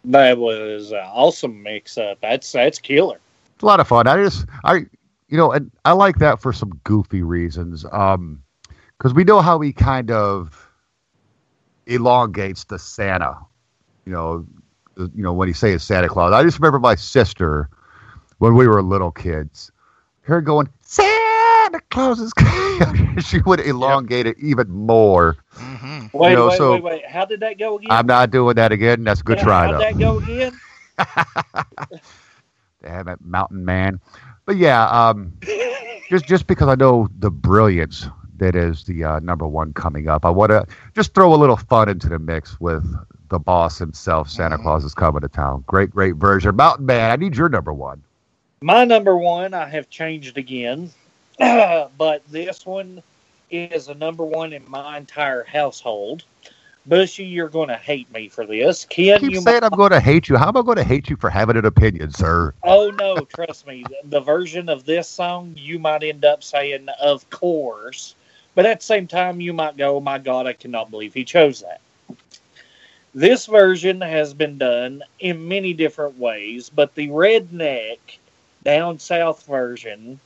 That 0.05 0.39
was 0.39 0.93
an 0.93 0.99
awesome 0.99 1.61
mix 1.61 1.99
up. 1.99 2.19
That's 2.21 2.53
that's 2.53 2.79
killer. 2.79 3.19
It's 3.53 3.65
a 3.65 3.67
lot 3.67 3.81
of 3.81 3.89
fun. 3.89 4.07
I 4.07 4.23
just, 4.23 4.47
I, 4.63 4.87
you 5.29 5.37
know, 5.37 5.51
and 5.51 5.73
I 5.85 5.91
like 5.91 6.19
that 6.19 6.41
for 6.41 6.53
some 6.53 6.81
goofy 6.85 7.25
reasons. 7.25 7.85
Um, 7.91 8.45
because 8.97 9.13
we 9.13 9.25
know 9.25 9.41
how 9.41 9.59
he 9.61 9.73
kind 9.73 10.13
of 10.13 10.71
elongates 11.87 12.63
the 12.65 12.79
Santa. 12.79 13.37
You 14.05 14.13
know, 14.13 14.47
you 14.97 15.23
know 15.25 15.33
when 15.33 15.49
he 15.49 15.55
says 15.55 15.83
Santa 15.83 16.09
Claus. 16.09 16.33
I 16.33 16.45
just 16.45 16.61
remember 16.61 16.79
my 16.79 16.95
sister 16.95 17.69
when 18.39 18.55
we 18.55 18.69
were 18.69 18.85
little 18.85 19.11
kids, 19.11 19.73
her 20.21 20.41
going 20.41 20.69
Santa 20.81 21.16
Claus 21.91 22.21
is 22.21 22.33
coming." 22.33 23.21
she 23.21 23.41
would 23.47 23.61
elongate 23.61 24.27
it 24.27 24.37
even 24.39 24.69
more. 24.69 25.37
Wait, 26.13 26.31
You 26.31 26.37
know, 26.37 26.49
wait, 26.49 26.57
so- 26.59 26.73
wait, 26.73 26.83
wait. 26.83 27.07
How 27.07 27.25
did 27.25 27.41
that 27.41 27.59
go 27.59 27.77
again? 27.79 27.91
I'm 27.91 28.07
not 28.07 28.31
doing 28.31 28.55
that 28.57 28.73
again. 28.73 29.05
That's 29.05 29.21
a 29.21 29.25
good 29.25 29.39
Yeah, 29.39 29.45
try 29.45 29.67
How'd 29.67 29.75
though. 29.75 29.79
that 29.79 29.99
go 29.99 30.19
again? 30.19 30.59
Damn 32.83 33.09
it, 33.09 33.19
Mountain 33.23 33.65
Man. 33.65 34.01
But 34.45 34.57
yeah, 34.57 34.87
um, 34.89 35.33
just 36.09 36.27
just 36.27 36.47
because 36.47 36.69
I 36.69 36.75
know 36.75 37.09
the 37.19 37.31
brilliance 37.31 38.07
that 38.39 38.55
is 38.55 38.85
the 38.85 39.03
uh, 39.05 39.21
number 39.21 39.47
one 39.47 39.73
coming 39.73 40.09
up, 40.09 40.25
I 40.25 40.31
want 40.31 40.51
to 40.51 40.67
just 40.95 41.15
throw 41.15 41.35
a 41.35 41.37
little 41.37 41.57
fun 41.57 41.89
into 41.89 42.09
the 42.09 42.19
mix 42.19 42.61
with 42.61 42.85
the 43.29 43.39
boss 43.39 43.79
himself. 43.79 44.29
Santa 44.31 44.59
Claus 44.59 44.85
is 44.85 44.95
coming 44.95 45.23
to 45.23 45.29
town. 45.29 45.65
Great, 45.67 45.91
great 45.91 46.15
version. 46.17 46.55
Mountain 46.55 46.87
Man, 46.87 47.11
I 47.11 47.17
need 47.17 47.35
your 47.37 47.49
number 47.49 47.73
one. 47.73 48.03
My 48.63 48.85
number 48.85 49.17
one, 49.17 49.53
I 49.53 49.67
have 49.69 49.91
changed 49.91 50.39
again, 50.39 50.91
but 51.99 52.23
this 52.29 52.65
one 52.65 53.03
is 53.51 53.89
a 53.89 53.95
number 53.95 54.25
one 54.25 54.53
in 54.53 54.69
my 54.69 54.97
entire 54.97 55.45
household. 55.45 56.25
Bushy, 56.87 57.25
you're 57.25 57.49
going 57.49 57.69
to 57.69 57.77
hate 57.77 58.11
me 58.13 58.29
for 58.29 58.47
this. 58.47 58.85
Ken, 58.85 59.21
Keep 59.21 59.33
you 59.33 59.41
saying 59.41 59.61
might- 59.61 59.73
I'm 59.73 59.77
going 59.77 59.91
to 59.91 60.01
hate 60.01 60.29
you. 60.29 60.37
How 60.37 60.49
am 60.49 60.57
I 60.57 60.63
going 60.63 60.77
to 60.77 60.85
hate 60.85 61.11
you 61.11 61.17
for 61.17 61.29
having 61.29 61.57
an 61.57 61.67
opinion, 61.67 62.13
sir? 62.13 62.55
Oh 62.63 62.91
no, 62.91 63.25
trust 63.25 63.67
me. 63.67 63.85
The, 63.85 63.97
the 64.09 64.21
version 64.21 64.69
of 64.69 64.85
this 64.85 65.09
song, 65.09 65.55
you 65.57 65.79
might 65.79 66.03
end 66.03 66.25
up 66.25 66.43
saying, 66.43 66.89
"Of 67.01 67.29
course," 67.31 68.15
but 68.55 68.67
at 68.67 68.81
the 68.81 68.87
same 68.87 69.07
time, 69.07 69.41
you 69.41 69.53
might 69.53 69.77
go, 69.77 69.97
"Oh 69.97 70.01
my 70.01 70.19
God, 70.19 70.47
I 70.47 70.53
cannot 70.53 70.91
believe 70.91 71.13
he 71.13 71.25
chose 71.25 71.61
that." 71.61 71.81
This 73.15 73.47
version 73.47 74.01
has 74.01 74.35
been 74.35 74.59
done 74.59 75.03
in 75.21 75.49
many 75.49 75.73
different 75.73 76.19
ways, 76.19 76.71
but 76.71 76.95
the 76.95 77.09
redneck 77.09 77.99
down 78.63 78.99
south 78.99 79.45
version 79.47 80.21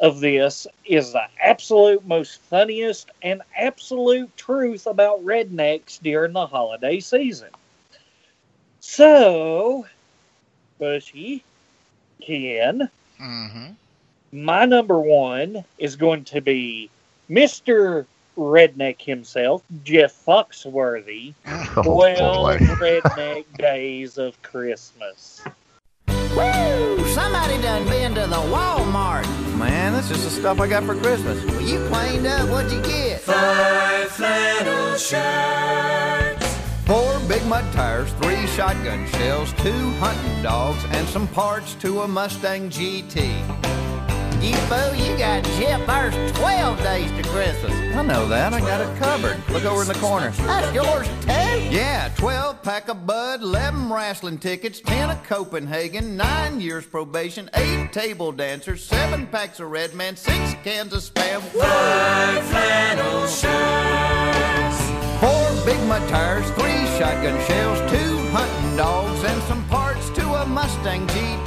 of 0.00 0.20
this 0.20 0.66
is 0.84 1.12
the 1.12 1.22
absolute 1.42 2.04
most 2.06 2.40
funniest 2.42 3.10
and 3.22 3.42
absolute 3.56 4.34
truth 4.36 4.86
about 4.86 5.24
rednecks 5.24 6.00
during 6.00 6.32
the 6.32 6.46
holiday 6.46 7.00
season. 7.00 7.48
So, 8.80 9.86
Bushy, 10.78 11.42
Ken, 12.20 12.90
Mm-hmm. 13.20 13.72
my 14.32 14.66
number 14.66 14.98
one 15.00 15.64
is 15.78 15.96
going 15.96 16.24
to 16.24 16.40
be 16.42 16.90
Mr. 17.30 18.04
Redneck 18.36 19.00
himself, 19.00 19.62
Jeff 19.84 20.12
Foxworthy. 20.26 21.32
Oh, 21.78 21.82
Twelve 21.82 22.58
boy. 22.58 22.58
redneck 22.80 23.44
days 23.58 24.18
of 24.18 24.40
Christmas. 24.42 25.42
Woo! 26.08 27.04
Somebody 27.14 27.60
done 27.62 27.84
been 27.88 28.14
to 28.14 28.22
the 28.26 28.36
Walmart. 28.36 29.24
Man, 29.56 29.94
that's 29.94 30.08
just 30.08 30.24
the 30.24 30.30
stuff 30.30 30.60
I 30.60 30.68
got 30.68 30.84
for 30.84 30.94
Christmas. 30.94 31.42
Well, 31.46 31.62
you 31.62 31.78
cleaned 31.88 32.26
up. 32.26 32.46
What'd 32.50 32.70
you 32.70 32.82
get? 32.82 33.22
Five 33.22 34.08
flannel 34.08 34.96
shirts. 34.96 36.56
Four 36.84 37.18
big 37.26 37.44
mud 37.46 37.64
tires, 37.72 38.12
three 38.20 38.46
shotgun 38.48 39.06
shells, 39.06 39.54
two 39.54 39.90
hunting 39.98 40.42
dogs, 40.42 40.84
and 40.90 41.08
some 41.08 41.26
parts 41.28 41.74
to 41.76 42.02
a 42.02 42.08
Mustang 42.08 42.68
GT. 42.68 43.75
You 44.40 44.54
fool, 44.68 44.94
you 44.94 45.16
got 45.16 45.44
Jeff 45.58 45.86
there's 46.10 46.32
12 46.38 46.82
days 46.82 47.10
to 47.12 47.22
Christmas. 47.30 47.72
I 47.72 48.02
know 48.02 48.28
that. 48.28 48.52
I 48.52 48.60
got 48.60 48.80
it 48.80 48.98
covered. 48.98 49.36
Look 49.50 49.64
over 49.64 49.82
in 49.82 49.88
the 49.88 49.94
corner. 49.94 50.30
That's 50.30 50.74
yours 50.74 51.08
too? 51.22 51.74
Yeah, 51.74 52.10
12 52.16 52.62
pack 52.62 52.88
of 52.88 53.06
Bud, 53.06 53.42
11 53.42 53.90
wrestling 53.90 54.38
tickets, 54.38 54.80
10 54.80 55.10
of 55.10 55.22
Copenhagen, 55.24 56.16
9 56.16 56.60
years 56.60 56.86
probation, 56.86 57.50
8 57.54 57.92
table 57.92 58.30
dancers, 58.32 58.84
7 58.84 59.26
packs 59.28 59.58
of 59.58 59.70
Red 59.70 59.94
Man, 59.94 60.16
6 60.16 60.54
cans 60.62 60.92
of 60.92 61.00
Spam. 61.00 61.40
Five 61.40 62.44
flannel 62.44 63.26
shirts. 63.26 64.80
Four 65.20 65.64
big 65.64 65.82
mud 65.88 66.06
tires, 66.08 66.48
three 66.50 66.86
shotgun 66.98 67.44
shells, 67.46 67.78
two 67.90 68.18
hunting 68.28 68.76
dogs, 68.76 69.24
and 69.24 69.42
some 69.44 69.64
parts 69.68 70.08
to 70.10 70.22
a 70.34 70.46
Mustang 70.46 71.06
GT. 71.08 71.45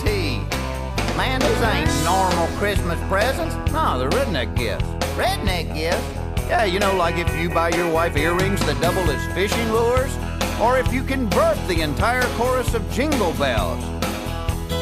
Man, 1.19 1.41
these 1.41 1.61
ain't 1.63 2.05
normal 2.05 2.47
Christmas 2.57 2.97
presents. 3.09 3.53
No, 3.73 3.99
they're 3.99 4.09
redneck 4.09 4.55
gifts. 4.55 4.85
Redneck 5.17 5.73
gifts? 5.73 6.47
Yeah, 6.47 6.63
you 6.63 6.79
know, 6.79 6.95
like 6.95 7.17
if 7.17 7.37
you 7.37 7.49
buy 7.49 7.71
your 7.71 7.91
wife 7.91 8.15
earrings 8.15 8.65
that 8.65 8.79
double 8.79 9.01
as 9.11 9.33
fishing 9.33 9.69
lures, 9.69 10.15
or 10.61 10.79
if 10.79 10.93
you 10.93 11.03
convert 11.03 11.57
the 11.67 11.81
entire 11.81 12.23
chorus 12.37 12.73
of 12.73 12.89
jingle 12.91 13.33
bells. 13.33 13.83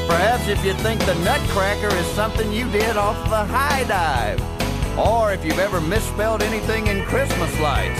Perhaps 0.07 0.47
if 0.47 0.63
you 0.63 0.73
think 0.75 1.03
the 1.05 1.15
Nutcracker 1.25 1.91
is 1.95 2.05
something 2.11 2.53
you 2.53 2.69
did 2.69 2.97
off 2.97 3.17
the 3.31 3.43
high 3.43 3.83
dive. 3.85 4.39
Or 4.95 5.33
if 5.33 5.43
you've 5.43 5.57
ever 5.57 5.81
misspelled 5.81 6.43
anything 6.43 6.85
in 6.85 7.03
Christmas 7.05 7.59
lights. 7.59 7.99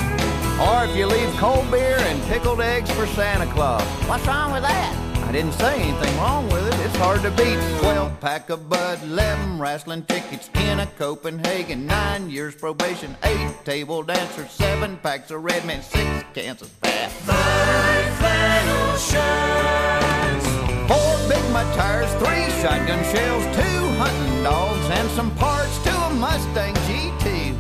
Or 0.62 0.86
if 0.86 0.96
you 0.96 1.08
leave 1.08 1.36
cold 1.38 1.72
beer 1.72 1.98
and 1.98 2.22
pickled 2.26 2.62
eggs 2.62 2.92
for 2.92 3.08
Santa 3.08 3.52
Claus. 3.52 3.82
What's 4.08 4.28
wrong 4.28 4.52
with 4.52 4.62
that? 4.62 5.07
I 5.28 5.32
didn't 5.34 5.52
say 5.56 5.82
anything 5.82 6.18
wrong 6.20 6.48
with 6.48 6.66
it. 6.66 6.86
It's 6.86 6.96
hard 6.96 7.22
to 7.24 7.32
beat. 7.32 7.60
12 7.82 8.18
pack 8.22 8.50
of 8.50 8.70
Bud, 8.70 9.04
11 9.04 9.60
wrestling 9.60 10.04
tickets, 10.04 10.50
10 10.54 10.80
of 10.80 10.98
Copenhagen, 10.98 11.86
9 11.86 12.30
years 12.30 12.56
probation, 12.56 13.14
8 13.22 13.66
table 13.66 14.04
dancers, 14.04 14.50
7 14.52 14.96
packs 15.04 15.30
of 15.30 15.44
Red 15.44 15.66
Man, 15.66 15.84
6 15.84 16.24
cans 16.34 16.62
of 16.62 16.70
fat. 16.80 17.12
Five 17.12 18.06
flannel 18.20 18.96
shirts. 18.96 20.48
Four 20.88 21.28
big 21.28 21.44
mud 21.52 21.76
tires, 21.76 22.10
three 22.24 22.48
shotgun 22.64 23.04
shells, 23.14 23.44
two 23.54 23.84
hunting 24.00 24.44
dogs, 24.44 24.90
and 24.92 25.10
some 25.10 25.36
parts 25.36 25.78
to 25.84 25.90
a 25.90 26.10
Mustang 26.14 26.74
GT. 26.88 27.52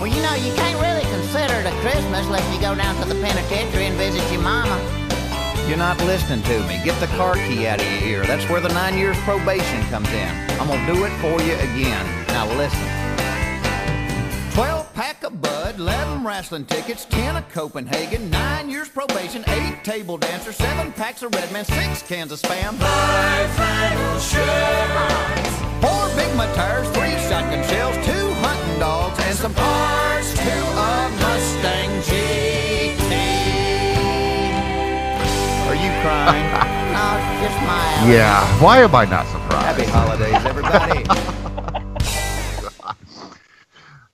Well, 0.00 0.06
you 0.06 0.22
know, 0.22 0.34
you 0.36 0.54
can't 0.54 0.80
really 0.80 1.04
consider 1.12 1.52
it 1.60 1.66
a 1.66 1.80
Christmas 1.82 2.24
unless 2.24 2.54
you 2.54 2.62
go 2.62 2.74
down 2.74 2.96
to 3.02 3.06
the 3.06 3.20
penitentiary 3.20 3.84
and 3.84 3.96
visit 3.98 4.32
your 4.32 4.40
mama. 4.40 4.99
You're 5.70 5.78
not 5.78 5.98
listening 5.98 6.42
to 6.42 6.66
me. 6.66 6.80
Get 6.84 6.98
the 6.98 7.06
car 7.16 7.36
key 7.36 7.68
out 7.68 7.80
of 7.80 7.86
your 7.92 8.02
ear. 8.02 8.24
That's 8.24 8.44
where 8.50 8.60
the 8.60 8.70
nine 8.70 8.98
years 8.98 9.16
probation 9.18 9.80
comes 9.84 10.08
in. 10.08 10.28
I'm 10.58 10.66
gonna 10.66 10.84
do 10.84 11.04
it 11.04 11.12
for 11.20 11.40
you 11.42 11.54
again. 11.54 12.26
Now 12.26 12.46
listen. 12.58 12.80
12 14.52 14.92
pack 14.94 15.22
of 15.22 15.40
Bud, 15.40 15.78
11 15.78 16.24
wrestling 16.24 16.64
tickets, 16.64 17.04
10 17.04 17.36
of 17.36 17.48
Copenhagen, 17.50 18.30
9 18.30 18.68
years 18.68 18.88
probation, 18.88 19.44
8 19.46 19.84
table 19.84 20.18
dancers, 20.18 20.56
7 20.56 20.90
packs 20.90 21.22
of 21.22 21.32
Red 21.36 21.52
Man, 21.52 21.64
6 21.64 22.02
cans 22.02 22.32
of 22.32 22.40
Spam, 22.42 22.74
5 22.74 23.50
flannel 23.54 24.18
shirts. 24.18 25.54
4 25.86 26.16
Big 26.16 26.34
Mud 26.34 26.52
tires, 26.56 26.88
3 26.88 27.10
shotgun 27.28 27.62
shells, 27.68 27.94
2 28.04 28.32
hunting 28.42 28.80
dogs, 28.80 29.20
and 29.20 29.36
some 29.36 29.54
parts 29.54 30.34
to 30.34 30.50
a 30.50 31.10
Mustang 31.20 32.02
crying? 36.02 36.76
No, 36.90 36.96
just 37.40 37.56
smile. 37.56 38.08
Yeah. 38.08 38.60
Why 38.60 38.80
am 38.80 38.94
I 38.96 39.04
not 39.04 39.24
surprised? 39.26 39.80
Happy 39.80 39.84
holidays, 39.84 40.44
everybody. 40.44 41.04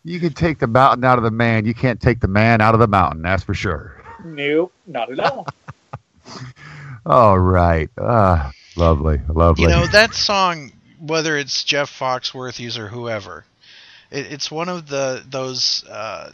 You 0.07 0.21
can 0.21 0.35
take 0.35 0.61
the 0.61 0.69
mountain 0.69 1.03
out 1.03 1.19
of 1.19 1.25
the 1.25 1.33
man. 1.33 1.67
You 1.67 1.75
can't 1.75 2.01
take 2.01 2.21
the 2.21 2.29
man 2.29 2.61
out 2.61 2.75
of 2.75 2.81
the 2.81 2.87
mountain. 2.87 3.23
That's 3.23 3.43
for 3.43 3.55
sure. 3.55 4.01
Nope, 4.25 4.73
not 4.87 5.11
at 5.11 5.19
all. 5.19 5.49
All 7.07 7.37
right. 7.41 7.91
Ah, 7.99 8.53
lovely, 8.77 9.21
lovely. 9.29 9.65
You 9.65 9.69
know 9.69 9.87
that 9.89 10.15
song, 10.15 10.71
whether 11.01 11.37
it's 11.37 11.65
Jeff 11.65 11.91
Foxworthy's 11.91 12.79
or 12.79 12.87
whoever, 12.87 13.45
it, 14.13 14.33
it's 14.33 14.49
one 14.49 14.69
of 14.69 14.87
the 14.87 15.25
those. 15.29 15.85
Uh, 15.91 16.31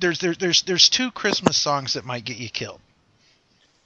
there's 0.00 0.18
there's 0.18 0.38
there's 0.38 0.62
there's 0.62 0.88
two 0.88 1.12
Christmas 1.12 1.56
songs 1.56 1.92
that 1.92 2.04
might 2.04 2.24
get 2.24 2.38
you 2.38 2.48
killed. 2.48 2.80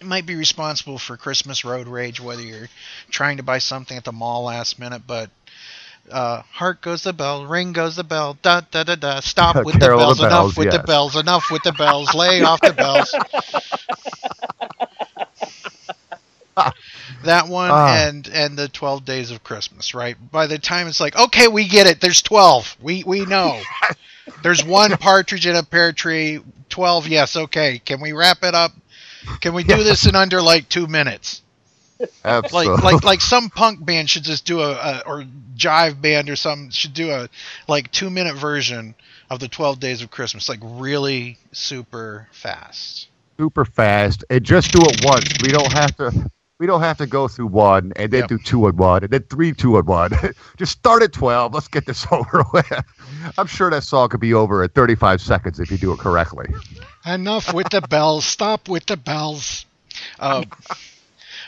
It 0.00 0.06
might 0.06 0.26
be 0.26 0.36
responsible 0.36 0.98
for 0.98 1.16
Christmas 1.16 1.64
road 1.64 1.88
rage, 1.88 2.20
whether 2.20 2.42
you're 2.42 2.68
trying 3.10 3.38
to 3.38 3.42
buy 3.42 3.58
something 3.58 3.96
at 3.96 4.04
the 4.04 4.12
mall 4.12 4.44
last 4.44 4.78
minute, 4.78 5.02
but. 5.06 5.30
Uh, 6.10 6.40
hark 6.52 6.80
goes 6.80 7.02
the 7.02 7.12
bell, 7.12 7.44
ring 7.44 7.74
goes 7.74 7.96
the 7.96 8.02
bell, 8.02 8.38
da 8.40 8.62
da 8.70 8.82
da 8.82 8.94
da. 8.94 9.20
Stop 9.20 9.56
with 9.66 9.78
the 9.78 9.88
bells, 9.88 10.16
the 10.16 10.26
enough 10.26 10.30
bells, 10.30 10.56
with 10.56 10.70
the 10.70 10.78
bells, 10.78 11.16
enough 11.16 11.50
with 11.50 11.62
the 11.64 11.72
bells, 11.72 12.14
lay 12.14 12.40
off 12.40 12.62
the 12.62 12.72
bells. 12.72 13.14
that 17.24 17.48
one 17.48 17.70
Ah. 17.70 18.06
and 18.06 18.26
and 18.28 18.58
the 18.58 18.68
12 18.68 19.04
days 19.04 19.30
of 19.30 19.44
christmas 19.44 19.94
right 19.94 20.16
by 20.32 20.46
the 20.46 20.58
time 20.58 20.86
it's 20.88 21.00
like 21.00 21.16
okay 21.16 21.48
we 21.48 21.68
get 21.68 21.86
it 21.86 22.00
there's 22.00 22.22
12 22.22 22.76
we 22.80 23.04
we 23.04 23.24
know 23.26 23.60
there's 24.42 24.64
one 24.64 24.96
partridge 24.96 25.46
in 25.46 25.56
a 25.56 25.62
pear 25.62 25.92
tree 25.92 26.40
12 26.68 27.08
yes 27.08 27.36
okay 27.36 27.80
can 27.84 28.00
we 28.00 28.12
wrap 28.12 28.38
it 28.42 28.54
up 28.54 28.72
can 29.40 29.54
we 29.54 29.62
do 29.64 29.82
this 29.82 30.06
in 30.06 30.14
under 30.16 30.40
like 30.42 30.68
two 30.68 30.86
minutes 30.86 31.42
Absolutely. 32.24 32.74
like 32.74 32.82
like 32.94 33.04
like 33.04 33.20
some 33.20 33.50
punk 33.50 33.84
band 33.84 34.08
should 34.08 34.22
just 34.22 34.44
do 34.44 34.60
a, 34.60 34.70
a 34.72 35.02
or 35.06 35.24
jive 35.56 36.00
band 36.00 36.30
or 36.30 36.36
some 36.36 36.70
should 36.70 36.94
do 36.94 37.10
a 37.10 37.28
like 37.66 37.90
two 37.90 38.08
minute 38.10 38.36
version 38.36 38.94
of 39.30 39.40
the 39.40 39.48
12 39.48 39.80
days 39.80 40.00
of 40.02 40.10
christmas 40.10 40.48
like 40.48 40.60
really 40.62 41.38
super 41.52 42.28
fast 42.30 43.08
super 43.38 43.64
fast 43.64 44.24
and 44.30 44.42
just 44.44 44.72
do 44.72 44.80
it 44.82 45.04
once. 45.04 45.32
We 45.42 45.48
don't 45.48 45.72
have 45.72 45.96
to. 45.98 46.30
We 46.58 46.66
don't 46.66 46.80
have 46.80 46.98
to 46.98 47.06
go 47.06 47.28
through 47.28 47.46
one 47.46 47.92
and 47.94 48.10
then 48.12 48.22
Yep. 48.22 48.28
do 48.30 48.38
two 48.38 48.66
and 48.66 48.76
one 48.76 49.04
and 49.04 49.12
then 49.12 49.22
three, 49.30 49.52
two 49.52 49.78
and 49.78 49.86
one. 49.86 50.10
just 50.56 50.72
start 50.72 51.04
at 51.04 51.12
twelve. 51.12 51.54
Let's 51.54 51.68
get 51.68 51.86
this 51.86 52.04
over 52.12 52.42
with. 52.52 52.72
I'm 53.38 53.46
sure 53.46 53.70
that 53.70 53.84
song 53.84 54.08
could 54.08 54.18
be 54.18 54.34
over 54.34 54.64
at 54.64 54.74
35 54.74 55.20
seconds 55.20 55.60
if 55.60 55.70
you 55.70 55.78
do 55.78 55.92
it 55.92 56.00
correctly. 56.00 56.46
Enough 57.14 57.54
with 57.54 57.70
the 57.70 57.80
bells. 57.80 58.24
Stop 58.26 58.68
with 58.68 58.86
the 58.86 58.96
bells. 58.96 59.64
Uh, 60.18 60.44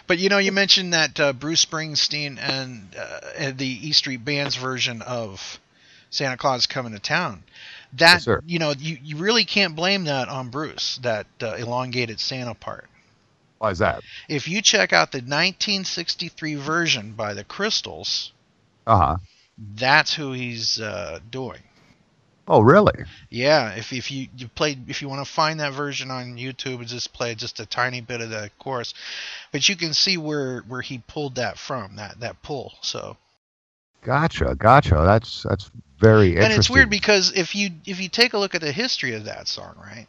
but 0.06 0.18
you 0.18 0.28
know, 0.28 0.38
you 0.38 0.52
mentioned 0.52 0.94
that 0.94 1.20
uh, 1.20 1.32
Bruce 1.32 1.64
Springsteen 1.64 2.38
and, 2.40 2.96
uh, 2.98 3.20
and 3.36 3.58
the 3.58 3.88
E 3.88 3.92
Street 3.92 4.24
Band's 4.24 4.56
version 4.56 5.02
of 5.02 5.60
Santa 6.08 6.36
Claus 6.36 6.66
Coming 6.66 6.92
to 6.92 6.98
Town. 6.98 7.42
That 7.94 8.24
Yes, 8.26 8.40
you 8.46 8.58
know, 8.58 8.72
you, 8.78 8.98
you 9.02 9.16
really 9.16 9.44
can't 9.44 9.76
blame 9.76 10.04
that 10.04 10.28
on 10.28 10.48
Bruce. 10.48 10.98
That 11.02 11.26
uh, 11.42 11.54
elongated 11.54 12.20
Santa 12.20 12.54
part. 12.54 12.88
Why 13.58 13.70
is 13.70 13.80
that? 13.80 14.02
If 14.28 14.48
you 14.48 14.62
check 14.62 14.92
out 14.94 15.12
the 15.12 15.18
1963 15.18 16.54
version 16.54 17.12
by 17.12 17.34
the 17.34 17.44
Crystals, 17.44 18.32
Uh 18.86 18.96
huh. 18.96 19.16
that's 19.74 20.14
who 20.14 20.32
he's 20.32 20.80
uh, 20.80 21.18
doing. 21.30 21.60
Oh, 22.50 22.62
really? 22.62 23.04
Yeah, 23.28 23.74
if 23.74 23.92
if 23.92 24.10
you 24.10 24.26
you 24.36 24.48
played 24.48 24.90
if 24.90 25.00
you 25.00 25.08
want 25.08 25.24
to 25.24 25.32
find 25.32 25.60
that 25.60 25.72
version 25.72 26.10
on 26.10 26.36
YouTube, 26.36 26.84
just 26.84 27.12
play 27.12 27.36
just 27.36 27.60
a 27.60 27.64
tiny 27.66 28.00
bit 28.00 28.20
of 28.20 28.30
the 28.30 28.50
chorus, 28.58 28.92
but 29.52 29.68
you 29.68 29.76
can 29.76 29.94
see 29.94 30.16
where 30.16 30.62
where 30.62 30.80
he 30.80 30.98
pulled 31.06 31.36
that 31.36 31.58
from 31.58 31.94
that 31.94 32.18
that 32.18 32.42
pull. 32.42 32.72
So 32.80 33.16
Gotcha, 34.02 34.56
gotcha. 34.58 35.02
That's 35.04 35.44
that's 35.44 35.70
very 36.00 36.30
interesting. 36.30 36.52
and 36.52 36.58
it's 36.58 36.70
weird 36.70 36.90
because 36.90 37.32
if 37.36 37.54
you 37.54 37.70
if 37.86 38.00
you 38.00 38.08
take 38.08 38.32
a 38.32 38.38
look 38.38 38.56
at 38.56 38.62
the 38.62 38.72
history 38.72 39.14
of 39.14 39.26
that 39.26 39.46
song, 39.46 39.76
right? 39.80 40.08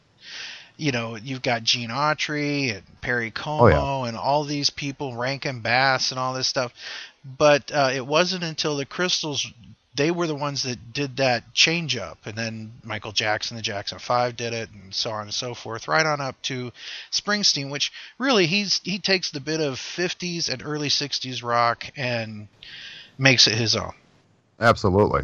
You 0.77 0.91
know, 0.91 1.18
you've 1.18 1.43
got 1.43 1.61
Gene 1.61 1.89
Autry 1.89 2.73
and 2.73 3.01
Perry 3.01 3.30
Como 3.30 3.69
Oh, 3.72 4.03
and 4.05 4.18
all 4.18 4.45
these 4.45 4.72
people, 4.72 5.15
Rankin 5.15 5.59
Bass 5.59 6.09
and 6.09 6.19
all 6.19 6.34
this 6.34 6.47
stuff. 6.47 6.73
But 7.23 7.72
uh, 7.72 7.91
it 7.93 8.07
wasn't 8.07 8.43
until 8.43 8.77
the 8.77 8.85
Crystals 8.85 9.45
they 9.95 10.09
were 10.09 10.27
the 10.27 10.35
ones 10.35 10.63
that 10.63 10.93
did 10.93 11.18
that 11.18 11.53
change 11.53 11.97
up 11.97 12.19
and 12.26 12.38
then 12.38 12.72
Michael 12.84 13.11
Jackson 13.11 13.57
the 13.57 13.63
Jackson 13.63 13.99
5 13.99 14.35
did 14.38 14.53
it 14.53 14.69
and 14.72 14.93
so 14.93 15.11
on 15.11 15.23
and 15.23 15.34
so 15.34 15.53
forth 15.53 15.88
right 15.88 16.05
on 16.05 16.22
up 16.22 16.41
to 16.43 16.72
Springsteen 17.11 17.69
which 17.69 17.91
really 18.18 18.45
he's 18.45 18.80
he 18.84 18.99
takes 18.99 19.31
the 19.31 19.39
bit 19.39 19.59
of 19.59 19.76
50s 19.76 20.49
and 20.49 20.63
early 20.65 20.89
60s 20.89 21.43
rock 21.43 21.85
and 21.97 22.47
makes 23.18 23.47
it 23.47 23.55
his 23.55 23.76
own. 23.76 23.93
Absolutely. 24.59 25.22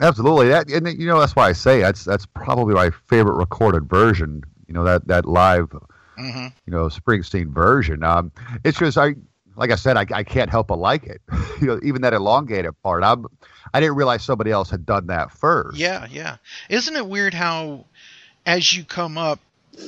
Absolutely. 0.00 0.48
That 0.48 0.70
and 0.70 0.98
you 0.98 1.06
know 1.06 1.20
that's 1.20 1.36
why 1.36 1.48
I 1.48 1.52
say 1.52 1.80
that's 1.80 2.04
that's 2.04 2.26
probably 2.26 2.74
my 2.74 2.90
favorite 3.08 3.36
recorded 3.36 3.88
version. 3.88 4.42
You 4.66 4.74
know 4.74 4.84
that 4.84 5.06
that 5.08 5.26
live, 5.26 5.70
hmm 6.16 6.46
you 6.66 6.72
know 6.72 6.86
Springsteen 6.86 7.48
version. 7.52 8.02
Um, 8.02 8.32
it's 8.64 8.78
just 8.78 8.96
I 8.96 9.14
like 9.60 9.70
I 9.70 9.76
said 9.76 9.98
I, 9.98 10.06
I 10.12 10.24
can't 10.24 10.50
help 10.50 10.68
but 10.68 10.78
like 10.78 11.04
it. 11.04 11.20
you 11.60 11.68
know 11.68 11.78
even 11.82 12.02
that 12.02 12.14
elongated 12.14 12.72
part. 12.82 13.04
I'm 13.04 13.26
I 13.72 13.78
didn't 13.78 13.94
realize 13.94 14.24
somebody 14.24 14.50
else 14.50 14.70
had 14.70 14.84
done 14.86 15.08
that 15.08 15.30
first. 15.30 15.76
Yeah, 15.76 16.06
yeah. 16.10 16.38
Isn't 16.68 16.96
it 16.96 17.06
weird 17.06 17.34
how, 17.34 17.84
as 18.44 18.72
you 18.72 18.82
come 18.82 19.16
up, 19.18 19.38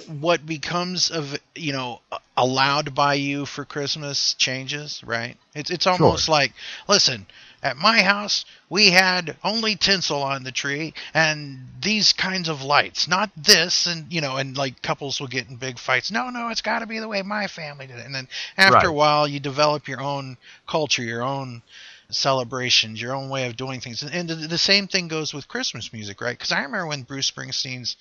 what 0.07 0.45
becomes 0.47 1.11
of 1.11 1.37
you 1.55 1.73
know 1.73 2.01
allowed 2.37 2.95
by 2.95 3.15
you 3.15 3.47
for 3.47 3.65
Christmas 3.65 4.35
changes, 4.35 5.03
right? 5.05 5.37
It's 5.55 5.71
it's 5.71 5.87
almost 5.87 6.29
like, 6.29 6.53
listen, 6.87 7.27
at 7.63 7.77
my 7.77 8.03
house 8.03 8.45
we 8.69 8.91
had 8.91 9.37
only 9.45 9.77
tinsel 9.77 10.23
on 10.23 10.43
the 10.45 10.53
tree 10.53 10.95
and 11.15 11.67
these 11.81 12.13
kinds 12.13 12.49
of 12.49 12.63
lights, 12.63 13.07
not 13.07 13.31
this, 13.37 13.87
and 13.87 14.11
you 14.13 14.21
know, 14.21 14.37
and 14.37 14.57
like 14.57 14.81
couples 14.83 15.21
will 15.21 15.29
get 15.29 15.49
in 15.49 15.57
big 15.57 15.79
fights. 15.79 16.11
No, 16.11 16.31
no, 16.31 16.49
it's 16.49 16.63
got 16.63 16.79
to 16.81 16.87
be 16.87 16.99
the 16.99 17.09
way 17.09 17.23
my 17.23 17.47
family 17.47 17.87
did 17.87 17.99
it. 17.99 18.07
And 18.07 18.15
then 18.15 18.29
after 18.57 18.75
Right. 18.77 18.87
a 18.87 18.93
while, 18.93 19.29
you 19.29 19.41
develop 19.41 19.89
your 19.89 20.01
own 20.01 20.37
culture, 20.67 21.03
your 21.03 21.23
own 21.23 21.63
celebrations, 22.11 23.01
your 23.01 23.15
own 23.15 23.29
way 23.29 23.47
of 23.47 23.57
doing 23.57 23.81
things. 23.81 24.03
And, 24.03 24.13
and 24.15 24.29
the, 24.29 24.35
the 24.35 24.59
same 24.59 24.87
thing 24.87 25.09
goes 25.09 25.33
with 25.35 25.49
Christmas 25.49 25.93
music, 25.93 26.21
right? 26.21 26.37
Because 26.37 26.53
I 26.53 26.63
remember 26.63 26.87
when 26.87 27.03
Bruce 27.03 27.31
Springsteen's 27.31 27.97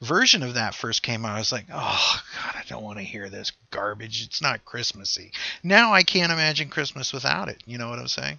version 0.00 0.42
of 0.42 0.54
that 0.54 0.74
first 0.74 1.02
came 1.02 1.24
out, 1.24 1.36
I 1.36 1.38
was 1.38 1.52
like, 1.52 1.66
oh, 1.72 2.22
God, 2.36 2.54
I 2.56 2.62
don't 2.68 2.84
want 2.84 2.98
to 2.98 3.04
hear 3.04 3.28
this 3.28 3.52
garbage. 3.70 4.24
It's 4.24 4.42
not 4.42 4.64
Christmassy. 4.64 5.32
Now 5.62 5.92
I 5.92 6.02
can't 6.02 6.32
imagine 6.32 6.68
Christmas 6.68 7.12
without 7.12 7.48
it. 7.48 7.62
You 7.66 7.78
know 7.78 7.88
what 7.90 7.98
I'm 7.98 8.08
saying? 8.08 8.38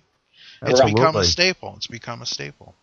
It's 0.65 0.81
become 0.81 1.15
a 1.15 1.23
staple. 1.23 1.73
It's 1.77 1.87
become 1.87 2.21
a 2.21 2.25
staple. 2.25 2.75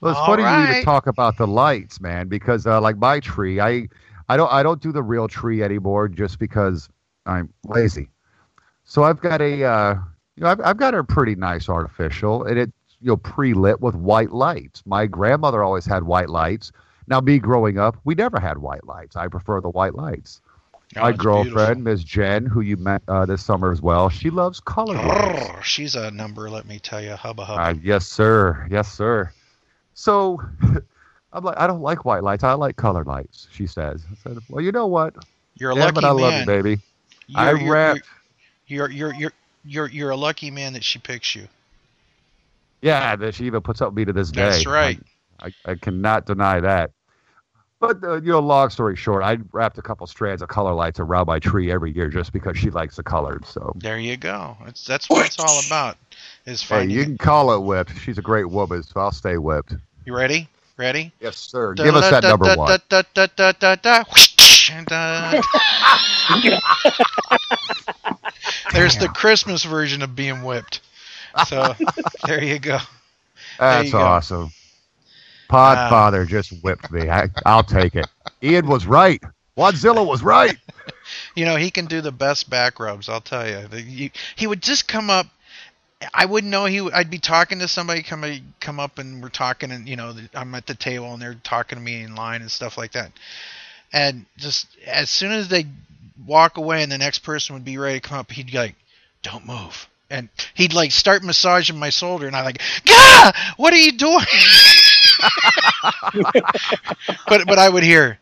Well, 0.00 0.12
it's 0.12 0.20
All 0.20 0.26
funny 0.26 0.44
you 0.44 0.48
right. 0.48 0.62
even 0.62 0.84
talk 0.84 1.06
about 1.06 1.36
the 1.36 1.46
lights, 1.46 2.00
man, 2.00 2.28
because 2.28 2.66
uh, 2.66 2.80
like 2.80 2.96
my 2.96 3.20
tree, 3.20 3.60
I 3.60 3.88
I 4.28 4.36
don't 4.36 4.52
I 4.52 4.62
don't 4.62 4.80
do 4.80 4.92
the 4.92 5.02
real 5.02 5.28
tree 5.28 5.62
anymore 5.62 6.08
just 6.08 6.38
because 6.38 6.88
I'm 7.26 7.52
lazy. 7.64 8.08
So 8.84 9.02
I've 9.02 9.20
got 9.20 9.40
a 9.40 9.64
uh, 9.64 9.94
you 10.36 10.42
know 10.44 10.48
I've, 10.48 10.60
I've 10.60 10.76
got 10.76 10.94
a 10.94 11.04
pretty 11.04 11.34
nice 11.34 11.68
artificial, 11.68 12.44
and 12.44 12.58
it's 12.58 12.72
you 13.00 13.08
know 13.08 13.16
pre 13.16 13.54
lit 13.54 13.80
with 13.80 13.94
white 13.94 14.30
lights. 14.32 14.82
My 14.86 15.06
grandmother 15.06 15.62
always 15.62 15.84
had 15.86 16.04
white 16.04 16.30
lights. 16.30 16.72
Now 17.06 17.20
me 17.20 17.38
growing 17.38 17.78
up, 17.78 17.96
we 18.04 18.14
never 18.14 18.40
had 18.40 18.58
white 18.58 18.86
lights. 18.86 19.16
I 19.16 19.28
prefer 19.28 19.60
the 19.60 19.70
white 19.70 19.94
lights. 19.94 20.40
Oh, 20.96 21.02
my 21.02 21.12
girlfriend, 21.12 21.84
Miss 21.84 22.02
Jen, 22.02 22.46
who 22.46 22.62
you 22.62 22.76
met 22.76 23.02
uh, 23.06 23.24
this 23.24 23.44
summer 23.44 23.70
as 23.70 23.80
well, 23.80 24.08
she 24.08 24.28
loves 24.28 24.58
color 24.58 25.60
she's 25.62 25.94
a 25.94 26.10
number, 26.10 26.50
let 26.50 26.66
me 26.66 26.78
tell 26.78 27.00
you. 27.00 27.12
Hubba 27.12 27.44
hubba. 27.44 27.62
Uh, 27.62 27.74
yes, 27.82 28.06
sir. 28.06 28.66
Yes, 28.70 28.92
sir. 28.92 29.32
So 29.94 30.40
I'm 31.32 31.44
like, 31.44 31.58
I 31.58 31.66
don't 31.66 31.80
like 31.82 32.04
white 32.04 32.24
lights. 32.24 32.42
I 32.42 32.54
like 32.54 32.76
colored 32.76 33.06
lights. 33.06 33.46
She 33.52 33.66
says. 33.66 34.02
I 34.10 34.14
said, 34.22 34.38
well, 34.48 34.64
you 34.64 34.72
know 34.72 34.86
what? 34.86 35.14
You're 35.54 35.70
a 35.70 35.74
lucky 35.74 35.92
but 35.92 36.04
I 36.04 36.10
love 36.10 36.32
man. 36.32 36.40
you, 36.40 36.46
baby. 36.46 36.78
I 37.34 37.50
You're- 37.50 37.60
you're- 37.60 37.72
rap. 37.72 37.96
You're 38.66 38.90
you're 38.90 39.12
you're 39.14 39.32
you're 39.64 39.88
you're 39.88 40.10
a 40.10 40.16
lucky 40.16 40.50
man 40.50 40.74
that 40.74 40.84
she 40.84 41.00
picks 41.00 41.34
you. 41.34 41.48
Yeah, 42.82 43.16
that 43.16 43.34
she 43.34 43.44
even 43.46 43.62
puts 43.62 43.82
up 43.82 43.88
with 43.88 43.96
me 43.96 44.04
to 44.04 44.12
this 44.12 44.30
day. 44.30 44.42
That's 44.42 44.64
right. 44.64 45.00
I, 45.40 45.46
I, 45.46 45.72
I 45.72 45.74
cannot 45.74 46.24
deny 46.24 46.60
that. 46.60 46.92
But 47.80 48.04
uh, 48.04 48.16
you 48.16 48.32
know, 48.32 48.40
long 48.40 48.68
story 48.68 48.94
short, 48.94 49.24
I 49.24 49.38
wrapped 49.52 49.78
a 49.78 49.82
couple 49.82 50.06
strands 50.06 50.42
of 50.42 50.48
color 50.48 50.74
lights 50.74 51.00
around 51.00 51.26
my 51.26 51.38
tree 51.38 51.72
every 51.72 51.90
year 51.90 52.08
just 52.08 52.30
because 52.30 52.58
she 52.58 52.68
likes 52.68 52.96
the 52.96 53.02
colors. 53.02 53.40
So 53.46 53.72
There 53.74 53.98
you 53.98 54.18
go. 54.18 54.56
It's 54.66 54.84
that's 54.84 55.08
what 55.08 55.24
it's 55.24 55.38
all 55.38 55.60
about. 55.66 55.96
Is 56.44 56.62
hey, 56.62 56.86
you 56.86 57.04
can 57.04 57.16
call 57.16 57.52
it 57.54 57.60
whipped. 57.60 57.98
She's 58.00 58.18
a 58.18 58.22
great 58.22 58.50
woman, 58.50 58.82
so 58.82 59.00
I'll 59.00 59.12
stay 59.12 59.38
whipped. 59.38 59.74
You 60.04 60.14
ready? 60.14 60.46
Ready? 60.76 61.10
Yes, 61.20 61.38
sir. 61.38 61.72
Give 61.74 61.94
us 61.94 62.10
that 62.10 62.22
number 62.22 62.54
one. 62.54 62.80
Da, 62.88 63.02
da, 63.14 63.26
da, 63.36 63.52
da, 63.52 63.74
da, 63.76 64.04
whoosh, 64.10 64.70
There's 68.72 68.96
the 68.98 69.08
Christmas 69.08 69.64
version 69.64 70.02
of 70.02 70.14
being 70.14 70.42
whipped. 70.42 70.80
So 71.46 71.74
there 72.26 72.42
you 72.44 72.58
go. 72.58 72.78
That's 73.58 73.86
you 73.86 73.92
go. 73.92 73.98
awesome. 74.00 74.52
Podfather 75.50 76.26
just 76.26 76.52
whipped 76.62 76.90
me. 76.90 77.08
I, 77.10 77.28
I'll 77.44 77.62
take 77.64 77.94
it. 77.96 78.06
Ian 78.42 78.66
was 78.66 78.86
right. 78.86 79.22
Wadzilla 79.56 80.06
was 80.06 80.22
right. 80.22 80.56
You 81.34 81.44
know, 81.44 81.56
he 81.56 81.70
can 81.72 81.86
do 81.86 82.00
the 82.00 82.12
best 82.12 82.48
back 82.48 82.78
rubs. 82.78 83.08
I'll 83.08 83.20
tell 83.20 83.48
you. 83.48 83.66
You- 83.78 84.10
He 84.36 84.46
would 84.46 84.62
just 84.62 84.86
come 84.86 85.10
up. 85.10 85.26
I 86.14 86.24
wouldn't 86.24 86.50
know 86.50 86.64
he. 86.66 86.80
I'd 86.92 87.10
be 87.10 87.18
talking 87.18 87.58
to 87.58 87.68
somebody, 87.68 88.02
come 88.02 88.24
come 88.60 88.78
up, 88.80 88.98
and 88.98 89.20
we're 89.22 89.28
talking, 89.28 89.70
and 89.72 89.88
you 89.88 89.96
know, 89.96 90.14
I'm 90.34 90.54
at 90.54 90.66
the 90.66 90.74
table, 90.74 91.12
and 91.12 91.20
they're 91.20 91.34
talking 91.34 91.76
to 91.78 91.82
me 91.84 92.02
in 92.02 92.14
line 92.14 92.42
and 92.42 92.50
stuff 92.50 92.78
like 92.78 92.92
that. 92.92 93.10
And 93.92 94.24
just 94.36 94.68
as 94.86 95.10
soon 95.10 95.32
as 95.32 95.48
they 95.48 95.66
walk 96.26 96.56
away, 96.58 96.82
and 96.84 96.90
the 96.92 96.98
next 96.98 97.18
person 97.20 97.54
would 97.54 97.64
be 97.64 97.76
ready 97.76 98.00
to 98.00 98.08
come 98.08 98.18
up, 98.18 98.30
he'd 98.30 98.46
be 98.50 98.56
like, 98.56 98.76
"Don't 99.22 99.46
move," 99.46 99.88
and 100.08 100.28
he'd 100.54 100.72
like 100.72 100.92
start 100.92 101.22
massaging 101.24 101.78
my 101.78 101.90
shoulder, 101.90 102.26
and 102.28 102.36
I'm 102.36 102.44
like, 102.44 102.62
"Gah! 102.86 103.32
What 103.56 103.72
are 103.74 103.78
you 103.78 103.92
doing?" 103.92 104.24
but 107.28 107.46
but 107.46 107.58
I 107.58 107.68
would 107.68 107.82
hear, 107.82 108.18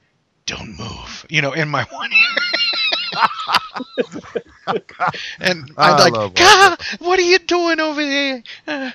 "Don't 0.47 0.77
move," 0.79 1.27
you 1.29 1.43
know, 1.43 1.53
in 1.53 1.69
my 1.69 1.85
one 1.85 2.11
ear. 2.13 2.39
and 5.41 5.73
I 5.77 5.93
I'd 5.93 6.11
like, 6.11 6.35
"Gah! 6.35 6.77
What 6.99 7.19
are 7.19 7.23
you 7.23 7.39
doing 7.39 7.81
over 7.81 8.05
there?" 8.05 8.43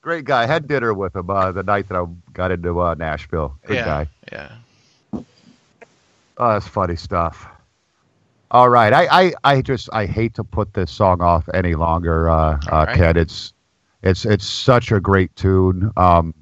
Great 0.00 0.24
guy. 0.24 0.46
Had 0.46 0.66
dinner 0.68 0.94
with 0.94 1.14
him 1.16 1.28
uh, 1.28 1.52
the 1.52 1.64
night 1.64 1.88
that 1.88 1.96
I 1.96 2.04
got 2.32 2.52
into 2.52 2.80
uh, 2.80 2.94
Nashville. 2.94 3.58
Good 3.66 3.76
yeah, 3.76 3.84
guy. 3.84 4.08
yeah. 4.30 4.52
Oh, 6.38 6.52
that's 6.52 6.68
funny 6.68 6.96
stuff. 6.96 7.46
All 8.52 8.68
right, 8.68 8.92
I, 8.92 9.08
I, 9.10 9.32
I 9.42 9.62
just 9.62 9.88
I 9.92 10.06
hate 10.06 10.34
to 10.34 10.44
put 10.44 10.72
this 10.72 10.92
song 10.92 11.20
off 11.20 11.48
any 11.52 11.74
longer, 11.74 12.30
uh, 12.30 12.60
uh, 12.70 12.84
right. 12.86 12.96
Ken. 12.96 13.16
It's 13.16 13.52
it's 14.06 14.24
it's 14.24 14.46
such 14.46 14.92
a 14.92 15.00
great 15.00 15.34
tune. 15.36 15.92
Um, 15.96 16.34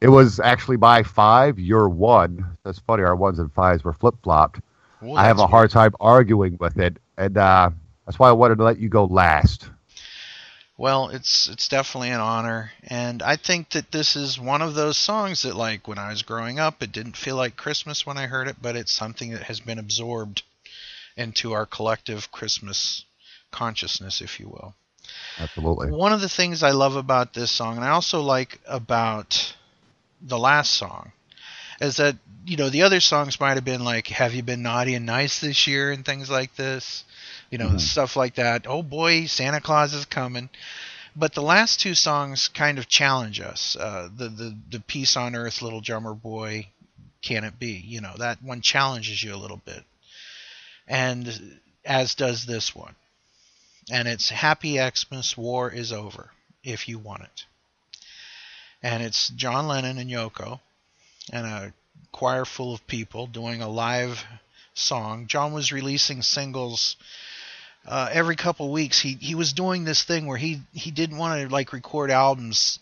it 0.00 0.08
was 0.08 0.40
actually 0.40 0.76
by 0.76 1.02
five. 1.02 1.58
You're 1.58 1.88
one. 1.88 2.56
That's 2.64 2.78
funny. 2.78 3.02
Our 3.02 3.14
ones 3.14 3.38
and 3.38 3.52
fives 3.52 3.84
were 3.84 3.92
flip 3.92 4.14
flopped. 4.22 4.60
Well, 5.02 5.16
I 5.16 5.24
have 5.24 5.38
a 5.38 5.46
hard 5.46 5.70
time 5.70 5.94
arguing 6.00 6.56
with 6.58 6.78
it, 6.78 6.98
and 7.16 7.36
uh, 7.36 7.70
that's 8.04 8.18
why 8.18 8.28
I 8.28 8.32
wanted 8.32 8.58
to 8.58 8.64
let 8.64 8.78
you 8.78 8.88
go 8.88 9.04
last. 9.04 9.68
Well, 10.76 11.10
it's 11.10 11.48
it's 11.48 11.68
definitely 11.68 12.10
an 12.10 12.20
honor, 12.20 12.72
and 12.82 13.22
I 13.22 13.36
think 13.36 13.70
that 13.70 13.92
this 13.92 14.16
is 14.16 14.40
one 14.40 14.62
of 14.62 14.74
those 14.74 14.96
songs 14.96 15.42
that, 15.42 15.54
like, 15.54 15.86
when 15.86 15.98
I 15.98 16.08
was 16.08 16.22
growing 16.22 16.58
up, 16.58 16.82
it 16.82 16.92
didn't 16.92 17.16
feel 17.18 17.36
like 17.36 17.56
Christmas 17.56 18.06
when 18.06 18.16
I 18.16 18.26
heard 18.26 18.48
it, 18.48 18.56
but 18.62 18.76
it's 18.76 18.92
something 18.92 19.32
that 19.32 19.42
has 19.42 19.60
been 19.60 19.78
absorbed 19.78 20.42
into 21.16 21.52
our 21.52 21.66
collective 21.66 22.32
Christmas 22.32 23.04
consciousness, 23.50 24.22
if 24.22 24.40
you 24.40 24.48
will. 24.48 24.74
Absolutely. 25.38 25.92
One 25.92 26.12
of 26.12 26.20
the 26.20 26.28
things 26.28 26.62
I 26.62 26.70
love 26.70 26.96
about 26.96 27.32
this 27.34 27.50
song, 27.50 27.76
and 27.76 27.84
I 27.84 27.90
also 27.90 28.20
like 28.20 28.60
about 28.66 29.54
the 30.20 30.38
last 30.38 30.72
song, 30.72 31.12
is 31.80 31.96
that 31.96 32.16
you 32.46 32.56
know 32.56 32.68
the 32.70 32.82
other 32.82 33.00
songs 33.00 33.40
might 33.40 33.56
have 33.56 33.64
been 33.64 33.84
like, 33.84 34.08
"Have 34.08 34.34
you 34.34 34.42
been 34.42 34.62
naughty 34.62 34.94
and 34.94 35.06
nice 35.06 35.40
this 35.40 35.66
year?" 35.66 35.92
and 35.92 36.04
things 36.04 36.30
like 36.30 36.54
this, 36.56 37.04
you 37.50 37.58
know, 37.58 37.70
Mhm. 37.70 37.80
stuff 37.80 38.16
like 38.16 38.34
that. 38.36 38.66
Oh 38.66 38.82
boy, 38.82 39.26
Santa 39.26 39.60
Claus 39.60 39.94
is 39.94 40.04
coming. 40.06 40.48
But 41.16 41.34
the 41.34 41.42
last 41.42 41.80
two 41.80 41.94
songs 41.94 42.48
kind 42.48 42.78
of 42.78 42.88
challenge 42.88 43.40
us. 43.40 43.76
Uh, 43.76 44.08
the 44.14 44.28
the 44.28 44.56
the 44.70 44.80
peace 44.80 45.16
on 45.16 45.34
earth, 45.36 45.62
little 45.62 45.80
drummer 45.80 46.14
boy, 46.14 46.68
can 47.22 47.44
it 47.44 47.58
be? 47.58 47.72
You 47.72 48.00
know 48.00 48.14
that 48.18 48.42
one 48.42 48.60
challenges 48.62 49.22
you 49.22 49.34
a 49.34 49.36
little 49.44 49.58
bit, 49.64 49.84
and 50.86 51.60
as 51.84 52.14
does 52.14 52.46
this 52.46 52.74
one. 52.74 52.94
And 53.90 54.06
it's 54.06 54.28
Happy 54.30 54.78
Xmas, 54.78 55.36
War 55.36 55.70
is 55.70 55.92
Over, 55.92 56.30
if 56.62 56.88
you 56.88 56.98
want 56.98 57.22
it. 57.22 57.44
And 58.82 59.02
it's 59.02 59.28
John 59.30 59.66
Lennon 59.66 59.98
and 59.98 60.10
Yoko, 60.10 60.60
and 61.32 61.46
a 61.46 61.72
choir 62.12 62.44
full 62.44 62.72
of 62.72 62.86
people 62.86 63.26
doing 63.26 63.62
a 63.62 63.68
live 63.68 64.24
song. 64.74 65.26
John 65.26 65.52
was 65.52 65.72
releasing 65.72 66.22
singles 66.22 66.96
uh, 67.86 68.08
every 68.12 68.36
couple 68.36 68.70
weeks. 68.72 69.00
He 69.00 69.14
he 69.20 69.34
was 69.34 69.52
doing 69.52 69.84
this 69.84 70.02
thing 70.02 70.26
where 70.26 70.38
he 70.38 70.60
he 70.72 70.90
didn't 70.90 71.18
want 71.18 71.40
to 71.42 71.48
like 71.52 71.72
record 71.72 72.10
albums. 72.10 72.78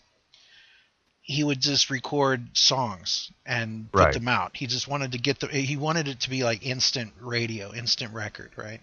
He 1.21 1.43
would 1.43 1.59
just 1.59 1.89
record 1.89 2.47
songs 2.57 3.31
and 3.45 3.91
put 3.91 3.99
Right. 3.99 4.13
them 4.13 4.27
out. 4.27 4.55
He 4.55 4.65
just 4.67 4.87
wanted 4.87 5.11
to 5.11 5.17
get 5.19 5.39
the 5.39 5.47
he 5.47 5.75
wanted 5.77 6.07
it 6.07 6.21
to 6.21 6.29
be 6.29 6.43
like 6.43 6.65
instant 6.65 7.13
radio, 7.19 7.73
instant 7.73 8.13
record, 8.13 8.51
right? 8.55 8.81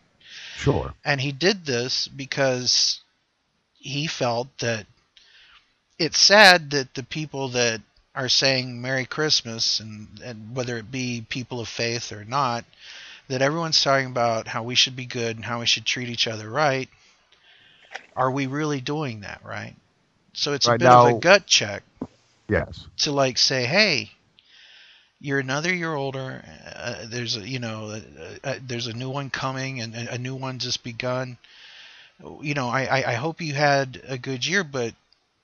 Sure. 0.57 0.95
And 1.05 1.21
he 1.21 1.33
did 1.33 1.65
this 1.67 2.09
because 2.09 3.01
he 3.79 4.07
felt 4.07 4.49
that 4.59 4.87
it's 5.99 6.19
sad 6.19 6.71
that 6.71 6.95
the 6.95 7.03
people 7.03 7.49
that 7.51 7.81
are 8.15 8.29
saying 8.29 8.81
Merry 8.81 9.05
Christmas 9.07 9.81
and, 9.81 10.09
and 10.25 10.55
whether 10.57 10.77
it 10.79 10.91
be 10.91 11.25
people 11.29 11.61
of 11.61 11.69
faith 11.69 12.13
or 12.13 12.25
not, 12.25 12.65
that 13.29 13.43
everyone's 13.43 13.83
talking 13.83 14.07
about 14.07 14.49
how 14.49 14.63
we 14.63 14.75
should 14.75 14.97
be 14.97 15.07
good 15.07 15.37
and 15.37 15.45
how 15.45 15.61
we 15.61 15.67
should 15.67 15.85
treat 15.85 16.09
each 16.09 16.27
other 16.27 16.49
right. 16.49 16.89
Are 18.17 18.31
we 18.31 18.47
really 18.47 18.81
doing 18.81 19.21
that 19.21 19.41
right? 19.45 19.75
So 20.33 20.53
it's 20.53 20.67
a 20.67 20.73
Right 20.73 20.79
bit 20.79 20.91
of 20.91 21.05
a 21.05 21.21
gut 21.21 21.47
check 21.47 21.83
Yes. 22.49 22.87
to 22.99 23.13
like 23.13 23.39
say, 23.39 23.67
hey, 23.67 24.11
you're 25.21 25.39
another 25.39 25.75
year 25.75 25.95
older. 25.95 26.45
Uh, 26.75 27.07
there's 27.09 27.37
a 27.37 27.47
you 27.47 27.59
know 27.59 27.91
uh, 27.91 28.01
uh, 28.45 28.55
there's 28.63 28.87
a 28.87 28.93
new 28.93 29.11
one 29.11 29.31
coming 29.31 29.81
and 29.81 29.95
a 29.95 30.19
new 30.19 30.35
one 30.35 30.59
just 30.59 30.85
begun. 30.85 31.39
You 32.41 32.55
know, 32.55 32.69
I, 32.69 32.85
I 32.85 33.11
I 33.11 33.15
hope 33.15 33.41
you 33.41 33.55
had 33.55 34.03
a 34.07 34.19
good 34.19 34.45
year, 34.47 34.65
but 34.65 34.95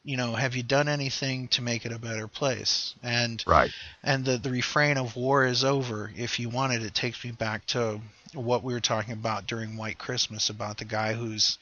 you 0.05 0.17
know, 0.17 0.35
have 0.35 0.57
you 0.57 0.63
done 0.63 0.89
anything 0.89 1.49
to 1.49 1.63
make 1.63 1.87
it 1.87 1.93
a 1.93 1.99
better 1.99 2.27
place? 2.27 2.95
And 3.03 3.43
Right. 3.47 3.71
and 4.03 4.25
the 4.25 4.39
the 4.39 4.51
refrain 4.51 4.97
of 4.99 5.17
war 5.17 5.45
is 5.45 5.65
over. 5.65 6.11
If 6.17 6.39
you 6.39 6.49
wanted, 6.49 6.83
it, 6.83 6.87
it 6.87 6.95
takes 6.95 7.23
me 7.25 7.31
back 7.31 7.67
to 7.69 8.01
what 8.35 8.63
we 8.63 8.73
were 8.73 8.81
talking 8.81 9.13
about 9.13 9.47
during 9.47 9.77
White 9.77 9.99
Christmas 9.99 10.49
about 10.49 10.79
the 10.79 10.85
guy 10.85 11.13
who's 11.13 11.59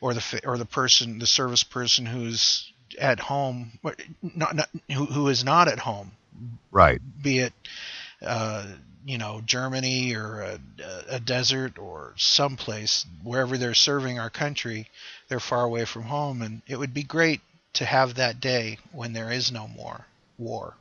or 0.00 0.14
the 0.14 0.40
or 0.44 0.56
the 0.58 0.64
person 0.64 1.18
the 1.18 1.26
service 1.26 1.64
person 1.64 2.06
who's 2.06 2.72
at 2.98 3.20
home 3.20 3.78
not, 4.22 4.56
not 4.56 4.68
who, 4.92 5.04
who 5.06 5.28
is 5.28 5.44
not 5.44 5.68
at 5.68 5.78
home 5.78 6.12
Right. 6.70 7.00
be 7.22 7.40
it 7.40 7.52
uh, 8.22 8.66
you 9.04 9.18
know 9.18 9.40
Germany 9.44 10.14
or 10.14 10.42
a, 10.42 10.60
a 11.08 11.20
desert 11.20 11.78
or 11.78 12.12
someplace 12.16 13.06
wherever 13.22 13.56
they're 13.56 13.74
serving 13.74 14.18
our 14.18 14.30
country, 14.30 14.88
they're 15.28 15.40
far 15.40 15.64
away 15.64 15.84
from 15.84 16.02
home, 16.02 16.42
and 16.42 16.62
it 16.66 16.78
would 16.78 16.94
be 16.94 17.02
great 17.02 17.40
to 17.74 17.84
have 17.84 18.14
that 18.14 18.40
day 18.40 18.78
when 18.92 19.12
there 19.12 19.30
is 19.30 19.52
no 19.52 19.68
more 19.68 20.06
war, 20.38 20.74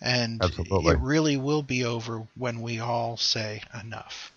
and 0.00 0.42
Absolutely. 0.42 0.94
it 0.94 1.00
really 1.00 1.36
will 1.36 1.62
be 1.62 1.84
over 1.84 2.26
when 2.36 2.60
we 2.60 2.80
all 2.80 3.16
say 3.16 3.62
enough. 3.80 4.32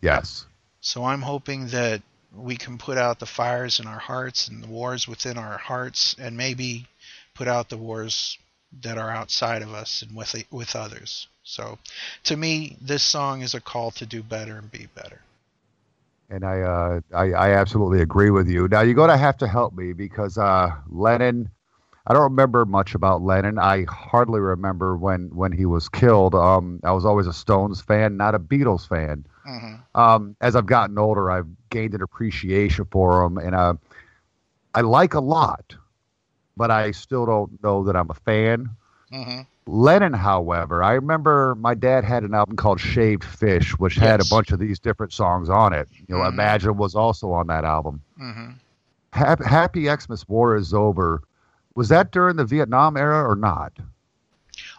Yes. 0.00 0.46
So 0.80 1.04
I'm 1.04 1.22
hoping 1.22 1.68
that 1.68 2.02
we 2.34 2.56
can 2.56 2.78
put 2.78 2.98
out 2.98 3.18
the 3.18 3.26
fires 3.26 3.80
in 3.80 3.86
our 3.86 3.98
hearts 3.98 4.48
and 4.48 4.62
the 4.62 4.68
wars 4.68 5.08
within 5.08 5.38
our 5.38 5.58
hearts, 5.58 6.14
and 6.18 6.36
maybe 6.36 6.86
put 7.34 7.48
out 7.48 7.68
the 7.68 7.76
wars 7.76 8.38
that 8.82 8.98
are 8.98 9.10
outside 9.10 9.62
of 9.62 9.72
us 9.72 10.02
and 10.02 10.16
with 10.16 10.34
with 10.50 10.76
others. 10.76 11.28
So, 11.42 11.78
to 12.24 12.36
me, 12.36 12.76
this 12.80 13.02
song 13.02 13.42
is 13.42 13.54
a 13.54 13.60
call 13.60 13.90
to 13.92 14.06
do 14.06 14.22
better 14.22 14.56
and 14.56 14.70
be 14.70 14.88
better. 14.94 15.20
And 16.28 16.44
I, 16.44 16.60
uh, 16.60 17.00
I, 17.14 17.32
I 17.32 17.50
absolutely 17.52 18.00
agree 18.02 18.30
with 18.30 18.48
you. 18.48 18.66
Now 18.66 18.80
you're 18.80 18.94
gonna 18.94 19.16
have 19.16 19.36
to 19.38 19.46
help 19.48 19.74
me 19.74 19.92
because 19.92 20.38
uh, 20.38 20.70
Lennon. 20.88 21.50
I 22.08 22.12
don't 22.12 22.22
remember 22.22 22.64
much 22.64 22.94
about 22.94 23.22
Lennon. 23.22 23.58
I 23.58 23.84
hardly 23.88 24.38
remember 24.38 24.96
when 24.96 25.34
when 25.34 25.50
he 25.50 25.66
was 25.66 25.88
killed. 25.88 26.36
Um, 26.36 26.78
I 26.84 26.92
was 26.92 27.04
always 27.04 27.26
a 27.26 27.32
Stones 27.32 27.80
fan, 27.80 28.16
not 28.16 28.36
a 28.36 28.38
Beatles 28.38 28.86
fan. 28.88 29.26
Mm-hmm. 29.44 30.00
Um, 30.00 30.36
as 30.40 30.54
I've 30.54 30.66
gotten 30.66 30.98
older, 30.98 31.32
I've 31.32 31.48
gained 31.70 31.94
an 31.94 32.02
appreciation 32.02 32.84
for 32.92 33.24
him, 33.24 33.38
and 33.38 33.56
uh, 33.56 33.74
I 34.74 34.82
like 34.82 35.14
a 35.14 35.20
lot, 35.20 35.74
but 36.56 36.70
I 36.70 36.90
still 36.92 37.26
don't 37.26 37.62
know 37.62 37.84
that 37.84 37.96
I'm 37.96 38.10
a 38.10 38.14
fan. 38.14 38.70
Mm-hmm. 39.12 39.40
Lennon, 39.68 40.12
however, 40.12 40.82
I 40.82 40.92
remember 40.92 41.54
my 41.56 41.74
dad 41.74 42.04
had 42.04 42.22
an 42.22 42.34
album 42.34 42.56
called 42.56 42.80
Shaved 42.80 43.24
Fish, 43.24 43.72
which 43.78 43.94
had 43.96 44.20
a 44.20 44.24
bunch 44.30 44.52
of 44.52 44.58
these 44.60 44.78
different 44.78 45.12
songs 45.12 45.48
on 45.48 45.72
it. 45.72 45.88
You 46.08 46.16
know, 46.16 46.22
Mhm. 46.22 46.28
Imagine 46.32 46.76
was 46.76 46.94
also 46.94 47.32
on 47.32 47.48
that 47.48 47.64
album. 47.64 48.00
Mm-hmm. 48.20 48.50
Happy, 49.12 49.44
Happy 49.44 49.86
Xmas 49.88 50.28
War 50.28 50.56
is 50.56 50.72
over. 50.72 51.22
Was 51.74 51.88
that 51.88 52.10
during 52.12 52.36
the 52.36 52.44
Vietnam 52.44 52.96
era 52.96 53.28
or 53.28 53.34
not? 53.34 53.72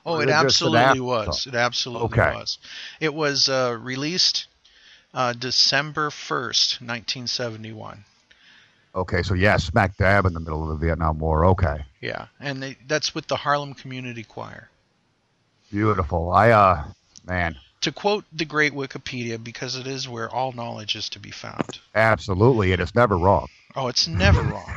Oh, 0.05 0.15
Or 0.15 0.23
it 0.23 0.29
is 0.29 0.41
just 0.41 0.61
an 0.61 0.75
absolutely 0.75 0.99
was. 1.01 1.41
song? 1.43 1.53
It 1.53 1.57
absolutely 1.57 2.05
Okay. 2.05 2.33
was. 2.33 2.57
It 2.99 3.13
was 3.13 3.49
uh, 3.49 3.77
released 3.79 4.47
uh, 5.13 5.33
December 5.33 6.09
first, 6.09 6.81
nineteen 6.81 7.27
seventy 7.27 7.71
one. 7.73 8.05
Okay, 8.97 9.21
so 9.21 9.35
yeah, 9.35 9.57
smack 9.57 9.95
dab 9.97 10.25
in 10.25 10.33
the 10.33 10.39
middle 10.39 10.63
of 10.63 10.69
the 10.79 10.85
Vietnam 10.85 11.19
War. 11.19 11.45
Okay, 11.45 11.85
Yeah, 12.01 12.27
and 12.39 12.61
they, 12.63 12.77
that's 12.87 13.13
with 13.13 13.27
the 13.27 13.35
Harlem 13.37 13.75
Community 13.75 14.23
Choir. 14.23 14.69
beautiful. 15.71 16.31
I 16.31 16.49
uh, 16.51 16.83
man, 17.27 17.55
To 17.81 17.91
quote 17.91 18.25
the 18.33 18.45
great 18.45 18.73
Wikipedia, 18.73 19.41
because 19.43 19.75
it 19.75 19.85
is 19.87 20.09
where 20.09 20.29
all 20.33 20.51
knowledge 20.51 20.95
is 20.95 21.09
to 21.09 21.19
be 21.19 21.31
found. 21.31 21.79
absolutely, 21.93 22.71
and 22.73 22.81
it's 22.81 22.95
never 22.95 23.17
wrong. 23.17 23.47
Oh, 23.75 23.87
it's 23.87 24.07
never 24.07 24.41
wrong. 24.41 24.73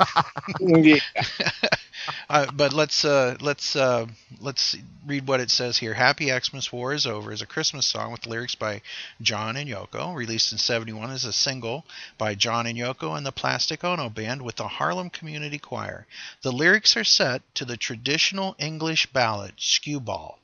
Uh, 2.30 2.48
but 2.52 2.72
let's 2.72 3.04
uh, 3.04 3.36
let's 3.40 3.74
uh, 3.74 4.06
let's 4.40 4.76
read 5.04 5.26
what 5.26 5.40
it 5.40 5.50
says 5.50 5.78
here. 5.78 5.94
"Happy 5.94 6.30
Xmas 6.30 6.72
War 6.72 6.92
is 6.92 7.04
Over" 7.04 7.32
is 7.32 7.42
a 7.42 7.46
Christmas 7.46 7.86
song 7.86 8.12
with 8.12 8.26
lyrics 8.26 8.54
by 8.54 8.82
John 9.20 9.56
and 9.56 9.68
Yoko, 9.68 10.14
released 10.14 10.52
in 10.52 10.58
'71 10.58 11.10
as 11.10 11.24
a 11.24 11.32
single 11.32 11.84
by 12.18 12.36
John 12.36 12.66
and 12.66 12.78
Yoko 12.78 13.16
and 13.16 13.26
the 13.26 13.32
Plastic 13.32 13.82
Ono 13.82 14.08
Band 14.08 14.42
with 14.42 14.56
the 14.56 14.68
Harlem 14.68 15.10
Community 15.10 15.58
Choir. 15.58 16.06
The 16.42 16.52
lyrics 16.52 16.96
are 16.96 17.04
set 17.04 17.42
to 17.56 17.64
the 17.64 17.76
traditional 17.76 18.54
English 18.58 19.06
ballad 19.06 19.54
"Skewball." 19.58 20.38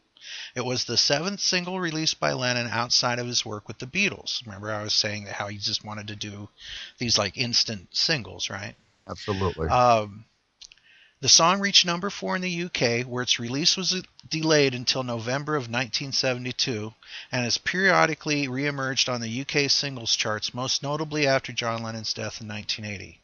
It 0.57 0.65
was 0.65 0.85
the 0.85 0.97
seventh 0.97 1.41
single 1.41 1.79
released 1.79 2.19
by 2.19 2.33
Lennon 2.33 2.67
outside 2.69 3.19
of 3.19 3.27
his 3.27 3.45
work 3.45 3.69
with 3.69 3.79
the 3.79 3.87
Beatles. 3.87 4.45
Remember, 4.45 4.73
I 4.73 4.83
was 4.83 4.95
saying 4.95 5.25
that 5.25 5.35
how 5.35 5.49
he 5.49 5.59
just 5.59 5.85
wanted 5.85 6.09
to 6.09 6.17
do 6.17 6.49
these 6.99 7.17
like 7.17 7.37
instant 7.37 7.95
singles, 7.95 8.51
right? 8.51 8.75
Absolutely. 9.09 9.69
Um, 9.69 10.25
the 11.27 11.31
song 11.31 11.59
reached 11.59 11.85
number 11.85 12.09
four 12.09 12.37
in 12.37 12.43
the 12.43 12.63
UK, 12.67 13.05
where 13.05 13.25
its 13.25 13.41
release 13.41 13.77
was 13.77 14.01
delayed 14.29 14.77
until 14.77 15.03
November 15.03 15.57
of 15.57 15.63
1972, 15.63 16.95
and 17.33 17.43
has 17.43 17.59
periodically 17.59 18.47
reemerged 18.47 19.13
on 19.13 19.21
the 19.21 19.41
UK 19.41 19.69
singles 19.69 20.15
charts, 20.15 20.55
most 20.55 20.85
notably 20.85 21.27
after 21.27 21.53
John 21.53 21.83
Lennon's 21.83 22.15
death 22.15 22.41
in 22.41 22.47
1980, 22.47 23.21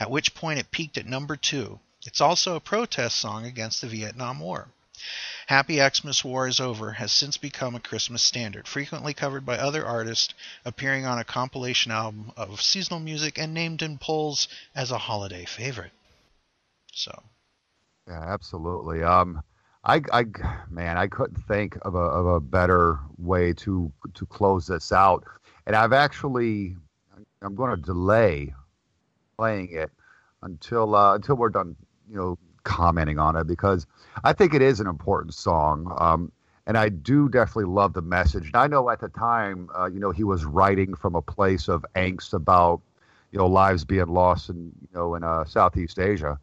at 0.00 0.10
which 0.10 0.34
point 0.34 0.58
it 0.58 0.70
peaked 0.70 0.96
at 0.96 1.04
number 1.04 1.36
two. 1.36 1.78
It's 2.06 2.22
also 2.22 2.56
a 2.56 2.58
protest 2.58 3.18
song 3.18 3.44
against 3.44 3.82
the 3.82 3.88
Vietnam 3.88 4.40
War. 4.40 4.68
Happy 5.48 5.78
Xmas 5.78 6.24
War 6.24 6.48
is 6.48 6.58
Over 6.58 6.92
has 6.92 7.12
since 7.12 7.36
become 7.36 7.74
a 7.74 7.80
Christmas 7.80 8.22
standard, 8.22 8.66
frequently 8.66 9.12
covered 9.12 9.44
by 9.44 9.58
other 9.58 9.84
artists, 9.84 10.32
appearing 10.64 11.04
on 11.04 11.18
a 11.18 11.22
compilation 11.24 11.92
album 11.92 12.32
of 12.34 12.62
seasonal 12.62 13.00
music 13.00 13.36
and 13.36 13.52
named 13.52 13.82
in 13.82 13.98
polls 13.98 14.48
as 14.74 14.90
a 14.90 14.96
holiday 14.96 15.44
favorite. 15.44 15.92
So, 16.96 17.12
Yeah, 18.08 18.22
absolutely. 18.22 19.02
Um, 19.02 19.42
I, 19.84 20.00
I, 20.14 20.24
man, 20.70 20.96
I 20.96 21.06
couldn't 21.08 21.36
think 21.42 21.76
of 21.82 21.94
a 21.94 21.98
of 21.98 22.26
a 22.26 22.40
better 22.40 22.98
way 23.18 23.52
to 23.52 23.92
to 24.14 24.26
close 24.26 24.66
this 24.66 24.92
out. 24.92 25.24
And 25.66 25.76
I've 25.76 25.92
actually, 25.92 26.74
I'm 27.42 27.54
going 27.54 27.70
to 27.70 27.76
delay 27.76 28.54
playing 29.36 29.72
it 29.72 29.90
until 30.42 30.94
uh, 30.94 31.14
until 31.14 31.36
we're 31.36 31.50
done, 31.50 31.76
you 32.08 32.16
know, 32.16 32.38
commenting 32.64 33.18
on 33.18 33.36
it 33.36 33.46
because 33.46 33.86
I 34.24 34.32
think 34.32 34.54
it 34.54 34.62
is 34.62 34.80
an 34.80 34.86
important 34.86 35.34
song. 35.34 35.94
Um, 35.98 36.32
and 36.66 36.78
I 36.78 36.88
do 36.88 37.28
definitely 37.28 37.72
love 37.72 37.92
the 37.92 38.02
message. 38.02 38.46
And 38.46 38.56
I 38.56 38.68
know 38.68 38.88
at 38.88 39.00
the 39.00 39.10
time, 39.10 39.68
uh, 39.78 39.84
you 39.84 40.00
know, 40.00 40.12
he 40.12 40.24
was 40.24 40.46
writing 40.46 40.94
from 40.94 41.14
a 41.14 41.22
place 41.22 41.68
of 41.68 41.84
angst 41.94 42.32
about, 42.32 42.80
you 43.32 43.38
know, 43.38 43.46
lives 43.46 43.84
being 43.84 44.06
lost 44.06 44.48
in, 44.48 44.72
you 44.80 44.88
know, 44.94 45.14
in 45.14 45.22
uh, 45.22 45.44
Southeast 45.44 45.98
Asia 45.98 46.40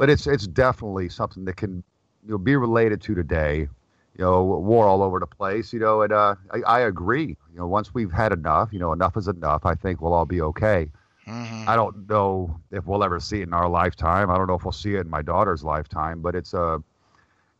but 0.00 0.08
it's 0.08 0.26
it's 0.26 0.46
definitely 0.46 1.10
something 1.10 1.44
that 1.44 1.58
can 1.58 1.84
you 2.24 2.30
know 2.30 2.38
be 2.38 2.56
related 2.56 3.02
to 3.02 3.14
today. 3.14 3.68
You 4.16 4.24
know, 4.24 4.42
war 4.42 4.86
all 4.86 5.02
over 5.02 5.20
the 5.20 5.26
place. 5.26 5.74
You 5.74 5.78
know, 5.78 6.00
and 6.00 6.10
uh, 6.10 6.36
I, 6.50 6.60
I 6.62 6.80
agree. 6.80 7.36
You 7.52 7.58
know, 7.58 7.66
once 7.66 7.92
we've 7.92 8.10
had 8.10 8.32
enough, 8.32 8.70
you 8.72 8.78
know, 8.78 8.94
enough 8.94 9.18
is 9.18 9.28
enough. 9.28 9.66
I 9.66 9.74
think 9.74 10.00
we'll 10.00 10.14
all 10.14 10.24
be 10.24 10.40
okay. 10.40 10.90
I 11.26 11.76
don't 11.76 12.08
know 12.08 12.58
if 12.72 12.86
we'll 12.86 13.04
ever 13.04 13.20
see 13.20 13.40
it 13.40 13.44
in 13.44 13.52
our 13.52 13.68
lifetime. 13.68 14.30
I 14.30 14.38
don't 14.38 14.48
know 14.48 14.54
if 14.54 14.64
we'll 14.64 14.72
see 14.72 14.94
it 14.94 15.00
in 15.00 15.10
my 15.10 15.22
daughter's 15.22 15.62
lifetime. 15.62 16.22
But 16.22 16.34
it's 16.34 16.54
a 16.54 16.82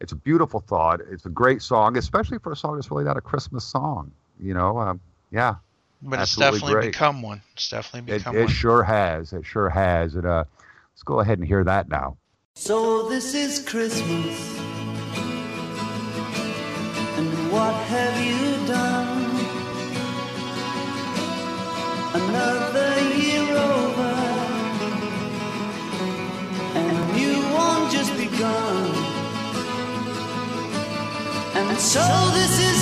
it's 0.01 0.13
a 0.13 0.17
beautiful 0.17 0.61
thought. 0.61 1.03
It's 1.11 1.27
a 1.27 1.31
great 1.31 1.61
song, 1.61 1.99
especially 1.99 2.39
for 2.39 2.53
a 2.53 2.57
song 2.57 2.77
that's 2.77 2.91
really 2.91 3.05
not 3.05 3.19
a 3.19 3.21
Christmas 3.21 3.65
song. 3.65 4.13
You 4.41 4.55
know, 4.55 4.79
um, 4.79 4.99
yeah. 5.31 5.57
but 6.01 6.21
it's 6.21 6.37
definitely 6.37 6.73
great. 6.73 6.93
become 6.93 7.21
one. 7.21 7.43
It's 7.53 7.69
definitely 7.69 8.15
It, 8.15 8.19
become 8.19 8.35
it 8.35 8.41
one. 8.41 8.49
It 8.49 8.53
sure 8.53 8.83
has. 8.83 9.35
It 9.35 9.45
sure 9.45 9.69
has. 9.69 10.15
And 10.15 10.25
uh, 10.25 10.45
let's 10.95 11.03
go 11.03 11.21
ahead 11.21 11.39
and 11.39 11.47
hear 11.47 11.63
that 11.65 11.91
now. 11.91 12.17
So 12.61 13.09
this 13.09 13.33
is 13.33 13.59
Christmas. 13.61 14.37
And 17.17 17.51
what 17.51 17.75
have 17.89 18.17
you 18.23 18.67
done? 18.67 19.25
Another 22.21 22.91
year 23.17 23.57
over. 23.57 24.13
And 26.77 26.97
new 27.17 27.41
one 27.65 27.91
just 27.91 28.13
begun. 28.15 28.91
And 31.57 31.79
so 31.79 32.05
this 32.35 32.55
is 32.61 32.80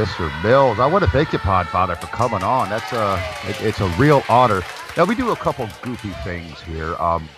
Mr. 0.00 0.42
Mills. 0.42 0.78
I 0.78 0.86
want 0.86 1.04
to 1.04 1.10
thank 1.10 1.30
you, 1.30 1.38
Podfather, 1.38 1.94
for 1.94 2.06
coming 2.06 2.42
on. 2.42 2.70
That's 2.70 2.90
a 2.94 3.22
it, 3.46 3.60
it's 3.60 3.80
a 3.80 3.88
real 3.98 4.22
honor. 4.30 4.62
Now 4.96 5.04
we 5.04 5.14
do 5.14 5.30
a 5.30 5.36
couple 5.36 5.68
goofy 5.82 6.08
things 6.24 6.58
here 6.62 6.94
um, 6.94 7.28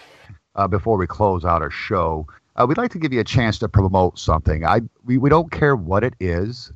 uh, 0.55 0.69
before 0.69 0.97
we 0.97 1.09
close 1.09 1.45
out 1.45 1.61
our 1.61 1.73
show. 1.73 2.25
Uh, 2.55 2.65
we'd 2.69 2.79
like 2.79 2.93
to 2.93 3.01
give 3.01 3.13
you 3.13 3.19
a 3.19 3.25
chance 3.25 3.59
to 3.59 3.69
promote 3.69 4.17
something. 4.17 4.65
I 4.65 4.83
we, 5.05 5.19
we 5.19 5.29
don't 5.29 5.51
care 5.51 5.75
what 5.75 6.05
it 6.05 6.15
is, 6.21 6.73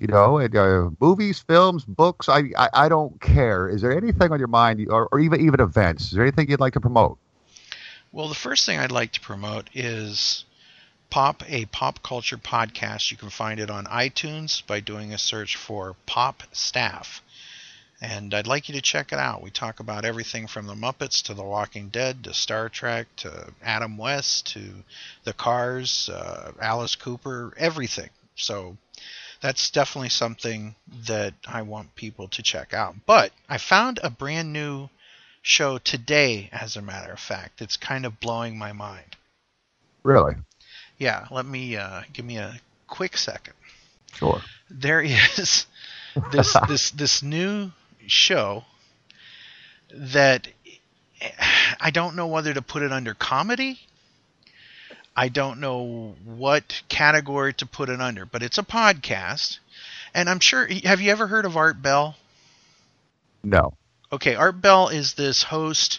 you 0.00 0.08
know, 0.08 0.38
and, 0.38 0.56
uh, 0.56 0.90
movies, 0.98 1.38
films, 1.38 1.84
books. 1.84 2.28
I, 2.28 2.50
I 2.58 2.68
I 2.74 2.88
don't 2.88 3.20
care. 3.20 3.68
Is 3.68 3.80
there 3.80 3.96
anything 3.96 4.32
on 4.32 4.40
your 4.40 4.48
mind, 4.48 4.84
or, 4.90 5.08
or 5.12 5.20
even 5.20 5.40
even 5.40 5.60
events? 5.60 6.06
Is 6.06 6.10
there 6.14 6.24
anything 6.24 6.50
you'd 6.50 6.58
like 6.58 6.72
to 6.72 6.80
promote? 6.80 7.16
Well, 8.10 8.26
the 8.26 8.34
first 8.34 8.66
thing 8.66 8.80
I'd 8.80 8.90
like 8.90 9.12
to 9.12 9.20
promote 9.20 9.70
is 9.72 10.46
Pop, 11.12 11.42
a 11.46 11.66
pop 11.66 12.02
culture 12.02 12.38
podcast. 12.38 13.10
You 13.10 13.18
can 13.18 13.28
find 13.28 13.60
it 13.60 13.68
on 13.68 13.84
iTunes 13.84 14.66
by 14.66 14.80
doing 14.80 15.12
a 15.12 15.18
search 15.18 15.56
for 15.56 15.94
Pop 16.06 16.42
Staff. 16.52 17.20
And 18.00 18.32
I'd 18.32 18.46
like 18.46 18.70
you 18.70 18.74
to 18.76 18.80
check 18.80 19.12
it 19.12 19.18
out. 19.18 19.42
We 19.42 19.50
talk 19.50 19.78
about 19.78 20.06
everything 20.06 20.46
from 20.46 20.66
the 20.66 20.74
Muppets 20.74 21.22
to 21.24 21.34
The 21.34 21.42
Walking 21.42 21.90
Dead 21.90 22.24
to 22.24 22.32
Star 22.32 22.70
Trek 22.70 23.08
to 23.16 23.52
Adam 23.62 23.98
West 23.98 24.54
to 24.54 24.62
the 25.24 25.34
Cars, 25.34 26.08
uh, 26.08 26.52
Alice 26.58 26.96
Cooper, 26.96 27.52
everything. 27.58 28.08
So 28.34 28.78
that's 29.42 29.70
definitely 29.70 30.08
something 30.08 30.74
that 31.08 31.34
I 31.46 31.60
want 31.60 31.94
people 31.94 32.28
to 32.28 32.42
check 32.42 32.72
out. 32.72 32.94
But 33.04 33.32
I 33.50 33.58
found 33.58 34.00
a 34.02 34.08
brand 34.08 34.54
new 34.54 34.88
show 35.42 35.76
today, 35.76 36.48
as 36.52 36.76
a 36.76 36.80
matter 36.80 37.12
of 37.12 37.20
fact. 37.20 37.60
It's 37.60 37.76
kind 37.76 38.06
of 38.06 38.18
blowing 38.18 38.56
my 38.56 38.72
mind. 38.72 39.16
Really? 40.02 40.36
Yeah, 41.02 41.26
let 41.32 41.44
me 41.44 41.76
uh, 41.76 42.02
give 42.12 42.24
me 42.24 42.36
a 42.36 42.60
quick 42.86 43.16
second. 43.16 43.54
Sure. 44.14 44.40
There 44.70 45.00
is 45.00 45.66
this 46.30 46.56
this 46.68 46.92
this 46.92 47.24
new 47.24 47.72
show 48.06 48.62
that 49.92 50.46
I 51.80 51.90
don't 51.90 52.14
know 52.14 52.28
whether 52.28 52.54
to 52.54 52.62
put 52.62 52.82
it 52.84 52.92
under 52.92 53.14
comedy. 53.14 53.80
I 55.16 55.28
don't 55.28 55.58
know 55.58 56.14
what 56.24 56.82
category 56.88 57.52
to 57.54 57.66
put 57.66 57.88
it 57.88 58.00
under, 58.00 58.24
but 58.24 58.44
it's 58.44 58.58
a 58.58 58.62
podcast, 58.62 59.58
and 60.14 60.30
I'm 60.30 60.38
sure. 60.38 60.68
Have 60.84 61.00
you 61.00 61.10
ever 61.10 61.26
heard 61.26 61.46
of 61.46 61.56
Art 61.56 61.82
Bell? 61.82 62.14
No. 63.42 63.74
Okay, 64.12 64.36
Art 64.36 64.60
Bell 64.60 64.86
is 64.86 65.14
this 65.14 65.42
host 65.42 65.98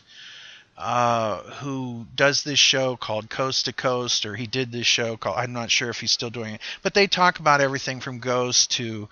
uh, 0.77 1.37
who 1.61 2.05
does 2.15 2.43
this 2.43 2.59
show 2.59 2.95
called 2.95 3.29
Coast 3.29 3.65
to 3.65 3.73
Coast, 3.73 4.25
or 4.25 4.35
he 4.35 4.47
did 4.47 4.71
this 4.71 4.87
show 4.87 5.17
called. 5.17 5.37
I'm 5.37 5.53
not 5.53 5.69
sure 5.71 5.89
if 5.89 5.99
he's 5.99 6.11
still 6.11 6.29
doing 6.31 6.55
it, 6.55 6.61
but 6.81 6.93
they 6.93 7.07
talk 7.07 7.39
about 7.39 7.61
everything 7.61 7.99
from 7.99 8.19
ghosts 8.19 8.67
to 8.77 9.07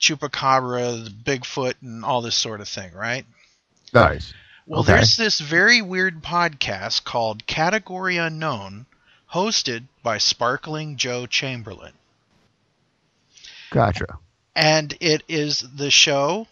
chupacabra, 0.00 1.08
Bigfoot, 1.08 1.74
and 1.82 2.04
all 2.04 2.22
this 2.22 2.34
sort 2.34 2.60
of 2.60 2.68
thing, 2.68 2.92
right? 2.94 3.24
Nice. 3.92 4.32
Well, 4.66 4.80
Okay. 4.80 4.92
there's 4.94 5.16
this 5.16 5.38
very 5.40 5.82
weird 5.82 6.22
podcast 6.22 7.04
called 7.04 7.46
Category 7.46 8.16
Unknown, 8.16 8.86
hosted 9.32 9.84
by 10.02 10.18
Sparkling 10.18 10.96
Joe 10.96 11.26
Chamberlain. 11.26 11.92
Gotcha. 13.70 14.18
and 14.54 14.94
it 15.00 15.22
is 15.28 15.60
the 15.76 15.90
show 15.90 16.46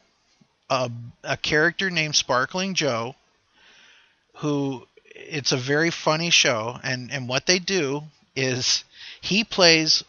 a, 0.71 0.91
a 1.25 1.37
character 1.37 1.91
named 1.91 2.15
Sparkling 2.17 2.75
Joe 2.75 3.15
who 4.41 4.87
it's 5.05 5.53
a 5.53 5.57
very 5.57 5.91
funny 5.91 6.31
show 6.31 6.79
and 6.83 7.11
and 7.13 7.29
what 7.29 7.47
they 7.47 7.59
do 7.59 8.03
is 8.35 8.85
he 9.21 9.45
plays 9.45 10.03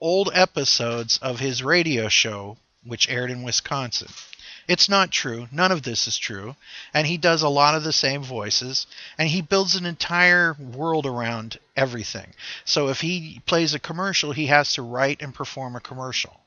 old 0.00 0.30
episodes 0.34 1.18
of 1.22 1.38
his 1.38 1.62
radio 1.62 2.08
show 2.08 2.56
which 2.84 3.08
aired 3.08 3.30
in 3.30 3.44
Wisconsin. 3.44 4.08
It's 4.68 4.88
not 4.88 5.10
true. 5.10 5.48
None 5.52 5.72
of 5.72 5.82
this 5.82 6.06
is 6.06 6.16
true. 6.18 6.56
And 6.94 7.06
he 7.06 7.16
does 7.16 7.42
a 7.42 7.48
lot 7.48 7.74
of 7.74 7.84
the 7.84 7.92
same 7.92 8.22
voices 8.22 8.86
and 9.18 9.28
he 9.28 9.42
builds 9.42 9.76
an 9.76 9.86
entire 9.86 10.56
world 10.58 11.06
around 11.06 11.58
everything. 11.76 12.32
So 12.64 12.88
if 12.88 13.00
he 13.00 13.40
plays 13.46 13.74
a 13.74 13.78
commercial, 13.78 14.32
he 14.32 14.46
has 14.46 14.74
to 14.74 14.82
write 14.82 15.22
and 15.22 15.34
perform 15.34 15.76
a 15.76 15.80
commercial. 15.80 16.40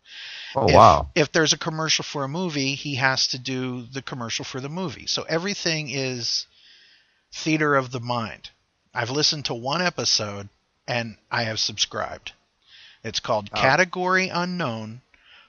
Oh, 0.56 0.68
if, 0.68 0.76
wow. 0.76 1.10
If 1.15 1.31
there's 1.31 1.53
a 1.53 1.57
commercial 1.57 2.03
for 2.03 2.23
a 2.23 2.30
movie, 2.30 2.76
he 2.76 2.95
has 2.95 3.27
to 3.27 3.39
do 3.39 3.85
the 3.91 4.02
commercial 4.02 4.45
for 4.45 4.61
the 4.61 4.69
movie. 4.69 5.07
So 5.07 5.23
everything 5.23 5.89
is 5.89 6.47
theater 7.36 7.76
of 7.76 7.91
the 7.91 7.99
mind. 7.99 8.49
I've 8.94 9.10
listened 9.10 9.45
to 9.45 9.53
one 9.53 9.82
episode 9.82 10.48
and 10.88 11.18
I 11.30 11.44
have 11.44 11.60
subscribed. 11.60 12.32
It's 13.03 13.20
called 13.20 13.49
Oh. 13.53 13.60
Category 13.60 14.30
Unknown, 14.30 15.02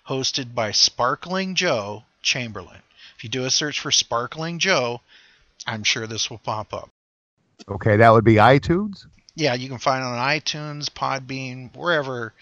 hosted 0.09 0.55
by 0.55 0.73
Sparkling 0.73 1.55
Joe 1.55 2.05
Chamberlain. 2.23 2.83
If 3.17 3.25
you 3.25 3.31
do 3.31 3.45
a 3.45 3.51
search 3.51 3.81
for 3.81 3.91
Sparkling 3.91 4.59
Joe, 4.59 5.01
I'm 5.67 5.85
sure 5.85 6.07
this 6.07 6.29
will 6.29 6.39
pop 6.39 6.75
up. 6.75 6.91
Okay, 7.69 7.97
that 7.97 8.11
would 8.11 8.25
be 8.25 8.35
iTunes. 8.35 9.07
Yeah, 9.35 9.55
you 9.55 9.69
can 9.69 9.79
find 9.79 10.03
it 10.03 10.07
on 10.07 10.19
iTunes, 10.19 10.91
Podbean, 10.91 11.75
wherever 11.77 12.33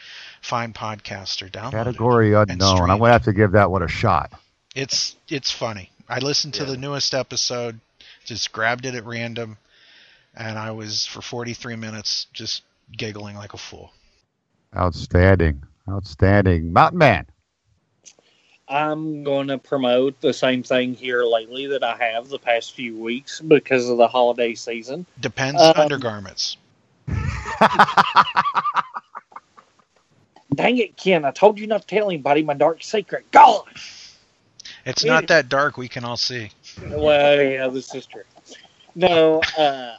fine 0.41 0.73
podcasts 0.73 1.43
are 1.43 1.49
downloaded. 1.49 1.73
Category 1.73 2.33
unknown. 2.35 2.91
I'm 2.91 2.99
gonna 2.99 3.13
have 3.13 3.25
to 3.25 3.33
give 3.33 3.53
that 3.53 3.71
one 3.71 3.83
a 3.83 3.89
shot. 3.89 4.33
It's 4.75 5.17
it's 5.29 5.51
funny. 5.51 5.91
I 6.09 6.19
listened 6.19 6.55
to 6.55 6.65
the 6.65 6.77
newest 6.77 7.15
episode, 7.15 7.81
just 8.25 8.53
grabbed 8.53 8.87
it 8.87 8.95
at 8.95 9.05
random, 9.05 9.57
and 10.35 10.59
I 10.59 10.71
was 10.73 11.07
for 11.07 11.23
43 11.23 11.77
minutes 11.77 12.27
just 12.33 12.63
giggling 12.97 13.37
like 13.37 13.55
a 13.55 13.59
fool. 13.59 13.93
Outstanding. 14.77 15.63
Outstanding. 15.89 16.73
Mountain 16.73 16.99
Man. 16.99 17.27
I'm 18.67 19.25
going 19.25 19.49
to 19.49 19.59
promote 19.59 20.21
the 20.23 20.33
same 20.33 20.63
thing 20.63 20.95
here 20.95 21.23
lately 21.25 21.67
that 21.67 21.85
I 21.85 21.97
have 21.97 22.29
the 22.29 22.39
past 22.39 22.75
few 22.75 22.99
weeks 22.99 23.41
because 23.41 23.89
of 23.91 23.99
the 23.99 24.09
holiday 24.09 24.55
season. 24.55 25.05
Depends 25.21 25.61
Um, 25.61 25.75
undergarments. 25.77 26.57
Dang 30.55 30.79
it, 30.79 30.97
Ken! 30.97 31.25
I 31.25 31.31
told 31.33 31.59
you 31.59 31.67
not 31.67 31.83
to 31.83 31.87
tell 31.87 32.07
anybody 32.07 32.43
my 32.43 32.55
dark 32.55 32.83
secret. 32.83 33.31
God. 33.33 33.65
It's 34.85 35.05
not 35.05 35.27
that 35.29 35.49
dark. 35.49 35.77
We 35.77 35.89
can 35.89 36.05
all 36.05 36.17
see. 36.17 36.51
Well, 36.91 37.43
yeah, 37.43 37.69
this 37.69 37.95
is 37.95 38.07
true. 38.07 38.23
No, 38.95 39.41
uh, 39.59 39.97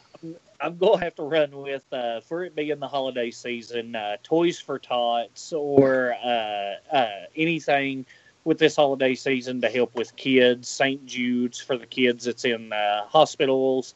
I'm 0.61 0.77
going 0.77 0.99
to 0.99 1.03
have 1.03 1.15
to 1.15 1.23
run 1.23 1.51
with, 1.51 1.83
uh, 1.91 2.21
for 2.21 2.43
it 2.43 2.55
being 2.55 2.79
the 2.79 2.87
holiday 2.87 3.31
season, 3.31 3.95
uh, 3.95 4.17
Toys 4.23 4.59
for 4.59 4.79
Tots 4.79 5.51
or 5.53 6.15
uh, 6.23 6.95
uh, 6.95 7.09
anything 7.35 8.05
with 8.45 8.59
this 8.59 8.75
holiday 8.75 9.15
season 9.15 9.59
to 9.61 9.69
help 9.69 9.93
with 9.95 10.15
kids. 10.15 10.69
St. 10.69 11.05
Jude's 11.05 11.59
for 11.59 11.77
the 11.77 11.85
kids 11.85 12.25
that's 12.25 12.45
in 12.45 12.71
uh, 12.71 13.05
hospitals, 13.07 13.95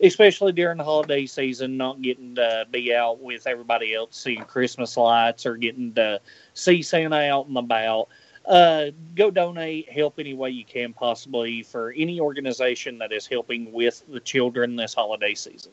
especially 0.00 0.52
during 0.52 0.78
the 0.78 0.84
holiday 0.84 1.26
season, 1.26 1.76
not 1.76 2.02
getting 2.02 2.34
to 2.34 2.66
be 2.70 2.94
out 2.94 3.20
with 3.20 3.46
everybody 3.46 3.94
else 3.94 4.16
seeing 4.16 4.42
Christmas 4.44 4.96
lights 4.96 5.46
or 5.46 5.56
getting 5.56 5.92
to 5.94 6.20
see 6.54 6.82
Santa 6.82 7.30
out 7.30 7.46
and 7.46 7.58
about 7.58 8.08
uh, 8.50 8.90
go 9.14 9.30
donate, 9.30 9.88
help 9.88 10.18
any 10.18 10.34
way 10.34 10.50
you 10.50 10.64
can 10.64 10.92
possibly 10.92 11.62
for 11.62 11.94
any 11.96 12.20
organization 12.20 12.98
that 12.98 13.12
is 13.12 13.26
helping 13.26 13.72
with 13.72 14.02
the 14.08 14.18
children 14.18 14.74
this 14.74 14.92
holiday 14.92 15.34
season. 15.34 15.72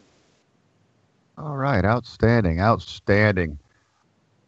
All 1.40 1.58
right, 1.58 1.84
outstanding, 1.84 2.60
outstanding. 2.60 3.58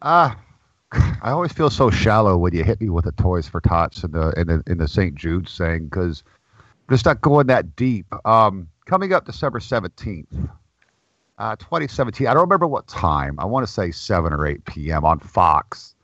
Ah, 0.04 0.40
I 0.92 1.32
always 1.32 1.52
feel 1.52 1.72
so 1.72 1.90
shallow 1.90 2.38
when 2.38 2.54
you 2.54 2.64
hit 2.64 2.80
me 2.80 2.90
with 2.90 3.06
the 3.06 3.12
Toys 3.14 3.48
for 3.48 3.62
Tots 3.62 4.04
and 4.04 4.14
the 4.14 4.32
in 4.38 4.48
the 4.48 4.64
in 4.68 4.78
the 4.78 4.88
St. 4.88 5.16
Jude's 5.16 5.58
thing 5.58 5.86
because 5.86 6.24
just 6.90 7.06
not 7.06 7.22
going 7.22 7.48
that 7.48 7.76
deep. 7.76 8.06
Um, 8.26 8.68
coming 8.86 9.12
up 9.12 9.26
December 9.26 9.60
seventeenth, 9.60 10.36
uh, 11.40 11.56
2017. 11.56 12.28
I 12.28 12.34
don't 12.34 12.42
remember 12.42 12.68
what 12.68 12.88
time. 12.88 13.40
I 13.40 13.46
want 13.46 13.66
to 13.66 13.72
say 13.72 13.90
seven 13.90 14.34
or 14.34 14.46
eight 14.46 14.64
p.m. 14.66 15.04
on 15.04 15.20
Fox. 15.20 15.96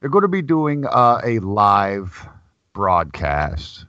They're 0.00 0.10
going 0.10 0.22
to 0.22 0.28
be 0.28 0.42
doing 0.42 0.86
uh, 0.86 1.20
a 1.24 1.40
live 1.40 2.28
broadcast 2.72 3.86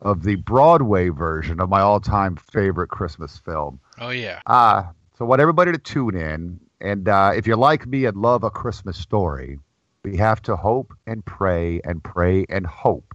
of 0.00 0.22
the 0.22 0.34
Broadway 0.34 1.10
version 1.10 1.60
of 1.60 1.68
my 1.68 1.80
all-time 1.80 2.36
favorite 2.36 2.88
Christmas 2.88 3.38
film. 3.38 3.78
Oh 3.98 4.10
yeah. 4.10 4.40
Uh, 4.46 4.84
so 5.16 5.24
I 5.24 5.28
want 5.28 5.40
everybody 5.40 5.70
to 5.72 5.78
tune 5.78 6.16
in. 6.16 6.60
And 6.80 7.08
uh, 7.08 7.32
if 7.36 7.46
you're 7.46 7.56
like 7.56 7.86
me 7.86 8.04
and 8.04 8.16
love 8.16 8.42
a 8.42 8.50
Christmas 8.50 8.98
story, 8.98 9.58
we 10.02 10.16
have 10.16 10.42
to 10.42 10.56
hope 10.56 10.92
and 11.06 11.24
pray 11.24 11.80
and 11.84 12.02
pray 12.02 12.44
and 12.48 12.66
hope 12.66 13.14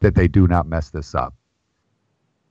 that 0.00 0.14
they 0.14 0.28
do 0.28 0.48
not 0.48 0.66
mess 0.66 0.90
this 0.90 1.14
up. 1.14 1.34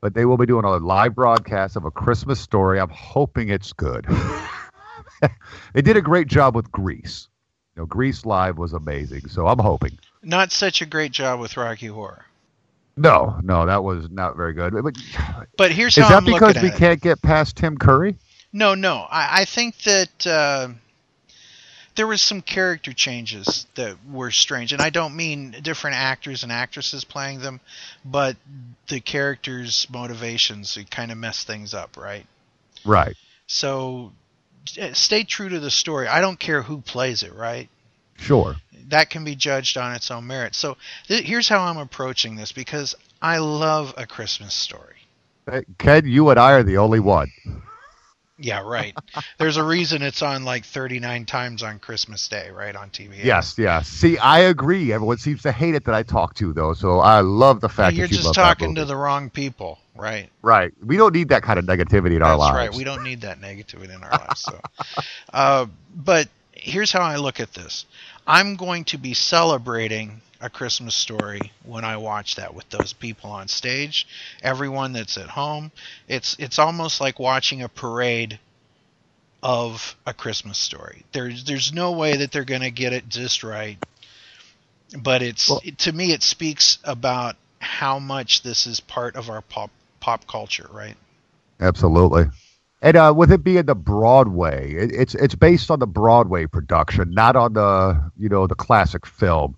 But 0.02 0.14
they 0.14 0.26
will 0.26 0.38
be 0.38 0.46
doing 0.46 0.66
a 0.66 0.78
live 0.78 1.16
broadcast 1.16 1.76
of 1.76 1.84
a 1.84 1.92
Christmas 1.92 2.40
story. 2.40 2.80
I'm 2.80 2.90
hoping 2.90 3.50
it's 3.50 3.74
good. 3.74 4.06
they 5.74 5.82
did 5.82 5.98
a 5.98 6.02
great 6.02 6.28
job 6.28 6.56
with 6.56 6.72
Grease. 6.72 7.29
Know, 7.80 7.86
Grease 7.86 8.26
Live 8.26 8.58
was 8.58 8.74
amazing. 8.74 9.30
So 9.30 9.48
I'm 9.48 9.58
hoping. 9.58 9.98
Not 10.22 10.52
such 10.52 10.82
a 10.82 10.86
great 10.86 11.14
job 11.14 11.40
with 11.40 11.56
Rocky 11.56 11.88
Horror. 11.88 12.26
No, 12.98 13.40
no, 13.42 13.66
that 13.66 13.86
was 13.86 14.10
not 14.12 14.36
very 14.36 14.54
good. 14.54 14.74
But 14.74 14.98
But 15.58 15.72
here's 15.72 15.98
is 15.98 16.04
how 16.04 16.10
that 16.10 16.18
I'm 16.18 16.26
because 16.26 16.62
we 16.62 16.68
it. 16.68 16.76
can't 16.76 17.02
get 17.02 17.22
past 17.22 17.56
Tim 17.56 17.78
Curry? 17.78 18.18
No, 18.52 18.76
no. 18.76 19.08
I, 19.10 19.42
I 19.42 19.46
think 19.46 19.78
that 19.84 20.28
uh, 20.28 20.68
there 21.96 22.06
was 22.06 22.22
some 22.22 22.42
character 22.42 22.92
changes 22.92 23.66
that 23.76 23.96
were 24.12 24.32
strange, 24.32 24.74
and 24.74 24.82
I 24.82 24.90
don't 24.90 25.16
mean 25.16 25.56
different 25.62 25.96
actors 25.96 26.44
and 26.44 26.52
actresses 26.52 27.06
playing 27.06 27.40
them, 27.40 27.62
but 28.04 28.36
the 28.90 29.00
characters' 29.00 29.88
motivations 29.90 30.78
kind 30.92 31.14
of 31.14 31.18
mess 31.18 31.46
things 31.46 31.74
up, 31.74 31.96
right? 31.96 32.26
Right. 32.84 33.16
So 33.48 34.12
stay 34.66 35.24
true 35.24 35.50
to 35.50 35.60
the 35.60 35.72
story. 35.72 36.08
I 36.08 36.22
don't 36.22 36.40
care 36.40 36.62
who 36.62 36.82
plays 36.82 37.24
it, 37.24 37.34
right? 37.34 37.70
Sure. 38.18 38.56
That 38.90 39.10
can 39.10 39.24
be 39.24 39.36
judged 39.36 39.78
on 39.78 39.94
its 39.94 40.12
own 40.12 40.28
merit. 40.28 40.56
So 40.56 40.78
th- 41.08 41.26
here's 41.26 41.48
how 41.48 41.62
I'm 41.62 41.78
approaching 41.78 42.36
this 42.36 42.52
because 42.52 42.96
I 43.22 43.38
love 43.38 43.94
a 43.98 44.06
Christmas 44.06 44.54
story. 44.54 44.96
Uh, 45.50 45.62
Ken, 45.78 46.06
you 46.06 46.30
and 46.30 46.40
I 46.40 46.52
are 46.54 46.64
the 46.64 46.78
only 46.78 47.00
one. 47.00 47.32
Yeah, 48.42 48.62
right. 48.62 48.96
There's 49.38 49.58
a 49.58 49.64
reason 49.64 50.02
it's 50.02 50.22
on 50.22 50.46
like 50.46 50.64
39 50.66 51.26
times 51.26 51.62
on 51.62 51.80
Christmas 51.80 52.28
Day, 52.28 52.50
right 52.52 52.76
on 52.76 52.90
TV. 52.90 53.24
Yes, 53.24 53.56
yes. 53.58 53.88
See, 53.88 54.18
I 54.18 54.40
agree. 54.40 54.94
Everyone 54.94 55.18
seems 55.18 55.42
to 55.42 55.52
hate 55.52 55.76
it 55.76 55.86
that 55.86 55.96
I 55.96 56.04
talk 56.04 56.36
to, 56.36 56.54
though. 56.54 56.74
So 56.74 57.00
I 57.00 57.20
love 57.20 57.60
the 57.60 57.68
fact 57.68 57.92
that 57.92 57.96
You're 57.96 58.08
that 58.08 58.16
you 58.16 58.22
just 58.22 58.34
talking 58.34 58.76
to 58.76 58.86
the 58.86 58.96
wrong 58.96 59.30
people, 59.30 59.78
right? 59.96 60.30
Right. 60.42 60.72
We 60.84 60.96
don't 60.96 61.14
need 61.14 61.30
that 61.30 61.44
kind 61.44 61.60
of 61.60 61.66
negativity 61.66 62.16
in 62.16 62.22
our 62.22 62.38
lives. 62.38 62.58
That's 62.58 62.70
right. 62.70 62.78
We 62.78 62.84
don't 62.86 63.04
need 63.04 63.22
that 63.22 63.42
negativity 63.42 63.94
in 63.94 64.04
our 64.04 64.12
lives. 64.12 64.40
So, 64.40 64.60
uh, 65.34 65.66
but 65.96 66.30
here's 66.54 66.92
how 66.92 67.02
I 67.02 67.18
look 67.18 67.40
at 67.40 67.54
this. 67.54 67.86
I'm 68.26 68.56
going 68.56 68.86
to 68.86 68.98
be 68.98 69.14
celebrating 69.14 70.22
a 70.42 70.50
Christmas 70.50 70.96
story 70.96 71.52
when 71.66 71.84
I 71.84 71.98
watch 71.98 72.36
that 72.36 72.54
with 72.54 72.70
those 72.70 72.94
people 72.94 73.30
on 73.32 73.48
stage, 73.48 74.08
everyone 74.42 74.94
that's 74.94 75.18
at 75.18 75.28
home. 75.28 75.72
It's 76.08 76.36
it's 76.40 76.60
almost 76.60 77.02
like 77.02 77.20
watching 77.20 77.62
a 77.62 77.70
parade 77.70 78.40
of 79.44 79.96
a 80.06 80.14
Christmas 80.14 80.58
story. 80.58 81.04
There's 81.12 81.44
there's 81.44 81.74
no 81.74 81.92
way 81.92 82.18
that 82.18 82.32
they're 82.32 82.46
going 82.46 82.62
to 82.62 82.72
get 82.72 82.94
it 82.94 83.10
just 83.10 83.44
right. 83.44 83.78
But 84.98 85.22
it's 85.22 85.52
to 85.80 85.92
me 85.92 86.14
it 86.14 86.24
speaks 86.24 86.80
about 86.84 87.36
how 87.60 88.00
much 88.00 88.42
this 88.42 88.66
is 88.66 88.80
part 88.80 89.16
of 89.16 89.30
our 89.30 89.42
pop 89.42 89.72
pop 90.00 90.26
culture, 90.28 90.70
right? 90.72 90.96
Absolutely. 91.60 92.26
And 92.82 92.96
uh, 92.96 93.14
with 93.16 93.32
it 93.32 93.44
being 93.44 93.66
the 93.66 93.76
Broadway, 93.76 94.74
it, 94.74 94.92
it's 94.94 95.16
it's 95.16 95.36
based 95.36 95.70
on 95.70 95.80
the 95.80 95.88
Broadway 95.88 96.46
production, 96.46 97.12
not 97.12 97.36
on 97.36 97.54
the 97.54 98.12
you 98.18 98.30
know 98.30 98.48
the 98.48 98.56
classic 98.56 99.06
film. 99.06 99.56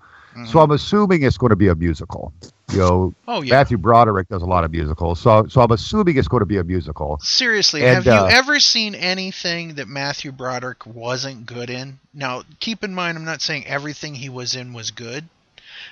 So 0.47 0.59
I'm 0.59 0.71
assuming 0.71 1.23
it's 1.23 1.37
going 1.37 1.49
to 1.49 1.55
be 1.55 1.67
a 1.67 1.75
musical. 1.75 2.33
You 2.71 2.77
know, 2.77 3.13
Oh, 3.27 3.41
yeah. 3.41 3.55
Matthew 3.55 3.77
Broderick 3.77 4.29
does 4.29 4.41
a 4.41 4.45
lot 4.45 4.63
of 4.63 4.71
musicals, 4.71 5.19
so 5.19 5.45
so 5.47 5.59
I'm 5.61 5.71
assuming 5.71 6.17
it's 6.17 6.29
going 6.29 6.39
to 6.39 6.45
be 6.45 6.57
a 6.57 6.63
musical. 6.63 7.19
Seriously, 7.21 7.83
And, 7.83 7.95
have 7.95 8.05
you 8.05 8.11
uh, 8.13 8.29
ever 8.31 8.59
seen 8.61 8.95
anything 8.95 9.75
that 9.75 9.89
Matthew 9.89 10.31
Broderick 10.31 10.85
wasn't 10.85 11.45
good 11.45 11.69
in? 11.69 11.99
Now, 12.13 12.43
keep 12.61 12.83
in 12.85 12.93
mind, 12.95 13.17
I'm 13.17 13.25
not 13.25 13.41
saying 13.41 13.67
everything 13.67 14.15
he 14.15 14.29
was 14.29 14.55
in 14.55 14.71
was 14.71 14.91
good. 14.91 15.25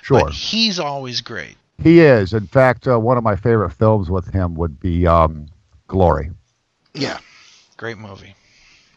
Sure. 0.00 0.20
But 0.20 0.32
he's 0.32 0.78
always 0.78 1.20
great. 1.20 1.56
He 1.82 2.00
is. 2.00 2.32
In 2.32 2.46
fact, 2.46 2.88
uh, 2.88 2.98
one 2.98 3.18
of 3.18 3.24
my 3.24 3.36
favorite 3.36 3.70
films 3.70 4.08
with 4.08 4.32
him 4.32 4.54
would 4.54 4.80
be 4.80 5.06
um, 5.06 5.46
Glory. 5.86 6.30
Yeah. 6.94 7.18
Great 7.76 7.98
movie. 7.98 8.34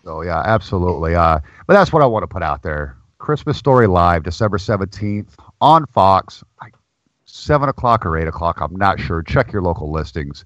So 0.03 0.21
yeah, 0.21 0.41
absolutely. 0.45 1.15
Uh, 1.15 1.39
but 1.65 1.73
that's 1.73 1.91
what 1.91 2.01
I 2.01 2.05
want 2.05 2.23
to 2.23 2.27
put 2.27 2.43
out 2.43 2.61
there. 2.61 2.95
Christmas 3.23 3.57
Story 3.57 3.87
Live, 3.87 4.23
December 4.23 4.57
seventeenth 4.57 5.37
on 5.61 5.85
Fox, 5.85 6.43
like 6.61 6.75
seven 7.23 7.69
o'clock 7.69 8.05
or 8.05 8.17
eight 8.17 8.27
o'clock. 8.27 8.59
I'm 8.59 8.75
not 8.75 8.99
sure. 8.99 9.23
Check 9.23 9.53
your 9.53 9.61
local 9.61 9.89
listings. 9.89 10.43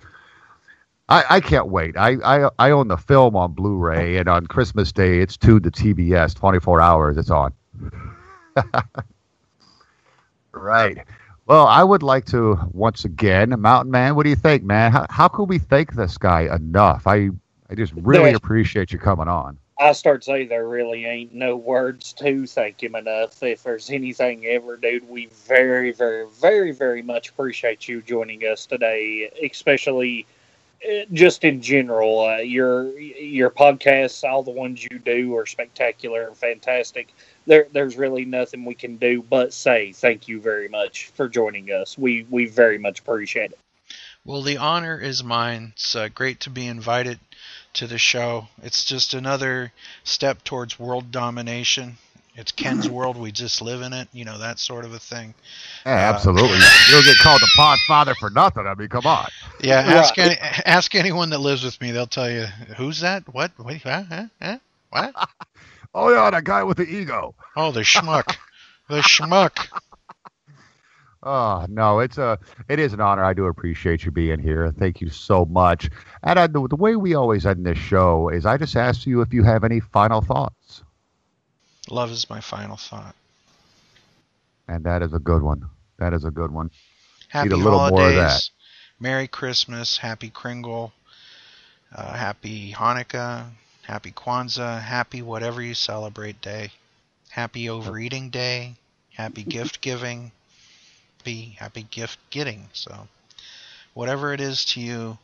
I, 1.10 1.24
I 1.28 1.40
can't 1.40 1.70
wait. 1.70 1.98
I, 1.98 2.18
I 2.24 2.50
I 2.60 2.70
own 2.70 2.88
the 2.88 2.98
film 2.98 3.36
on 3.36 3.54
Blu-ray, 3.54 4.18
and 4.18 4.30
on 4.30 4.46
Christmas 4.46 4.92
Day, 4.92 5.22
it's 5.22 5.38
tuned 5.38 5.64
to 5.64 5.72
TBS, 5.72 6.36
24 6.36 6.80
hours. 6.80 7.18
It's 7.18 7.32
on. 7.32 7.52
right. 10.52 11.00
Well, 11.48 11.66
I 11.66 11.84
would 11.84 12.04
like 12.04 12.26
to 12.26 12.60
once 12.74 13.06
again, 13.06 13.60
Mountain 13.60 13.90
Man. 13.90 14.16
What 14.16 14.22
do 14.22 14.30
you 14.30 14.36
think, 14.36 14.64
man? 14.64 14.92
How, 14.92 15.08
how 15.10 15.28
can 15.28 15.48
we 15.48 15.58
thank 15.58 15.96
this 15.96 16.20
guy 16.20 16.42
enough? 16.56 17.08
I 17.08 17.30
I 17.72 17.76
just 17.76 17.94
really 17.94 18.34
appreciate 18.34 18.92
you 18.92 19.00
coming 19.00 19.28
on. 19.28 19.58
I 19.80 19.92
start 19.92 20.24
to 20.24 20.26
say 20.26 20.46
there 20.46 20.68
really 20.68 21.06
ain't 21.06 21.34
no 21.34 21.56
words 21.56 22.14
to 22.14 22.48
thank 22.48 22.82
him 22.82 22.96
enough. 22.96 23.44
If 23.44 23.64
there's 23.64 23.92
anything 23.92 24.46
ever, 24.48 24.76
dude, 24.76 25.08
we 25.08 25.28
very, 25.46 25.92
very, 25.92 26.26
very, 26.42 26.72
very 26.72 27.04
much 27.04 27.30
appreciate 27.30 27.88
you 27.88 28.02
joining 28.02 28.42
us 28.42 28.66
today, 28.66 29.30
especially 29.44 30.26
uh, 30.84 31.06
just 31.14 31.44
in 31.44 31.62
general. 31.62 32.22
Uh, 32.22 32.38
your 32.38 32.98
your 32.98 33.52
podcasts, 33.52 34.28
all 34.28 34.42
the 34.42 34.52
ones 34.52 34.84
you 34.90 34.98
do, 34.98 35.36
are 35.36 35.46
spectacular 35.46 36.28
and 36.28 36.36
fantastic. 36.36 37.14
There, 37.46 37.68
there's 37.72 37.98
really 37.98 38.26
nothing 38.26 38.66
we 38.66 38.76
can 38.76 38.98
do 38.98 39.22
but 39.22 39.54
say 39.54 39.92
thank 39.92 40.28
you 40.28 40.42
very 40.42 40.70
much 40.70 41.08
for 41.14 41.30
joining 41.30 41.68
us. 41.68 41.98
We 41.98 42.26
we 42.32 42.48
very 42.48 42.80
much 42.80 43.02
appreciate 43.02 43.52
it. 43.52 43.60
Well, 44.26 44.42
the 44.42 44.58
honor 44.58 45.00
is 45.00 45.24
mine. 45.24 45.74
It's 45.76 45.96
uh, 45.96 46.10
great 46.10 46.42
to 46.42 46.50
be 46.50 46.68
invited 46.68 47.20
to 47.78 47.88
the 47.88 47.98
show. 47.98 48.48
It's 48.62 48.84
just 48.86 49.14
another 49.14 49.72
step 50.04 50.44
towards 50.44 50.78
world 50.80 51.12
domination. 51.12 51.98
It's 52.36 52.52
Ken's 52.52 52.88
world. 52.90 53.18
We 53.18 53.32
just 53.32 53.62
live 53.62 53.82
in 53.82 53.94
it. 53.94 54.08
You 54.12 54.26
know, 54.26 54.38
that 54.40 54.60
sort 54.60 54.86
of 54.86 54.94
a 54.94 55.00
thing. 55.00 55.34
Yeah, 55.86 55.94
Uh, 55.94 56.14
absolutely. 56.14 56.58
you 56.58 56.92
don't 56.92 57.06
get 57.06 57.18
called 57.18 57.42
the 57.42 57.50
Podfather 57.58 58.16
for 58.16 58.30
nothing. 58.30 58.68
I 58.68 58.76
mean, 58.76 58.90
come 58.90 59.06
on. 59.06 59.28
Yeah, 59.62 59.80
ask 59.80 60.18
any, 60.18 60.36
ask 60.66 60.94
anyone 60.96 61.30
that 61.32 61.40
lives 61.40 61.64
with 61.64 61.80
me. 61.82 61.92
They'll 61.92 62.06
tell 62.08 62.30
you 62.30 62.46
who's 62.78 63.00
that. 63.02 63.24
What? 63.34 63.52
What? 63.58 63.78
Huh? 63.82 64.04
Huh? 64.10 64.26
Huh? 64.42 64.58
What? 64.90 65.16
Oh 65.96 66.12
yeah, 66.12 66.30
that 66.30 66.44
guy 66.44 66.62
with 66.64 66.78
the 66.78 66.84
ego. 66.86 67.34
Oh, 67.56 67.72
the 67.72 67.80
schmuck. 67.80 68.36
the 68.88 69.00
schmuck. 69.00 69.68
Oh 71.30 71.66
no, 71.70 72.00
it's 72.00 72.18
a 72.18 72.40
it 72.70 72.80
is 72.80 72.94
an 72.94 73.02
honor. 73.02 73.24
I 73.24 73.34
do 73.34 73.46
appreciate 73.48 74.06
you 74.06 74.12
being 74.12 74.40
here. 74.40 74.72
Thank 74.72 75.02
you 75.02 75.10
so 75.10 75.44
much. 75.46 75.90
And 76.24 76.40
I, 76.40 76.48
the, 76.48 76.66
the 76.70 76.76
way 76.78 76.96
we 76.96 77.16
always 77.16 77.46
end 77.46 77.66
this 77.66 77.78
show 77.78 78.30
is 78.30 78.46
I 78.46 78.56
just 78.58 78.76
ask 78.78 79.06
you 79.06 79.20
if 79.22 79.34
you 79.34 79.44
have 79.44 79.64
any 79.66 79.82
final 79.82 80.22
thoughts, 80.22 80.84
Love 81.90 82.12
is 82.12 82.30
my 82.30 82.40
final 82.40 82.78
thought. 82.78 83.14
and 84.70 84.84
that 84.86 85.02
is 85.02 85.14
a 85.14 85.20
good 85.20 85.42
one. 85.42 85.66
That 86.00 86.14
is 86.14 86.24
a 86.24 86.32
good 86.32 86.52
one. 86.52 86.72
Happy 87.28 87.50
Need 87.50 87.56
a 87.56 87.58
little 87.58 87.80
holidays. 87.80 88.00
more 88.00 88.10
of 88.10 88.16
that. 88.16 88.50
Merry 89.00 89.28
Christmas. 89.28 89.98
Happy 89.98 90.30
Kringle. 90.30 90.94
Uh, 91.94 92.14
happy 92.14 92.72
Hanukkah. 92.72 93.48
Happy 93.84 94.12
Kwanzaa. 94.12 94.82
Happy 94.82 95.22
whatever 95.22 95.62
you 95.62 95.74
celebrate 95.74 96.42
day. 96.42 96.72
Happy 97.30 97.70
overeating 97.70 98.30
day. 98.30 98.76
Happy 99.14 99.44
gift 99.44 99.82
giving. 99.82 100.32
Be 101.28 101.58
happy 101.60 101.86
gift 101.92 102.20
getting. 102.30 102.70
So, 102.72 103.06
whatever 103.96 104.34
it 104.34 104.40
is 104.40 104.64
to 104.64 104.80
you, 104.80 105.18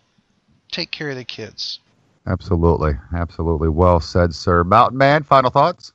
take 0.70 0.92
care 0.92 1.12
of 1.12 1.16
the 1.16 1.24
kids. 1.24 1.80
Absolutely, 2.28 2.96
absolutely. 3.16 3.70
Well 3.70 4.02
said, 4.02 4.36
sir. 4.36 4.66
Mountain 4.66 4.98
Man, 4.98 5.24
final 5.24 5.50
thoughts. 5.50 5.94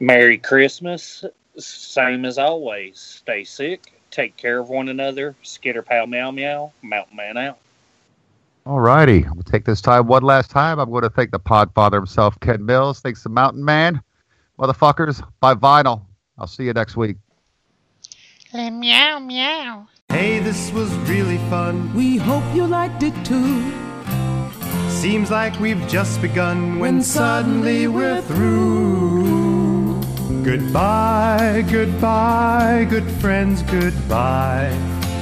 Merry 0.00 0.36
Christmas. 0.36 1.24
Same 1.56 2.24
as 2.24 2.38
always. 2.38 2.98
Stay 2.98 3.44
sick. 3.44 3.92
Take 4.10 4.36
care 4.36 4.58
of 4.58 4.68
one 4.68 4.88
another. 4.88 5.36
Skitter 5.44 5.82
pal 5.82 6.08
meow 6.08 6.32
meow. 6.32 6.72
Mountain 6.82 7.16
man 7.16 7.36
out. 7.36 7.58
All 8.66 8.80
righty. 8.80 9.24
We'll 9.32 9.44
take 9.44 9.64
this 9.64 9.80
time 9.80 10.08
one 10.08 10.24
last 10.24 10.50
time. 10.50 10.80
I'm 10.80 10.90
going 10.90 11.04
to 11.04 11.08
thank 11.10 11.30
the 11.30 11.38
Podfather 11.38 11.94
himself, 11.94 12.40
Ken 12.40 12.66
Mills. 12.66 12.98
Thanks 12.98 13.22
to 13.22 13.28
Mountain 13.28 13.64
Man. 13.64 14.02
Motherfuckers, 14.58 15.24
buy 15.38 15.54
vinyl. 15.54 16.02
I'll 16.36 16.48
see 16.48 16.64
you 16.64 16.72
next 16.72 16.96
week. 16.96 17.16
Meow 18.54 19.18
meow. 19.18 19.88
Hey, 20.08 20.38
this 20.38 20.70
was 20.70 20.92
really 21.08 21.38
fun. 21.50 21.92
We 21.92 22.16
hope 22.16 22.44
you 22.54 22.66
liked 22.66 23.02
it 23.02 23.14
too. 23.24 23.72
Seems 24.88 25.30
like 25.30 25.58
we've 25.58 25.84
just 25.88 26.22
begun 26.22 26.78
when 26.78 27.02
suddenly 27.02 27.88
we're 27.88 28.22
through. 28.22 30.00
Goodbye, 30.44 31.64
goodbye, 31.68 32.86
good 32.88 33.10
friends, 33.20 33.62
goodbye. 33.62 34.70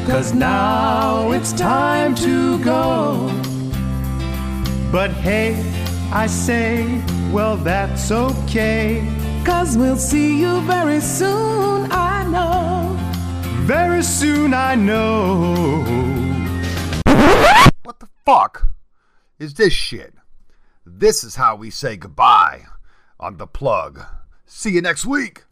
Cause 0.07 0.35
now 0.35 1.31
it's 1.31 1.53
time 1.53 2.15
to 2.17 2.63
go. 2.63 3.29
But 4.91 5.11
hey, 5.11 5.55
I 6.13 6.27
say, 6.27 7.01
well, 7.33 7.57
that's 7.57 8.11
okay. 8.11 9.09
Cause 9.45 9.79
we'll 9.79 9.97
see 9.97 10.39
you 10.39 10.61
very 10.63 11.01
soon, 11.01 11.91
I 11.91 12.25
know. 12.25 12.82
Very 13.75 14.03
soon, 14.03 14.53
I 14.53 14.75
know. 14.75 15.83
What 17.85 18.01
the 18.01 18.09
fuck 18.23 18.69
is 19.39 19.55
this 19.55 19.73
shit? 19.73 20.13
This 20.85 21.25
is 21.25 21.37
how 21.37 21.57
we 21.57 21.71
say 21.71 21.97
goodbye 21.97 22.67
on 23.19 23.39
the 23.39 23.47
plug. 23.47 24.05
See 24.45 24.73
you 24.73 24.83
next 24.83 25.07
week. 25.07 25.45